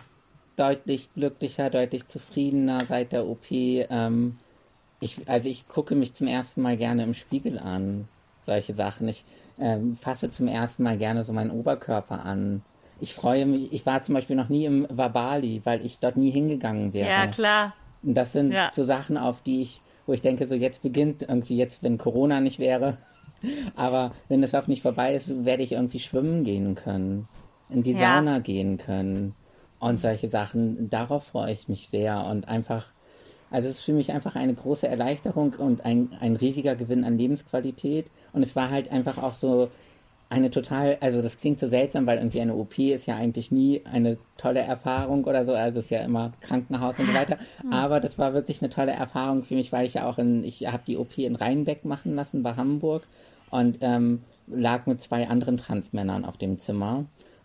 deutlich 0.56 1.12
glücklicher, 1.14 1.70
deutlich 1.70 2.06
zufriedener 2.08 2.80
seit 2.80 3.12
der 3.12 3.26
OP. 3.26 3.50
Ähm, 3.50 4.38
ich, 5.00 5.28
also 5.28 5.48
ich 5.48 5.68
gucke 5.68 5.94
mich 5.94 6.14
zum 6.14 6.26
ersten 6.26 6.62
Mal 6.62 6.76
gerne 6.76 7.02
im 7.02 7.14
Spiegel 7.14 7.58
an, 7.58 8.08
solche 8.46 8.74
Sachen. 8.74 9.08
Ich 9.08 9.24
ähm, 9.58 9.98
fasse 10.00 10.30
zum 10.30 10.48
ersten 10.48 10.82
Mal 10.82 10.96
gerne 10.96 11.24
so 11.24 11.32
meinen 11.32 11.50
Oberkörper 11.50 12.24
an. 12.24 12.62
Ich 13.00 13.14
freue 13.14 13.44
mich, 13.44 13.72
ich 13.72 13.84
war 13.84 14.02
zum 14.02 14.14
Beispiel 14.14 14.36
noch 14.36 14.48
nie 14.48 14.64
im 14.64 14.86
Wabali, 14.88 15.60
weil 15.64 15.84
ich 15.84 15.98
dort 15.98 16.16
nie 16.16 16.30
hingegangen 16.30 16.92
wäre. 16.92 17.08
Ja, 17.08 17.26
klar. 17.26 17.74
Und 18.02 18.14
das 18.14 18.32
sind 18.32 18.52
ja. 18.52 18.70
so 18.72 18.84
Sachen, 18.84 19.16
auf 19.16 19.42
die 19.42 19.62
ich, 19.62 19.80
wo 20.06 20.12
ich 20.12 20.22
denke, 20.22 20.46
so 20.46 20.54
jetzt 20.54 20.82
beginnt 20.82 21.22
irgendwie 21.22 21.56
jetzt, 21.56 21.82
wenn 21.82 21.98
Corona 21.98 22.40
nicht 22.40 22.58
wäre, 22.58 22.96
aber 23.76 24.12
wenn 24.28 24.42
es 24.42 24.54
auch 24.54 24.68
nicht 24.68 24.82
vorbei 24.82 25.14
ist, 25.14 25.44
werde 25.44 25.62
ich 25.62 25.72
irgendwie 25.72 25.98
schwimmen 25.98 26.44
gehen 26.44 26.76
können, 26.76 27.26
in 27.68 27.82
die 27.82 27.92
ja. 27.92 28.16
Sauna 28.16 28.38
gehen 28.38 28.78
können 28.78 29.34
und 29.80 30.02
solche 30.02 30.28
Sachen. 30.28 30.90
Darauf 30.90 31.24
freue 31.24 31.52
ich 31.52 31.68
mich 31.68 31.88
sehr 31.88 32.24
und 32.24 32.48
einfach 32.48 32.86
also 33.50 33.68
es 33.68 33.76
ist 33.76 33.84
für 33.84 33.92
mich 33.92 34.12
einfach 34.12 34.34
eine 34.34 34.52
große 34.52 34.88
Erleichterung 34.88 35.54
und 35.56 35.84
ein, 35.84 36.10
ein 36.18 36.34
riesiger 36.34 36.74
Gewinn 36.74 37.04
an 37.04 37.16
Lebensqualität. 37.16 38.06
Und 38.32 38.42
es 38.42 38.56
war 38.56 38.68
halt 38.68 38.90
einfach 38.90 39.16
auch 39.22 39.34
so 39.34 39.70
eine 40.28 40.50
total, 40.50 40.98
also 41.00 41.22
das 41.22 41.38
klingt 41.38 41.60
so 41.60 41.68
seltsam, 41.68 42.06
weil 42.06 42.18
irgendwie 42.18 42.40
eine 42.40 42.54
OP 42.54 42.76
ist 42.78 43.06
ja 43.06 43.14
eigentlich 43.14 43.52
nie 43.52 43.82
eine 43.84 44.18
tolle 44.38 44.60
Erfahrung 44.60 45.22
oder 45.24 45.44
so, 45.44 45.52
also 45.52 45.78
es 45.78 45.84
ist 45.84 45.90
ja 45.90 46.00
immer 46.00 46.32
Krankenhaus 46.40 46.98
und 46.98 47.06
so 47.06 47.14
weiter. 47.14 47.38
Aber 47.70 48.00
das 48.00 48.18
war 48.18 48.34
wirklich 48.34 48.60
eine 48.60 48.70
tolle 48.70 48.90
Erfahrung 48.90 49.44
für 49.44 49.54
mich, 49.54 49.70
weil 49.70 49.86
ich 49.86 49.94
ja 49.94 50.08
auch 50.08 50.18
in, 50.18 50.42
ich 50.42 50.66
habe 50.66 50.82
die 50.84 50.96
OP 50.96 51.16
in 51.18 51.36
Rheinbeck 51.36 51.84
machen 51.84 52.16
lassen 52.16 52.42
bei 52.42 52.56
Hamburg 52.56 53.04
und 53.50 53.78
ähm, 53.82 54.22
lag 54.48 54.86
mit 54.86 55.00
zwei 55.00 55.28
anderen 55.28 55.58
Transmännern 55.58 56.24
auf 56.24 56.36
dem 56.38 56.58
Zimmer. 56.58 57.04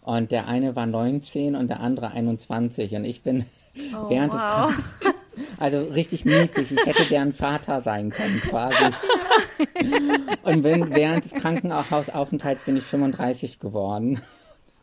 Und 0.10 0.32
der 0.32 0.48
eine 0.48 0.76
war 0.76 0.88
19 0.88 1.56
und 1.56 1.68
der 1.68 1.82
andere 1.82 2.10
21. 2.10 2.94
Und 2.96 3.04
ich 3.04 3.22
bin 3.22 3.46
oh, 3.94 4.06
während 4.10 4.34
wow. 4.34 4.76
des 4.76 5.14
also 5.60 5.84
richtig 5.94 6.26
niedlich. 6.26 6.72
Ich 6.72 6.84
hätte 6.84 7.04
gern 7.04 7.32
Vater 7.32 7.82
sein 7.84 8.10
können, 8.10 8.42
quasi. 8.42 8.86
Und 10.44 10.64
bin, 10.64 10.96
während 10.96 11.26
des 11.26 11.34
Krankenhausaufenthalts 11.34 12.64
bin 12.64 12.78
ich 12.78 12.86
35 12.86 13.60
geworden. 13.60 14.20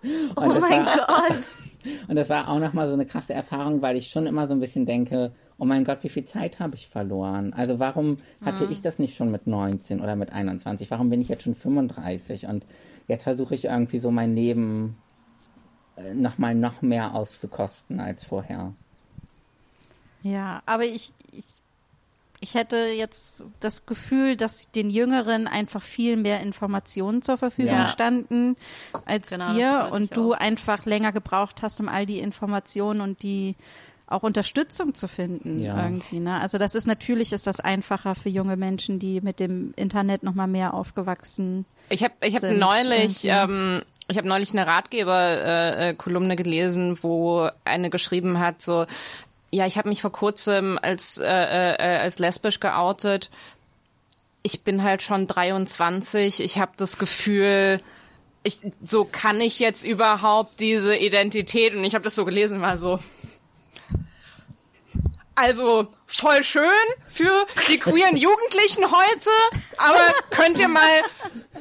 Und 0.02 0.36
oh 0.36 0.60
mein 0.60 0.84
Gott. 0.84 1.58
Und 2.06 2.14
das 2.14 2.30
war 2.30 2.48
auch 2.48 2.60
nochmal 2.60 2.86
so 2.86 2.94
eine 2.94 3.04
krasse 3.04 3.34
Erfahrung, 3.34 3.82
weil 3.82 3.96
ich 3.96 4.08
schon 4.10 4.26
immer 4.26 4.46
so 4.46 4.54
ein 4.54 4.60
bisschen 4.60 4.86
denke, 4.86 5.32
oh 5.58 5.64
mein 5.64 5.84
Gott, 5.84 5.98
wie 6.02 6.08
viel 6.08 6.24
Zeit 6.24 6.60
habe 6.60 6.76
ich 6.76 6.86
verloren? 6.86 7.52
Also 7.52 7.80
warum 7.80 8.18
hatte 8.44 8.66
mhm. 8.66 8.72
ich 8.72 8.80
das 8.80 9.00
nicht 9.00 9.16
schon 9.16 9.32
mit 9.32 9.48
19 9.48 10.00
oder 10.00 10.14
mit 10.14 10.32
21? 10.32 10.88
Warum 10.92 11.10
bin 11.10 11.20
ich 11.20 11.28
jetzt 11.28 11.42
schon 11.42 11.56
35? 11.56 12.46
Und 12.46 12.64
jetzt 13.08 13.24
versuche 13.24 13.56
ich 13.56 13.64
irgendwie 13.64 13.98
so 13.98 14.12
mein 14.12 14.32
Leben 14.32 14.96
nochmal 16.14 16.54
noch 16.54 16.82
mehr 16.82 17.14
auszukosten 17.14 18.00
als 18.00 18.24
vorher. 18.24 18.72
Ja, 20.22 20.62
aber 20.66 20.84
ich, 20.84 21.12
ich, 21.32 21.60
ich 22.40 22.54
hätte 22.54 22.76
jetzt 22.76 23.52
das 23.60 23.86
Gefühl, 23.86 24.36
dass 24.36 24.70
den 24.70 24.90
Jüngeren 24.90 25.46
einfach 25.46 25.82
viel 25.82 26.16
mehr 26.16 26.40
Informationen 26.40 27.22
zur 27.22 27.36
Verfügung 27.36 27.74
ja. 27.74 27.86
standen 27.86 28.56
als 29.04 29.30
genau, 29.30 29.52
dir 29.52 29.88
und 29.92 30.16
du 30.16 30.34
auch. 30.34 30.38
einfach 30.38 30.84
länger 30.84 31.12
gebraucht 31.12 31.62
hast, 31.62 31.80
um 31.80 31.88
all 31.88 32.06
die 32.06 32.18
Informationen 32.18 33.00
und 33.00 33.22
die 33.22 33.54
auch 34.08 34.22
Unterstützung 34.22 34.94
zu 34.94 35.08
finden 35.08 35.60
ja. 35.60 35.82
irgendwie. 35.82 36.20
Ne? 36.20 36.40
Also 36.40 36.58
das 36.58 36.74
ist 36.74 36.86
natürlich 36.86 37.32
ist 37.32 37.46
das 37.46 37.58
einfacher 37.58 38.14
für 38.14 38.28
junge 38.28 38.56
Menschen, 38.56 38.98
die 38.98 39.20
mit 39.20 39.40
dem 39.40 39.74
Internet 39.74 40.22
noch 40.22 40.34
mal 40.34 40.46
mehr 40.46 40.74
aufgewachsen. 40.74 41.64
Ich 41.88 42.04
habe 42.04 42.14
ich 42.22 42.36
habe 42.36 42.54
neulich 42.54 43.24
ähm, 43.24 43.82
ich 44.08 44.18
habe 44.18 44.28
neulich 44.28 44.52
eine 44.52 44.66
Ratgeber-Kolumne 44.66 46.34
äh, 46.34 46.36
gelesen, 46.36 46.98
wo 47.02 47.48
eine 47.64 47.90
geschrieben 47.90 48.38
hat, 48.38 48.62
so 48.62 48.86
ja, 49.52 49.66
ich 49.66 49.78
habe 49.78 49.88
mich 49.88 50.02
vor 50.02 50.12
kurzem 50.12 50.78
als, 50.80 51.18
äh, 51.18 51.24
äh, 51.24 51.98
als 51.98 52.18
lesbisch 52.18 52.60
geoutet. 52.60 53.30
Ich 54.42 54.62
bin 54.62 54.82
halt 54.82 55.02
schon 55.02 55.26
23. 55.26 56.40
Ich 56.40 56.58
habe 56.58 56.72
das 56.76 56.98
Gefühl, 56.98 57.80
ich, 58.42 58.60
so 58.82 59.04
kann 59.04 59.40
ich 59.40 59.58
jetzt 59.58 59.84
überhaupt 59.84 60.60
diese 60.60 60.96
Identität 60.96 61.74
und 61.74 61.84
ich 61.84 61.94
habe 61.94 62.04
das 62.04 62.14
so 62.14 62.24
gelesen, 62.24 62.60
war 62.60 62.78
so. 62.78 62.98
Also 65.34 65.88
voll 66.06 66.42
schön 66.44 66.62
für 67.08 67.46
die 67.68 67.78
queeren 67.78 68.16
Jugendlichen 68.16 68.84
heute, 68.84 69.30
aber 69.78 70.12
könnt 70.30 70.58
ihr 70.58 70.68
mal, 70.68 71.02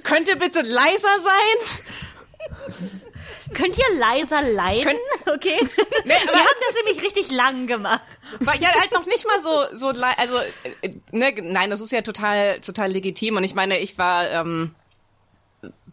könnt 0.03 0.27
ihr 0.27 0.37
bitte 0.37 0.61
leiser 0.61 1.19
sein? 1.21 2.04
Könnt 3.53 3.77
ihr 3.77 3.99
leiser 3.99 4.41
leiden? 4.41 4.83
Könnt, 4.83 4.99
okay. 5.35 5.57
Nee, 6.03 6.09
Wir 6.09 6.39
haben 6.39 6.59
das 6.67 6.75
nämlich 6.83 7.03
richtig 7.03 7.31
lang 7.31 7.67
gemacht. 7.67 8.01
War 8.39 8.55
ja 8.55 8.69
halt 8.69 8.91
noch 8.91 9.05
nicht 9.05 9.25
mal 9.27 9.39
so, 9.41 9.65
so, 9.73 9.87
also, 9.89 10.37
äh, 10.81 10.89
ne, 11.11 11.33
nein, 11.41 11.69
das 11.69 11.81
ist 11.81 11.91
ja 11.91 12.01
total, 12.01 12.59
total 12.59 12.91
legitim. 12.91 13.37
Und 13.37 13.43
ich 13.43 13.55
meine, 13.55 13.79
ich 13.79 13.97
war, 13.97 14.29
ähm, 14.29 14.75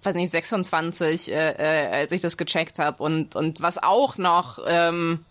weiß 0.02 0.14
nicht, 0.14 0.30
26, 0.30 1.32
äh, 1.32 1.52
äh, 1.52 1.88
als 1.92 2.12
ich 2.12 2.20
das 2.20 2.36
gecheckt 2.36 2.78
habe. 2.78 3.02
Und, 3.02 3.36
und 3.36 3.60
was 3.60 3.82
auch 3.82 4.18
noch, 4.18 4.58
ähm, 4.66 5.24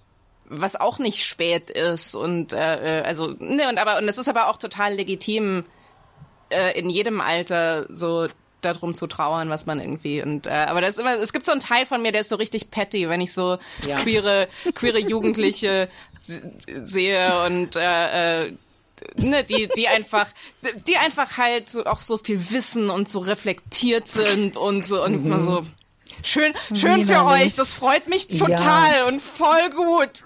was 0.45 0.75
auch 0.75 0.99
nicht 0.99 1.25
spät 1.25 1.69
ist. 1.69 2.15
Und, 2.15 2.53
äh, 2.53 2.99
äh 2.99 3.03
also, 3.03 3.35
ne, 3.39 3.67
und 3.69 3.77
aber, 3.77 3.97
und 3.97 4.07
es 4.07 4.17
ist 4.17 4.29
aber 4.29 4.49
auch 4.49 4.57
total 4.57 4.93
legitim, 4.93 5.65
äh, 6.49 6.77
in 6.77 6.89
jedem 6.89 7.21
Alter 7.21 7.87
so 7.89 8.27
darum 8.61 8.95
zu 8.95 9.07
trauern, 9.07 9.49
was 9.49 9.65
man 9.65 9.79
irgendwie 9.79 10.21
und 10.21 10.47
äh, 10.47 10.51
aber 10.51 10.81
das 10.81 10.91
ist 10.91 10.99
immer, 10.99 11.15
es 11.15 11.33
gibt 11.33 11.45
so 11.45 11.51
einen 11.51 11.61
Teil 11.61 11.85
von 11.85 12.01
mir, 12.01 12.11
der 12.11 12.21
ist 12.21 12.29
so 12.29 12.35
richtig 12.35 12.71
petty, 12.71 13.09
wenn 13.09 13.21
ich 13.21 13.33
so 13.33 13.57
ja. 13.87 13.97
queere 13.97 14.47
queere 14.75 14.99
Jugendliche 15.09 15.89
sehe 16.19 17.45
und 17.45 17.75
äh, 17.75 18.45
äh, 18.45 18.53
ne, 19.17 19.43
die 19.43 19.69
die 19.75 19.87
einfach 19.87 20.27
die 20.87 20.97
einfach 20.97 21.37
halt 21.37 21.69
so 21.69 21.85
auch 21.85 22.01
so 22.01 22.17
viel 22.17 22.51
wissen 22.51 22.89
und 22.89 23.09
so 23.09 23.19
reflektiert 23.19 24.07
sind 24.07 24.57
und 24.57 24.85
so 24.85 25.03
und 25.03 25.25
mhm. 25.25 25.45
so 25.45 25.65
schön 26.23 26.53
schön 26.73 27.05
für 27.05 27.25
euch, 27.25 27.55
das 27.55 27.73
freut 27.73 28.07
mich 28.07 28.27
total 28.27 28.95
ja. 28.95 29.07
und 29.07 29.21
voll 29.21 29.69
gut. 29.71 30.23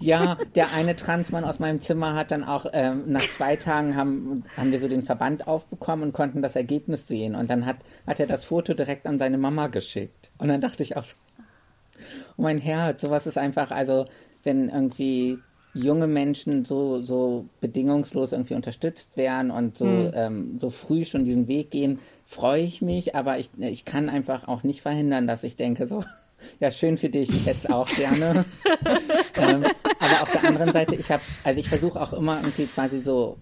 Ja, 0.00 0.38
der 0.54 0.72
eine 0.74 0.96
Transmann 0.96 1.44
aus 1.44 1.58
meinem 1.58 1.82
Zimmer 1.82 2.14
hat 2.14 2.30
dann 2.30 2.44
auch 2.44 2.66
ähm, 2.72 3.04
nach 3.06 3.28
zwei 3.36 3.56
Tagen 3.56 3.96
haben, 3.96 4.44
haben 4.56 4.72
wir 4.72 4.80
so 4.80 4.88
den 4.88 5.04
Verband 5.04 5.46
aufbekommen 5.46 6.04
und 6.04 6.12
konnten 6.12 6.42
das 6.42 6.56
Ergebnis 6.56 7.06
sehen. 7.06 7.34
Und 7.34 7.50
dann 7.50 7.66
hat, 7.66 7.76
hat 8.06 8.20
er 8.20 8.26
das 8.26 8.44
Foto 8.44 8.74
direkt 8.74 9.06
an 9.06 9.18
seine 9.18 9.38
Mama 9.38 9.66
geschickt. 9.66 10.30
Und 10.38 10.48
dann 10.48 10.60
dachte 10.60 10.82
ich 10.82 10.96
auch 10.96 11.04
so, 11.04 11.16
oh 12.36 12.42
mein 12.42 12.58
Herz, 12.58 13.02
sowas 13.02 13.26
ist 13.26 13.38
einfach, 13.38 13.70
also 13.70 14.04
wenn 14.44 14.68
irgendwie 14.68 15.38
junge 15.74 16.06
Menschen 16.06 16.64
so, 16.64 17.02
so 17.02 17.44
bedingungslos 17.60 18.32
irgendwie 18.32 18.54
unterstützt 18.54 19.16
werden 19.16 19.50
und 19.50 19.76
so, 19.76 19.84
mhm. 19.84 20.10
ähm, 20.14 20.58
so 20.58 20.70
früh 20.70 21.04
schon 21.04 21.24
diesen 21.24 21.46
Weg 21.46 21.70
gehen, 21.70 21.98
freue 22.24 22.62
ich 22.62 22.82
mich, 22.82 23.14
aber 23.14 23.38
ich, 23.38 23.50
ich 23.58 23.84
kann 23.84 24.08
einfach 24.08 24.48
auch 24.48 24.62
nicht 24.62 24.82
verhindern, 24.82 25.26
dass 25.26 25.44
ich 25.44 25.56
denke 25.56 25.86
so, 25.86 26.04
ja, 26.60 26.70
schön 26.70 26.96
für 26.96 27.08
dich, 27.08 27.28
es 27.46 27.70
auch 27.70 27.88
gerne. 27.88 28.44
ähm, 29.36 29.64
aber 29.64 30.22
auf 30.22 30.32
der 30.32 30.44
anderen 30.44 30.72
Seite, 30.72 30.94
ich 30.94 31.10
habe, 31.10 31.22
also 31.44 31.60
ich 31.60 31.68
versuche 31.68 32.00
auch 32.00 32.12
immer 32.12 32.38
irgendwie 32.40 32.66
quasi 32.66 33.00
so 33.00 33.36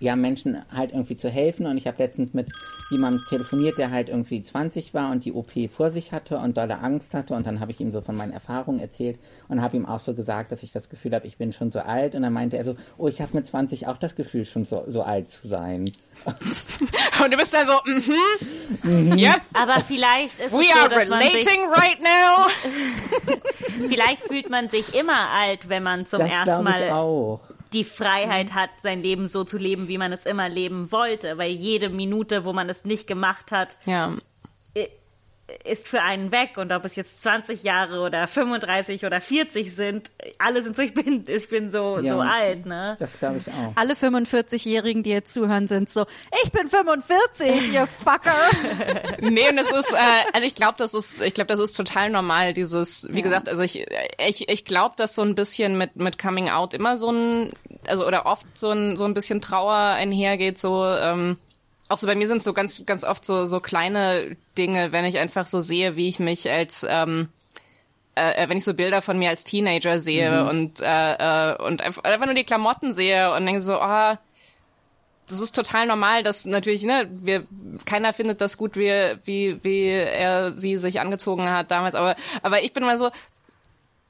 ja, 0.00 0.16
Menschen 0.16 0.62
halt 0.72 0.92
irgendwie 0.92 1.16
zu 1.16 1.28
helfen. 1.28 1.66
Und 1.66 1.76
ich 1.76 1.86
habe 1.86 2.02
letztens 2.02 2.34
mit 2.34 2.48
jemandem 2.90 3.22
telefoniert, 3.28 3.78
der 3.78 3.90
halt 3.90 4.08
irgendwie 4.08 4.42
20 4.42 4.92
war 4.92 5.10
und 5.10 5.24
die 5.24 5.32
OP 5.32 5.52
vor 5.74 5.90
sich 5.90 6.12
hatte 6.12 6.38
und 6.38 6.56
dolle 6.56 6.78
Angst 6.80 7.14
hatte. 7.14 7.34
Und 7.34 7.46
dann 7.46 7.60
habe 7.60 7.70
ich 7.70 7.80
ihm 7.80 7.92
so 7.92 8.00
von 8.00 8.16
meinen 8.16 8.32
Erfahrungen 8.32 8.80
erzählt 8.80 9.18
und 9.48 9.62
habe 9.62 9.76
ihm 9.76 9.86
auch 9.86 10.00
so 10.00 10.14
gesagt, 10.14 10.52
dass 10.52 10.62
ich 10.62 10.72
das 10.72 10.88
Gefühl 10.88 11.14
habe, 11.14 11.26
ich 11.26 11.36
bin 11.36 11.52
schon 11.52 11.70
so 11.70 11.78
alt. 11.78 12.14
Und 12.14 12.22
dann 12.22 12.32
meinte 12.32 12.56
er 12.56 12.64
so, 12.64 12.74
oh, 12.98 13.08
ich 13.08 13.20
habe 13.20 13.30
mit 13.34 13.46
20 13.46 13.86
auch 13.86 13.96
das 13.96 14.16
Gefühl, 14.16 14.46
schon 14.46 14.66
so, 14.66 14.84
so 14.88 15.02
alt 15.02 15.30
zu 15.30 15.48
sein. 15.48 15.90
und 16.26 17.32
du 17.32 17.36
bist 17.36 17.54
da 17.54 17.64
so, 17.64 17.72
mhm, 17.84 19.12
mm 19.12 19.18
yep. 19.18 19.40
Aber 19.52 19.80
vielleicht 19.80 20.40
ist 20.40 20.52
We 20.52 20.62
es 20.62 20.74
so, 20.74 20.80
are 20.80 20.96
relating 20.96 21.40
sich, 21.40 21.58
right 21.76 21.98
now. 22.00 23.88
vielleicht 23.88 24.24
fühlt 24.24 24.50
man 24.50 24.68
sich 24.68 24.94
immer 24.94 25.30
alt, 25.30 25.68
wenn 25.68 25.82
man 25.82 26.06
zum 26.06 26.20
das 26.20 26.30
ersten 26.30 26.64
Mal 26.64 26.90
auch 26.90 27.40
die 27.74 27.84
Freiheit 27.84 28.54
hat, 28.54 28.70
sein 28.78 29.02
Leben 29.02 29.28
so 29.28 29.44
zu 29.44 29.58
leben, 29.58 29.88
wie 29.88 29.98
man 29.98 30.12
es 30.12 30.26
immer 30.26 30.48
leben 30.48 30.92
wollte, 30.92 31.36
weil 31.38 31.50
jede 31.50 31.90
Minute, 31.90 32.44
wo 32.44 32.52
man 32.52 32.68
es 32.68 32.84
nicht 32.84 33.06
gemacht 33.06 33.52
hat, 33.52 33.78
ja 33.84 34.14
ist 35.64 35.88
für 35.88 36.00
einen 36.00 36.32
weg 36.32 36.56
und 36.56 36.72
ob 36.72 36.84
es 36.84 36.96
jetzt 36.96 37.22
20 37.22 37.62
Jahre 37.62 38.00
oder 38.00 38.26
35 38.26 39.04
oder 39.04 39.20
40 39.20 39.74
sind, 39.74 40.10
alle 40.38 40.62
sind 40.62 40.74
so, 40.74 40.80
ich 40.80 40.94
bin, 40.94 41.24
ich 41.26 41.48
bin 41.48 41.70
so, 41.70 41.98
ja, 41.98 42.14
so 42.14 42.20
alt, 42.20 42.64
ne? 42.64 42.96
Das 42.98 43.18
glaube 43.18 43.38
ich 43.38 43.48
auch. 43.48 43.72
Alle 43.74 43.92
45-Jährigen, 43.92 45.02
die 45.02 45.10
jetzt 45.10 45.34
zuhören, 45.34 45.68
sind 45.68 45.90
so, 45.90 46.06
ich 46.42 46.50
bin 46.50 46.66
45, 46.66 47.74
ihr 47.74 47.86
Fucker. 47.86 48.34
nee, 49.20 49.48
und 49.50 49.58
es 49.58 49.70
ist, 49.70 49.92
äh, 49.92 49.96
also 50.32 50.46
ich 50.46 50.54
glaube, 50.54 50.74
das 50.78 50.94
ist, 50.94 51.22
ich 51.22 51.34
glaube, 51.34 51.48
das 51.48 51.60
ist 51.60 51.74
total 51.74 52.08
normal, 52.08 52.54
dieses, 52.54 53.06
wie 53.10 53.18
ja. 53.18 53.24
gesagt, 53.24 53.48
also 53.50 53.60
ich, 53.62 53.86
ich, 54.26 54.48
ich 54.48 54.64
glaube, 54.64 54.94
dass 54.96 55.14
so 55.14 55.22
ein 55.22 55.34
bisschen 55.34 55.76
mit, 55.76 55.96
mit 55.96 56.18
Coming 56.18 56.48
Out 56.48 56.72
immer 56.72 56.96
so 56.96 57.10
ein, 57.10 57.52
also 57.86 58.06
oder 58.06 58.24
oft 58.24 58.46
so 58.54 58.70
ein, 58.70 58.96
so 58.96 59.04
ein 59.04 59.12
bisschen 59.12 59.42
Trauer 59.42 59.74
einhergeht, 59.74 60.56
so, 60.56 60.86
ähm, 60.86 61.36
auch 61.94 61.98
so 61.98 62.08
bei 62.08 62.16
mir 62.16 62.26
sind 62.26 62.42
so 62.42 62.52
ganz, 62.52 62.84
ganz 62.86 63.04
oft 63.04 63.24
so, 63.24 63.46
so 63.46 63.60
kleine 63.60 64.36
Dinge, 64.58 64.90
wenn 64.90 65.04
ich 65.04 65.18
einfach 65.18 65.46
so 65.46 65.60
sehe, 65.60 65.94
wie 65.94 66.08
ich 66.08 66.18
mich 66.18 66.50
als, 66.50 66.84
ähm, 66.88 67.28
äh, 68.16 68.48
wenn 68.48 68.58
ich 68.58 68.64
so 68.64 68.74
Bilder 68.74 69.00
von 69.00 69.16
mir 69.16 69.30
als 69.30 69.44
Teenager 69.44 70.00
sehe 70.00 70.42
mhm. 70.42 70.48
und, 70.48 70.80
äh, 70.80 71.52
äh, 71.52 71.62
und 71.62 71.82
einfach, 71.82 72.02
einfach 72.02 72.26
nur 72.26 72.34
die 72.34 72.44
Klamotten 72.44 72.92
sehe 72.92 73.32
und 73.32 73.46
denke 73.46 73.62
so, 73.62 73.74
ah, 73.78 74.14
oh, 74.14 74.16
das 75.28 75.40
ist 75.40 75.54
total 75.54 75.86
normal, 75.86 76.24
dass 76.24 76.46
natürlich, 76.46 76.82
ne, 76.82 77.08
wir, 77.10 77.46
keiner 77.86 78.12
findet 78.12 78.40
das 78.40 78.58
gut, 78.58 78.76
wie, 78.76 78.90
wie, 79.22 79.62
wie 79.62 79.86
er 79.86 80.58
sie 80.58 80.76
sich 80.76 81.00
angezogen 81.00 81.48
hat 81.48 81.70
damals, 81.70 81.94
aber, 81.94 82.16
aber 82.42 82.62
ich 82.64 82.72
bin 82.72 82.82
mal 82.82 82.98
so, 82.98 83.10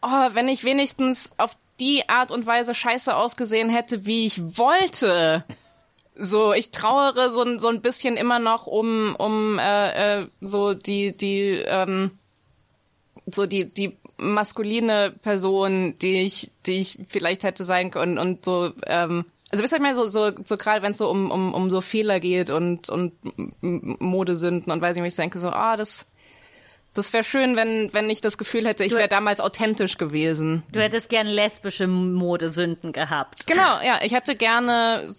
oh, 0.01 0.29
wenn 0.33 0.49
ich 0.49 0.65
wenigstens 0.65 1.33
auf 1.37 1.55
die 1.81 2.09
Art 2.09 2.33
und 2.33 2.47
Weise 2.47 2.75
scheiße 2.75 3.15
ausgesehen 3.15 3.69
hätte, 3.69 4.07
wie 4.07 4.27
ich 4.27 4.41
wollte, 4.59 5.45
so 6.17 6.53
ich 6.53 6.71
trauere 6.71 7.33
so, 7.33 7.59
so 7.59 7.69
ein 7.69 7.81
bisschen 7.81 8.17
immer 8.17 8.39
noch 8.39 8.67
um 8.67 9.15
um 9.17 9.59
äh, 9.59 10.21
äh, 10.21 10.27
so 10.41 10.75
die 10.75 11.17
die 11.17 11.63
ähm, 11.67 12.13
so 13.27 13.47
die 13.47 13.65
die 13.65 13.97
maskuline 14.17 15.13
Person, 15.23 15.99
die 16.01 16.23
ich 16.23 16.51
die 16.67 16.81
ich 16.81 16.99
vielleicht 17.09 17.43
hätte 17.43 17.65
sein 17.65 17.91
können 17.91 18.19
und 18.19 18.45
so 18.45 18.71
ähm, 18.87 19.25
also 19.51 19.63
wisst 19.63 19.73
ihr 19.73 19.81
mal 19.81 19.95
so 19.95 20.09
so 20.09 20.31
so 20.45 20.57
gerade 20.57 20.83
wenn 20.83 20.93
es 20.93 20.99
so 20.99 21.11
um 21.11 21.31
um 21.31 21.53
um 21.53 21.71
so 21.71 21.81
Fehler 21.81 22.21
geht 22.21 22.51
und 22.51 22.89
und 22.91 23.13
Modesünden 23.61 24.73
und 24.73 24.81
weiß 24.81 24.97
ich 24.97 25.03
nicht, 25.03 25.13
ich 25.13 25.17
denke 25.17 25.41
so 25.41 25.51
ah 25.51 25.77
das 25.77 26.07
das 26.95 27.13
wäre 27.13 27.25
schön, 27.25 27.57
wenn, 27.57 27.93
wenn 27.93 28.09
ich 28.09 28.21
das 28.21 28.39
Gefühl 28.39 28.67
hätte, 28.67 28.85
ich 28.85 28.93
wäre 28.93 29.09
damals 29.09 29.41
authentisch 29.41 29.99
gewesen. 29.99 30.63
Du 30.73 30.81
hättest 30.81 31.09
gern 31.09 31.27
lesbische 31.27 31.89
Modesünden 31.89 32.93
gehabt. 32.93 33.47
Genau, 33.47 33.81
ja. 33.85 33.99
Ich 34.03 34.15
hätte 34.15 34.37
gerne, 34.37 35.13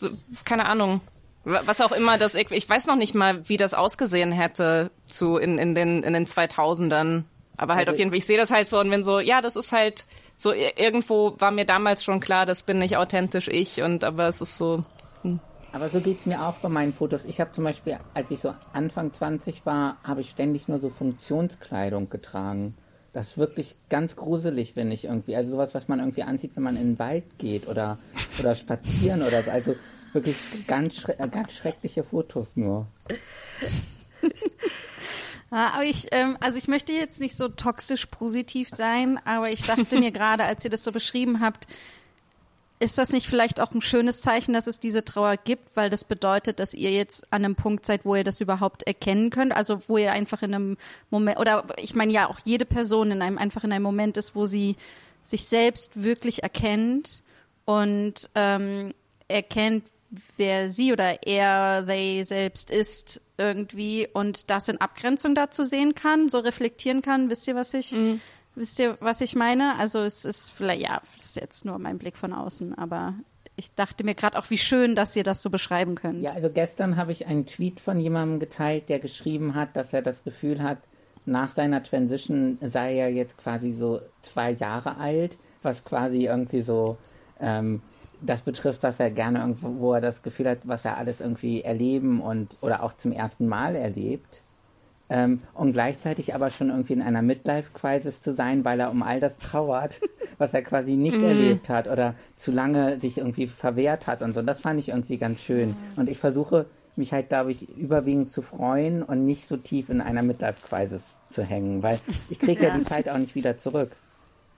keine 0.45 0.68
Ahnung, 0.68 1.02
was 1.43 1.81
auch 1.81 1.91
immer 1.91 2.18
das, 2.18 2.34
ich, 2.34 2.49
ich 2.52 2.68
weiß 2.68 2.88
noch 2.88 2.95
nicht 2.95 3.14
mal, 3.14 3.47
wie 3.47 3.57
das 3.57 3.73
ausgesehen 3.73 4.31
hätte 4.31 4.89
zu 5.06 5.38
in, 5.38 5.60
in, 5.60 5.76
den, 5.76 6.03
in 6.03 6.14
den 6.14 6.26
2000ern. 6.26 7.26
Aber 7.57 7.76
halt 7.76 7.88
also, 7.88 7.95
auf 7.95 7.99
jeden 7.99 8.11
Fall, 8.11 8.18
ich 8.18 8.26
sehe 8.26 8.38
das 8.38 8.52
halt 8.52 8.68
so 8.68 8.80
und 8.80 8.89
wenn 8.89 9.03
so, 9.03 9.19
ja, 9.19 9.41
das 9.41 9.56
ist 9.56 9.72
halt 9.72 10.06
so, 10.38 10.53
irgendwo 10.53 11.35
war 11.39 11.52
mir 11.52 11.65
damals 11.65 12.03
schon 12.03 12.19
klar, 12.19 12.45
das 12.45 12.64
bin 12.64 12.77
nicht 12.77 12.97
authentisch 12.97 13.47
ich 13.47 13.81
und 13.81 14.03
aber 14.03 14.27
es 14.27 14.41
ist 14.41 14.57
so. 14.57 14.84
Aber 15.76 15.89
so 15.89 15.99
geht 15.99 16.19
es 16.19 16.26
mir 16.26 16.41
auch 16.41 16.56
bei 16.60 16.69
meinen 16.69 16.93
Fotos. 16.93 17.26
Ich 17.26 17.41
habe 17.41 17.52
zum 17.52 17.65
Beispiel, 17.65 17.97
als 18.14 18.31
ich 18.31 18.39
so 18.39 18.53
Anfang 18.72 19.14
20 19.14 19.65
war, 19.65 19.97
habe 20.06 20.22
ich 20.22 20.30
ständig 20.30 20.69
nur 20.69 20.80
so 20.80 20.89
Funktionskleidung 20.89 22.10
getragen. 22.10 22.76
Das 23.11 23.31
ist 23.31 23.38
wirklich 23.38 23.76
ganz 23.89 24.15
gruselig, 24.15 24.77
wenn 24.77 24.89
ich 24.89 25.03
irgendwie, 25.03 25.35
also 25.35 25.52
sowas, 25.52 25.76
was 25.76 25.89
man 25.89 25.99
irgendwie 25.99 26.23
anzieht, 26.23 26.52
wenn 26.56 26.64
man 26.64 26.77
in 26.77 26.91
den 26.93 26.99
Wald 26.99 27.26
geht 27.39 27.68
oder, 27.68 27.97
oder 28.39 28.56
spazieren 28.56 29.22
oder 29.22 29.43
so. 29.43 29.52
Also 29.52 29.76
wirklich 30.14 30.65
ganz, 30.65 30.95
schre 30.95 31.18
ganz 31.30 31.52
schreckliche 31.52 32.06
Fotos 32.06 32.56
nur. 32.56 32.88
Ja, 35.52 35.72
aber 35.73 35.84
ich, 35.84 36.07
ähm, 36.11 36.35
also 36.41 36.57
ich 36.57 36.68
möchte 36.68 36.91
jetzt 36.91 37.22
nicht 37.22 37.38
so 37.38 37.47
toxisch 37.47 38.07
positiv 38.07 38.68
sein, 38.68 39.19
aber 39.23 39.49
ich 39.49 39.64
dachte 39.64 39.99
mir 39.99 40.11
gerade, 40.11 40.43
als 40.43 40.65
ihr 40.65 40.69
das 40.69 40.84
so 40.84 40.91
beschrieben 40.91 41.39
habt, 41.39 41.68
ist 42.80 42.97
das 42.97 43.11
nicht 43.11 43.27
vielleicht 43.27 43.61
auch 43.61 43.72
ein 43.72 43.81
schönes 43.81 44.22
Zeichen, 44.22 44.53
dass 44.53 44.68
es 44.68 44.80
diese 44.80 45.06
Trauer 45.06 45.38
gibt, 45.38 45.76
weil 45.76 45.89
das 45.89 46.03
bedeutet, 46.03 46.60
dass 46.60 46.73
ihr 46.73 46.91
jetzt 46.91 47.31
an 47.31 47.45
einem 47.45 47.56
Punkt 47.56 47.85
seid, 47.85 48.03
wo 48.03 48.15
ihr 48.15 48.23
das 48.23 48.41
überhaupt 48.41 48.84
erkennen 48.84 49.30
könnt, 49.30 49.56
also 49.56 49.81
wo 49.88 49.97
ihr 49.97 50.11
einfach 50.11 50.41
in 50.41 50.53
einem 50.53 50.77
Moment 51.10 51.39
oder 51.39 51.64
ich 51.77 51.95
meine 51.95 52.11
ja 52.11 52.30
auch 52.30 52.39
jede 52.43 52.65
Person 52.65 53.11
in 53.11 53.22
einem 53.22 53.38
einfach 53.38 53.64
in 53.64 53.72
einem 53.72 53.84
Moment 53.84 54.18
ist, 54.18 54.35
wo 54.35 54.45
sie 54.45 54.76
sich 55.23 55.45
selbst 55.45 56.03
wirklich 56.03 56.43
erkennt 56.43 57.23
und 57.64 58.30
ähm, 58.35 58.93
erkennt, 59.27 59.85
wer 60.38 60.69
sie 60.69 60.91
oder 60.91 61.26
er, 61.26 61.85
they 61.88 62.23
selbst 62.23 62.69
ist 62.69 63.22
irgendwie 63.38 64.07
und 64.14 64.49
das 64.49 64.68
in 64.69 64.80
Abgrenzung 64.80 65.34
dazu 65.34 65.64
sehen 65.64 65.95
kann, 65.95 66.30
so 66.30 66.39
reflektieren 66.39 67.02
kann. 67.02 67.30
Wisst 67.30 67.47
ihr, 67.47 67.56
was 67.56 67.73
ich 67.73 67.93
mhm. 67.93 68.22
Wisst 68.56 68.80
ihr, 68.80 68.98
was 69.02 69.22
ich 69.22 69.36
meine? 69.36 69.77
Also 69.77 69.99
es 69.99 70.26
ist 70.26 70.52
vielleicht, 70.52 70.82
ja, 70.82 71.02
es 71.18 71.26
ist 71.26 71.36
jetzt 71.36 71.65
nur 71.65 71.77
mein 71.77 71.98
Blick 71.98 72.18
von 72.18 72.34
außen, 72.34 72.77
aber 72.77 73.14
ich 73.57 73.73
dachte 73.73 74.03
mir 74.03 74.15
gerade 74.15 74.38
auch, 74.38 74.49
wie 74.49 74.57
schön, 74.57 74.95
dass 74.95 75.15
ihr 75.15 75.23
das 75.23 75.41
so 75.41 75.49
beschreiben 75.49 75.95
könnt. 75.95 76.22
Ja, 76.22 76.32
also 76.34 76.49
gestern 76.49 76.98
habe 76.98 77.11
ich 77.11 77.27
einen 77.27 77.45
Tweet 77.45 77.80
von 77.80 77.99
jemandem 77.99 78.40
geteilt, 78.40 78.90
der 78.90 78.99
geschrieben 78.99 79.56
hat, 79.56 79.76
dass 79.76 79.94
er 79.94 80.02
das 80.02 80.23
Gefühl 80.23 80.61
hat, 80.61 80.80
nach 81.26 81.49
seiner 81.49 81.82
Transition 81.82 82.57
sei 82.61 82.98
er 82.98 83.10
jetzt 83.10 83.38
quasi 83.38 83.72
so 83.72 83.99
zwei 84.22 84.52
Jahre 84.52 84.98
alt, 84.98 85.38
was 85.64 85.84
quasi 85.84 86.26
irgendwie 86.26 86.61
so 86.61 86.98
ähm, 87.40 87.82
das 88.22 88.41
betrifft, 88.44 88.84
was 88.84 88.99
er 88.99 89.10
gerne 89.11 89.40
irgendwo, 89.40 89.80
wo 89.80 89.94
er 89.94 90.02
das 90.02 90.22
Gefühl 90.22 90.49
hat, 90.49 90.60
was 90.65 90.86
er 90.86 90.98
alles 90.98 91.22
irgendwie 91.22 91.61
erleben 91.61 92.22
und 92.22 92.57
oder 92.61 92.84
auch 92.84 92.94
zum 92.94 93.11
ersten 93.11 93.48
Mal 93.48 93.76
erlebt. 93.76 94.44
Ähm, 95.07 95.41
und 95.53 95.73
gleichzeitig 95.73 96.34
aber 96.34 96.49
schon 96.49 96.69
irgendwie 96.69 96.94
in 96.94 97.02
einer 97.02 97.22
Midlife-Crisis 97.22 98.22
zu 98.22 98.34
sein, 98.34 98.65
weil 98.65 98.80
er 98.80 98.90
um 98.90 99.03
all 99.03 99.19
das 99.19 99.38
trauert, 99.38 99.99
was 100.40 100.53
er 100.53 100.64
quasi 100.64 100.94
nicht 100.94 101.19
mhm. 101.19 101.26
erlebt 101.26 101.69
hat 101.69 101.88
oder 101.88 102.15
zu 102.36 102.52
lange 102.52 102.99
sich 102.99 103.19
irgendwie 103.19 103.48
verwehrt 103.48 104.07
hat 104.07 104.23
und 104.23 104.34
so. 104.34 104.41
Das 104.41 104.61
fand 104.61 104.80
ich 104.80 104.90
irgendwie 104.90 105.18
ganz 105.18 105.41
schön. 105.41 105.76
Und 105.95 106.10
ich 106.10 106.18
versuche 106.18 106.65
mich 106.95 107.14
halt, 107.14 107.30
glaube 107.30 107.52
ich, 107.52 107.69
überwiegend 107.77 108.30
zu 108.30 108.41
freuen 108.41 109.03
und 109.03 109.26
nicht 109.26 109.45
so 109.45 109.57
tief 109.57 109.90
in 109.90 110.02
einer 110.02 110.23
Midlife-Crisis 110.23 111.15
zu 111.30 111.44
hängen, 111.44 111.84
weil 111.84 111.99
ich 112.30 112.40
kriege 112.40 112.64
ja. 112.64 112.69
ja. 112.73 112.77
die 112.77 112.86
Zeit 112.86 113.10
auch 113.10 113.18
nicht 113.18 113.36
wieder 113.36 113.60
zurück. 113.60 113.91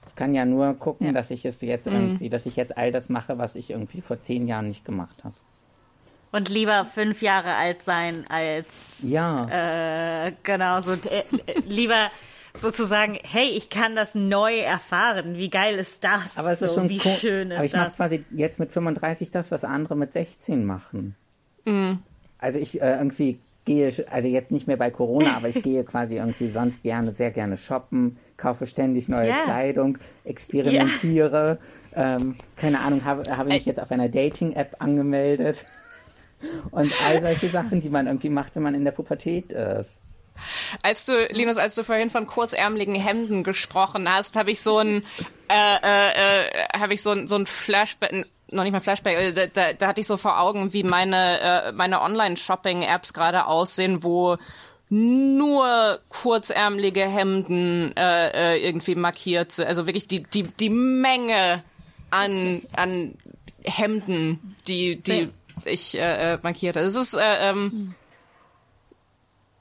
Ich 0.08 0.16
kann 0.16 0.34
ja 0.34 0.46
nur 0.46 0.74
gucken, 0.76 1.08
ja. 1.08 1.14
dass 1.14 1.30
ich 1.30 1.44
es 1.44 1.60
jetzt 1.60 1.88
mhm. 1.88 1.94
irgendwie, 1.94 2.30
dass 2.30 2.46
ich 2.46 2.56
jetzt 2.56 2.78
all 2.78 2.92
das 2.92 3.10
mache, 3.10 3.38
was 3.38 3.56
ich 3.56 3.72
irgendwie 3.72 4.00
vor 4.00 4.24
zehn 4.24 4.48
Jahren 4.48 4.70
nicht 4.70 4.86
gemacht 4.86 5.24
habe. 5.24 5.36
Und 6.32 6.50
lieber 6.50 6.86
fünf 6.86 7.22
Jahre 7.22 7.56
alt 7.56 7.84
sein 7.84 8.26
als 8.30 9.00
ja 9.02 10.28
äh, 10.28 10.34
genau 10.44 10.82
so 10.82 10.92
äh, 10.92 11.24
lieber 11.66 12.10
sozusagen 12.54 13.18
hey 13.24 13.50
ich 13.50 13.70
kann 13.70 13.96
das 13.96 14.16
neu 14.16 14.60
erfahren 14.60 15.38
wie 15.38 15.50
geil 15.50 15.78
ist 15.78 16.04
das 16.04 16.38
aber 16.38 16.52
es 16.52 16.62
ist 16.62 16.74
so, 16.74 16.82
schon 16.82 16.90
wie 16.90 17.02
cool. 17.04 17.12
schön 17.12 17.52
ist 17.52 17.58
aber 17.58 17.66
ich 17.66 17.72
das 17.72 17.82
mache 17.82 17.96
quasi 17.96 18.26
jetzt 18.32 18.60
mit 18.60 18.72
35 18.72 19.32
das 19.32 19.52
was 19.52 19.64
andere 19.64 19.96
mit 19.96 20.14
16 20.14 20.66
machen 20.66 21.16
mhm. 21.66 22.00
also 22.40 22.60
ich 22.60 22.82
äh, 22.82 22.98
irgendwie 22.98 23.40
gehe 23.66 23.94
also 24.10 24.28
jetzt 24.28 24.52
nicht 24.52 24.68
mehr 24.68 24.78
bei 24.78 24.90
Corona 24.92 25.36
aber 25.38 25.50
ich 25.50 25.62
gehe 25.64 25.84
quasi 25.84 26.18
irgendwie 26.18 26.50
sonst 26.52 26.84
gerne 26.84 27.14
sehr 27.14 27.32
gerne 27.32 27.58
shoppen 27.58 28.18
kaufe 28.38 28.68
ständig 28.68 29.08
neue 29.08 29.28
yeah. 29.28 29.44
Kleidung 29.44 29.98
experimentiere 30.24 31.60
yeah. 31.96 32.16
ähm, 32.16 32.36
keine 32.56 32.80
Ahnung 32.80 33.06
habe 33.06 33.24
habe 33.36 33.50
mich 33.50 33.66
jetzt 33.66 33.82
auf 33.82 33.92
einer 33.92 34.10
Dating 34.10 34.54
App 34.54 34.76
angemeldet 34.80 35.66
und 36.72 36.92
all 37.06 37.22
solche 37.22 37.50
Sachen, 37.50 37.82
die 37.82 37.90
man 37.90 38.08
irgendwie 38.08 38.30
macht, 38.30 38.56
wenn 38.56 38.64
man 38.64 38.76
in 38.76 38.84
der 38.84 38.92
Pubertät 38.92 39.50
ist. 39.52 39.98
Als 40.84 41.06
du, 41.06 41.28
Linus, 41.32 41.58
als 41.58 41.76
du 41.76 41.84
vorhin 41.84 42.10
von 42.10 42.28
kurzärmeligen 42.28 42.96
Hemden 42.96 43.44
gesprochen 43.44 44.08
hast, 44.12 44.36
habe 44.36 44.52
ich 44.52 44.62
so 44.62 44.78
ein, 44.80 45.04
äh, 45.50 45.78
äh, 45.84 46.10
äh, 46.10 46.68
habe 46.78 46.94
ich 46.94 47.02
so 47.02 47.12
ein, 47.12 47.28
so 47.28 47.36
ein 47.36 47.46
Flashback, 47.46 48.28
noch 48.52 48.64
nicht 48.64 48.72
mal 48.72 48.80
Flashback, 48.80 49.18
äh, 49.18 49.34
da, 49.34 49.48
da, 49.48 49.74
da 49.74 49.88
hatte 49.88 50.02
ich 50.02 50.08
so 50.08 50.18
vor 50.18 50.40
Augen, 50.40 50.74
wie 50.74 50.84
meine, 50.84 51.40
äh, 51.42 51.72
meine 51.72 52.02
Online-Shopping-Apps 52.02 53.14
gerade 53.14 53.48
aussehen, 53.48 54.04
wo 54.04 54.38
nur 54.90 56.00
kurzärmelige 56.10 57.06
Hemden 57.06 57.96
äh, 57.98 58.56
äh, 58.56 58.66
irgendwie 58.66 58.96
markiert 58.96 59.52
sind. 59.52 59.68
Also 59.68 59.86
wirklich 59.86 60.08
die, 60.08 60.24
die, 60.24 60.44
die 60.44 60.70
Menge 60.70 61.64
an, 62.10 62.62
an 62.74 63.16
Hemden, 63.64 64.56
die, 64.68 65.02
die 65.02 65.30
ich 65.68 65.98
äh, 65.98 66.34
äh 66.34 66.40
markiert. 66.42 66.76
Es 66.76 66.96
ist 66.96 67.14
äh, 67.14 67.50
ähm, 67.50 67.96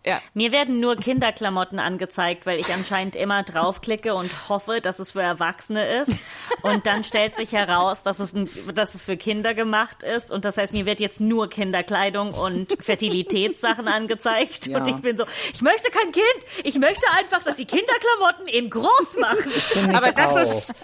ja. 0.07 0.21
Mir 0.35 0.53
werden 0.53 0.79
nur 0.79 0.95
Kinderklamotten 0.95 1.81
angezeigt, 1.81 2.47
weil 2.47 2.61
ich 2.61 2.73
anscheinend 2.73 3.17
immer 3.17 3.43
draufklicke 3.43 4.15
und 4.15 4.31
hoffe, 4.49 4.81
dass 4.81 5.01
es 5.01 5.11
für 5.11 5.23
Erwachsene 5.23 5.85
ist. 6.01 6.21
Und 6.63 6.87
dann 6.87 7.03
stellt 7.03 7.35
sich 7.35 7.53
heraus, 7.53 8.05
dass 8.05 8.21
es, 8.21 8.33
ein, 8.33 8.49
dass 8.73 8.95
es 8.95 9.03
für 9.03 9.17
Kinder 9.17 9.53
gemacht 9.53 10.05
ist. 10.05 10.31
Und 10.31 10.45
das 10.45 10.59
heißt, 10.59 10.73
mir 10.73 10.87
wird 10.87 11.01
jetzt 11.01 11.21
nur 11.21 11.49
Kinderkleidung 11.49 12.35
und 12.35 12.73
Fertilitätssachen 12.81 13.89
angezeigt. 13.89 14.69
Ja. 14.69 14.79
Und 14.79 14.87
ich 14.87 14.95
bin 14.97 15.17
so, 15.17 15.25
ich 15.53 15.61
möchte 15.61 15.91
kein 15.91 16.13
Kind. 16.13 16.25
Ich 16.63 16.79
möchte 16.79 17.05
einfach, 17.19 17.43
dass 17.43 17.57
die 17.57 17.67
Kinderklamotten 17.67 18.47
in 18.47 18.71
groß 18.71 19.17
machen. 19.21 19.97
Aber 19.97 20.13
das 20.13 20.31
auch. 20.31 20.37
ist, 20.37 20.75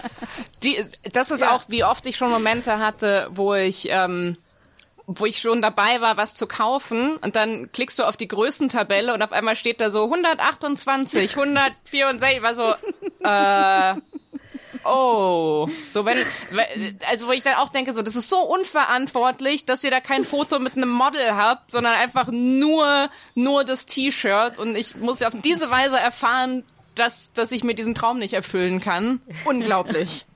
die, 0.65 0.85
das 1.13 1.31
ist 1.31 1.43
ja. 1.43 1.55
auch, 1.55 1.63
wie 1.69 1.85
oft 1.85 2.05
ich 2.07 2.17
schon 2.17 2.31
Momente 2.31 2.81
hatte, 2.81 3.29
wo 3.31 3.55
ich, 3.55 3.89
ähm, 3.89 4.37
wo 5.07 5.27
ich 5.27 5.39
schon 5.39 5.63
dabei 5.63 6.01
war, 6.01 6.17
was 6.17 6.35
zu 6.35 6.47
kaufen 6.47 7.17
und 7.17 7.37
dann 7.37 7.71
klickst 7.73 7.99
du 7.99 8.05
auf 8.05 8.17
die 8.17 8.29
Größentabelle 8.29 9.13
und 9.13 9.23
auf 9.23 9.33
einmal 9.33 9.57
steht 9.57 9.81
da 9.81 9.91
so 9.91 10.05
128, 10.05 11.37
164, 11.37 12.43
war 12.43 12.55
so, 12.55 12.75
äh, 13.25 14.01
oh, 14.85 15.69
so 15.91 16.05
wenn, 16.05 16.19
also 17.11 17.27
wo 17.27 17.33
ich 17.33 17.43
dann 17.43 17.57
auch 17.57 17.71
denke, 17.71 17.95
so, 17.95 18.03
das 18.03 18.17
ist 18.17 18.29
so 18.29 18.41
unverantwortlich, 18.41 19.67
dass 19.67 19.83
ihr 19.85 19.91
da 19.91 20.01
kein 20.01 20.25
Foto 20.25 20.59
mit 20.59 20.77
einem 20.77 20.91
Model 20.91 21.35
habt, 21.35 21.71
sondern 21.71 21.95
einfach 21.95 22.29
nur, 22.31 23.11
nur 23.35 23.65
das 23.65 23.87
T-Shirt 23.87 24.59
und 24.59 24.77
ich 24.77 24.97
muss 24.97 25.23
auf 25.23 25.35
diese 25.43 25.71
Weise 25.71 25.99
erfahren, 25.99 26.65
dass, 26.95 27.33
dass 27.33 27.53
ich 27.53 27.65
mir 27.65 27.75
diesen 27.75 27.95
Traum 27.95 28.19
nicht 28.19 28.35
erfüllen 28.35 28.81
kann. 28.81 29.21
Unglaublich. 29.47 30.27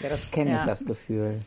Ja, 0.00 0.08
das 0.08 0.30
kenne 0.30 0.52
ich, 0.52 0.56
ja. 0.56 0.66
das 0.66 0.84
Gefühl. 0.84 1.40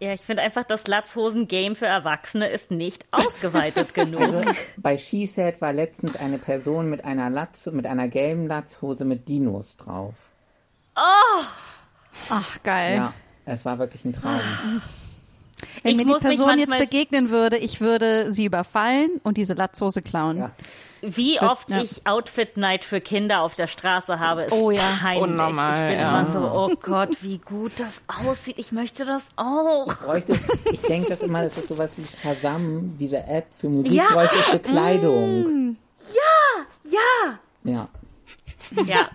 Ja, 0.00 0.14
ich 0.14 0.22
finde 0.22 0.42
einfach, 0.42 0.64
das 0.64 0.86
Latzhosen-Game 0.86 1.76
für 1.76 1.84
Erwachsene 1.84 2.48
ist 2.48 2.70
nicht 2.70 3.04
ausgeweitet 3.10 3.92
genug. 3.94 4.22
Also, 4.22 4.50
bei 4.78 4.96
SheSaid 4.96 5.60
war 5.60 5.74
letztens 5.74 6.16
eine 6.16 6.38
Person 6.38 6.88
mit 6.88 7.04
einer 7.04 7.28
Latz, 7.28 7.66
mit 7.66 7.86
einer 7.86 8.08
gelben 8.08 8.46
Latzhose 8.46 9.04
mit 9.04 9.28
Dinos 9.28 9.76
drauf. 9.76 10.14
Oh! 10.96 11.44
Ach, 12.30 12.62
geil. 12.62 12.96
Ja, 12.96 13.12
es 13.44 13.66
war 13.66 13.78
wirklich 13.78 14.06
ein 14.06 14.14
Traum. 14.14 14.40
Wenn 15.82 15.92
ich 15.92 16.06
mir 16.06 16.14
die 16.14 16.26
Person 16.26 16.58
jetzt 16.58 16.78
begegnen 16.78 17.28
würde, 17.28 17.58
ich 17.58 17.82
würde 17.82 18.32
sie 18.32 18.46
überfallen 18.46 19.20
und 19.22 19.36
diese 19.36 19.52
Latzhose 19.52 20.00
klauen. 20.00 20.38
Ja. 20.38 20.52
Wie 21.02 21.40
oft 21.40 21.70
ja. 21.70 21.82
ich 21.82 22.06
Outfit 22.06 22.56
Night 22.56 22.84
für 22.84 23.00
Kinder 23.00 23.42
auf 23.42 23.54
der 23.54 23.66
Straße 23.66 24.18
habe, 24.18 24.42
ist 24.42 24.52
oh, 24.52 24.70
ja. 24.70 25.00
heimlich. 25.02 25.30
Unnormal, 25.30 25.74
ich 25.74 25.88
bin 25.90 26.00
ja. 26.00 26.08
immer 26.10 26.26
so, 26.26 26.38
oh 26.38 26.74
Gott, 26.80 27.22
wie 27.22 27.38
gut 27.38 27.72
das 27.78 28.02
aussieht. 28.06 28.58
Ich 28.58 28.72
möchte 28.72 29.04
das 29.04 29.28
auch. 29.36 29.86
Ich, 30.16 30.72
ich 30.72 30.82
denke 30.82 31.08
das 31.08 31.22
immer, 31.22 31.42
das 31.42 31.56
ist 31.56 31.68
sowas 31.68 31.90
wie 31.96 32.04
Shazam, 32.22 32.96
diese 32.98 33.18
App 33.24 33.46
für 33.58 33.68
Musik, 33.68 33.92
ja. 33.92 34.08
bräuchte 34.12 34.36
für 34.36 34.58
Kleidung. 34.58 35.42
Mm. 35.42 35.76
Ja, 36.14 36.90
ja. 36.90 37.38
Ja. 37.64 37.88
Ja. 38.86 39.08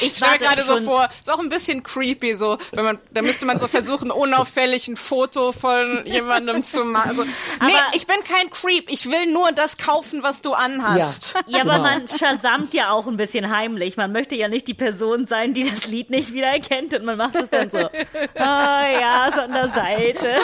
Ich 0.00 0.16
stelle 0.16 0.32
mir 0.32 0.38
gerade 0.38 0.64
so 0.64 0.78
vor, 0.78 1.08
ist 1.18 1.30
auch 1.30 1.38
ein 1.38 1.48
bisschen 1.48 1.82
creepy, 1.82 2.34
so, 2.34 2.58
wenn 2.72 2.84
man, 2.84 2.98
da 3.10 3.22
müsste 3.22 3.46
man 3.46 3.58
so 3.58 3.66
versuchen, 3.66 4.10
unauffällig 4.10 4.88
ein 4.88 4.96
Foto 4.96 5.52
von 5.52 6.06
jemandem 6.06 6.62
zu 6.62 6.84
machen. 6.84 7.10
Also, 7.10 7.24
nee, 7.24 7.30
aber 7.60 7.94
ich 7.94 8.06
bin 8.06 8.16
kein 8.24 8.50
Creep, 8.50 8.90
ich 8.90 9.06
will 9.06 9.26
nur 9.32 9.52
das 9.52 9.76
kaufen, 9.76 10.22
was 10.22 10.42
du 10.42 10.52
anhast. 10.54 11.34
Ja, 11.46 11.58
ja 11.58 11.60
aber 11.62 11.76
genau. 11.76 11.82
man 11.82 12.08
shazamt 12.08 12.74
ja 12.74 12.90
auch 12.90 13.06
ein 13.06 13.16
bisschen 13.16 13.50
heimlich. 13.50 13.96
Man 13.96 14.12
möchte 14.12 14.36
ja 14.36 14.48
nicht 14.48 14.68
die 14.68 14.74
Person 14.74 15.26
sein, 15.26 15.54
die 15.54 15.68
das 15.68 15.86
Lied 15.86 16.10
nicht 16.10 16.32
wiedererkennt 16.32 16.94
und 16.94 17.04
man 17.04 17.18
macht 17.18 17.34
es 17.34 17.50
dann 17.50 17.70
so, 17.70 17.78
oh 17.78 17.88
ja, 18.34 19.30
so 19.34 19.40
an 19.42 19.52
der 19.52 19.68
Seite. 19.68 20.36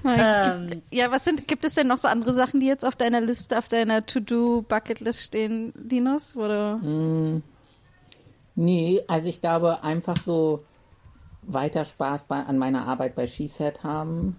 ähm, 0.05 0.69
ja, 0.91 1.11
was 1.11 1.25
sind, 1.25 1.47
gibt 1.47 1.65
es 1.65 1.75
denn 1.75 1.87
noch 1.87 1.97
so 1.97 2.07
andere 2.07 2.33
Sachen, 2.33 2.59
die 2.59 2.67
jetzt 2.67 2.85
auf 2.85 2.95
deiner 2.95 3.21
Liste, 3.21 3.57
auf 3.57 3.67
deiner 3.67 4.05
To-Do-Bucket-List 4.05 5.21
stehen, 5.21 5.73
Dinos? 5.75 6.35
Oder? 6.35 6.77
Mm, 6.77 7.43
nee, 8.55 9.01
also 9.07 9.27
ich 9.27 9.41
glaube 9.41 9.83
einfach 9.83 10.17
so 10.17 10.63
weiter 11.43 11.85
Spaß 11.85 12.23
bei, 12.27 12.43
an 12.43 12.57
meiner 12.57 12.87
Arbeit 12.87 13.15
bei 13.15 13.27
SheSet 13.27 13.83
haben. 13.83 14.37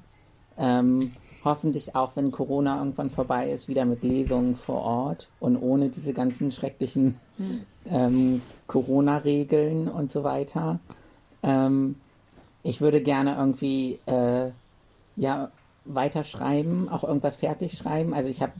Ähm, 0.58 1.12
hoffentlich 1.44 1.96
auch, 1.96 2.12
wenn 2.14 2.30
Corona 2.30 2.78
irgendwann 2.78 3.10
vorbei 3.10 3.50
ist, 3.50 3.68
wieder 3.68 3.84
mit 3.84 4.02
Lesungen 4.02 4.56
vor 4.56 4.82
Ort 4.82 5.28
und 5.40 5.56
ohne 5.56 5.88
diese 5.88 6.12
ganzen 6.12 6.52
schrecklichen 6.52 7.18
hm. 7.38 7.60
ähm, 7.86 8.42
Corona-Regeln 8.66 9.88
und 9.88 10.12
so 10.12 10.24
weiter. 10.24 10.78
Ähm, 11.42 11.96
ich 12.62 12.80
würde 12.80 13.00
gerne 13.00 13.36
irgendwie 13.36 13.98
äh, 14.06 14.50
ja 15.16 15.50
weiterschreiben, 15.84 16.88
auch 16.88 17.04
irgendwas 17.04 17.36
fertig 17.36 17.76
schreiben. 17.76 18.14
Also 18.14 18.28
ich 18.28 18.40
habe 18.42 18.52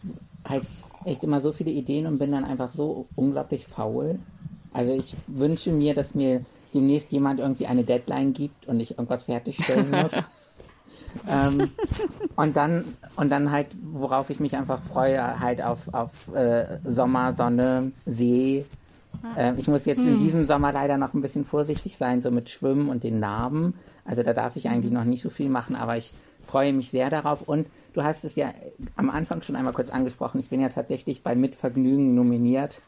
halt 0.49 0.65
echt 1.05 1.23
immer 1.25 1.41
so 1.41 1.53
viele 1.53 1.71
Ideen 1.71 2.07
und 2.07 2.19
bin 2.19 2.33
dann 2.33 2.45
einfach 2.45 2.73
so 2.73 3.07
unglaublich 3.17 3.67
faul. 3.67 4.19
Also 4.73 4.93
ich 4.93 5.15
wünsche 5.27 5.73
mir, 5.73 5.95
dass 5.95 6.15
mir 6.15 6.45
demnächst 6.75 7.13
jemand 7.13 7.41
irgendwie 7.41 7.67
eine 7.67 7.85
Deadline 7.85 8.33
gibt 8.33 8.67
und 8.67 8.81
ich 8.81 8.93
irgendwas 8.93 9.25
fertigstellen 9.25 9.91
muss. 10.03 10.13
ähm, 11.29 11.71
und 12.37 12.57
dann 12.57 12.85
und 13.17 13.31
dann 13.31 13.51
halt, 13.51 13.69
worauf 13.83 14.31
ich 14.31 14.41
mich 14.41 14.57
einfach 14.57 14.81
freue, 14.83 15.41
halt 15.41 15.63
auf, 15.63 15.93
auf 15.93 16.35
äh, 16.35 16.79
Sommer, 16.85 17.35
Sonne, 17.35 17.93
See. 18.07 18.65
Äh, 19.37 19.53
ich 19.59 19.69
muss 19.69 19.85
jetzt 19.85 19.99
hm. 19.99 20.09
in 20.09 20.19
diesem 20.19 20.47
Sommer 20.47 20.73
leider 20.73 20.97
noch 20.97 21.13
ein 21.13 21.21
bisschen 21.21 21.45
vorsichtig 21.45 21.99
sein, 21.99 22.23
so 22.23 22.31
mit 22.31 22.49
Schwimmen 22.49 22.89
und 22.89 23.05
den 23.05 23.21
Narben. 23.21 23.75
Also 24.05 24.23
da 24.23 24.33
darf 24.33 24.57
ich 24.57 24.69
eigentlich 24.69 24.93
noch 24.93 25.05
nicht 25.05 25.23
so 25.23 25.31
viel 25.31 25.51
machen, 25.51 25.77
aber 25.77 25.97
ich 25.97 26.13
freue 26.53 26.73
mich 26.73 26.91
sehr 26.91 27.11
darauf 27.11 27.43
und 27.43 27.67
Du 27.95 28.03
hast 28.03 28.25
es 28.25 28.37
ja 28.37 28.55
am 28.97 29.11
Anfang 29.11 29.43
schon 29.43 29.57
einmal 29.57 29.75
kurz 29.75 29.91
angesprochen. 29.91 30.41
Ich 30.41 30.49
bin 30.49 30.61
ja 30.61 30.71
tatsächlich 30.71 31.23
bei 31.23 31.35
Mitvergnügen 31.35 32.15
nominiert 32.15 32.81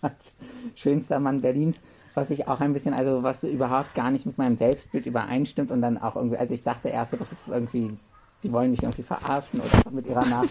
als 0.00 0.14
schönster 0.76 1.18
Mann 1.18 1.40
Berlins, 1.40 1.76
was 2.14 2.30
ich 2.30 2.46
auch 2.46 2.60
ein 2.60 2.72
bisschen, 2.72 2.94
also 2.94 3.22
was 3.22 3.42
überhaupt 3.42 3.94
gar 3.94 4.10
nicht 4.10 4.26
mit 4.26 4.38
meinem 4.38 4.56
Selbstbild 4.56 5.06
übereinstimmt 5.06 5.70
und 5.70 5.82
dann 5.82 5.98
auch 5.98 6.16
irgendwie, 6.16 6.36
also 6.36 6.54
ich 6.54 6.62
dachte 6.62 6.88
erst 6.88 7.12
so, 7.12 7.16
das 7.16 7.32
ist 7.32 7.48
irgendwie, 7.48 7.96
die 8.42 8.52
wollen 8.52 8.70
mich 8.70 8.82
irgendwie 8.82 9.02
verarschen 9.02 9.60
oder 9.60 9.90
mit 9.90 10.06
ihrer 10.06 10.26
Nacht. 10.26 10.50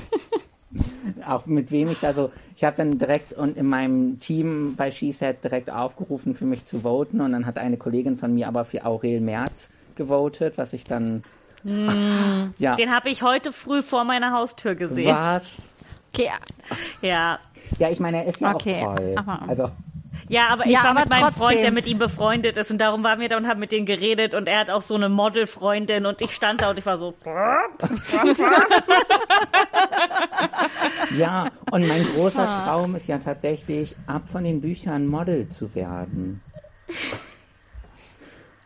auch 1.28 1.46
mit 1.48 1.70
wem 1.72 1.90
ich 1.90 2.00
da 2.00 2.14
so, 2.14 2.32
ich 2.56 2.64
habe 2.64 2.78
dann 2.78 2.98
direkt 2.98 3.34
und 3.34 3.58
in 3.58 3.66
meinem 3.66 4.20
Team 4.20 4.76
bei 4.76 4.90
SheSet 4.92 5.44
direkt 5.44 5.70
aufgerufen, 5.70 6.34
für 6.34 6.46
mich 6.46 6.66
zu 6.66 6.82
voten 6.82 7.22
und 7.22 7.34
dann 7.34 7.46
hat 7.46 7.58
eine 7.58 7.78
Kollegin 7.78 8.18
von 8.18 8.34
mir 8.34 8.48
aber 8.48 8.66
für 8.66 8.86
Aurel 8.86 9.20
Merz 9.20 9.70
gewotet, 9.96 10.58
was 10.58 10.74
ich 10.74 10.86
dann 10.86 11.24
Mm, 11.64 12.54
ja. 12.58 12.76
Den 12.76 12.94
habe 12.94 13.10
ich 13.10 13.22
heute 13.22 13.52
früh 13.54 13.82
vor 13.82 14.04
meiner 14.04 14.34
Haustür 14.34 14.76
gesehen. 14.76 15.16
Was? 15.16 15.44
Okay. 16.14 16.30
Ja. 17.02 17.40
Ja, 17.80 17.90
ich 17.90 18.00
meine, 18.00 18.24
er 18.24 18.26
ist 18.26 18.42
ja 18.42 18.54
okay. 18.54 18.84
auch 18.86 18.96
toll. 18.96 19.16
Also. 19.48 19.72
Ja, 20.28 20.48
aber 20.50 20.66
ich 20.66 20.72
ja, 20.72 20.84
war 20.84 20.94
mit 20.94 21.10
meinem 21.10 21.24
trotzdem. 21.24 21.42
Freund, 21.42 21.62
der 21.62 21.72
mit 21.72 21.88
ihm 21.88 21.98
befreundet 21.98 22.56
ist 22.56 22.72
und 22.72 22.78
darum 22.78 23.04
waren 23.04 23.20
wir 23.20 23.28
da 23.28 23.36
und 23.36 23.50
haben 23.50 23.60
mit 23.60 23.74
denen 23.74 23.86
geredet 23.86 24.34
und 24.34 24.48
er 24.48 24.60
hat 24.60 24.70
auch 24.70 24.82
so 24.82 24.96
eine 24.96 25.10
Modelfreundin 25.10 26.06
und 26.06 26.22
ich 26.22 26.34
stand 26.34 26.62
da 26.62 26.70
und 26.70 26.80
ich 26.80 26.86
war 26.86 26.98
so. 26.98 27.14
ja, 31.18 31.48
und 31.72 31.86
mein 31.86 32.06
großer 32.16 32.48
ah. 32.48 32.64
Traum 32.66 32.96
ist 32.96 33.10
ja 33.10 33.18
tatsächlich, 33.18 33.94
ab 34.08 34.22
von 34.32 34.46
den 34.46 34.62
Büchern 34.62 35.06
Model 35.06 35.50
zu 35.50 35.76
werden. 35.76 36.42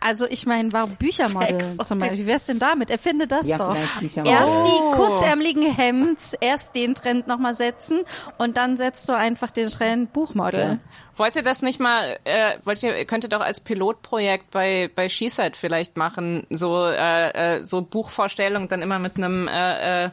Also 0.06 0.28
ich 0.30 0.46
meine, 0.46 0.72
warum 0.72 0.96
Büchermodel 0.98 1.78
zum 1.84 1.98
Beispiel? 1.98 2.20
Wie 2.20 2.26
wär's 2.28 2.46
denn 2.46 2.60
damit? 2.60 2.92
Erfinde 2.92 3.26
das 3.26 3.50
ja, 3.50 3.58
doch. 3.58 3.76
Erst 3.76 4.14
die 4.14 4.24
oh. 4.24 4.92
kurzärmeligen 4.92 5.76
Hemds, 5.76 6.36
erst 6.40 6.76
den 6.76 6.94
Trend 6.94 7.26
nochmal 7.26 7.56
setzen 7.56 8.02
und 8.38 8.56
dann 8.56 8.78
setzt 8.78 9.10
du 9.10 9.14
einfach 9.14 9.50
den 9.50 9.68
Trend 9.68 10.14
Buchmodel. 10.14 10.78
Wollt 11.16 11.36
ihr 11.36 11.42
das 11.42 11.64
nicht 11.64 11.80
mal, 11.80 12.20
äh, 12.24 12.52
wollt 12.66 12.84
ihr, 12.84 13.06
könnt 13.06 13.24
ihr 13.24 13.32
doch 13.32 13.40
als 13.40 13.62
Pilotprojekt 13.62 14.52
bei, 14.52 14.92
bei 14.94 15.10
SheSide 15.10 15.54
vielleicht 15.60 15.98
machen, 15.98 16.46
so, 16.52 16.86
äh, 16.86 17.56
äh, 17.56 17.66
so 17.66 17.82
Buchvorstellung 17.82 18.68
dann 18.68 18.84
immer 18.84 19.00
mit 19.00 19.18
einem, 19.18 19.48
äh, 19.48 20.06
äh, 20.06 20.10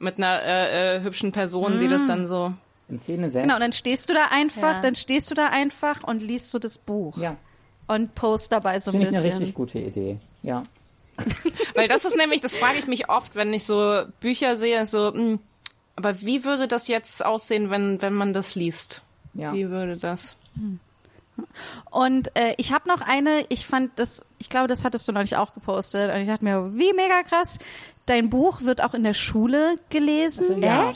mit 0.00 0.16
einer 0.18 0.42
äh, 0.42 0.96
äh, 0.96 1.02
hübschen 1.02 1.30
Person, 1.30 1.76
mm. 1.76 1.78
die 1.78 1.88
das 1.88 2.02
mm. 2.02 2.08
dann 2.08 2.26
so 2.26 2.52
in 2.88 3.00
Szene 3.00 3.30
setzt. 3.30 3.42
Genau, 3.42 3.54
und 3.54 3.60
dann 3.60 3.72
stehst 3.72 4.08
du 4.08 4.14
da 4.14 4.26
einfach, 4.32 4.74
ja. 4.74 4.80
dann 4.80 4.96
stehst 4.96 5.30
du 5.30 5.36
da 5.36 5.48
einfach 5.48 6.02
und 6.02 6.20
liest 6.20 6.50
so 6.50 6.58
das 6.58 6.78
Buch. 6.78 7.16
Ja 7.18 7.36
und 7.86 8.14
post 8.14 8.52
dabei 8.52 8.80
so 8.80 8.90
ein 8.90 8.98
bisschen. 8.98 9.14
Finde 9.14 9.28
ich 9.28 9.34
eine 9.34 9.40
richtig 9.40 9.54
gute 9.54 9.78
Idee, 9.78 10.18
ja. 10.42 10.62
Weil 11.74 11.88
das 11.88 12.04
ist 12.04 12.16
nämlich, 12.16 12.40
das 12.40 12.56
frage 12.56 12.78
ich 12.78 12.86
mich 12.86 13.08
oft, 13.08 13.36
wenn 13.36 13.52
ich 13.54 13.64
so 13.64 14.02
Bücher 14.20 14.56
sehe, 14.56 14.84
so, 14.86 15.12
mh, 15.12 15.18
hm, 15.18 15.38
aber 15.96 16.20
wie 16.20 16.44
würde 16.44 16.68
das 16.68 16.88
jetzt 16.88 17.24
aussehen, 17.24 17.70
wenn, 17.70 18.02
wenn 18.02 18.12
man 18.12 18.34
das 18.34 18.54
liest? 18.54 19.02
Ja. 19.32 19.54
Wie 19.54 19.70
würde 19.70 19.96
das? 19.96 20.36
Und 21.90 22.34
äh, 22.36 22.54
ich 22.58 22.72
habe 22.72 22.88
noch 22.88 23.00
eine, 23.00 23.44
ich 23.48 23.66
fand 23.66 23.98
das, 23.98 24.24
ich 24.38 24.48
glaube, 24.48 24.68
das 24.68 24.84
hattest 24.84 25.08
du 25.08 25.12
neulich 25.12 25.36
auch 25.36 25.54
gepostet. 25.54 26.12
Und 26.14 26.20
ich 26.20 26.28
dachte 26.28 26.44
mir, 26.44 26.70
wie 26.74 26.92
mega 26.92 27.22
krass. 27.22 27.58
Dein 28.06 28.30
Buch 28.30 28.62
wird 28.62 28.82
auch 28.84 28.94
in 28.94 29.04
der 29.04 29.14
Schule 29.14 29.76
gelesen. 29.90 30.62
Ja. 30.62 30.92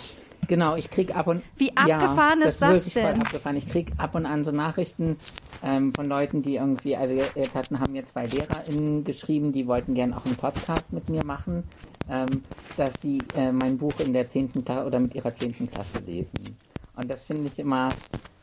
Genau, 0.49 0.77
ich 0.77 0.91
krieg 0.91 1.15
ab 1.15 1.27
und 1.27 1.43
Wie 1.57 1.77
abgefahren 1.77 2.41
ja, 2.41 2.47
ist 2.47 2.63
das 2.63 2.93
voll 2.93 3.03
denn? 3.03 3.23
Abgefahren. 3.23 3.57
Ich 3.57 3.69
krieg 3.69 3.89
ab 3.99 4.15
und 4.15 4.27
an 4.27 4.45
so 4.45 4.51
Nachrichten 4.51 5.19
ähm, 5.63 5.93
von 5.93 6.07
Leuten, 6.07 6.43
die 6.43 6.57
irgendwie, 6.57 6.97
also 6.97 7.15
jetzt 7.15 7.55
hatten, 7.55 7.81
haben 7.81 7.93
mir 7.93 8.07
zwei 8.07 8.27
LehrerInnen 8.27 9.05
geschrieben, 9.05 9.53
die 9.53 9.67
wollten 9.67 9.95
gerne 9.95 10.17
auch 10.17 10.25
einen 10.25 10.37
Podcast 10.37 10.93
mit 10.93 11.09
mir 11.09 11.25
machen, 11.25 11.65
ähm, 12.09 12.43
dass 12.77 12.93
sie 13.03 13.23
äh, 13.37 13.53
mein 13.53 13.79
Buch 13.79 13.99
in 13.99 14.13
der 14.13 14.31
zehnten 14.31 14.65
Klasse 14.65 14.87
oder 14.87 15.01
mit 15.01 15.15
ihrer 15.15 15.35
zehnten 15.35 15.67
Klasse 15.71 15.99
lesen. 16.07 16.57
Und 16.97 17.11
das 17.11 17.25
finde 17.25 17.47
ich 17.47 17.59
immer, 17.59 17.91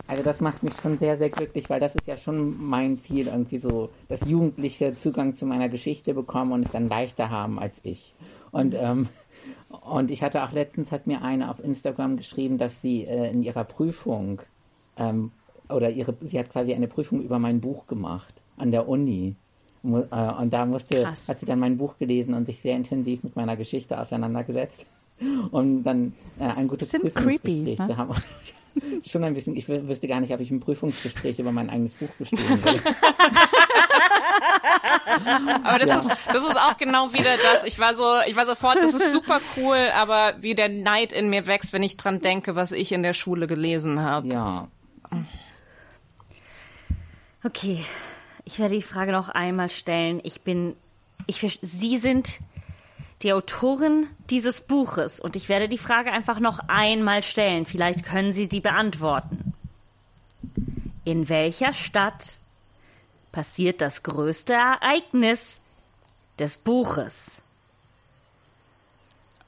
also 0.07 0.23
das 0.23 0.41
macht 0.41 0.63
mich 0.63 0.73
schon 0.81 0.97
sehr, 0.97 1.17
sehr 1.17 1.29
glücklich, 1.29 1.69
weil 1.69 1.79
das 1.79 1.95
ist 1.95 2.07
ja 2.07 2.17
schon 2.17 2.55
mein 2.63 2.99
Ziel, 2.99 3.27
irgendwie 3.27 3.59
so, 3.59 3.89
dass 4.09 4.21
Jugendliche 4.21 4.95
Zugang 4.99 5.37
zu 5.37 5.45
meiner 5.45 5.69
Geschichte 5.69 6.13
bekommen 6.13 6.51
und 6.51 6.65
es 6.65 6.71
dann 6.71 6.89
leichter 6.89 7.29
haben 7.29 7.59
als 7.59 7.73
ich. 7.83 8.13
Und 8.51 8.75
ähm, 8.75 9.09
und 9.81 10.11
ich 10.11 10.23
hatte 10.23 10.43
auch 10.43 10.51
letztens, 10.51 10.91
hat 10.91 11.07
mir 11.07 11.21
eine 11.21 11.49
auf 11.49 11.63
Instagram 11.63 12.17
geschrieben, 12.17 12.57
dass 12.57 12.81
sie 12.81 13.03
äh, 13.03 13.31
in 13.31 13.43
ihrer 13.43 13.63
Prüfung, 13.63 14.41
ähm, 14.97 15.31
oder 15.69 15.89
ihre, 15.89 16.15
sie 16.21 16.39
hat 16.39 16.51
quasi 16.51 16.73
eine 16.73 16.87
Prüfung 16.87 17.21
über 17.21 17.39
mein 17.39 17.61
Buch 17.61 17.87
gemacht 17.87 18.33
an 18.57 18.71
der 18.71 18.87
Uni. 18.87 19.35
Äh, 19.83 19.87
und 19.87 20.51
da 20.51 20.65
musste, 20.65 21.03
Krass. 21.03 21.29
hat 21.29 21.39
sie 21.39 21.45
dann 21.45 21.59
mein 21.59 21.77
Buch 21.77 21.97
gelesen 21.99 22.33
und 22.33 22.45
sich 22.45 22.59
sehr 22.61 22.75
intensiv 22.75 23.23
mit 23.23 23.35
meiner 23.35 23.55
Geschichte 23.55 23.99
auseinandergesetzt. 23.99 24.85
Um 25.51 25.83
dann 25.83 26.13
äh, 26.39 26.43
ein 26.43 26.67
gutes 26.67 26.91
Prüfungsgespräch 26.91 27.41
creepy, 27.41 27.75
ne? 27.79 27.87
zu 27.87 27.97
haben. 27.97 28.13
Schon 29.07 29.23
ein 29.23 29.33
bisschen, 29.33 29.55
ich 29.55 29.65
wü- 29.65 29.87
wüsste 29.87 30.07
gar 30.07 30.19
nicht, 30.19 30.31
ob 30.31 30.39
ich 30.39 30.51
ein 30.51 30.59
Prüfungsgespräch 30.59 31.39
über 31.39 31.51
mein 31.51 31.71
eigenes 31.71 31.93
Buch 31.93 32.09
bestehen 32.19 32.47
will. 32.47 32.81
Aber 35.63 35.79
das 35.79 36.03
ist, 36.05 36.11
das 36.27 36.43
ist 36.43 36.57
auch 36.57 36.77
genau 36.77 37.11
wieder 37.13 37.31
das. 37.41 37.63
Ich 37.63 37.79
war 37.79 37.93
so, 37.95 38.05
ich 38.27 38.35
war 38.35 38.45
sofort, 38.45 38.77
das 38.77 38.93
ist 38.93 39.11
super 39.11 39.39
cool, 39.57 39.77
aber 39.95 40.33
wie 40.41 40.55
der 40.55 40.69
Neid 40.69 41.11
in 41.11 41.29
mir 41.29 41.47
wächst, 41.47 41.73
wenn 41.73 41.83
ich 41.83 41.97
dran 41.97 42.19
denke, 42.19 42.55
was 42.55 42.71
ich 42.71 42.91
in 42.91 43.03
der 43.03 43.13
Schule 43.13 43.47
gelesen 43.47 44.01
habe. 44.01 44.27
Ja. 44.27 44.67
Okay, 47.47 47.85
ich 48.43 48.59
werde 48.59 48.75
die 48.75 48.81
Frage 48.81 49.13
noch 49.13 49.29
einmal 49.29 49.69
stellen. 49.69 50.19
Ich 50.23 50.41
bin, 50.41 50.75
ich, 51.27 51.59
Sie 51.61 51.97
sind 51.97 52.41
die 53.21 53.31
Autorin 53.31 54.05
dieses 54.29 54.59
Buches 54.59 55.21
und 55.21 55.37
ich 55.37 55.47
werde 55.47 55.69
die 55.69 55.77
Frage 55.77 56.11
einfach 56.11 56.41
noch 56.41 56.59
einmal 56.67 57.23
stellen. 57.23 57.65
Vielleicht 57.65 58.03
können 58.03 58.33
Sie 58.33 58.49
die 58.49 58.59
beantworten. 58.59 59.53
In 61.05 61.29
welcher 61.29 61.71
Stadt 61.71 62.39
passiert 63.31 63.79
das 63.79 64.03
größte 64.03 64.51
Ereignis 64.51 65.61
des 66.39 66.57
Buches? 66.57 67.43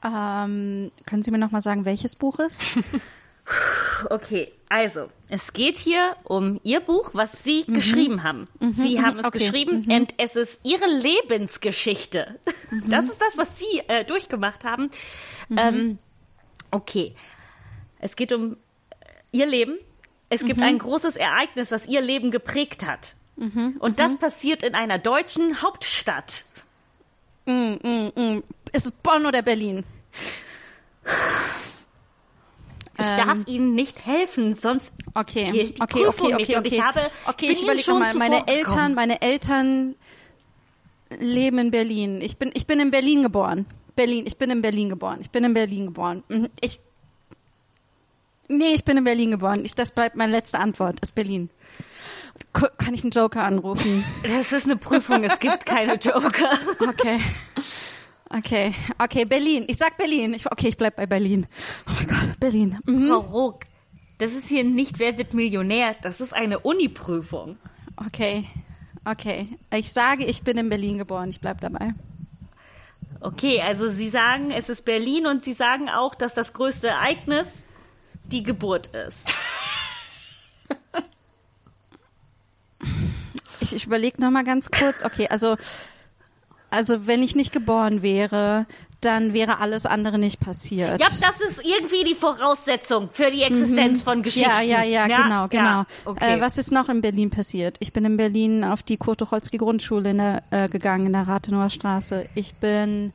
Ähm, 0.02 0.90
können 1.04 1.22
Sie 1.22 1.30
mir 1.30 1.36
noch 1.36 1.50
mal 1.50 1.60
sagen, 1.60 1.84
welches 1.84 2.16
Buch 2.16 2.38
ist? 2.38 2.78
Okay, 4.08 4.50
also, 4.68 5.10
es 5.28 5.52
geht 5.52 5.76
hier 5.76 6.16
um 6.24 6.60
Ihr 6.62 6.80
Buch, 6.80 7.10
was 7.12 7.42
Sie 7.42 7.64
geschrieben 7.66 8.22
haben. 8.22 8.48
Sie 8.72 9.02
haben 9.02 9.18
es 9.18 9.24
okay, 9.24 9.38
geschrieben 9.38 9.84
und 9.90 10.14
es 10.16 10.36
ist 10.36 10.60
Ihre 10.64 10.86
Lebensgeschichte. 10.86 12.38
Das 12.86 13.04
ist 13.04 13.20
das, 13.20 13.36
was 13.36 13.58
Sie 13.58 13.80
äh, 13.88 14.04
durchgemacht 14.04 14.64
haben. 14.64 14.90
Ähm, 15.56 15.98
okay, 16.70 17.14
es 17.98 18.16
geht 18.16 18.32
um 18.32 18.56
Ihr 19.32 19.46
Leben. 19.46 19.76
Es 20.28 20.44
gibt 20.44 20.62
ein 20.62 20.78
großes 20.78 21.16
Ereignis, 21.16 21.72
was 21.72 21.86
Ihr 21.86 22.00
Leben 22.00 22.30
geprägt 22.30 22.86
hat. 22.86 23.16
Und 23.80 23.98
das 23.98 24.16
passiert 24.16 24.62
in 24.62 24.74
einer 24.74 24.98
deutschen 24.98 25.62
Hauptstadt. 25.62 26.44
ist 27.44 28.86
es 28.86 28.92
Bonn 28.92 29.26
oder 29.26 29.42
Berlin? 29.42 29.84
Ich 33.00 33.06
Ähm. 33.06 33.16
darf 33.26 33.38
Ihnen 33.46 33.74
nicht 33.74 34.04
helfen, 34.06 34.54
sonst 34.54 34.92
Okay, 35.14 35.50
gilt 35.50 35.78
die 35.78 35.82
okay, 35.82 36.04
Prüfung 36.04 36.26
okay, 36.26 36.36
nicht. 36.36 36.48
okay, 36.50 36.56
Und 36.58 36.66
okay. 36.66 36.76
ich 36.76 36.82
habe, 36.82 37.00
okay, 37.26 37.46
ich 37.50 37.62
überlege 37.62 37.84
schon 37.84 37.98
mal. 37.98 38.14
Meine. 38.14 38.46
Eltern, 38.46 38.94
meine 38.94 39.20
Eltern 39.22 39.94
leben 41.18 41.58
in 41.58 41.70
Berlin. 41.70 42.20
Ich 42.20 42.36
bin, 42.36 42.50
ich 42.54 42.66
bin 42.66 42.78
in 42.80 42.90
Berlin 42.90 43.22
geboren. 43.22 43.66
Berlin, 43.96 44.24
ich 44.26 44.38
bin 44.38 44.50
in 44.50 44.62
Berlin 44.62 44.88
geboren. 44.88 45.18
Ich 45.20 45.30
bin 45.30 45.42
in 45.44 45.54
Berlin 45.54 45.86
geboren. 45.86 46.22
Mhm, 46.28 46.48
Ich, 46.60 46.78
nee, 48.48 48.74
ich 48.74 48.84
bin 48.84 48.96
in 48.96 49.04
Berlin 49.04 49.30
geboren. 49.32 49.64
Ich, 49.64 49.74
das 49.74 49.90
bleibt 49.90 50.14
meine 50.16 50.32
letzte 50.32 50.58
Antwort. 50.58 51.00
Ist 51.00 51.14
Berlin. 51.14 51.50
K 52.52 52.68
kann 52.78 52.94
ich 52.94 53.02
einen 53.02 53.10
Joker 53.10 53.42
anrufen? 53.44 54.04
Das 54.22 54.52
ist 54.52 54.64
eine 54.64 54.76
Prüfung, 54.76 55.22
es 55.24 55.38
gibt 55.38 55.66
keine 55.66 55.94
Joker. 55.96 56.50
Okay. 56.80 57.18
Okay, 58.32 58.72
okay, 58.98 59.24
Berlin. 59.24 59.64
Ich 59.66 59.76
sag 59.76 59.96
Berlin. 59.96 60.34
Ich, 60.34 60.50
okay, 60.50 60.68
ich 60.68 60.76
bleib 60.76 60.94
bei 60.96 61.06
Berlin. 61.06 61.46
Oh 61.88 61.92
mein 61.96 62.06
Gott, 62.06 62.38
Berlin. 62.38 62.78
Mhm. 62.86 63.08
Frau 63.08 63.18
Ruck, 63.18 63.64
das 64.18 64.32
ist 64.32 64.46
hier 64.46 64.62
nicht 64.62 65.00
Wer 65.00 65.18
wird 65.18 65.34
Millionär, 65.34 65.96
das 66.02 66.20
ist 66.20 66.32
eine 66.32 66.60
Uni-Prüfung. 66.60 67.58
Okay, 67.96 68.46
okay. 69.04 69.48
Ich 69.74 69.92
sage, 69.92 70.24
ich 70.24 70.42
bin 70.42 70.58
in 70.58 70.68
Berlin 70.68 70.98
geboren. 70.98 71.28
Ich 71.28 71.40
bleib 71.40 71.60
dabei. 71.60 71.92
Okay, 73.20 73.60
also 73.60 73.88
Sie 73.88 74.08
sagen, 74.08 74.52
es 74.52 74.68
ist 74.68 74.84
Berlin 74.84 75.26
und 75.26 75.44
Sie 75.44 75.52
sagen 75.52 75.90
auch, 75.90 76.14
dass 76.14 76.32
das 76.32 76.52
größte 76.52 76.88
Ereignis 76.88 77.48
die 78.24 78.44
Geburt 78.44 78.86
ist. 78.88 79.34
Ich, 83.58 83.74
ich 83.74 83.86
überlege 83.86 84.20
noch 84.22 84.30
mal 84.30 84.44
ganz 84.44 84.70
kurz. 84.70 85.04
Okay, 85.04 85.26
also 85.28 85.56
also 86.70 87.06
wenn 87.06 87.22
ich 87.22 87.36
nicht 87.36 87.52
geboren 87.52 88.02
wäre, 88.02 88.66
dann 89.00 89.32
wäre 89.32 89.60
alles 89.60 89.86
andere 89.86 90.18
nicht 90.18 90.40
passiert. 90.40 91.00
Ja, 91.00 91.06
das 91.06 91.40
ist 91.40 91.64
irgendwie 91.64 92.04
die 92.04 92.14
Voraussetzung 92.14 93.08
für 93.10 93.30
die 93.30 93.42
Existenz 93.42 94.02
von 94.02 94.22
Geschichten. 94.22 94.50
Mhm. 94.62 94.70
ja, 94.70 94.82
ja, 94.82 95.06
ja, 95.06 95.22
genau, 95.22 95.48
genau. 95.48 95.64
Ja, 95.64 95.86
okay. 96.04 96.36
Äh, 96.36 96.40
was 96.40 96.58
ist 96.58 96.70
noch 96.70 96.88
in 96.88 97.00
Berlin 97.00 97.30
passiert? 97.30 97.76
Ich 97.80 97.92
bin 97.92 98.04
in 98.04 98.16
Berlin 98.16 98.62
auf 98.62 98.82
die 98.82 98.98
Kurt-Tucholsky 98.98 99.56
Grundschule 99.56 100.10
in 100.10 100.18
der, 100.18 100.42
äh, 100.50 100.68
gegangen 100.68 101.06
in 101.06 101.12
der 101.12 101.26
Rathenower 101.26 101.70
Straße. 101.70 102.26
Ich 102.34 102.54
bin 102.54 103.12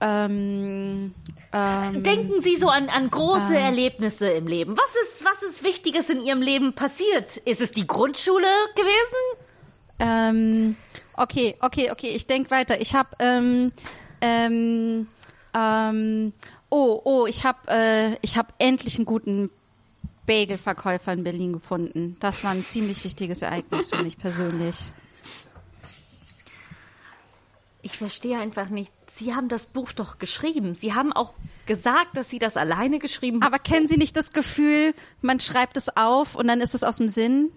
ähm, 0.00 1.14
ähm, 1.52 2.02
Denken 2.02 2.40
Sie 2.40 2.56
so 2.56 2.68
an, 2.68 2.88
an 2.88 3.10
große 3.10 3.56
Erlebnisse 3.56 4.28
im 4.28 4.46
Leben. 4.46 4.76
Was 4.76 4.90
ist, 5.04 5.24
was 5.24 5.42
ist 5.42 5.62
Wichtiges 5.62 6.08
in 6.08 6.20
Ihrem 6.20 6.40
Leben 6.40 6.72
passiert? 6.72 7.36
Ist 7.36 7.60
es 7.60 7.70
die 7.72 7.86
Grundschule 7.86 8.46
gewesen? 8.74 9.46
Ähm, 9.98 10.76
okay, 11.16 11.56
okay, 11.60 11.90
okay, 11.90 12.08
ich 12.08 12.26
denk 12.26 12.50
weiter. 12.50 12.80
Ich 12.80 12.94
habe 12.94 13.10
ähm, 13.18 13.72
ähm, 14.20 15.08
ähm, 15.54 16.32
oh, 16.70 17.00
oh, 17.04 17.26
ich 17.26 17.44
habe 17.44 17.58
äh, 17.68 18.16
ich 18.22 18.38
habe 18.38 18.48
endlich 18.58 18.96
einen 18.96 19.06
guten 19.06 19.50
Bagelverkäufer 20.26 21.12
in 21.12 21.24
Berlin 21.24 21.52
gefunden. 21.52 22.16
Das 22.20 22.44
war 22.44 22.52
ein 22.52 22.64
ziemlich 22.64 23.04
wichtiges 23.04 23.42
Ereignis 23.42 23.90
für 23.90 24.02
mich 24.02 24.18
persönlich. 24.18 24.92
Ich 27.82 27.98
verstehe 27.98 28.38
einfach 28.38 28.68
nicht. 28.68 28.92
Sie 29.14 29.34
haben 29.34 29.48
das 29.48 29.66
Buch 29.66 29.92
doch 29.92 30.18
geschrieben. 30.18 30.74
Sie 30.76 30.94
haben 30.94 31.12
auch 31.12 31.32
gesagt, 31.66 32.16
dass 32.16 32.30
Sie 32.30 32.38
das 32.38 32.56
alleine 32.56 33.00
geschrieben 33.00 33.42
haben. 33.42 33.52
Aber 33.52 33.58
kennen 33.58 33.88
Sie 33.88 33.96
nicht 33.96 34.16
das 34.16 34.32
Gefühl, 34.32 34.94
man 35.20 35.40
schreibt 35.40 35.76
es 35.76 35.96
auf 35.96 36.36
und 36.36 36.46
dann 36.46 36.60
ist 36.60 36.74
es 36.74 36.84
aus 36.84 36.96
dem 36.98 37.08
Sinn? 37.08 37.50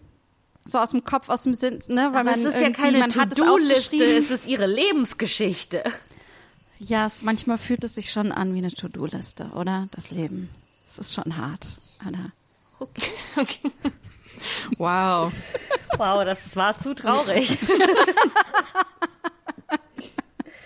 So 0.67 0.79
aus 0.79 0.89
dem 0.91 1.03
Kopf, 1.03 1.29
aus 1.29 1.43
dem 1.43 1.53
Sinn, 1.53 1.79
ne? 1.89 2.09
Weil 2.11 2.21
Aber 2.21 2.31
man 2.31 2.39
es 2.39 2.55
ist 2.55 2.59
ja 2.59 2.71
keine 2.71 2.97
man 2.97 3.13
hat 3.15 3.31
es 3.31 3.41
aufgeschrieben. 3.41 4.17
es 4.17 4.31
ist 4.31 4.47
Ihre 4.47 4.65
Lebensgeschichte. 4.65 5.83
Ja, 6.79 7.05
es, 7.05 7.21
manchmal 7.21 7.57
fühlt 7.57 7.83
es 7.83 7.95
sich 7.95 8.11
schon 8.11 8.31
an 8.31 8.53
wie 8.53 8.57
eine 8.57 8.71
To-Do-Liste, 8.71 9.51
oder? 9.53 9.87
Das 9.91 10.11
Leben. 10.11 10.49
Es 10.87 10.97
ist 10.97 11.13
schon 11.13 11.37
hart, 11.37 11.79
Anna. 12.05 12.31
Wow. 14.77 15.31
Wow, 15.97 16.25
das 16.25 16.55
war 16.55 16.77
zu 16.77 16.93
traurig. 16.93 17.57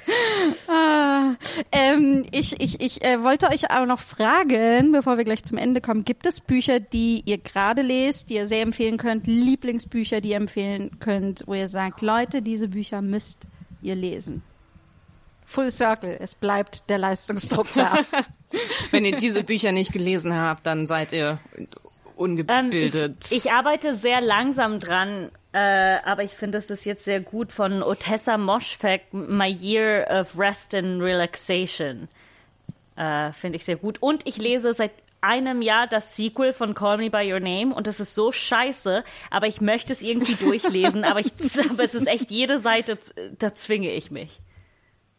Ähm, 1.72 2.26
ich 2.32 2.60
ich, 2.62 2.82
ich 2.82 3.04
äh, 3.04 3.22
wollte 3.24 3.48
euch 3.50 3.70
aber 3.72 3.86
noch 3.86 4.00
fragen, 4.00 4.92
bevor 4.92 5.18
wir 5.18 5.24
gleich 5.26 5.44
zum 5.44 5.58
Ende 5.58 5.82
kommen, 5.82 6.06
gibt 6.06 6.26
es 6.26 6.40
Bücher, 6.40 6.80
die 6.80 7.22
ihr 7.26 7.38
gerade 7.38 7.82
lest, 7.82 8.30
die 8.30 8.36
ihr 8.36 8.48
sehr 8.48 8.62
empfehlen 8.64 8.98
könnt, 8.98 9.28
Lieblingsbücher, 9.28 10.22
die 10.22 10.30
ihr 10.30 10.38
empfehlen 10.38 11.00
könnt, 11.00 11.44
wo 11.46 11.54
ihr 11.54 11.68
sagt, 11.68 12.02
Leute, 12.02 12.42
diese 12.42 12.70
Bücher 12.70 13.02
müsst 13.02 13.44
ihr 13.82 13.96
lesen? 13.96 14.42
Full 15.46 15.72
Circle, 15.72 16.18
es 16.20 16.36
bleibt 16.36 16.90
der 16.90 16.98
Leistungsdruck 16.98 17.68
da. 17.76 18.00
Wenn 18.92 19.06
ihr 19.06 19.18
diese 19.18 19.44
Bücher 19.44 19.72
nicht 19.72 19.92
gelesen 19.92 20.34
habt, 20.36 20.66
dann 20.66 20.88
seid 20.88 21.12
ihr 21.14 21.40
Ähm, 21.58 21.68
ungebildet. 22.16 23.28
ich, 23.32 23.46
ich 23.46 23.52
arbeite 23.52 23.96
sehr 23.96 24.22
langsam 24.22 24.80
dran, 24.80 25.30
äh, 25.52 25.98
aber 26.04 26.24
ich 26.24 26.32
finde 26.32 26.60
es 26.60 26.68
bis 26.68 26.86
jetzt 26.86 27.06
sehr 27.06 27.20
gut 27.20 27.52
von 27.52 27.82
Otessa 27.82 28.38
Moschfek, 28.38 29.12
My 29.12 29.50
Year 29.50 30.08
of 30.10 30.38
Rest 30.38 30.76
and 30.76 31.02
Relaxation. 31.02 32.08
Äh, 32.96 33.32
Finde 33.32 33.56
ich 33.56 33.66
sehr 33.66 33.78
gut. 33.78 34.02
Und 34.02 34.28
ich 34.28 34.38
lese 34.38 34.74
seit 34.74 34.92
einem 35.22 35.62
Jahr 35.62 35.88
das 35.88 36.16
Sequel 36.16 36.54
von 36.54 36.74
Call 36.76 36.98
Me 36.98 37.10
By 37.10 37.32
Your 37.32 37.40
Name 37.40 37.74
und 37.74 37.88
es 37.88 38.00
ist 38.00 38.16
so 38.16 38.32
scheiße, 38.32 39.04
aber 39.30 39.48
ich 39.48 39.60
möchte 39.60 39.92
es 39.92 40.02
irgendwie 40.02 40.36
durchlesen, 40.44 41.04
aber, 41.04 41.20
ich, 41.20 41.32
aber 41.70 41.84
es 41.84 41.94
ist 41.94 42.08
echt 42.08 42.32
jede 42.32 42.60
Seite, 42.60 42.98
da 43.38 43.54
zwinge 43.56 43.92
ich 43.92 44.12
mich. 44.12 44.40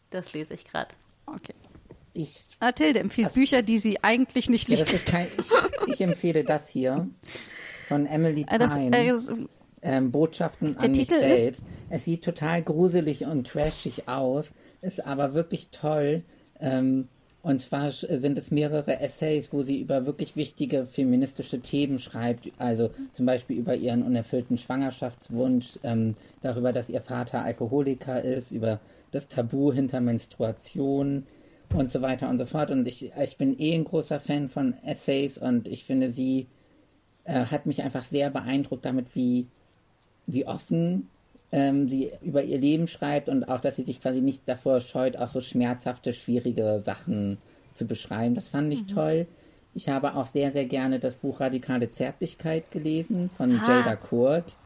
Das 0.09 0.33
lese 0.33 0.53
ich 0.53 0.65
gerade. 0.65 0.89
Okay. 1.25 1.53
Ich, 2.13 2.45
Mathilde 2.59 2.99
empfiehlt 2.99 3.27
also, 3.27 3.39
Bücher, 3.39 3.61
die 3.61 3.77
sie 3.77 4.03
eigentlich 4.03 4.49
nicht 4.49 4.67
ja, 4.67 4.77
liest. 4.77 5.07
Kein, 5.07 5.27
ich, 5.37 5.93
ich, 5.93 6.01
empfehle 6.01 6.43
das 6.43 6.67
hier 6.67 7.07
von 7.87 8.05
Emily 8.05 8.43
Pine. 8.45 8.59
Das, 8.59 8.77
äh, 8.77 9.35
ähm, 9.81 10.11
Botschaften 10.11 10.77
an 10.77 10.87
mich 10.89 10.99
Titel 10.99 11.19
selbst. 11.19 11.59
Ist? 11.59 11.63
Es 11.89 12.05
sieht 12.05 12.23
total 12.23 12.61
gruselig 12.61 13.25
und 13.25 13.47
trashig 13.47 14.07
aus, 14.07 14.51
ist 14.81 15.05
aber 15.05 15.33
wirklich 15.33 15.69
toll. 15.71 16.23
Ähm, 16.59 17.07
und 17.43 17.61
zwar 17.61 17.91
sind 17.91 18.37
es 18.37 18.51
mehrere 18.51 18.99
Essays, 18.99 19.51
wo 19.51 19.63
sie 19.63 19.79
über 19.81 20.05
wirklich 20.05 20.35
wichtige 20.35 20.85
feministische 20.85 21.59
Themen 21.59 21.97
schreibt. 21.97 22.51
Also 22.59 22.91
zum 23.13 23.25
Beispiel 23.25 23.57
über 23.57 23.75
ihren 23.75 24.03
unerfüllten 24.03 24.59
Schwangerschaftswunsch, 24.59 25.79
ähm, 25.83 26.15
darüber, 26.43 26.71
dass 26.71 26.89
ihr 26.89 27.01
Vater 27.01 27.43
Alkoholiker 27.43 28.21
ist, 28.21 28.51
über 28.51 28.79
das 29.11 29.27
Tabu 29.27 29.73
hinter 29.73 30.01
Menstruation 30.01 31.25
und 31.73 31.91
so 31.91 32.01
weiter 32.03 32.29
und 32.29 32.37
so 32.37 32.45
fort. 32.45 32.69
Und 32.69 32.87
ich, 32.87 33.11
ich 33.19 33.37
bin 33.37 33.59
eh 33.59 33.73
ein 33.73 33.85
großer 33.85 34.19
Fan 34.19 34.47
von 34.47 34.75
Essays 34.85 35.39
und 35.39 35.67
ich 35.67 35.83
finde, 35.83 36.11
sie 36.11 36.45
äh, 37.23 37.45
hat 37.45 37.65
mich 37.65 37.81
einfach 37.81 38.05
sehr 38.05 38.29
beeindruckt 38.29 38.85
damit, 38.85 39.15
wie, 39.15 39.47
wie 40.27 40.45
offen 40.45 41.09
ähm, 41.51 41.89
sie 41.89 42.11
über 42.21 42.43
ihr 42.43 42.57
Leben 42.57 42.87
schreibt 42.87 43.29
und 43.29 43.45
auch, 43.45 43.59
dass 43.59 43.75
sie 43.75 43.83
sich 43.83 44.01
quasi 44.01 44.21
nicht 44.21 44.47
davor 44.47 44.79
scheut, 44.79 45.17
auch 45.17 45.27
so 45.27 45.41
schmerzhafte, 45.41 46.13
schwierige 46.13 46.79
Sachen 46.79 47.37
zu 47.73 47.85
beschreiben. 47.85 48.35
Das 48.35 48.49
fand 48.49 48.71
ich 48.73 48.83
mhm. 48.83 48.87
toll. 48.87 49.27
Ich 49.73 49.89
habe 49.89 50.15
auch 50.15 50.27
sehr, 50.27 50.51
sehr 50.51 50.65
gerne 50.65 50.99
das 50.99 51.15
Buch 51.15 51.39
Radikale 51.39 51.91
Zärtlichkeit 51.91 52.71
gelesen 52.71 53.29
von 53.37 53.59
ah. 53.59 53.67
Jada 53.67 53.95
Kurt. 53.95 54.57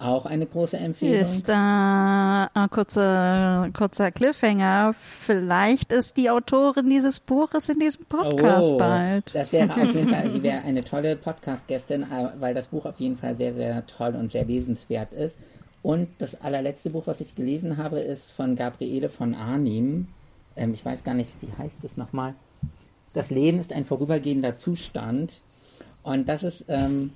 Auch 0.00 0.26
eine 0.26 0.46
große 0.46 0.76
Empfehlung. 0.76 1.16
Ist 1.16 1.48
da 1.48 2.48
äh, 2.54 2.58
ein 2.60 2.70
kurzer, 2.70 3.68
kurzer 3.76 4.12
Cliffhanger. 4.12 4.94
Vielleicht 4.96 5.92
ist 5.92 6.16
die 6.16 6.30
Autorin 6.30 6.88
dieses 6.88 7.18
Buches 7.18 7.68
in 7.68 7.80
diesem 7.80 8.04
Podcast 8.04 8.72
oh, 8.72 8.76
bald. 8.78 9.34
Das 9.34 9.52
wäre 9.52 9.72
auf 9.72 9.92
jeden 9.92 10.14
Fall, 10.14 10.30
sie 10.32 10.42
wäre 10.44 10.62
eine 10.62 10.84
tolle 10.84 11.16
Podcast-Gästin, 11.16 12.02
äh, 12.02 12.28
weil 12.38 12.54
das 12.54 12.68
Buch 12.68 12.86
auf 12.86 13.00
jeden 13.00 13.16
Fall 13.16 13.36
sehr, 13.36 13.54
sehr 13.54 13.84
toll 13.86 14.14
und 14.14 14.30
sehr 14.30 14.44
lesenswert 14.44 15.12
ist. 15.12 15.36
Und 15.82 16.08
das 16.20 16.40
allerletzte 16.40 16.90
Buch, 16.90 17.06
was 17.06 17.20
ich 17.20 17.34
gelesen 17.34 17.76
habe, 17.76 17.98
ist 17.98 18.30
von 18.30 18.54
Gabriele 18.54 19.08
von 19.08 19.34
Arnim. 19.34 20.06
Ähm, 20.54 20.74
ich 20.74 20.84
weiß 20.84 21.02
gar 21.02 21.14
nicht, 21.14 21.32
wie 21.40 21.50
heißt 21.60 21.82
es 21.82 21.96
nochmal. 21.96 22.34
Das 23.14 23.30
Leben 23.30 23.58
ist 23.58 23.72
ein 23.72 23.84
vorübergehender 23.84 24.58
Zustand. 24.58 25.40
Und 26.04 26.28
das 26.28 26.44
ist 26.44 26.64
ähm, 26.68 27.10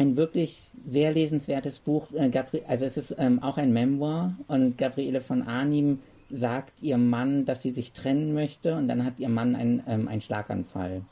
ein 0.00 0.16
wirklich 0.16 0.70
sehr 0.86 1.12
lesenswertes 1.12 1.78
Buch. 1.78 2.08
Äh, 2.12 2.30
also 2.66 2.86
es 2.86 2.96
ist 2.96 3.14
ähm, 3.18 3.42
auch 3.42 3.58
ein 3.58 3.72
Memoir. 3.72 4.34
Und 4.48 4.78
Gabriele 4.78 5.20
von 5.20 5.42
Arnim 5.42 5.98
sagt 6.30 6.82
ihrem 6.82 7.10
Mann, 7.10 7.44
dass 7.44 7.60
sie 7.60 7.70
sich 7.70 7.92
trennen 7.92 8.32
möchte. 8.32 8.74
Und 8.76 8.88
dann 8.88 9.04
hat 9.04 9.18
ihr 9.18 9.28
Mann 9.28 9.54
einen, 9.54 9.82
ähm, 9.86 10.08
einen 10.08 10.22
Schlaganfall 10.22 11.02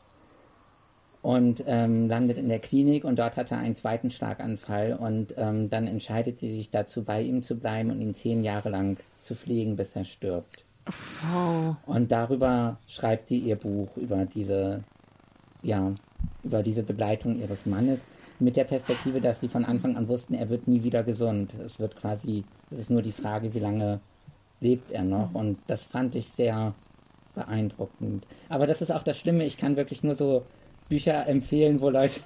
und 1.20 1.64
ähm, 1.66 2.08
landet 2.08 2.38
in 2.38 2.48
der 2.48 2.60
Klinik 2.60 3.04
und 3.04 3.18
dort 3.18 3.36
hat 3.36 3.50
er 3.50 3.58
einen 3.58 3.74
zweiten 3.74 4.10
Schlaganfall 4.10 4.96
und 4.98 5.34
ähm, 5.36 5.68
dann 5.68 5.88
entscheidet 5.88 6.38
sie 6.38 6.54
sich 6.54 6.70
dazu, 6.70 7.02
bei 7.02 7.20
ihm 7.20 7.42
zu 7.42 7.56
bleiben 7.56 7.90
und 7.90 8.00
ihn 8.00 8.14
zehn 8.14 8.44
Jahre 8.44 8.70
lang 8.70 8.98
zu 9.20 9.34
pflegen, 9.34 9.74
bis 9.74 9.96
er 9.96 10.04
stirbt. 10.04 10.62
Oh. 11.34 11.74
Und 11.86 12.12
darüber 12.12 12.78
schreibt 12.86 13.28
sie 13.28 13.38
ihr 13.38 13.56
Buch 13.56 13.96
über 13.96 14.26
diese, 14.26 14.84
ja, 15.60 15.92
über 16.44 16.62
diese 16.62 16.84
Begleitung 16.84 17.36
ihres 17.36 17.66
Mannes 17.66 18.00
mit 18.40 18.56
der 18.56 18.64
Perspektive, 18.64 19.20
dass 19.20 19.40
sie 19.40 19.48
von 19.48 19.64
Anfang 19.64 19.96
an 19.96 20.08
wussten, 20.08 20.34
er 20.34 20.48
wird 20.48 20.68
nie 20.68 20.82
wieder 20.82 21.02
gesund. 21.02 21.52
Es 21.64 21.78
wird 21.80 21.96
quasi, 21.96 22.44
es 22.70 22.78
ist 22.78 22.90
nur 22.90 23.02
die 23.02 23.12
Frage, 23.12 23.54
wie 23.54 23.58
lange 23.58 24.00
lebt 24.60 24.90
er 24.90 25.04
noch. 25.04 25.34
Und 25.34 25.58
das 25.66 25.84
fand 25.84 26.14
ich 26.14 26.28
sehr 26.28 26.74
beeindruckend. 27.34 28.24
Aber 28.48 28.66
das 28.66 28.82
ist 28.82 28.90
auch 28.90 29.02
das 29.02 29.18
Schlimme, 29.18 29.44
ich 29.44 29.56
kann 29.56 29.76
wirklich 29.76 30.02
nur 30.02 30.14
so 30.14 30.44
Bücher 30.88 31.26
empfehlen, 31.26 31.80
wo 31.80 31.90
Leute 31.90 32.20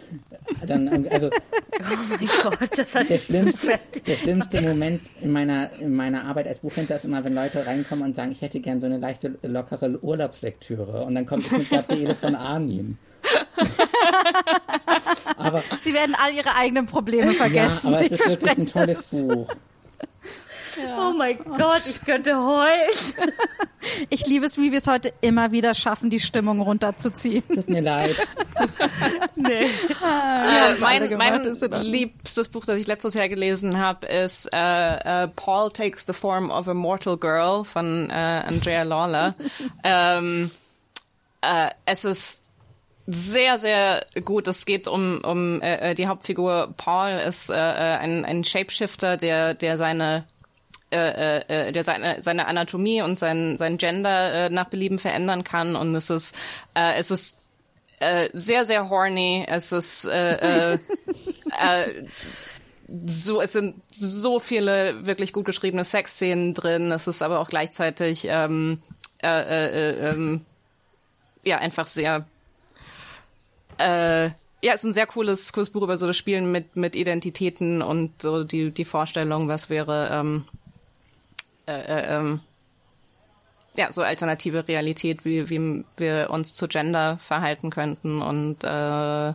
dann, 0.66 1.06
also 1.08 1.28
oh 1.28 1.82
mein 2.08 2.28
Gott, 2.42 2.70
das 2.76 2.94
hat 2.94 3.10
der, 3.10 3.18
schlimmste, 3.18 3.78
der 4.06 4.14
schlimmste 4.14 4.62
Moment 4.62 5.00
in 5.20 5.30
meiner, 5.30 5.70
in 5.78 5.94
meiner 5.94 6.24
Arbeit 6.24 6.46
als 6.46 6.60
Buchhändler 6.60 6.96
ist 6.96 7.04
immer, 7.04 7.22
wenn 7.24 7.34
Leute 7.34 7.66
reinkommen 7.66 8.04
und 8.06 8.16
sagen, 8.16 8.32
ich 8.32 8.40
hätte 8.42 8.60
gern 8.60 8.80
so 8.80 8.86
eine 8.86 8.98
leichte, 8.98 9.38
lockere 9.42 10.02
Urlaubslektüre. 10.02 11.04
Und 11.04 11.14
dann 11.14 11.26
kommt 11.26 11.44
es 11.44 11.52
mit 11.52 11.68
Gabriele 11.70 12.14
von 12.14 12.34
Arnim. 12.34 12.96
Aber, 15.36 15.62
Sie 15.80 15.94
werden 15.94 16.16
all 16.22 16.32
ihre 16.32 16.54
eigenen 16.56 16.86
Probleme 16.86 17.32
vergessen. 17.32 17.92
Ja, 17.92 17.98
aber 17.98 18.06
es 18.06 18.12
ist 18.12 18.42
wirklich 18.42 18.58
ein 18.58 18.66
tolles 18.66 19.26
Buch. 19.26 19.48
Ja. 20.82 21.08
Oh 21.08 21.12
mein 21.16 21.38
Gott, 21.38 21.82
ich 21.88 22.00
könnte 22.04 22.36
heulen. 22.36 22.90
Ich 24.10 24.26
liebe 24.26 24.44
es, 24.44 24.58
wie 24.58 24.72
wir 24.72 24.78
es 24.78 24.88
heute 24.88 25.12
immer 25.20 25.52
wieder 25.52 25.72
schaffen, 25.72 26.10
die 26.10 26.18
Stimmung 26.18 26.60
runterzuziehen. 26.60 27.44
Tut 27.46 27.68
mir 27.68 27.80
leid. 27.80 28.16
nee. 29.36 29.66
Ah, 30.02 30.72
äh, 30.72 30.80
mein 30.80 31.16
mein 31.16 31.54
liebstes 31.82 32.48
Buch, 32.48 32.64
das 32.64 32.80
ich 32.80 32.88
letztes 32.88 33.14
Jahr 33.14 33.28
gelesen 33.28 33.78
habe, 33.78 34.06
ist 34.06 34.48
äh, 34.52 35.26
uh, 35.26 35.30
Paul 35.36 35.70
Takes 35.70 36.04
the 36.06 36.12
Form 36.12 36.50
of 36.50 36.66
a 36.66 36.74
Mortal 36.74 37.16
Girl 37.16 37.64
von 37.64 38.10
äh, 38.10 38.12
Andrea 38.12 38.82
Lawler. 38.82 39.36
ähm, 39.84 40.50
äh, 41.40 41.68
es 41.86 42.04
ist 42.04 42.42
sehr, 43.10 43.58
sehr 43.58 44.04
gut. 44.22 44.46
Es 44.48 44.66
geht 44.66 44.86
um, 44.86 45.22
um 45.24 45.62
äh, 45.62 45.94
die 45.94 46.08
Hauptfigur 46.08 46.74
Paul 46.76 47.08
ist 47.26 47.48
äh, 47.48 47.54
ein, 47.54 48.26
ein 48.26 48.44
Shapeshifter, 48.44 49.16
der, 49.16 49.54
der 49.54 49.78
seine 49.78 50.24
äh, 50.90 51.38
äh, 51.68 51.72
der 51.72 51.84
seine, 51.84 52.22
seine 52.22 52.46
Anatomie 52.46 53.00
und 53.00 53.18
sein, 53.18 53.56
sein 53.56 53.78
Gender 53.78 54.46
äh, 54.46 54.50
nach 54.50 54.66
Belieben 54.66 54.98
verändern 54.98 55.42
kann. 55.42 55.74
Und 55.74 55.94
es 55.94 56.10
ist, 56.10 56.34
äh, 56.74 56.98
es 56.98 57.10
ist 57.10 57.38
äh, 58.00 58.28
sehr, 58.34 58.66
sehr 58.66 58.90
horny. 58.90 59.44
Es 59.48 59.72
ist 59.72 60.04
äh, 60.04 60.74
äh, 60.74 60.74
äh, 61.60 62.04
so, 62.88 63.40
es 63.40 63.52
sind 63.52 63.76
so 63.90 64.38
viele 64.38 65.06
wirklich 65.06 65.32
gut 65.32 65.46
geschriebene 65.46 65.84
Sexszenen 65.84 66.52
drin. 66.52 66.92
Es 66.92 67.06
ist 67.06 67.22
aber 67.22 67.40
auch 67.40 67.48
gleichzeitig 67.48 68.26
ähm, 68.30 68.82
äh, 69.22 69.28
äh, 69.28 70.08
äh, 70.10 70.40
ja 71.42 71.58
einfach 71.58 71.86
sehr 71.86 72.26
äh, 73.78 74.30
ja, 74.60 74.72
ist 74.74 74.84
ein 74.84 74.94
sehr 74.94 75.06
cooles, 75.06 75.52
cooles 75.52 75.70
Buch 75.70 75.82
über 75.82 75.96
so 75.96 76.06
das 76.06 76.16
Spielen 76.16 76.50
mit, 76.50 76.76
mit 76.76 76.96
Identitäten 76.96 77.82
und 77.82 78.20
so 78.20 78.44
die, 78.44 78.70
die 78.70 78.84
Vorstellung, 78.84 79.48
was 79.48 79.70
wäre, 79.70 80.08
ähm, 80.12 80.44
äh, 81.66 81.80
äh, 81.80 82.16
ähm, 82.16 82.40
ja, 83.76 83.92
so 83.92 84.02
alternative 84.02 84.66
Realität, 84.66 85.24
wie, 85.24 85.48
wie 85.48 85.84
wir 85.96 86.30
uns 86.30 86.54
zu 86.54 86.66
Gender 86.66 87.18
verhalten 87.18 87.70
könnten 87.70 88.20
und 88.20 88.64
äh, 88.64 89.32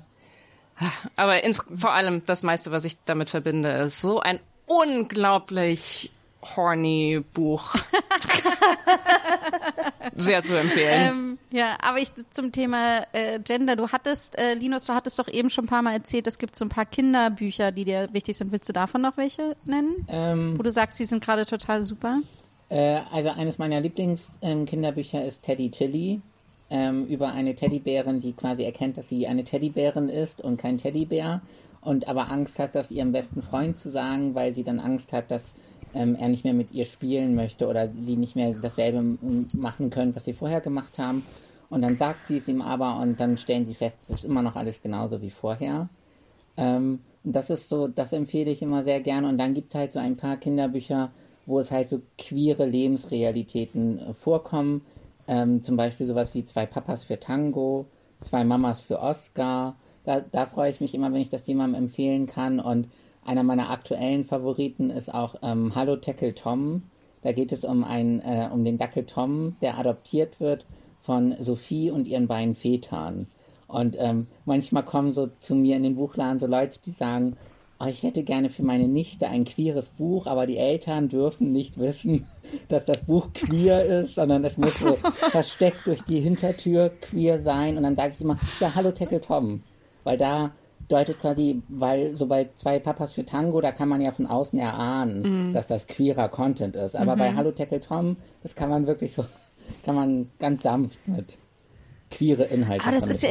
aber 1.15 1.43
ins, 1.43 1.61
vor 1.75 1.93
allem 1.93 2.25
das 2.25 2.43
meiste, 2.43 2.71
was 2.71 2.83
ich 2.83 2.97
damit 3.05 3.29
verbinde, 3.29 3.69
ist 3.69 4.01
so 4.01 4.19
ein 4.19 4.39
unglaublich 4.65 6.11
horny 6.55 7.23
Buch. 7.33 7.75
Sehr 10.15 10.43
zu 10.43 10.59
empfehlen. 10.59 11.09
Ähm, 11.09 11.37
ja, 11.51 11.77
aber 11.81 11.99
ich 11.99 12.09
zum 12.29 12.51
Thema 12.51 13.01
äh, 13.13 13.39
Gender, 13.39 13.75
du 13.75 13.89
hattest, 13.89 14.37
äh, 14.37 14.53
Linus, 14.53 14.85
du 14.85 14.93
hattest 14.93 15.17
doch 15.19 15.27
eben 15.27 15.49
schon 15.49 15.65
ein 15.65 15.67
paar 15.67 15.81
Mal 15.81 15.93
erzählt, 15.93 16.27
es 16.27 16.37
gibt 16.37 16.55
so 16.55 16.65
ein 16.65 16.69
paar 16.69 16.85
Kinderbücher, 16.85 17.71
die 17.71 17.83
dir 17.83 18.07
wichtig 18.11 18.37
sind. 18.37 18.51
Willst 18.51 18.69
du 18.69 18.73
davon 18.73 19.01
noch 19.01 19.17
welche 19.17 19.55
nennen? 19.65 20.05
Ähm, 20.07 20.57
Wo 20.57 20.63
du 20.63 20.69
sagst, 20.69 20.99
die 20.99 21.05
sind 21.05 21.23
gerade 21.23 21.45
total 21.45 21.81
super? 21.81 22.21
Äh, 22.69 23.01
also 23.11 23.29
eines 23.29 23.57
meiner 23.57 23.81
Lieblingskinderbücher 23.81 25.21
ähm, 25.21 25.27
ist 25.27 25.43
Teddy 25.43 25.69
Tilly. 25.69 26.21
Ähm, 26.69 27.05
über 27.05 27.33
eine 27.33 27.53
Teddybärin, 27.53 28.19
die 28.19 28.33
quasi 28.33 28.63
erkennt, 28.63 28.97
dass 28.97 29.09
sie 29.09 29.27
eine 29.27 29.43
Teddybärin 29.43 30.09
ist 30.09 30.41
und 30.41 30.57
kein 30.57 30.79
Teddybär 30.79 31.41
und 31.81 32.07
aber 32.07 32.31
Angst 32.31 32.59
hat, 32.59 32.75
das 32.75 32.91
ihrem 32.91 33.11
besten 33.11 33.41
Freund 33.41 33.77
zu 33.77 33.89
sagen, 33.89 34.35
weil 34.35 34.53
sie 34.53 34.63
dann 34.63 34.79
Angst 34.79 35.13
hat, 35.13 35.29
dass 35.29 35.55
ähm, 35.93 36.15
er 36.15 36.29
nicht 36.29 36.43
mehr 36.43 36.53
mit 36.53 36.71
ihr 36.71 36.85
spielen 36.85 37.35
möchte 37.35 37.67
oder 37.67 37.89
sie 38.05 38.15
nicht 38.15 38.35
mehr 38.35 38.53
dasselbe 38.53 39.17
machen 39.53 39.89
können, 39.89 40.15
was 40.15 40.25
sie 40.25 40.33
vorher 40.33 40.61
gemacht 40.61 40.97
haben. 40.97 41.23
Und 41.69 41.81
dann 41.81 41.97
sagt 41.97 42.27
sie 42.27 42.37
es 42.37 42.47
ihm 42.47 42.61
aber 42.61 42.99
und 42.99 43.19
dann 43.19 43.37
stellen 43.37 43.65
sie 43.65 43.73
fest, 43.73 43.97
es 44.01 44.09
ist 44.09 44.25
immer 44.25 44.41
noch 44.41 44.55
alles 44.55 44.81
genauso 44.81 45.21
wie 45.21 45.31
vorher. 45.31 45.89
Ähm, 46.57 46.99
das 47.23 47.49
ist 47.49 47.69
so, 47.69 47.87
das 47.87 48.13
empfehle 48.13 48.51
ich 48.51 48.61
immer 48.61 48.83
sehr 48.83 48.99
gerne. 48.99 49.27
Und 49.27 49.37
dann 49.37 49.53
gibt 49.53 49.69
es 49.69 49.75
halt 49.75 49.93
so 49.93 49.99
ein 49.99 50.17
paar 50.17 50.37
Kinderbücher, 50.37 51.11
wo 51.45 51.59
es 51.59 51.71
halt 51.71 51.89
so 51.89 52.01
queere 52.17 52.65
Lebensrealitäten 52.65 53.99
äh, 53.99 54.13
vorkommen. 54.13 54.81
Ähm, 55.27 55.63
zum 55.63 55.77
Beispiel 55.77 56.05
sowas 56.05 56.33
wie 56.33 56.45
zwei 56.45 56.65
Papas 56.65 57.05
für 57.05 57.19
Tango, 57.19 57.85
zwei 58.21 58.43
Mamas 58.43 58.81
für 58.81 59.01
Oscar. 59.01 59.75
Da, 60.03 60.19
da 60.19 60.45
freue 60.45 60.69
ich 60.69 60.81
mich 60.81 60.93
immer, 60.93 61.13
wenn 61.13 61.21
ich 61.21 61.29
das 61.29 61.47
jemandem 61.47 61.83
empfehlen 61.83 62.27
kann. 62.27 62.59
Und 62.59 62.89
einer 63.25 63.43
meiner 63.43 63.69
aktuellen 63.69 64.25
Favoriten 64.25 64.89
ist 64.89 65.13
auch 65.13 65.35
ähm, 65.41 65.73
Hallo 65.75 65.95
Tackle 65.95 66.35
Tom. 66.35 66.83
Da 67.23 67.31
geht 67.31 67.51
es 67.51 67.63
um 67.63 67.83
einen, 67.83 68.19
äh, 68.19 68.49
um 68.51 68.63
den 68.63 68.77
Dackel 68.77 69.05
Tom, 69.05 69.55
der 69.61 69.77
adoptiert 69.77 70.39
wird 70.39 70.65
von 70.99 71.35
Sophie 71.39 71.89
und 71.89 72.07
ihren 72.07 72.27
beiden 72.27 72.53
Vätern. 72.53 73.27
Und 73.67 73.97
ähm, 73.99 74.27
manchmal 74.45 74.83
kommen 74.83 75.11
so 75.11 75.29
zu 75.39 75.55
mir 75.55 75.75
in 75.75 75.83
den 75.83 75.95
Buchladen 75.95 76.39
so 76.39 76.47
Leute, 76.47 76.79
die 76.85 76.91
sagen, 76.91 77.37
oh, 77.79 77.85
ich 77.85 78.03
hätte 78.03 78.23
gerne 78.23 78.49
für 78.49 78.63
meine 78.63 78.87
Nichte 78.87 79.27
ein 79.27 79.45
queeres 79.45 79.89
Buch, 79.89 80.27
aber 80.27 80.45
die 80.45 80.57
Eltern 80.57 81.09
dürfen 81.09 81.51
nicht 81.51 81.79
wissen, 81.79 82.27
dass 82.67 82.85
das 82.85 83.05
Buch 83.05 83.31
queer 83.33 83.85
ist, 83.85 84.15
sondern 84.15 84.43
es 84.43 84.57
muss 84.57 84.79
so 84.79 84.93
versteckt 85.13 85.87
durch 85.87 86.01
die 86.03 86.19
Hintertür 86.19 86.89
queer 87.01 87.41
sein. 87.41 87.77
Und 87.77 87.83
dann 87.83 87.95
sage 87.95 88.13
ich 88.15 88.21
immer, 88.21 88.37
ja, 88.59 88.75
hallo 88.75 88.91
Tackle 88.91 89.21
Tom. 89.21 89.63
Weil 90.03 90.17
da 90.17 90.51
deutet 90.93 91.19
quasi, 91.19 91.61
weil 91.69 92.15
so 92.15 92.27
bei 92.27 92.49
zwei 92.55 92.79
Papas 92.79 93.13
für 93.13 93.25
Tango, 93.25 93.61
da 93.61 93.71
kann 93.71 93.89
man 93.89 94.01
ja 94.01 94.11
von 94.11 94.27
außen 94.27 94.57
erahnen, 94.59 95.47
mhm. 95.49 95.53
dass 95.53 95.67
das 95.67 95.87
queerer 95.87 96.29
Content 96.29 96.75
ist. 96.75 96.95
Aber 96.95 97.15
mhm. 97.15 97.19
bei 97.19 97.33
Hallo 97.33 97.51
Tackle 97.51 97.81
Tom, 97.81 98.17
das 98.43 98.55
kann 98.55 98.69
man 98.69 98.87
wirklich 98.87 99.13
so, 99.13 99.25
kann 99.85 99.95
man 99.95 100.29
ganz 100.39 100.63
sanft 100.63 101.07
mit 101.07 101.37
queere 102.11 102.43
Inhalte. 102.43 102.85
Aber 102.85 102.95
das 102.95 103.07
ist 103.07 103.23
ja, 103.23 103.29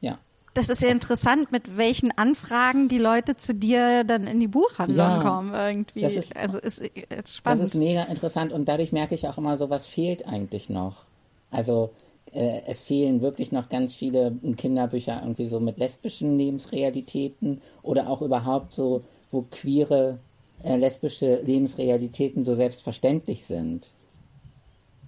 ja, 0.00 0.18
das 0.54 0.70
ist 0.70 0.82
ja 0.82 0.88
interessant, 0.88 1.52
mit 1.52 1.76
welchen 1.76 2.16
Anfragen 2.16 2.88
die 2.88 2.98
Leute 2.98 3.36
zu 3.36 3.54
dir 3.54 4.04
dann 4.04 4.26
in 4.26 4.40
die 4.40 4.48
Buchhandlung 4.48 4.98
ja, 4.98 5.22
kommen 5.22 5.52
irgendwie. 5.52 6.02
Das 6.02 6.14
ist, 6.14 6.34
also 6.34 6.58
ist, 6.58 6.78
ist 6.78 7.36
spannend. 7.36 7.62
Das 7.62 7.70
ist 7.70 7.78
mega 7.78 8.04
interessant 8.04 8.52
und 8.52 8.66
dadurch 8.66 8.92
merke 8.92 9.14
ich 9.14 9.28
auch 9.28 9.36
immer 9.36 9.58
so, 9.58 9.68
was 9.68 9.86
fehlt 9.86 10.26
eigentlich 10.26 10.70
noch. 10.70 11.04
Also 11.50 11.90
äh, 12.34 12.62
es 12.66 12.80
fehlen 12.80 13.20
wirklich 13.20 13.52
noch 13.52 13.68
ganz 13.68 13.94
viele 13.94 14.32
Kinderbücher 14.56 15.20
irgendwie 15.22 15.46
so 15.46 15.60
mit 15.60 15.78
lesbischen 15.78 16.36
Lebensrealitäten 16.36 17.60
oder 17.82 18.10
auch 18.10 18.22
überhaupt 18.22 18.74
so, 18.74 19.02
wo 19.30 19.44
queere 19.50 20.18
äh, 20.62 20.76
lesbische 20.76 21.40
Lebensrealitäten 21.42 22.44
so 22.44 22.54
selbstverständlich 22.54 23.44
sind. 23.44 23.88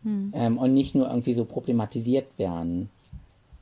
Hm. 0.05 0.33
Ähm, 0.35 0.59
und 0.59 0.73
nicht 0.73 0.95
nur 0.95 1.09
irgendwie 1.09 1.35
so 1.35 1.45
problematisiert 1.45 2.27
werden. 2.39 2.91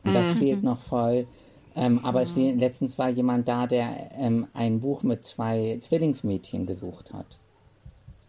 Und 0.05 0.13
das 0.13 0.35
mhm. 0.35 0.39
fehlt 0.39 0.63
noch 0.63 0.79
voll. 0.79 1.27
Ähm, 1.75 2.05
aber 2.05 2.21
es 2.21 2.31
fehlt, 2.33 2.61
letztens 2.61 2.99
war 2.99 3.09
jemand 3.09 3.49
da, 3.49 3.67
der 3.67 4.11
ähm, 4.19 4.47
ein 4.53 4.81
Buch 4.81 5.03
mit 5.03 5.25
zwei 5.25 5.79
Zwillingsmädchen 5.81 6.67
gesucht 6.67 7.13
hat. 7.15 7.27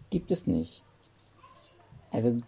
Gibt 0.10 0.32
es 0.32 0.48
nicht. 0.48 0.82
Also 2.12 2.42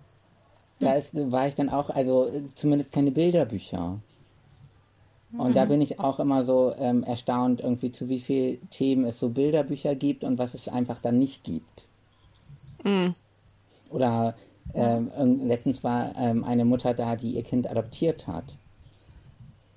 da 0.79 0.93
ist, 0.93 1.13
war 1.31 1.47
ich 1.47 1.55
dann 1.55 1.69
auch, 1.69 1.89
also 1.89 2.31
zumindest 2.55 2.91
keine 2.91 3.11
Bilderbücher. 3.11 3.99
Und 5.37 5.49
mhm. 5.49 5.53
da 5.53 5.65
bin 5.65 5.81
ich 5.81 5.99
auch 5.99 6.19
immer 6.19 6.43
so 6.43 6.73
ähm, 6.79 7.03
erstaunt, 7.03 7.61
irgendwie 7.61 7.91
zu 7.91 8.07
wie 8.07 8.19
vielen 8.19 8.69
Themen 8.69 9.05
es 9.05 9.19
so 9.19 9.29
Bilderbücher 9.33 9.95
gibt 9.95 10.23
und 10.23 10.37
was 10.37 10.53
es 10.53 10.67
einfach 10.67 11.01
dann 11.01 11.19
nicht 11.19 11.43
gibt. 11.43 11.91
Mhm. 12.83 13.15
Oder 13.89 14.35
ähm, 14.73 15.47
letztens 15.47 15.83
war 15.83 16.15
ähm, 16.17 16.43
eine 16.43 16.65
Mutter 16.65 16.93
da, 16.93 17.15
die 17.15 17.31
ihr 17.31 17.43
Kind 17.43 17.69
adoptiert 17.69 18.27
hat. 18.27 18.45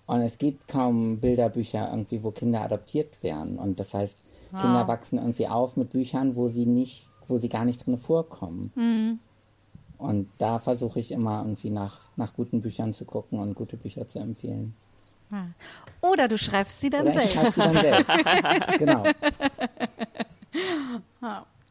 Und 0.06 0.22
es 0.22 0.38
gibt 0.38 0.66
kaum 0.66 1.18
Bilderbücher 1.18 1.88
irgendwie, 1.90 2.22
wo 2.22 2.32
Kinder 2.32 2.62
adoptiert 2.62 3.22
werden. 3.22 3.58
Und 3.58 3.78
das 3.78 3.94
heißt, 3.94 4.16
wow. 4.50 4.60
Kinder 4.60 4.88
wachsen 4.88 5.18
irgendwie 5.18 5.46
auf 5.46 5.76
mit 5.76 5.92
Büchern, 5.92 6.34
wo 6.34 6.48
sie 6.48 6.66
nicht, 6.66 7.06
wo 7.28 7.38
sie 7.38 7.48
gar 7.48 7.64
nicht 7.64 7.86
drin 7.86 7.98
vorkommen. 7.98 8.72
Mhm. 8.74 9.18
Und 10.00 10.28
da 10.38 10.58
versuche 10.58 10.98
ich 10.98 11.12
immer 11.12 11.42
irgendwie 11.42 11.70
nach, 11.70 12.00
nach 12.16 12.32
guten 12.34 12.62
Büchern 12.62 12.94
zu 12.94 13.04
gucken 13.04 13.38
und 13.38 13.54
gute 13.54 13.76
Bücher 13.76 14.08
zu 14.08 14.18
empfehlen. 14.18 14.74
Oder 16.00 16.26
du 16.26 16.38
schreibst 16.38 16.80
sie 16.80 16.90
dann 16.90 17.02
Oder 17.02 17.12
selbst. 17.12 17.36
Ich 17.36 17.50
sie 17.50 17.60
dann 17.60 17.72
selbst. 17.72 18.08
genau. 18.78 19.04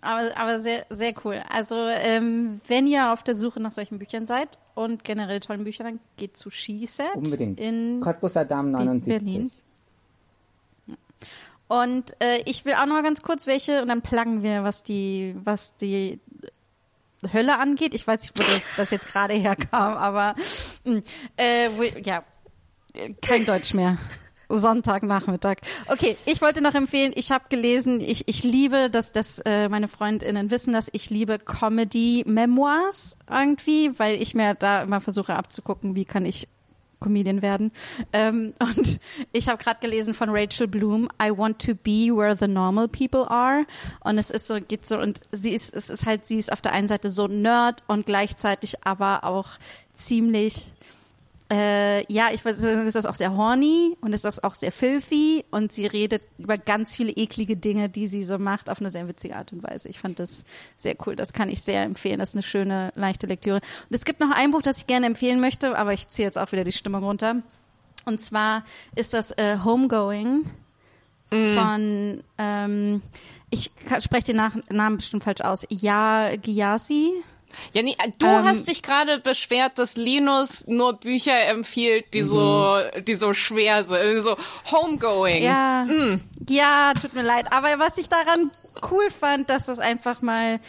Aber, 0.01 0.38
aber 0.38 0.60
sehr, 0.60 0.85
sehr 0.89 1.14
cool. 1.26 1.41
Also, 1.49 1.76
ähm, 1.76 2.61
wenn 2.68 2.88
ihr 2.88 3.11
auf 3.11 3.23
der 3.23 3.35
Suche 3.35 3.60
nach 3.60 3.72
solchen 3.72 3.99
Büchern 3.99 4.26
seid 4.26 4.60
und 4.76 5.03
generell 5.03 5.41
tollen 5.41 5.65
Büchern, 5.65 5.85
dann 5.88 5.99
geht 6.15 6.38
zu 6.38 6.49
Skiset. 6.49 7.15
Unbedingt. 7.15 7.60
In 7.60 7.99
Cottbusser 7.99 8.45
Damen 8.45 8.72
79. 8.72 9.07
Berlin. 9.10 9.51
Und 11.68 12.15
äh, 12.19 12.41
ich 12.45 12.64
will 12.65 12.73
auch 12.73 12.85
noch 12.85 12.93
mal 12.93 13.03
ganz 13.03 13.22
kurz 13.22 13.45
welche 13.45 13.81
und 13.81 13.89
dann 13.89 14.01
pluggen 14.01 14.41
wir, 14.41 14.64
was 14.64 14.84
die, 14.84 15.35
was 15.43 15.76
die 15.76 16.19
Hölle 17.33 17.59
angeht. 17.59 17.93
Ich 17.93 18.05
weiß 18.05 18.21
nicht, 18.21 18.37
wo 18.37 18.43
das, 18.43 18.63
das 18.77 18.91
jetzt 18.91 19.07
gerade 19.07 19.33
herkam, 19.33 19.93
aber 19.93 20.35
hm, 20.85 21.01
äh, 21.37 21.69
wo, 21.75 21.83
ja, 21.83 22.23
kein 23.21 23.45
Deutsch 23.45 23.73
mehr. 23.73 23.97
Sonntagnachmittag. 24.49 25.57
Okay, 25.87 26.17
ich 26.25 26.41
wollte 26.41 26.61
noch 26.61 26.73
empfehlen, 26.73 27.11
ich 27.15 27.31
habe 27.31 27.45
gelesen, 27.49 28.01
ich, 28.01 28.27
ich 28.27 28.43
liebe, 28.43 28.89
dass, 28.89 29.11
dass 29.11 29.39
äh, 29.45 29.69
meine 29.69 29.87
Freundinnen 29.87 30.49
wissen, 30.49 30.73
dass 30.73 30.89
ich 30.91 31.11
liebe 31.11 31.37
Comedy-Memoirs 31.37 33.19
irgendwie, 33.29 33.91
weil 33.99 34.19
ich 34.19 34.33
mir 34.33 34.55
da 34.55 34.81
immer 34.81 35.01
versuche 35.01 35.35
abzugucken, 35.35 35.95
wie 35.95 36.05
kann 36.05 36.25
ich 36.25 36.47
Comedian 36.99 37.41
werden. 37.41 37.71
Ähm, 38.13 38.53
und 38.59 38.99
ich 39.31 39.47
habe 39.47 39.61
gerade 39.61 39.80
gelesen 39.80 40.13
von 40.13 40.30
Rachel 40.30 40.67
Bloom, 40.67 41.09
I 41.21 41.31
want 41.35 41.63
to 41.65 41.76
be 41.76 42.15
where 42.15 42.35
the 42.35 42.47
normal 42.47 42.88
people 42.88 43.30
are. 43.30 43.65
Und 44.01 44.17
es 44.17 44.30
ist 44.30 44.47
so, 44.47 44.59
geht 44.59 44.85
so, 44.85 44.99
und 44.99 45.21
sie 45.31 45.51
ist, 45.51 45.73
es 45.73 45.89
ist 45.89 46.05
halt, 46.05 46.26
sie 46.26 46.38
ist 46.38 46.51
auf 46.51 46.61
der 46.61 46.73
einen 46.73 46.88
Seite 46.88 47.09
so 47.09 47.27
Nerd 47.27 47.84
und 47.88 48.05
gleichzeitig 48.05 48.85
aber 48.85 49.23
auch 49.23 49.49
ziemlich 49.93 50.73
äh, 51.51 52.11
ja, 52.13 52.30
ich 52.31 52.45
weiß, 52.45 52.59
ist 52.59 52.95
das 52.95 53.07
auch 53.07 53.15
sehr 53.15 53.35
horny 53.35 53.97
und 54.01 54.13
ist 54.13 54.23
das 54.23 54.43
auch 54.43 54.53
sehr 54.53 54.71
filthy 54.71 55.43
und 55.49 55.71
sie 55.71 55.88
redet 55.88 56.27
über 56.38 56.57
ganz 56.57 56.95
viele 56.95 57.11
eklige 57.11 57.57
Dinge, 57.57 57.89
die 57.89 58.05
sie 58.05 58.23
so 58.23 58.38
macht, 58.38 58.69
auf 58.69 58.80
eine 58.80 58.91
sehr 58.91 59.07
witzige 59.07 59.35
Art 59.35 59.51
und 59.51 59.63
Weise. 59.63 59.89
Ich 59.89 59.97
fand 59.97 60.19
das 60.19 60.45
sehr 60.77 60.95
cool. 61.05 61.15
Das 61.15 61.34
kann 61.34 61.49
ich 61.49 61.63
sehr 61.63 61.84
empfehlen. 61.84 62.19
Das 62.19 62.30
ist 62.30 62.35
eine 62.35 62.43
schöne, 62.43 62.91
leichte 62.93 63.26
Lektüre. 63.26 63.55
Und 63.55 63.95
es 63.95 64.05
gibt 64.05 64.19
noch 64.19 64.30
ein 64.30 64.51
Buch, 64.51 64.61
das 64.61 64.77
ich 64.77 64.88
gerne 64.88 65.07
empfehlen 65.07 65.39
möchte, 65.39 65.76
aber 65.76 65.91
ich 65.91 66.07
ziehe 66.07 66.27
jetzt 66.27 66.38
auch 66.38 66.51
wieder 66.51 66.63
die 66.63 66.71
Stimmung 66.71 67.03
runter. 67.03 67.38
Und 68.05 68.21
zwar 68.21 68.63
ist 68.95 69.15
das 69.15 69.31
äh, 69.31 69.57
Homegoing 69.63 70.45
mm. 71.31 71.55
von, 71.55 72.23
ähm, 72.38 73.01
ich 73.49 73.71
spreche 73.99 74.27
den 74.27 74.35
Nach 74.35 74.55
Namen 74.69 74.97
bestimmt 74.97 75.23
falsch 75.23 75.41
aus, 75.41 75.65
Ja 75.69 76.35
Giasi. 76.35 77.11
Jenny, 77.73 77.95
du 78.19 78.26
ähm, 78.26 78.45
hast 78.45 78.67
dich 78.67 78.84
gerade 78.84 79.19
beschwert, 79.19 79.77
dass 79.77 79.97
Linus 79.97 80.67
nur 80.67 80.93
Bücher 80.93 81.45
empfiehlt, 81.47 82.13
die 82.13 82.23
so, 82.23 82.80
mhm. 82.95 83.05
die 83.05 83.15
so 83.15 83.34
schwer 83.34 83.84
sind, 83.84 84.21
so 84.21 84.38
homegoing. 84.71 85.43
Ja, 85.43 85.85
mm. 85.85 86.21
ja, 86.49 86.93
tut 86.99 87.13
mir 87.13 87.23
leid. 87.23 87.47
Aber 87.51 87.80
was 87.80 87.97
ich 87.97 88.09
daran 88.09 88.51
cool 88.89 89.09
fand, 89.11 89.49
dass 89.49 89.65
das 89.65 89.80
einfach 89.80 90.21
mal 90.21 90.59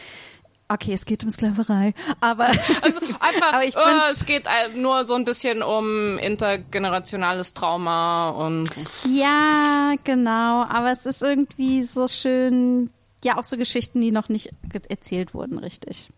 Okay, 0.73 0.93
es 0.93 1.05
geht 1.05 1.25
um 1.25 1.31
Sklaverei, 1.31 1.95
aber 2.21 2.47
also 2.83 3.01
einfach, 3.19 3.55
aber 3.55 3.65
ich 3.65 3.75
find, 3.75 3.87
oh, 3.87 4.11
es 4.13 4.25
geht 4.25 4.45
nur 4.77 5.05
so 5.05 5.17
ein 5.17 5.25
bisschen 5.25 5.65
um 5.65 6.17
intergenerationales 6.19 7.55
Trauma 7.55 8.31
und 8.31 8.71
ja, 9.05 9.95
genau. 10.05 10.63
Aber 10.63 10.93
es 10.93 11.07
ist 11.07 11.25
irgendwie 11.25 11.83
so 11.83 12.07
schön, 12.07 12.89
ja 13.25 13.37
auch 13.37 13.45
so 13.45 13.57
Geschichten, 13.57 14.01
die 14.01 14.13
noch 14.13 14.29
nicht 14.29 14.51
erzählt 14.89 15.35
wurden, 15.35 15.59
richtig. 15.59 16.09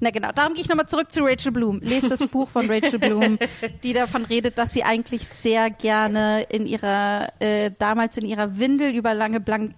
Na 0.00 0.10
genau, 0.10 0.32
darum 0.32 0.54
gehe 0.54 0.62
ich 0.62 0.68
nochmal 0.68 0.86
zurück 0.86 1.10
zu 1.10 1.24
Rachel 1.24 1.52
Bloom. 1.52 1.80
Lest 1.80 2.10
das 2.10 2.20
Buch 2.28 2.48
von 2.48 2.70
Rachel 2.70 2.98
Bloom, 2.98 3.38
die 3.82 3.92
davon 3.92 4.24
redet, 4.24 4.58
dass 4.58 4.72
sie 4.72 4.84
eigentlich 4.84 5.26
sehr 5.26 5.70
gerne 5.70 6.42
in 6.50 6.66
ihrer, 6.66 7.32
äh, 7.40 7.70
damals 7.78 8.16
in 8.18 8.26
ihrer 8.26 8.58
Windel 8.58 8.94
über 8.94 9.14
lange 9.14 9.40
blank 9.40 9.74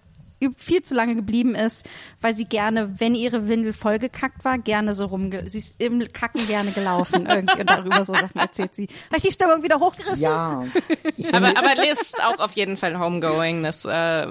viel 0.56 0.82
zu 0.82 0.94
lange 0.94 1.14
geblieben 1.14 1.54
ist, 1.54 1.86
weil 2.20 2.34
sie 2.34 2.44
gerne, 2.44 3.00
wenn 3.00 3.14
ihre 3.14 3.48
Windel 3.48 3.72
vollgekackt 3.72 4.44
war, 4.44 4.58
gerne 4.58 4.92
so 4.92 5.06
rumge... 5.06 5.48
Sie 5.48 5.58
ist 5.58 5.76
im 5.78 6.06
Kacken 6.12 6.46
gerne 6.46 6.72
gelaufen 6.72 7.26
irgendwie 7.26 7.60
und 7.60 7.70
darüber 7.70 8.04
so 8.04 8.14
Sachen 8.14 8.38
erzählt 8.38 8.74
sie. 8.74 8.86
Habe 9.06 9.16
ich 9.16 9.22
die 9.22 9.32
Stimmung 9.32 9.62
wieder 9.62 9.80
hochgerissen? 9.80 10.22
Ja. 10.22 10.62
aber, 11.32 11.48
aber 11.56 11.74
lest 11.76 12.22
auch 12.22 12.38
auf 12.38 12.52
jeden 12.52 12.76
Fall 12.76 12.98
Homegoing. 12.98 13.62
Das 13.62 13.86
äh, 13.86 14.26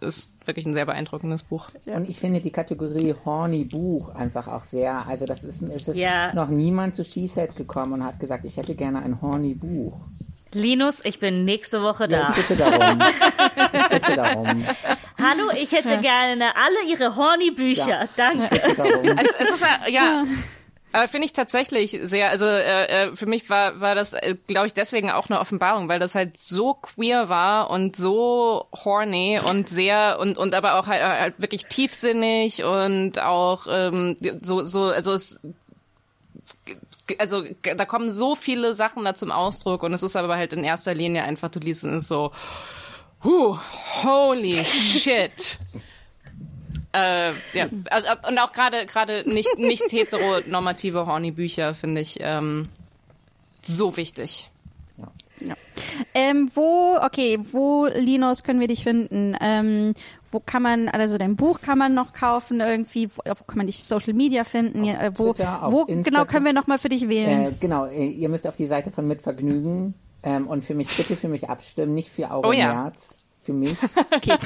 ist 0.00 0.28
wirklich 0.50 0.66
ein 0.66 0.74
sehr 0.74 0.86
beeindruckendes 0.86 1.44
Buch. 1.44 1.70
Und 1.86 2.08
ich 2.08 2.18
finde 2.18 2.40
die 2.40 2.50
Kategorie 2.50 3.14
Horny 3.24 3.64
Buch 3.64 4.14
einfach 4.14 4.48
auch 4.48 4.64
sehr, 4.64 5.06
also 5.06 5.24
das 5.24 5.44
ist, 5.44 5.62
es 5.62 5.88
ist 5.88 5.96
ja. 5.96 6.34
noch 6.34 6.48
niemand 6.48 6.96
zu 6.96 7.04
She-Set 7.04 7.54
gekommen 7.56 7.94
und 7.94 8.04
hat 8.04 8.18
gesagt, 8.18 8.44
ich 8.44 8.56
hätte 8.56 8.74
gerne 8.74 9.00
ein 9.02 9.22
Horny 9.22 9.54
Buch. 9.54 10.00
Linus, 10.52 11.04
ich 11.04 11.20
bin 11.20 11.44
nächste 11.44 11.80
Woche 11.80 12.08
da. 12.08 12.22
Ja, 12.22 12.30
ich 12.30 12.48
bitte 12.48 12.56
darum. 12.56 12.98
ich 13.72 13.88
bitte 13.88 14.16
darum. 14.16 14.64
Hallo, 15.18 15.50
ich 15.54 15.70
hätte 15.70 15.98
gerne 15.98 16.56
alle 16.56 16.90
Ihre 16.90 17.14
Horny-Bücher. 17.14 17.88
Ja, 17.88 18.08
Danke. 18.16 18.50
Also, 18.50 19.32
es 19.38 19.50
ist 19.52 19.62
ja, 19.62 19.88
ja 19.88 20.24
äh, 20.92 21.08
finde 21.08 21.26
ich 21.26 21.32
tatsächlich 21.32 21.98
sehr, 22.02 22.30
also 22.30 22.46
äh, 22.46 22.86
äh, 22.86 23.16
für 23.16 23.26
mich 23.26 23.48
war, 23.48 23.80
war 23.80 23.94
das, 23.94 24.12
äh, 24.12 24.36
glaube 24.46 24.66
ich, 24.66 24.72
deswegen 24.72 25.10
auch 25.10 25.30
eine 25.30 25.40
Offenbarung, 25.40 25.88
weil 25.88 25.98
das 25.98 26.14
halt 26.14 26.36
so 26.36 26.74
queer 26.74 27.28
war 27.28 27.70
und 27.70 27.96
so 27.96 28.66
horny 28.84 29.40
und 29.44 29.68
sehr 29.68 30.18
und 30.20 30.38
und 30.38 30.54
aber 30.54 30.74
auch 30.74 30.86
halt, 30.86 31.02
halt 31.02 31.34
wirklich 31.40 31.66
tiefsinnig 31.66 32.64
und 32.64 33.18
auch 33.20 33.66
ähm, 33.68 34.16
so 34.42 34.64
so 34.64 34.84
also 34.84 35.12
es 35.12 35.40
also 37.18 37.44
da 37.62 37.84
kommen 37.84 38.10
so 38.10 38.34
viele 38.34 38.74
Sachen 38.74 39.04
da 39.04 39.14
zum 39.14 39.30
Ausdruck 39.30 39.82
und 39.82 39.92
es 39.92 40.02
ist 40.02 40.16
aber 40.16 40.36
halt 40.36 40.52
in 40.52 40.64
erster 40.64 40.94
Linie 40.94 41.24
einfach, 41.24 41.48
du 41.50 41.58
liest 41.58 41.84
es 41.84 42.08
so, 42.08 42.32
huh, 43.24 43.58
holy 44.02 44.64
shit. 44.64 45.58
Äh, 46.92 47.32
ja, 47.54 47.68
also, 47.90 48.08
und 48.28 48.38
auch 48.38 48.52
gerade 48.52 48.84
gerade 48.86 49.22
nicht 49.28 49.58
nicht 49.58 49.92
heteronormative 49.92 51.06
horny 51.06 51.30
Bücher 51.30 51.74
finde 51.74 52.00
ich 52.00 52.18
ähm, 52.20 52.68
so 53.62 53.96
wichtig. 53.96 54.50
Ja. 55.40 55.54
Ähm, 56.14 56.50
wo, 56.54 56.96
okay, 57.02 57.38
wo, 57.52 57.86
Linus, 57.86 58.42
können 58.42 58.60
wir 58.60 58.66
dich 58.66 58.82
finden? 58.82 59.36
Ähm, 59.40 59.94
wo 60.30 60.40
kann 60.40 60.62
man, 60.62 60.88
also 60.88 61.18
dein 61.18 61.36
Buch 61.36 61.60
kann 61.60 61.78
man 61.78 61.94
noch 61.94 62.12
kaufen 62.12 62.60
irgendwie, 62.60 63.08
wo, 63.08 63.22
wo 63.24 63.44
kann 63.44 63.56
man 63.56 63.66
dich 63.66 63.82
Social 63.82 64.12
Media 64.12 64.44
finden? 64.44 64.82
Auf 64.82 65.02
Äh, 65.02 65.18
wo 65.18 65.32
Twitter, 65.32 65.66
wo 65.70 65.84
genau 65.86 66.24
können 66.24 66.44
wir 66.44 66.52
nochmal 66.52 66.78
für 66.78 66.88
dich 66.88 67.08
wählen? 67.08 67.46
Äh, 67.46 67.52
genau, 67.58 67.86
äh, 67.86 68.06
ihr 68.06 68.28
müsst 68.28 68.46
auf 68.46 68.56
die 68.56 68.66
Seite 68.66 68.90
von 68.90 69.08
Mitvergnügen 69.08 69.94
ähm, 70.22 70.46
und 70.46 70.64
für 70.64 70.74
mich 70.74 70.94
bitte 70.96 71.16
für 71.16 71.28
mich 71.28 71.48
abstimmen, 71.48 71.94
nicht 71.94 72.10
für 72.10 72.30
Augen 72.30 72.46
Oh 72.46 72.52
ja. 72.52 72.92
Für 73.42 73.52
mich. 73.52 73.76
Okay. 74.16 74.36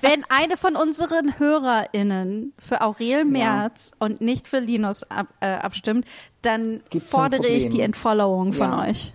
Wenn 0.00 0.24
eine 0.28 0.56
von 0.56 0.76
unseren 0.76 1.38
HörerInnen 1.38 2.52
für 2.58 2.82
Aurel 2.82 3.24
Merz 3.24 3.90
und 3.98 4.20
nicht 4.20 4.46
für 4.46 4.60
Linus 4.60 5.02
ab, 5.10 5.26
äh, 5.40 5.46
abstimmt, 5.54 6.06
dann 6.42 6.82
Gibt's 6.90 7.08
fordere 7.08 7.46
ich 7.48 7.68
die 7.68 7.80
Entfollowing 7.80 8.52
von 8.52 8.70
Ja. 8.70 8.82
euch. 8.82 9.12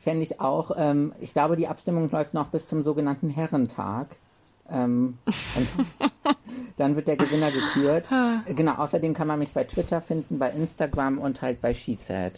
Fände 0.00 0.24
ich 0.24 0.40
auch. 0.40 0.72
Ähm, 0.76 1.12
ich 1.20 1.32
glaube, 1.34 1.54
die 1.56 1.68
Abstimmung 1.68 2.10
läuft 2.10 2.34
noch 2.34 2.48
bis 2.48 2.66
zum 2.66 2.82
sogenannten 2.82 3.30
Herrentag. 3.30 4.16
Ähm, 4.68 5.18
dann 6.78 6.96
wird 6.96 7.06
der 7.06 7.16
Gewinner 7.16 7.50
gekürt. 7.50 8.06
Genau, 8.46 8.74
außerdem 8.74 9.14
kann 9.14 9.28
man 9.28 9.38
mich 9.38 9.52
bei 9.52 9.64
Twitter 9.64 10.00
finden, 10.00 10.38
bei 10.38 10.50
Instagram 10.50 11.18
und 11.18 11.42
halt 11.42 11.60
bei 11.60 11.74
SheSaid. 11.74 12.32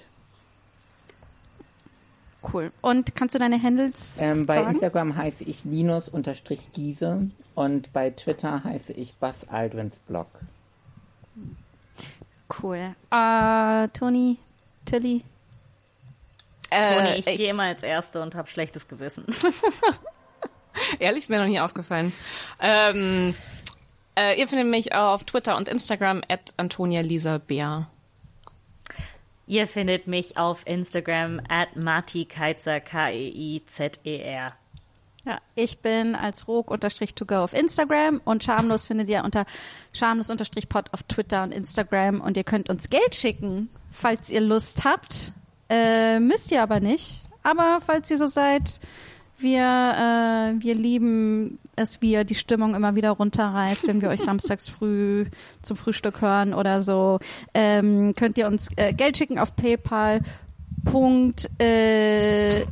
Cool. 2.52 2.73
Und 2.81 3.14
kannst 3.14 3.35
du 3.35 3.39
deine 3.39 3.62
Handles 3.62 4.16
Ähm, 4.19 4.47
bei 4.47 4.56
sagen? 4.56 4.73
Instagram 4.73 5.16
heiße 5.16 5.44
ich 5.44 5.64
Linus-Giese 5.64 7.28
und 7.55 7.93
bei 7.93 8.10
Twitter 8.10 8.64
heiße 8.64 8.93
ich 8.94 9.14
Buzz 9.14 9.47
Aldrins 9.48 9.98
Blog. 9.98 10.27
Cool. 12.62 12.94
Äh, 13.10 13.89
Toni, 13.89 14.39
Tilly. 14.85 15.23
Toni, 16.70 17.09
Äh, 17.09 17.19
ich 17.19 17.27
ich, 17.27 17.36
gehe 17.39 17.48
immer 17.51 17.64
als 17.64 17.82
Erste 17.82 18.20
und 18.20 18.35
habe 18.35 18.48
schlechtes 18.48 18.89
Gewissen. 18.89 19.24
ehrlich, 20.98 21.24
ist 21.24 21.31
mir 21.31 21.39
noch 21.39 21.47
nie 21.47 21.60
aufgefallen. 21.60 22.12
Ähm, 22.60 23.35
äh, 24.19 24.39
ihr 24.39 24.48
findet 24.48 24.69
mich 24.69 24.94
auf 24.94 25.24
Twitter 25.24 25.56
und 25.56 25.69
Instagram 25.69 26.23
at 26.28 26.55
Antonia 26.56 27.01
Lisa 27.01 27.39
Bär. 27.39 27.86
Ihr 29.47 29.66
findet 29.66 30.06
mich 30.06 30.36
auf 30.36 30.66
Instagram 30.66 31.40
at 31.48 31.77
Marti 31.77 32.24
Keizer, 32.24 32.81
K-E-I-Z-E-R. 32.81 34.52
Ja, 35.24 35.39
ich 35.55 35.78
bin 35.78 36.16
als 36.16 36.48
rog-to-go 36.48 37.36
auf 37.36 37.52
Instagram 37.52 38.20
und 38.24 38.43
schamlos 38.43 38.86
findet 38.86 39.09
ihr 39.09 39.23
unter 39.23 39.44
schamlos-pod 39.93 40.93
auf 40.93 41.05
Twitter 41.05 41.44
und 41.44 41.52
Instagram 41.52 42.20
und 42.20 42.36
ihr 42.36 42.43
könnt 42.43 42.69
uns 42.69 42.90
Geld 42.90 43.14
schicken, 43.14 43.69
falls 43.90 44.31
ihr 44.31 44.40
Lust 44.40 44.85
habt. 44.85 45.32
Äh, 45.69 46.19
müsst 46.19 46.51
ihr 46.51 46.62
aber 46.62 46.81
nicht. 46.81 47.23
Aber 47.44 47.81
falls 47.85 48.10
ihr 48.10 48.19
so 48.19 48.27
seid, 48.27 48.81
wir, 49.43 49.60
äh, 49.60 50.62
wir 50.62 50.74
lieben 50.74 51.59
es, 51.77 52.02
wie 52.02 52.12
ihr 52.12 52.24
die 52.24 52.35
Stimmung 52.35 52.74
immer 52.74 52.94
wieder 52.94 53.10
runterreißt, 53.10 53.86
wenn 53.89 54.02
wir 54.02 54.09
euch 54.09 54.20
samstags 54.20 54.69
früh 54.69 55.24
zum 55.62 55.77
Frühstück 55.77 56.20
hören 56.20 56.55
oder 56.55 56.81
so, 56.81 57.19
ähm, 57.55 58.14
könnt 58.16 58.39
ihr 58.39 58.47
uns 58.47 58.69
äh, 58.77 58.93
Geld 58.93 59.16
schicken 59.16 59.39
auf 59.39 59.56
PayPal. 59.56 60.20
Punkt, 60.85 61.48
äh, 61.60 62.64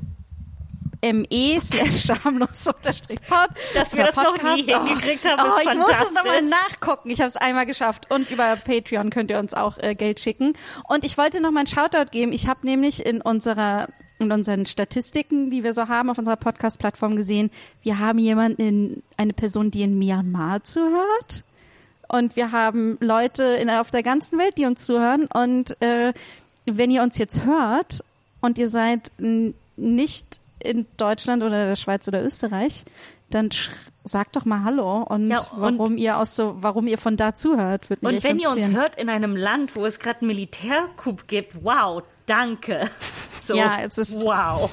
me 1.03 1.61
slash 1.61 2.07
schamlos 2.07 2.67
unterstrich 2.67 3.21
pod. 3.23 3.49
Dass 3.75 3.97
wir 3.97 4.07
das 4.07 4.17
noch 4.17 4.35
nie 4.35 4.65
Podcast. 4.65 4.89
hingekriegt 4.89 5.25
haben, 5.25 5.43
oh, 5.43 5.59
ist 5.59 5.67
ich 5.67 5.75
muss 5.79 5.91
es 6.03 6.13
nochmal 6.13 6.43
nachgucken. 6.43 7.11
Ich 7.11 7.21
habe 7.21 7.29
es 7.29 7.37
einmal 7.37 7.67
geschafft. 7.67 8.11
Und 8.11 8.31
über 8.31 8.57
Patreon 8.57 9.11
könnt 9.11 9.31
ihr 9.31 9.39
uns 9.39 9.55
auch 9.55 9.79
äh, 9.79 9.95
Geld 9.95 10.21
schicken. 10.21 10.55
Und 10.89 11.05
ich 11.05 11.17
wollte 11.17 11.41
noch 11.41 11.51
mal 11.51 11.61
einen 11.61 11.67
Shoutout 11.67 12.11
geben. 12.11 12.33
Ich 12.33 12.49
habe 12.49 12.61
nämlich 12.67 13.05
in 13.07 13.21
unserer 13.21 13.89
in 14.21 14.33
unseren 14.33 14.67
Statistiken, 14.67 15.51
die 15.51 15.65
wir 15.65 15.75
so 15.75 15.89
haben 15.89 16.11
auf 16.11 16.19
unserer 16.19 16.37
Podcast-Plattform 16.37 17.17
gesehen, 17.17 17.51
wir 17.83 17.99
haben 17.99 18.19
jemanden, 18.19 18.63
in, 18.63 19.03
eine 19.17 19.33
Person, 19.33 19.71
die 19.71 19.83
in 19.83 19.99
Myanmar 19.99 20.63
zuhört. 20.65 21.45
Und 22.09 22.37
wir 22.37 22.53
haben 22.53 22.99
Leute 23.01 23.45
in, 23.45 23.71
auf 23.71 23.91
der 23.91 24.03
ganzen 24.03 24.39
Welt, 24.39 24.59
die 24.59 24.67
uns 24.67 24.85
zuhören. 24.85 25.27
Und 25.33 25.81
äh, 25.81 26.13
wenn 26.67 26.91
ihr 26.91 27.03
uns 27.03 27.19
jetzt 27.19 27.45
hört 27.45 28.05
und 28.41 28.59
ihr 28.59 28.69
seid 28.69 29.13
nicht 29.77 30.41
in 30.63 30.87
Deutschland 30.97 31.43
oder 31.43 31.67
der 31.67 31.77
Schweiz 31.77 32.07
oder 32.09 32.23
Österreich, 32.23 32.85
dann 33.31 33.49
sagt 34.03 34.35
doch 34.37 34.45
mal 34.45 34.65
Hallo 34.65 35.03
und, 35.05 35.31
Ja, 35.31 35.41
und- 35.41 35.79
warum 35.79 35.97
ihr 35.97 36.19
aus 36.19 36.35
so, 36.35 36.57
warum 36.61 36.87
ihr 36.89 36.99
von 36.99 37.17
da 37.17 37.35
zuhört, 37.35 37.89
würde 37.89 38.05
mich 38.05 38.17
Und 38.17 38.25
wenn 38.25 38.39
ihr 38.41 38.51
uns 38.51 38.69
hört 38.71 38.97
in 38.97 39.09
einem 39.09 39.37
Land, 39.37 39.77
wo 39.77 39.87
es 39.87 39.99
gerade 39.99 40.21
einen 40.21 40.29
Militärcoup 40.29 41.29
gibt, 41.29 41.65
wow, 41.65 42.03
danke. 42.31 42.89
So, 43.43 43.57
Ja, 43.57 43.79
es 43.85 43.99
ist- 43.99 44.25
wow. 44.25 44.71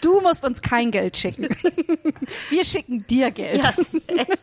Du 0.00 0.20
musst 0.20 0.44
uns 0.44 0.60
kein 0.60 0.90
Geld 0.90 1.16
schicken. 1.16 1.48
Wir 2.50 2.64
schicken 2.64 3.06
dir 3.06 3.30
Geld. 3.30 3.62
Ja, 3.62 3.68
echt, 4.16 4.42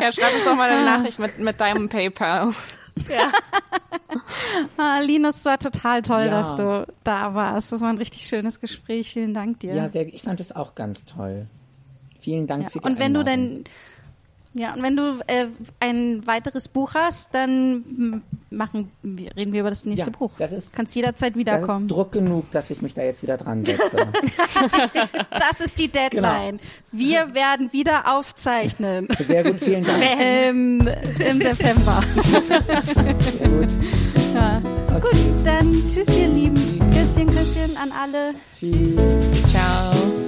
Ja, 0.00 0.12
schreib 0.12 0.34
uns 0.36 0.44
doch 0.46 0.54
mal 0.56 0.70
eine 0.70 0.84
Nachricht 0.84 1.18
mit, 1.18 1.38
mit 1.38 1.60
deinem 1.60 1.90
PayPal. 1.90 2.50
ja. 3.10 3.30
Ah, 4.78 5.00
Linus, 5.00 5.36
es 5.36 5.44
war 5.44 5.58
total 5.58 6.02
toll, 6.02 6.24
Ja. 6.26 6.30
dass 6.30 6.54
du 6.56 6.86
da 7.04 7.34
warst. 7.34 7.72
Das 7.72 7.80
war 7.80 7.88
ein 7.90 7.98
richtig 7.98 8.22
schönes 8.26 8.60
Gespräch. 8.60 9.10
Vielen 9.12 9.34
Dank 9.34 9.60
dir. 9.60 9.74
Ja, 9.74 9.88
sehr, 9.90 10.06
ich 10.06 10.22
fand 10.22 10.40
es 10.40 10.54
auch 10.54 10.74
ganz 10.74 11.04
toll. 11.04 11.46
Vielen 12.20 12.46
Dank 12.46 12.64
Ja, 12.64 12.68
für 12.70 12.78
die 12.78 12.84
Und 12.84 12.98
wenn 12.98 13.12
du 13.14 13.20
Einladung. 13.20 13.64
denn 13.64 13.64
ja, 14.54 14.74
und 14.74 14.82
wenn 14.82 14.96
du 14.96 15.18
äh, 15.26 15.46
ein 15.80 16.26
weiteres 16.26 16.68
Buch 16.68 16.94
hast, 16.94 17.34
dann 17.34 18.22
machen 18.50 18.90
reden 19.36 19.52
wir 19.52 19.60
über 19.60 19.70
das 19.70 19.86
nächste 19.86 20.10
Ja, 20.10 20.16
Buch. 20.18 20.30
das 20.38 20.52
ist- 20.52 20.72
Kannst 20.72 20.94
jederzeit 20.94 21.30
das 21.34 21.38
wiederkommen. 21.38 21.86
ist 21.86 21.90
Druck 21.90 22.12
genug, 22.12 22.50
dass 22.52 22.68
ich 22.70 22.82
mich 22.82 22.92
da 22.94 23.02
jetzt 23.02 23.22
wieder 23.22 23.36
dran 23.38 23.64
setze. 23.64 23.82
Das 25.30 25.60
ist 25.60 25.78
die 25.78 25.88
Deadline. 25.88 26.58
Genau. 26.58 26.62
Wir 26.92 27.34
werden 27.34 27.72
wieder 27.72 28.14
aufzeichnen 28.16 29.08
Sehr 29.18 29.42
gut, 29.44 29.60
vielen 29.60 29.84
Dank. 29.84 30.02
ähm, 30.20 30.88
im 31.18 31.40
September. 31.42 32.02
Sehr 32.18 33.48
gut. 33.48 33.68
Gut, 35.02 35.16
dann 35.44 35.72
tschüss, 35.88 36.16
ihr 36.16 36.28
Lieben. 36.28 36.78
Küsschen, 36.90 37.26
Küsschen 37.26 37.76
an 37.76 37.90
alle. 37.92 38.34
Tschüss. 38.58 39.50
Ciao. 39.50 40.21